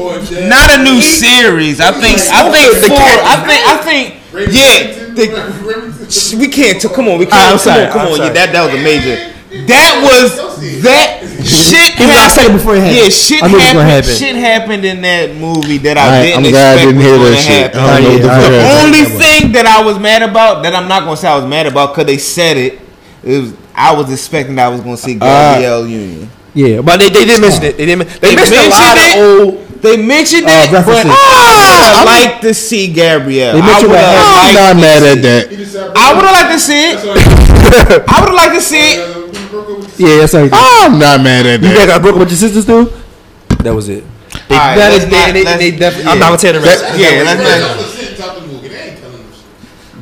not 0.49 0.79
a 0.79 0.83
new 0.83 1.01
series. 1.01 1.81
I 1.81 1.93
think. 1.93 2.19
I 2.31 2.51
think 2.53 2.81
The 2.81 2.89
four. 2.89 2.99
cat- 2.99 3.25
I 3.25 3.37
think. 3.47 3.67
I 3.67 3.77
think. 3.79 4.15
Yeah. 4.53 4.93
the- 5.15 6.37
we 6.39 6.49
can't. 6.49 6.81
T- 6.81 6.89
come 6.89 7.09
on. 7.09 7.19
We 7.19 7.27
can't. 7.27 7.35
I'm 7.43 7.51
come 7.53 7.59
sorry, 7.59 7.87
on. 7.87 7.91
Come 7.93 8.01
I'm 8.03 8.07
on. 8.09 8.17
sorry. 8.17 8.29
Yeah, 8.29 8.35
that 8.35 8.53
that 8.53 8.65
was 8.67 8.75
a 8.75 8.83
major. 8.85 9.33
That 9.47 10.03
was 10.03 10.35
that 10.83 11.23
shit. 11.47 11.95
He 11.95 12.05
was 12.07 12.15
gonna 12.19 12.31
say 12.31 12.47
it 12.47 12.53
before 12.53 12.75
it 12.77 12.83
happened. 12.83 12.97
Yeah, 12.99 13.09
shit 13.09 13.43
I 13.43 13.47
knew 13.47 13.55
it 13.55 13.59
was 13.59 13.67
happened. 13.71 13.91
happen. 13.91 14.15
Shit 14.19 14.37
happened 14.37 14.85
in 14.85 15.01
that 15.03 15.35
movie 15.37 15.79
that 15.87 15.97
I 15.97 16.03
Alright, 16.03 16.23
didn't 16.35 16.45
I'm 16.47 16.51
glad 16.51 16.79
I 16.79 16.85
didn't 16.85 17.01
hear 17.01 17.17
gonna 17.17 17.31
that 17.31 17.47
shit. 17.47 17.63
happen. 17.63 17.81
I 17.81 18.01
don't 18.01 18.03
know 18.03 18.19
the 18.19 18.29
fuck 18.29 18.51
The 18.51 18.61
happened. 18.61 18.83
only 18.83 19.05
thing 19.23 19.43
that 19.53 19.67
I 19.67 19.79
was 19.87 19.99
mad 19.99 20.23
about 20.23 20.63
that 20.65 20.75
I'm 20.75 20.89
not 20.89 21.05
gonna 21.05 21.17
say 21.17 21.29
I 21.29 21.37
was 21.39 21.47
mad 21.47 21.67
about 21.67 21.95
because 21.95 22.07
they 22.07 22.19
said 22.19 22.57
it. 22.57 22.81
It 23.23 23.39
was 23.41 23.55
I 23.75 23.95
was 23.95 24.11
expecting 24.13 24.59
I 24.59 24.69
was 24.69 24.81
gonna 24.83 24.97
see 24.97 25.15
Gabrielle 25.15 25.87
Union. 25.87 26.31
yeah, 26.55 26.81
but 26.83 26.99
they, 26.99 27.09
they 27.09 27.25
did 27.25 27.41
mention 27.41 27.63
it. 27.65 27.77
They 27.79 27.87
didn't. 27.87 28.09
They, 28.21 28.35
They 28.35 28.37
mentioned 28.37 28.67
a 28.67 28.69
lot 28.71 28.97
mentioned 28.97 29.23
of 29.23 29.39
old. 29.47 29.63
They 29.77 29.97
mentioned 30.01 30.47
Uh, 30.47 30.51
it, 30.51 30.71
but 30.73 30.87
references. 30.89 31.13
I 31.15 32.03
would 32.03 32.07
like 32.11 32.41
to 32.41 32.55
see 32.55 32.89
Gabrielle. 32.93 33.55
They 33.55 33.61
mentioned 33.63 33.77
I 33.77 33.81
would 33.87 33.91
what 33.95 34.01
have 34.01 34.27
I'm 34.27 34.35
liked 34.35 34.55
not 34.59 34.73
to 34.73 34.81
mad 34.81 35.03
see 35.03 35.07
at 35.07 35.19
it. 35.19 35.23
that. 35.23 35.93
I 35.95 36.15
would 36.17 36.25
have 36.25 36.35
liked 36.35 36.53
to 36.57 36.59
see 36.59 36.83
it. 36.91 36.97
I 38.09 38.17
would 38.21 38.29
have 38.33 38.35
liked 38.35 38.55
to 38.57 38.61
see 38.61 38.81
it. 38.97 39.16
Yeah, 39.99 40.19
that's 40.19 40.33
how 40.33 40.43
he 40.45 40.49
did. 40.49 40.55
I'm 40.59 40.99
not 40.99 41.21
mad 41.23 41.47
at 41.47 41.61
You 41.61 41.69
that. 41.69 41.77
guys 41.77 41.87
got 41.87 42.03
broke 42.03 42.17
with 42.17 42.29
your 42.31 42.37
sisters 42.39 42.65
too? 42.67 42.93
That 43.63 43.75
was 43.75 43.89
it. 43.89 44.05
They, 44.49 44.55
Alright, 44.55 44.77
that 44.79 45.09
not- 45.11 45.33
they, 45.35 45.43
they, 45.43 45.71
they 45.71 45.77
definitely. 45.77 46.05
yeah. 46.05 46.11
I'm 46.13 46.19
not 46.19 46.27
gonna 46.37 46.39
tell 46.39 46.53
the 46.53 46.61
rest. 46.61 46.81
That- 46.83 46.99
Yeah, 46.99 47.23
let's 47.25 47.41
not. 47.41 47.93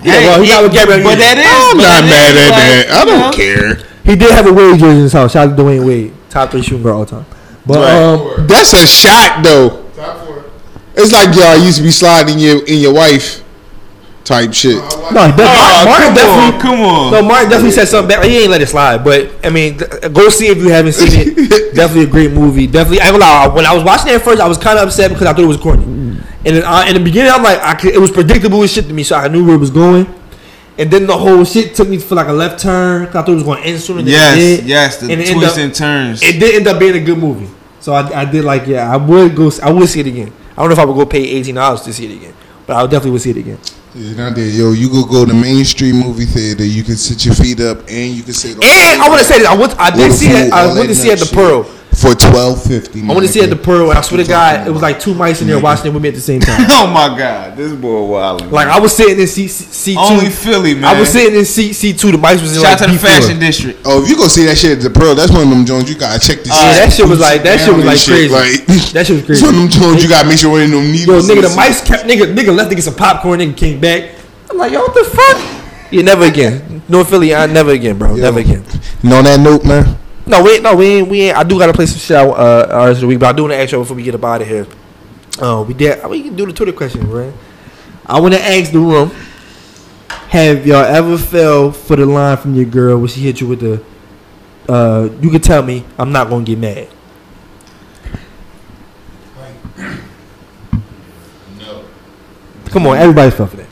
Yeah, 0.04 0.20
well, 0.20 0.42
he 0.42 0.48
got 0.48 0.62
with 0.64 0.72
Gabrielle 0.74 1.02
But 1.02 1.16
that 1.16 1.38
is. 1.38 1.46
I'm 1.48 1.76
but 1.78 1.82
not 1.82 2.02
that 2.04 2.10
mad 2.12 2.34
is 2.36 2.44
at 2.44 2.50
like, 2.52 2.60
that. 2.60 2.92
I 2.92 3.00
you 3.00 3.06
know, 3.06 3.20
don't 3.24 3.34
care. 3.34 3.88
He 4.04 4.16
did 4.16 4.30
have 4.32 4.46
a 4.46 4.52
Wade 4.52 4.78
jersey 4.78 4.96
in 4.96 5.02
his 5.04 5.12
house. 5.14 5.32
Shout 5.32 5.48
out 5.48 5.56
to 5.56 5.62
Dwyane 5.62 5.86
Wade, 5.86 6.12
top 6.28 6.50
three 6.50 6.60
shooting 6.60 6.82
guard 6.82 6.96
all 6.96 7.06
time. 7.06 7.24
But 7.64 7.78
Right. 7.78 8.36
um, 8.36 8.46
That's 8.46 8.74
a 8.74 8.86
shot 8.86 9.42
though. 9.42 9.80
It's 10.96 11.10
like 11.12 11.34
y'all 11.34 11.56
used 11.56 11.78
to 11.78 11.82
be 11.82 11.90
sliding 11.90 12.38
your 12.38 12.64
in 12.66 12.80
your 12.80 12.92
wife 12.92 13.42
type 14.24 14.52
shit. 14.54 14.76
no, 14.76 14.80
he 15.26 15.32
def- 15.36 15.46
Oh, 15.46 15.84
Martin 15.84 16.06
come 16.08 16.14
definitely. 16.14 16.54
on, 16.54 16.60
come 16.60 16.80
on. 16.80 17.12
No, 17.12 17.22
Martin 17.22 17.50
definitely 17.50 17.72
said 17.72 17.86
something 17.88 18.08
back. 18.08 18.24
He 18.24 18.38
ain't 18.42 18.50
let 18.50 18.60
it 18.62 18.66
slide, 18.68 19.04
but 19.04 19.30
I 19.44 19.50
mean, 19.50 19.76
go 20.12 20.28
see 20.30 20.46
if 20.48 20.58
you 20.58 20.68
haven't 20.70 20.92
seen 20.94 21.08
it. 21.12 21.74
definitely 21.74 22.04
a 22.04 22.06
great 22.10 22.32
movie. 22.32 22.66
Definitely, 22.66 23.00
I 23.00 23.08
ain't 23.10 23.20
gonna 23.20 23.24
lie. 23.24 23.46
When 23.54 23.66
I 23.66 23.74
was 23.74 23.84
watching 23.84 24.08
it 24.08 24.14
at 24.16 24.22
first, 24.22 24.40
I 24.40 24.48
was 24.48 24.58
kind 24.58 24.78
of 24.78 24.88
upset 24.88 25.10
because 25.10 25.26
I 25.26 25.32
thought 25.32 25.42
it 25.44 25.46
was 25.46 25.58
corny. 25.58 25.84
And 25.84 26.56
then, 26.56 26.64
uh, 26.64 26.84
in 26.88 26.94
the 26.94 27.00
beginning, 27.02 27.32
I'm 27.32 27.42
like, 27.42 27.58
I 27.60 27.74
could, 27.74 27.94
it 27.94 27.98
was 28.00 28.10
predictable 28.10 28.62
as 28.62 28.72
shit 28.72 28.86
to 28.86 28.92
me, 28.92 29.02
so 29.02 29.16
I 29.16 29.28
knew 29.28 29.44
where 29.46 29.54
it 29.56 29.60
was 29.60 29.70
going. 29.70 30.06
And 30.76 30.90
then 30.90 31.06
the 31.06 31.16
whole 31.16 31.44
shit 31.44 31.74
took 31.74 31.88
me 31.88 31.98
for 31.98 32.16
like 32.16 32.26
a 32.26 32.32
left 32.32 32.60
turn. 32.60 33.06
'cause 33.06 33.14
I 33.16 33.20
thought 33.22 33.28
it 33.30 33.34
was 33.34 33.42
going 33.44 33.62
to 33.62 33.68
end 33.68 33.80
sooner 33.80 34.02
than 34.02 34.08
Yes, 34.10 34.36
it 34.36 34.56
did. 34.56 34.64
yes, 34.66 34.96
the 34.98 35.12
And 35.12 35.20
it 35.20 35.32
twists 35.32 35.52
up- 35.56 35.64
and 35.64 35.74
turns. 35.74 36.22
It 36.22 36.40
did 36.40 36.56
end 36.56 36.66
up 36.66 36.78
being 36.80 36.96
a 36.96 37.00
good 37.00 37.16
movie. 37.18 37.48
So 37.80 37.92
I, 37.94 38.22
I 38.22 38.24
did 38.24 38.44
like, 38.44 38.66
yeah, 38.66 38.92
I 38.92 38.96
would 38.96 39.36
go. 39.36 39.50
I 39.62 39.70
would 39.70 39.88
see 39.88 40.00
it 40.00 40.06
again. 40.08 40.32
I 40.56 40.60
don't 40.62 40.68
know 40.68 40.72
if 40.72 40.78
I 40.78 40.84
would 40.84 40.96
go 40.96 41.06
pay 41.06 41.22
eighteen 41.22 41.54
dollars 41.54 41.82
to 41.82 41.92
see 41.92 42.06
it 42.06 42.16
again, 42.16 42.34
but 42.66 42.76
I 42.76 42.82
would 42.82 42.90
definitely 42.90 43.12
would 43.12 43.22
see 43.22 43.30
it 43.30 43.36
again. 43.36 43.58
Not 43.94 44.34
there. 44.34 44.48
Yo, 44.48 44.72
you 44.72 44.88
could 44.88 45.08
go 45.08 45.24
to 45.24 45.32
mainstream 45.32 46.00
movie 46.00 46.24
theater. 46.24 46.64
You 46.64 46.82
can 46.82 46.96
sit 46.96 47.24
your 47.24 47.34
feet 47.34 47.60
up 47.60 47.78
and 47.88 48.12
you 48.12 48.24
can 48.24 48.32
sit. 48.32 48.56
And 48.56 49.00
I 49.00 49.08
want 49.08 49.20
to 49.20 49.24
say 49.24 49.38
this. 49.38 49.46
I 49.46 49.56
went. 49.56 49.78
I 49.78 49.94
did 49.94 50.12
see 50.12 50.30
it. 50.30 50.52
I 50.52 50.74
went 50.74 50.88
to 50.88 50.94
see 50.96 51.12
at 51.12 51.20
the 51.20 51.30
Pearl. 51.32 51.62
For 51.94 52.14
twelve 52.14 52.62
fifty. 52.62 53.02
I 53.02 53.06
went 53.06 53.20
to 53.22 53.28
see 53.28 53.40
at 53.40 53.50
the 53.50 53.56
Pearl, 53.56 53.90
I 53.90 54.00
swear 54.00 54.22
to 54.22 54.28
God, 54.28 54.66
it 54.66 54.70
was 54.70 54.82
like 54.82 54.98
two 55.00 55.14
mice 55.14 55.40
in 55.40 55.46
there 55.46 55.60
watching 55.60 55.86
it 55.86 55.94
with 55.94 56.02
me 56.02 56.08
at 56.10 56.14
the 56.14 56.20
same 56.20 56.40
time. 56.44 56.66
Oh 56.70 56.86
my 56.92 57.16
God, 57.16 57.56
this 57.56 57.72
boy 57.72 58.04
wilding. 58.04 58.50
Like 58.50 58.68
I 58.68 58.78
was 58.80 58.94
sitting 58.96 59.18
in 59.18 59.26
seat 59.26 59.48
seat 59.48 59.94
two. 59.94 60.00
Only 60.00 60.30
Philly, 60.30 60.74
man. 60.74 60.84
I 60.84 60.98
was 60.98 61.10
sitting 61.10 61.38
in 61.38 61.44
seat 61.44 61.72
seat 61.74 61.98
two. 61.98 62.12
The 62.12 62.18
mice 62.18 62.40
was 62.42 62.56
in 62.56 62.62
Shout 62.62 62.80
like 62.80 62.82
out 62.82 62.92
to 62.92 62.98
the 62.98 62.98
B4. 62.98 63.20
fashion 63.20 63.38
district. 63.38 63.80
Oh, 63.84 64.02
if 64.02 64.08
you 64.08 64.16
go 64.16 64.26
see 64.28 64.44
that 64.46 64.58
shit 64.58 64.78
at 64.78 64.82
the 64.82 64.90
Pearl, 64.90 65.14
that's 65.14 65.32
one 65.32 65.42
of 65.42 65.50
them 65.50 65.64
joints 65.64 65.88
you 65.90 65.96
gotta 65.96 66.18
check 66.18 66.38
this. 66.38 66.48
Yeah, 66.48 66.84
that 66.84 66.92
shit 66.92 67.08
was 67.08 67.20
like 67.20 67.42
that 67.44 67.60
shit 67.60 67.74
was 67.74 67.84
like 67.84 68.02
crazy. 68.02 68.28
Like 68.32 68.66
that 68.92 69.06
shit 69.06 69.16
was 69.16 69.24
crazy. 69.26 69.44
one 69.44 69.54
of 69.54 69.60
them 69.60 69.70
joints 69.70 70.02
you 70.02 70.08
gotta 70.08 70.28
make 70.28 70.38
sure 70.38 70.58
ain't 70.60 70.70
no 70.72 70.80
Yo, 70.80 70.90
needles. 70.92 71.28
Yo, 71.28 71.34
nigga, 71.34 71.48
the 71.48 71.56
mice 71.56 71.80
kept 71.86 72.04
nigga 72.04 72.34
nigga 72.34 72.54
left 72.54 72.70
to 72.70 72.76
get 72.76 72.82
some 72.84 72.94
popcorn. 72.96 73.40
Nigga 73.40 73.56
came 73.56 73.80
back. 73.80 74.10
I'm 74.50 74.58
like, 74.58 74.72
yo, 74.72 74.80
what 74.80 74.94
the 74.94 75.04
fuck? 75.04 75.92
Yeah, 75.92 76.02
never 76.02 76.24
again. 76.24 76.82
No 76.88 77.04
Philly, 77.04 77.34
I 77.34 77.46
never 77.46 77.70
again, 77.70 77.98
bro. 77.98 78.14
Never 78.16 78.40
again. 78.40 78.64
And 79.02 79.12
on 79.12 79.24
that 79.24 79.38
note, 79.40 79.64
man. 79.64 79.96
No, 80.26 80.42
we 80.42 80.58
no, 80.60 80.74
we 80.74 80.86
ain't, 80.86 81.08
we 81.08 81.20
ain't. 81.22 81.36
I 81.36 81.42
do 81.42 81.58
gotta 81.58 81.74
play 81.74 81.86
some 81.86 81.98
shit 81.98 82.16
out 82.16 82.30
uh, 82.30 82.66
ours 82.70 82.96
of 82.96 83.02
the 83.02 83.06
week, 83.08 83.18
but 83.18 83.28
I 83.28 83.32
do 83.32 83.42
want 83.42 83.52
to 83.52 83.58
ask 83.58 83.72
you 83.72 83.78
before 83.78 83.96
we 83.96 84.02
get 84.02 84.14
up 84.14 84.24
out 84.24 84.40
of 84.40 84.48
here. 84.48 84.66
Oh, 85.38 85.64
we 85.64 85.74
did. 85.74 86.04
We 86.08 86.22
can 86.22 86.34
do 86.34 86.46
the 86.46 86.52
Twitter 86.52 86.72
question, 86.72 87.10
right? 87.10 87.32
I 88.06 88.20
want 88.20 88.32
to 88.32 88.40
ask 88.40 88.72
the 88.72 88.78
room: 88.78 89.10
Have 90.08 90.66
y'all 90.66 90.84
ever 90.84 91.18
fell 91.18 91.72
for 91.72 91.96
the 91.96 92.06
line 92.06 92.38
from 92.38 92.54
your 92.54 92.64
girl 92.64 92.98
when 92.98 93.08
she 93.08 93.20
hit 93.20 93.40
you 93.40 93.48
with 93.48 93.60
the? 93.60 93.84
Uh, 94.66 95.10
you 95.20 95.30
can 95.30 95.42
tell 95.42 95.62
me. 95.62 95.84
I'm 95.98 96.10
not 96.10 96.30
gonna 96.30 96.44
get 96.44 96.58
mad. 96.58 96.88
No. 101.58 101.84
Come 102.66 102.86
on, 102.86 102.96
everybody 102.96 103.30
fell 103.30 103.46
for 103.46 103.56
that. 103.56 103.68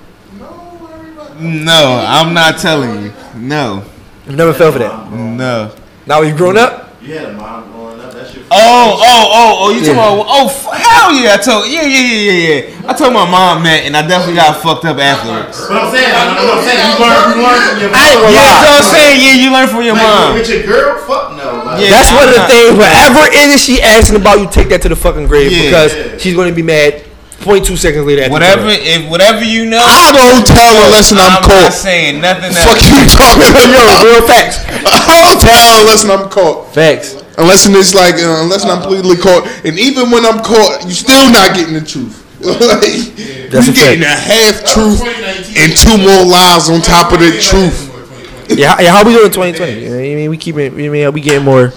No, 1.41 2.05
I'm 2.07 2.35
not 2.35 2.59
telling 2.59 3.05
you. 3.05 3.13
No. 3.37 3.85
You 4.27 4.37
never 4.37 4.53
fell 4.53 4.71
for 4.71 4.79
that. 4.81 5.11
No. 5.11 5.75
Now 6.07 6.23
you 6.23 6.35
grown 6.37 6.57
up. 6.59 6.97
You 7.03 7.15
had 7.19 7.31
a 7.31 7.33
mom 7.35 7.71
growing 7.73 7.99
up. 8.01 8.13
That 8.15 8.31
shit. 8.31 8.43
Oh, 8.51 8.55
oh, 8.55 9.03
oh, 9.03 9.51
oh! 9.59 9.69
You 9.75 9.83
Yeah. 9.83 9.95
talking 9.95 10.23
about? 10.23 10.27
Oh, 10.31 10.47
f- 10.47 10.71
hell 10.71 11.11
yeah! 11.19 11.35
I 11.35 11.39
told, 11.43 11.67
yeah, 11.67 11.83
yeah, 11.83 11.99
yeah, 11.99 12.23
yeah, 12.31 12.39
yeah. 12.79 12.91
I 12.91 12.93
told 12.95 13.11
my 13.11 13.27
mom 13.27 13.65
that, 13.67 13.83
and 13.83 13.97
I 13.97 14.07
definitely 14.07 14.39
got 14.39 14.63
fucked 14.63 14.85
up 14.87 14.99
afterwards. 15.03 15.67
But 15.67 15.83
I'm 15.83 15.91
saying, 15.91 16.15
I'm, 16.15 16.31
I'm 16.39 16.63
saying, 16.63 16.79
you 16.79 16.95
learn, 17.03 17.23
you 17.35 17.43
learn 17.43 17.59
from 17.59 17.79
your 17.83 17.91
mom. 17.91 17.99
I 17.99 18.07
ain't 18.07 18.21
gonna 18.23 18.35
Yeah, 18.35 18.39
lie. 18.39 18.55
that's 18.55 18.63
what 18.63 18.79
I'm 18.79 18.89
saying. 18.95 19.17
Yeah, 19.19 19.35
you 19.35 19.49
learn 19.51 19.67
from 19.67 19.83
your 19.83 19.99
Like, 19.99 20.07
mom. 20.07 20.35
With 20.39 20.47
your 20.51 20.63
girl, 20.63 20.91
fuck 21.03 21.25
no. 21.35 21.47
Like, 21.67 21.83
Yeah. 21.83 21.91
That's 21.91 22.11
one 22.15 22.23
of 22.23 22.31
the 22.31 22.39
I'm 22.39 22.47
not- 22.47 22.55
things. 22.55 22.73
Whatever 22.79 23.21
it 23.35 23.47
is 23.51 23.59
she 23.63 23.75
asking 23.83 24.17
about, 24.23 24.39
you 24.39 24.47
take 24.47 24.69
that 24.71 24.83
to 24.87 24.89
the 24.91 24.99
fucking 24.99 25.27
grave 25.27 25.51
Yeah. 25.51 25.67
because 25.67 26.23
she's 26.23 26.35
gonna 26.39 26.55
be 26.55 26.63
mad. 26.63 27.03
0.2 27.43 27.77
seconds 27.77 28.07
later. 28.07 28.23
after 28.23 28.33
Whatever, 28.33 28.71
you 28.73 28.79
if 28.81 29.11
whatever 29.11 29.45
you 29.45 29.67
know, 29.67 29.83
I 29.83 30.15
don't 30.15 30.47
tell 30.47 30.75
unless 30.87 31.13
I'm 31.13 31.19
I'm 31.21 31.43
caught. 31.43 31.69
not 31.69 31.73
saying 31.75 32.21
nothing. 32.23 32.53
Fuck 32.55 32.79
else. 32.79 32.87
you 32.89 33.07
talking 33.11 33.51
about? 33.51 33.67
Yo, 33.69 33.85
real 34.09 34.23
facts. 34.27 34.63
I 34.87 35.27
don't 35.27 35.41
tell 35.43 35.81
unless 35.83 36.03
I'm 36.07 36.31
caught. 36.31 36.73
Facts. 36.75 37.19
Unless 37.39 37.67
it's 37.67 37.95
like, 37.95 38.15
uh, 38.17 38.43
unless 38.45 38.65
I'm 38.65 38.81
completely 38.83 39.17
caught, 39.17 39.49
and 39.65 39.79
even 39.79 40.11
when 40.11 40.25
I'm 40.25 40.41
caught, 40.45 40.85
you 40.85 40.93
still 40.93 41.31
not 41.33 41.57
getting 41.57 41.75
the 41.75 41.81
truth. 41.81 42.21
like, 42.43 43.51
That's 43.51 43.67
you 43.67 43.73
a 43.73 43.77
getting 43.77 44.03
a 44.03 44.13
half 44.13 44.65
truth 44.67 45.01
and 45.57 45.71
two 45.77 45.97
more 45.97 46.25
lies 46.27 46.69
on 46.69 46.81
top 46.83 47.13
of 47.13 47.21
the 47.21 47.39
truth. 47.41 47.89
Yeah, 48.51 48.75
how- 48.77 48.83
yeah. 48.83 48.91
How 48.91 49.05
we 49.05 49.13
doing 49.13 49.27
in 49.27 49.33
2020? 49.33 49.81
You 49.81 49.95
I 49.95 50.15
mean, 50.17 50.31
we 50.31 50.37
keep 50.37 50.57
it. 50.57 50.73
I 50.73 50.77
mean, 50.77 51.13
we 51.13 51.21
getting 51.21 51.45
more. 51.45 51.73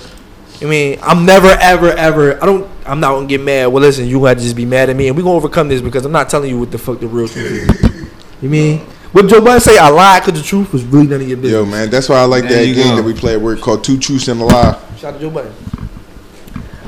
I 0.66 0.68
mean, 0.68 1.00
I'm 1.04 1.26
never, 1.26 1.48
ever, 1.48 1.92
ever. 1.92 2.42
I 2.42 2.46
don't. 2.46 2.68
I'm 2.86 3.00
not 3.00 3.14
gonna 3.14 3.28
get 3.28 3.42
mad. 3.42 3.68
Well, 3.68 3.82
listen, 3.82 4.08
you 4.08 4.20
got 4.20 4.36
to 4.38 4.44
just 4.44 4.56
be 4.56 4.66
mad 4.66 4.90
at 4.90 4.96
me, 4.96 5.08
and 5.08 5.16
we 5.16 5.22
gonna 5.22 5.36
overcome 5.36 5.68
this 5.68 5.82
because 5.82 6.06
I'm 6.06 6.12
not 6.12 6.30
telling 6.30 6.50
you 6.50 6.60
what 6.60 6.72
the 6.72 6.78
fuck 6.80 7.00
the 7.00 7.08
real 7.08 7.28
truth 7.28 7.46
is. 7.46 8.12
You 8.42 8.50
mean 8.50 8.80
what 9.12 9.28
Joe 9.28 9.42
Budden 9.42 9.62
say? 9.62 9.78
I 9.78 9.90
lied 9.90 10.24
because 10.26 10.42
the 10.42 10.46
truth 10.48 10.74
was 10.74 10.84
really 10.84 11.08
none 11.08 11.22
of 11.22 11.28
your 11.28 11.38
business. 11.38 11.52
Yo, 11.52 11.66
man, 11.66 11.90
that's 11.90 12.10
why 12.10 12.18
I 12.18 12.26
like 12.26 12.44
There 12.48 12.66
that 12.66 12.74
game 12.74 12.90
go. 12.90 12.96
that 12.98 13.04
we 13.04 13.14
play 13.14 13.34
at 13.34 13.42
work 13.42 13.62
called 13.62 13.84
Two 13.84 13.98
Truths 13.98 14.28
and 14.28 14.42
a 14.42 14.44
Lie. 14.46 14.82
Shout 14.98 15.14
out 15.14 15.20
to 15.20 15.20
Joe 15.20 15.30
Budden. 15.30 15.54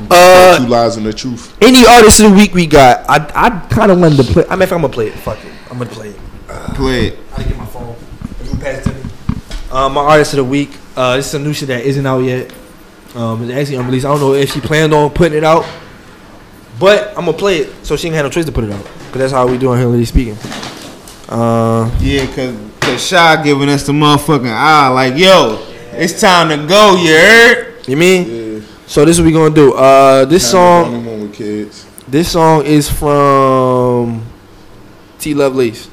Uh, 0.10 0.58
Two 0.60 0.68
lies 0.68 0.98
and 0.98 1.06
the 1.06 1.14
truth. 1.14 1.56
any 1.62 1.86
artist 1.86 2.20
of 2.22 2.32
the 2.32 2.36
week 2.38 2.54
we 2.54 2.66
got? 2.66 3.06
I 3.10 3.18
I 3.36 3.50
kind 3.70 3.92
of 3.92 4.00
wanted 4.00 4.18
to 4.18 4.34
play. 4.34 4.46
I 4.50 4.56
mean, 4.56 4.64
if 4.64 4.72
I'm 4.72 4.82
gonna 4.82 4.94
play 4.94 5.08
it, 5.08 5.14
fuck 5.14 5.38
it, 5.44 5.52
I'm 5.70 5.78
gonna 5.78 5.90
play 5.90 6.10
it. 6.10 6.20
Play 6.76 7.08
it. 7.08 7.20
I 7.36 7.44
get 7.44 7.58
my 7.58 7.66
phone. 7.66 7.96
You 8.44 8.50
can 8.52 8.60
pass 8.60 8.86
it 8.88 8.90
to 8.90 8.96
me. 8.96 9.02
Um, 9.72 9.94
my 9.94 10.02
artist 10.02 10.34
of 10.34 10.38
the 10.38 10.44
week. 10.46 10.70
Uh, 10.96 11.18
this 11.18 11.26
is 11.26 11.32
some 11.32 11.44
new 11.44 11.54
shit 11.54 11.68
that 11.68 11.84
isn't 11.86 12.06
out 12.06 12.20
yet. 12.20 12.52
Um, 13.18 13.44
it's 13.44 13.52
actually 13.52 13.78
unreleased. 13.78 14.06
I 14.06 14.10
don't 14.10 14.20
know 14.20 14.34
if 14.34 14.54
she 14.54 14.62
planned 14.62 14.94
on 14.94 15.10
putting 15.10 15.38
it 15.38 15.44
out. 15.44 15.66
But 16.80 17.10
I'm 17.18 17.26
gonna 17.26 17.34
play 17.34 17.58
it 17.60 17.86
so 17.86 17.96
she 17.98 18.08
ain't 18.08 18.16
have 18.16 18.26
no 18.26 18.30
choice 18.30 18.46
to 18.46 18.52
put 18.52 18.64
it 18.64 18.72
out. 18.72 18.86
Cause 18.86 19.14
that's 19.18 19.32
how 19.32 19.48
we 19.48 19.58
doing 19.58 19.80
here, 19.80 19.88
lady 19.88 20.06
speaking. 20.06 20.38
Uh, 21.28 21.90
Yeah, 22.00 22.26
cause, 22.28 22.56
cause 22.80 23.08
Shy 23.08 23.44
giving 23.44 23.70
us 23.70 23.86
the 23.88 23.94
motherfucking 23.94 24.52
eye. 24.52 24.88
Like, 24.90 25.18
yo, 25.18 25.66
it's 25.94 26.22
time 26.22 26.50
to 26.50 26.68
go. 26.68 26.96
You 26.96 27.14
heard? 27.18 27.88
you 27.88 27.98
mean? 27.98 28.60
Yeah. 28.60 28.66
So 28.86 29.04
this 29.04 29.16
is 29.18 29.22
what 29.22 29.26
we 29.26 29.32
gonna 29.34 29.56
do. 29.56 29.74
Uh, 29.74 30.26
this 30.26 30.50
song, 30.52 31.04
with 31.22 31.34
kids. 31.34 31.88
this 32.08 32.32
song 32.32 32.64
is 32.66 32.90
from 32.90 34.24
T 35.18 35.34
Lovelace. 35.34 35.90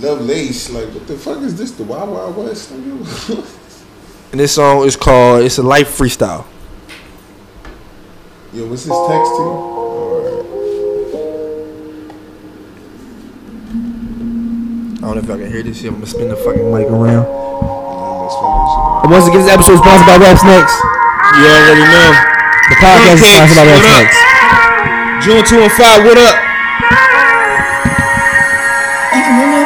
Love 0.00 0.22
Lace, 0.22 0.70
like 0.70 0.88
what 0.88 1.06
the 1.06 1.16
fuck 1.16 1.40
is 1.42 1.56
this? 1.56 1.70
The 1.72 1.84
Wild 1.84 2.10
Wild 2.10 2.36
West? 2.36 2.72
nigga? 4.34 4.40
And 4.40 4.40
this 4.40 4.52
song 4.54 4.84
is 4.84 4.96
called 4.96 5.42
"It's 5.42 5.58
a 5.58 5.62
Life 5.62 5.96
Freestyle." 5.96 6.44
Yo, 8.52 8.66
what's 8.66 8.82
his 8.82 8.90
text 8.90 9.30
to 9.34 9.42
you? 9.42 9.54
I 14.98 15.06
don't 15.06 15.14
know 15.14 15.22
if 15.22 15.26
y'all 15.28 15.38
can 15.38 15.50
hear 15.50 15.62
this 15.62 15.78
shit. 15.78 15.88
I'm 15.88 15.94
gonna 15.94 16.06
spin 16.06 16.28
the 16.28 16.36
fucking 16.36 16.66
mic 16.72 16.86
around. 16.90 17.26
And 19.04 19.10
once 19.12 19.26
again, 19.28 19.42
this 19.42 19.52
episode 19.52 19.74
is 19.74 19.80
sponsored 19.80 20.06
by 20.06 20.16
Raps 20.18 20.42
Next. 20.42 20.74
You 21.38 21.44
already 21.44 21.84
know. 21.84 22.10
The 22.70 22.76
podcast 22.80 23.20
is 23.20 23.28
sponsored 23.30 23.58
by 23.58 23.66
Raps 23.70 23.84
What? 23.86 24.02
Next. 24.02 24.18
June 25.26 25.44
two 25.44 25.60
and 25.62 25.72
five. 25.72 26.02
What 26.02 26.18
up? 26.18 26.34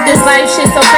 This 0.09 0.20
life 0.24 0.49
shit 0.49 0.65
so 0.73 0.81
crazy, 0.81 0.98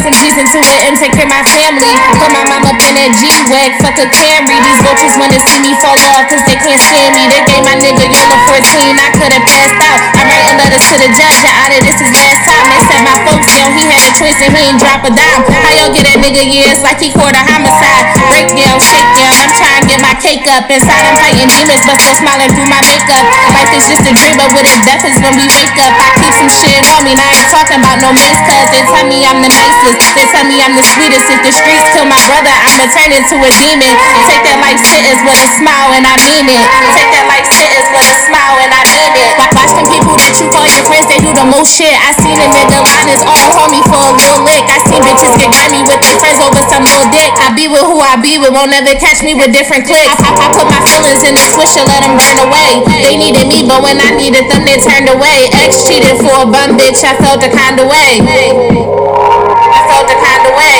Some 0.00 0.16
G's 0.16 0.32
into 0.40 0.56
it 0.56 0.80
and 0.88 0.96
take 0.96 1.12
care 1.12 1.28
of 1.28 1.32
my 1.32 1.44
family. 1.52 1.92
Put 2.16 2.32
my 2.32 2.42
up 2.72 2.80
in 2.80 2.96
a 2.96 3.12
G-Wag, 3.12 3.76
fuck 3.84 4.00
a 4.00 4.08
Camry. 4.08 4.56
These 4.64 4.80
bitches 4.80 5.14
wanna 5.20 5.36
see 5.44 5.60
me 5.60 5.76
fall 5.84 5.98
off 6.16 6.24
cause 6.32 6.40
they 6.48 6.56
can't 6.56 6.80
stand 6.80 7.12
me. 7.12 7.28
They 7.28 7.44
gave 7.44 7.60
my 7.60 7.76
nigga 7.76 8.08
Yola 8.08 8.38
14, 8.48 8.96
I 8.96 9.08
could've 9.12 9.44
passed 9.44 9.76
out. 9.84 10.00
I'm 10.16 10.32
writing 10.32 10.56
letters 10.56 10.88
to 10.88 10.96
the 10.96 11.10
judge, 11.12 11.44
I 11.44 11.52
oughta 11.60 11.78
this 11.84 12.00
is 12.00 12.08
last 12.08 12.40
time. 12.48 12.64
They 12.72 12.80
said 12.88 13.02
my 13.04 13.16
folks 13.28 13.44
down, 13.52 13.68
he 13.76 13.84
had 13.84 14.00
a 14.08 14.12
choice 14.16 14.38
and 14.40 14.52
he 14.56 14.72
ain't 14.72 14.80
drop 14.80 15.04
a 15.04 15.12
dime. 15.12 15.44
How 15.60 15.72
y'all 15.76 15.92
get 15.92 16.08
that 16.08 16.18
nigga 16.24 16.40
years 16.40 16.80
like 16.80 16.96
he 16.96 17.12
caught 17.12 17.36
a 17.36 17.42
homicide? 17.44 18.04
Break 18.32 18.48
down, 18.56 18.80
shake 18.80 19.10
down, 19.12 19.36
I'm 19.36 19.52
trying 19.52 19.84
to 19.84 19.86
get 19.92 20.00
my 20.00 20.16
cake 20.16 20.48
up. 20.48 20.64
Inside 20.72 21.04
I'm 21.04 21.16
fighting 21.20 21.52
demons, 21.52 21.84
but 21.84 22.00
still 22.00 22.16
smiling 22.16 22.48
through 22.56 22.70
my 22.72 22.80
makeup. 22.88 23.28
Life 23.52 23.72
is 23.76 23.84
just 23.84 24.08
a 24.08 24.12
dream, 24.16 24.40
but 24.40 24.48
with 24.56 24.64
it, 24.64 24.80
death 24.88 25.04
is 25.04 25.20
when 25.20 25.36
we 25.36 25.44
wake 25.52 25.76
up. 25.76 25.92
I 26.00 26.08
keep 26.16 26.32
some 26.32 26.48
shit 26.48 26.80
on 26.96 27.04
me, 27.04 27.12
now 27.12 27.28
I 27.28 27.44
ain't 27.44 27.50
talking 27.52 27.84
about 27.84 28.00
no 28.00 28.16
mans, 28.16 28.40
cause 28.48 28.72
they 28.72 28.80
tell 28.88 29.04
me 29.04 29.28
I'm 29.28 29.44
the 29.44 29.52
nicest. 29.82 30.14
They 30.14 30.26
tell 30.30 30.46
me 30.46 30.62
I'm 30.62 30.74
the 30.78 30.84
sweetest. 30.86 31.26
If 31.26 31.40
the 31.42 31.52
streets 31.54 31.86
kill 31.94 32.06
my 32.06 32.18
brother, 32.30 32.52
I'ma 32.54 32.86
turn 32.94 33.10
into 33.10 33.34
a 33.42 33.50
demon. 33.58 33.94
Take 34.30 34.42
that 34.46 34.58
life 34.62 34.78
sentence 34.78 35.20
with 35.26 35.38
a 35.42 35.48
smile, 35.58 35.90
and 35.96 36.04
I 36.06 36.14
mean 36.22 36.46
it. 36.46 36.66
Take 36.94 37.10
that 37.10 37.26
life 37.26 37.46
sentence 37.50 37.88
with 37.90 38.06
a 38.06 38.16
smile, 38.30 38.56
and 38.62 38.70
I 38.70 38.82
mean 38.86 39.12
it. 39.18 39.32
Wa- 39.38 39.50
Watch 39.52 39.74
them 39.76 39.86
people 39.90 40.14
that 40.18 40.34
you 40.40 40.48
call 40.50 40.66
your 40.66 40.82
friends, 40.88 41.06
they 41.12 41.20
do 41.22 41.30
the 41.34 41.44
most 41.46 41.76
shit. 41.76 41.92
I 41.92 42.10
seen 42.18 42.34
a 42.40 42.48
nigga 42.50 42.78
line 42.82 43.06
his 43.10 43.22
own 43.26 43.48
homie 43.52 43.82
for 43.84 44.00
a 44.00 44.12
little 44.16 44.42
lick. 44.46 44.64
I 44.70 44.78
seen 44.88 45.02
bitches 45.04 45.34
get 45.38 45.50
grimy 45.52 45.84
with 45.86 46.00
their 46.02 46.16
friends 46.18 46.40
over 46.42 46.62
some 46.70 46.82
little 46.86 47.06
dick. 47.12 47.30
I 47.38 47.52
be 47.54 47.68
with 47.68 47.84
who 47.84 47.98
I 48.00 48.16
be 48.18 48.38
with, 48.40 48.50
won't 48.54 48.72
never 48.74 48.94
catch 48.98 49.20
me 49.22 49.34
with 49.36 49.52
different 49.54 49.84
clicks. 49.86 50.18
I, 50.24 50.30
I 50.34 50.46
put 50.56 50.66
my 50.66 50.80
feelings 50.88 51.22
in 51.26 51.36
the 51.36 51.44
swisher, 51.52 51.84
let 51.86 52.02
them 52.02 52.16
burn 52.18 52.38
away. 52.48 52.80
They 53.04 53.14
needed 53.18 53.46
me, 53.50 53.66
but 53.68 53.82
when 53.84 53.98
I 54.00 54.14
needed 54.16 54.48
them, 54.50 54.64
they 54.64 54.78
turned 54.80 55.10
away. 55.12 55.52
Ex 55.62 55.84
cheated 55.86 56.16
for 56.24 56.32
a 56.42 56.46
bum 56.48 56.74
bitch, 56.80 57.04
I 57.04 57.14
felt 57.20 57.38
the 57.44 57.52
kind 57.52 57.76
of 57.78 57.86
way. 57.92 59.51
I 59.74 59.80
felt 59.88 60.06
the 60.06 60.16
kind 60.20 60.44
of 60.46 60.52
way. 60.60 60.74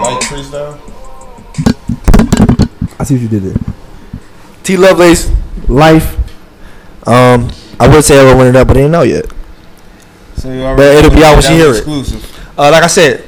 Light 0.00 0.20
freestyle. 0.24 0.74
I 2.98 3.04
see 3.04 3.14
what 3.14 3.22
you 3.22 3.28
did 3.28 3.42
there. 3.42 3.60
T 4.62 4.76
Lovelace, 4.76 5.30
Life. 5.68 6.16
Um, 7.06 7.50
I 7.78 7.88
would 7.88 8.04
say 8.04 8.18
I 8.18 8.24
would 8.24 8.38
run 8.38 8.46
it 8.48 8.56
up, 8.56 8.68
but 8.68 8.76
I 8.76 8.80
didn't 8.80 8.92
know 8.92 9.02
yet. 9.02 9.26
So 10.36 10.50
you 10.52 10.62
But 10.76 10.96
it'll 10.96 11.10
be 11.10 11.22
out 11.22 11.34
when 11.34 11.42
she 11.42 11.54
hear 11.54 11.70
it. 11.70 11.76
Exclusive. 11.78 12.24
Uh, 12.58 12.70
like 12.70 12.82
I 12.82 12.86
said, 12.86 13.24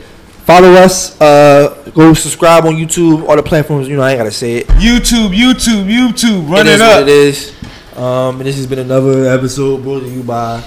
follow 0.47 0.73
us. 0.73 1.21
Uh, 1.21 1.91
go 1.95 2.15
subscribe 2.15 2.65
on 2.65 2.75
YouTube, 2.75 3.29
all 3.29 3.37
the 3.37 3.43
platforms. 3.43 3.89
You 3.89 3.97
know, 3.97 4.03
I 4.03 4.13
ain't 4.13 4.19
gotta 4.19 4.31
say 4.31 4.57
it. 4.59 4.67
YouTube, 4.69 5.37
YouTube, 5.37 5.87
YouTube. 5.87 6.49
Run 6.51 6.67
it 6.67 6.71
it, 6.71 6.75
is 6.75 6.81
up. 6.81 7.01
What 7.01 7.03
it 7.03 7.09
is. 7.09 7.53
Um, 7.97 8.37
and 8.37 8.47
this 8.47 8.57
has 8.57 8.67
been 8.67 8.79
another 8.79 9.27
episode 9.27 9.83
brought 9.83 10.01
to 10.01 10.09
you 10.09 10.23
by. 10.23 10.63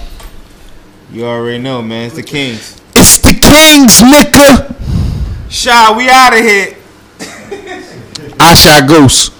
You 1.10 1.24
already 1.24 1.62
know, 1.62 1.82
man. 1.82 2.06
It's 2.06 2.16
the 2.16 2.22
Kings. 2.22 2.80
It's 2.94 3.18
the 3.18 3.32
Kings, 3.32 4.00
nigga. 4.02 4.74
Shy, 5.48 5.96
we 5.96 6.08
out 6.10 6.32
of 6.32 6.40
here. 6.40 6.76
I 8.40 8.54
shot 8.54 8.88
Ghost. 8.88 9.32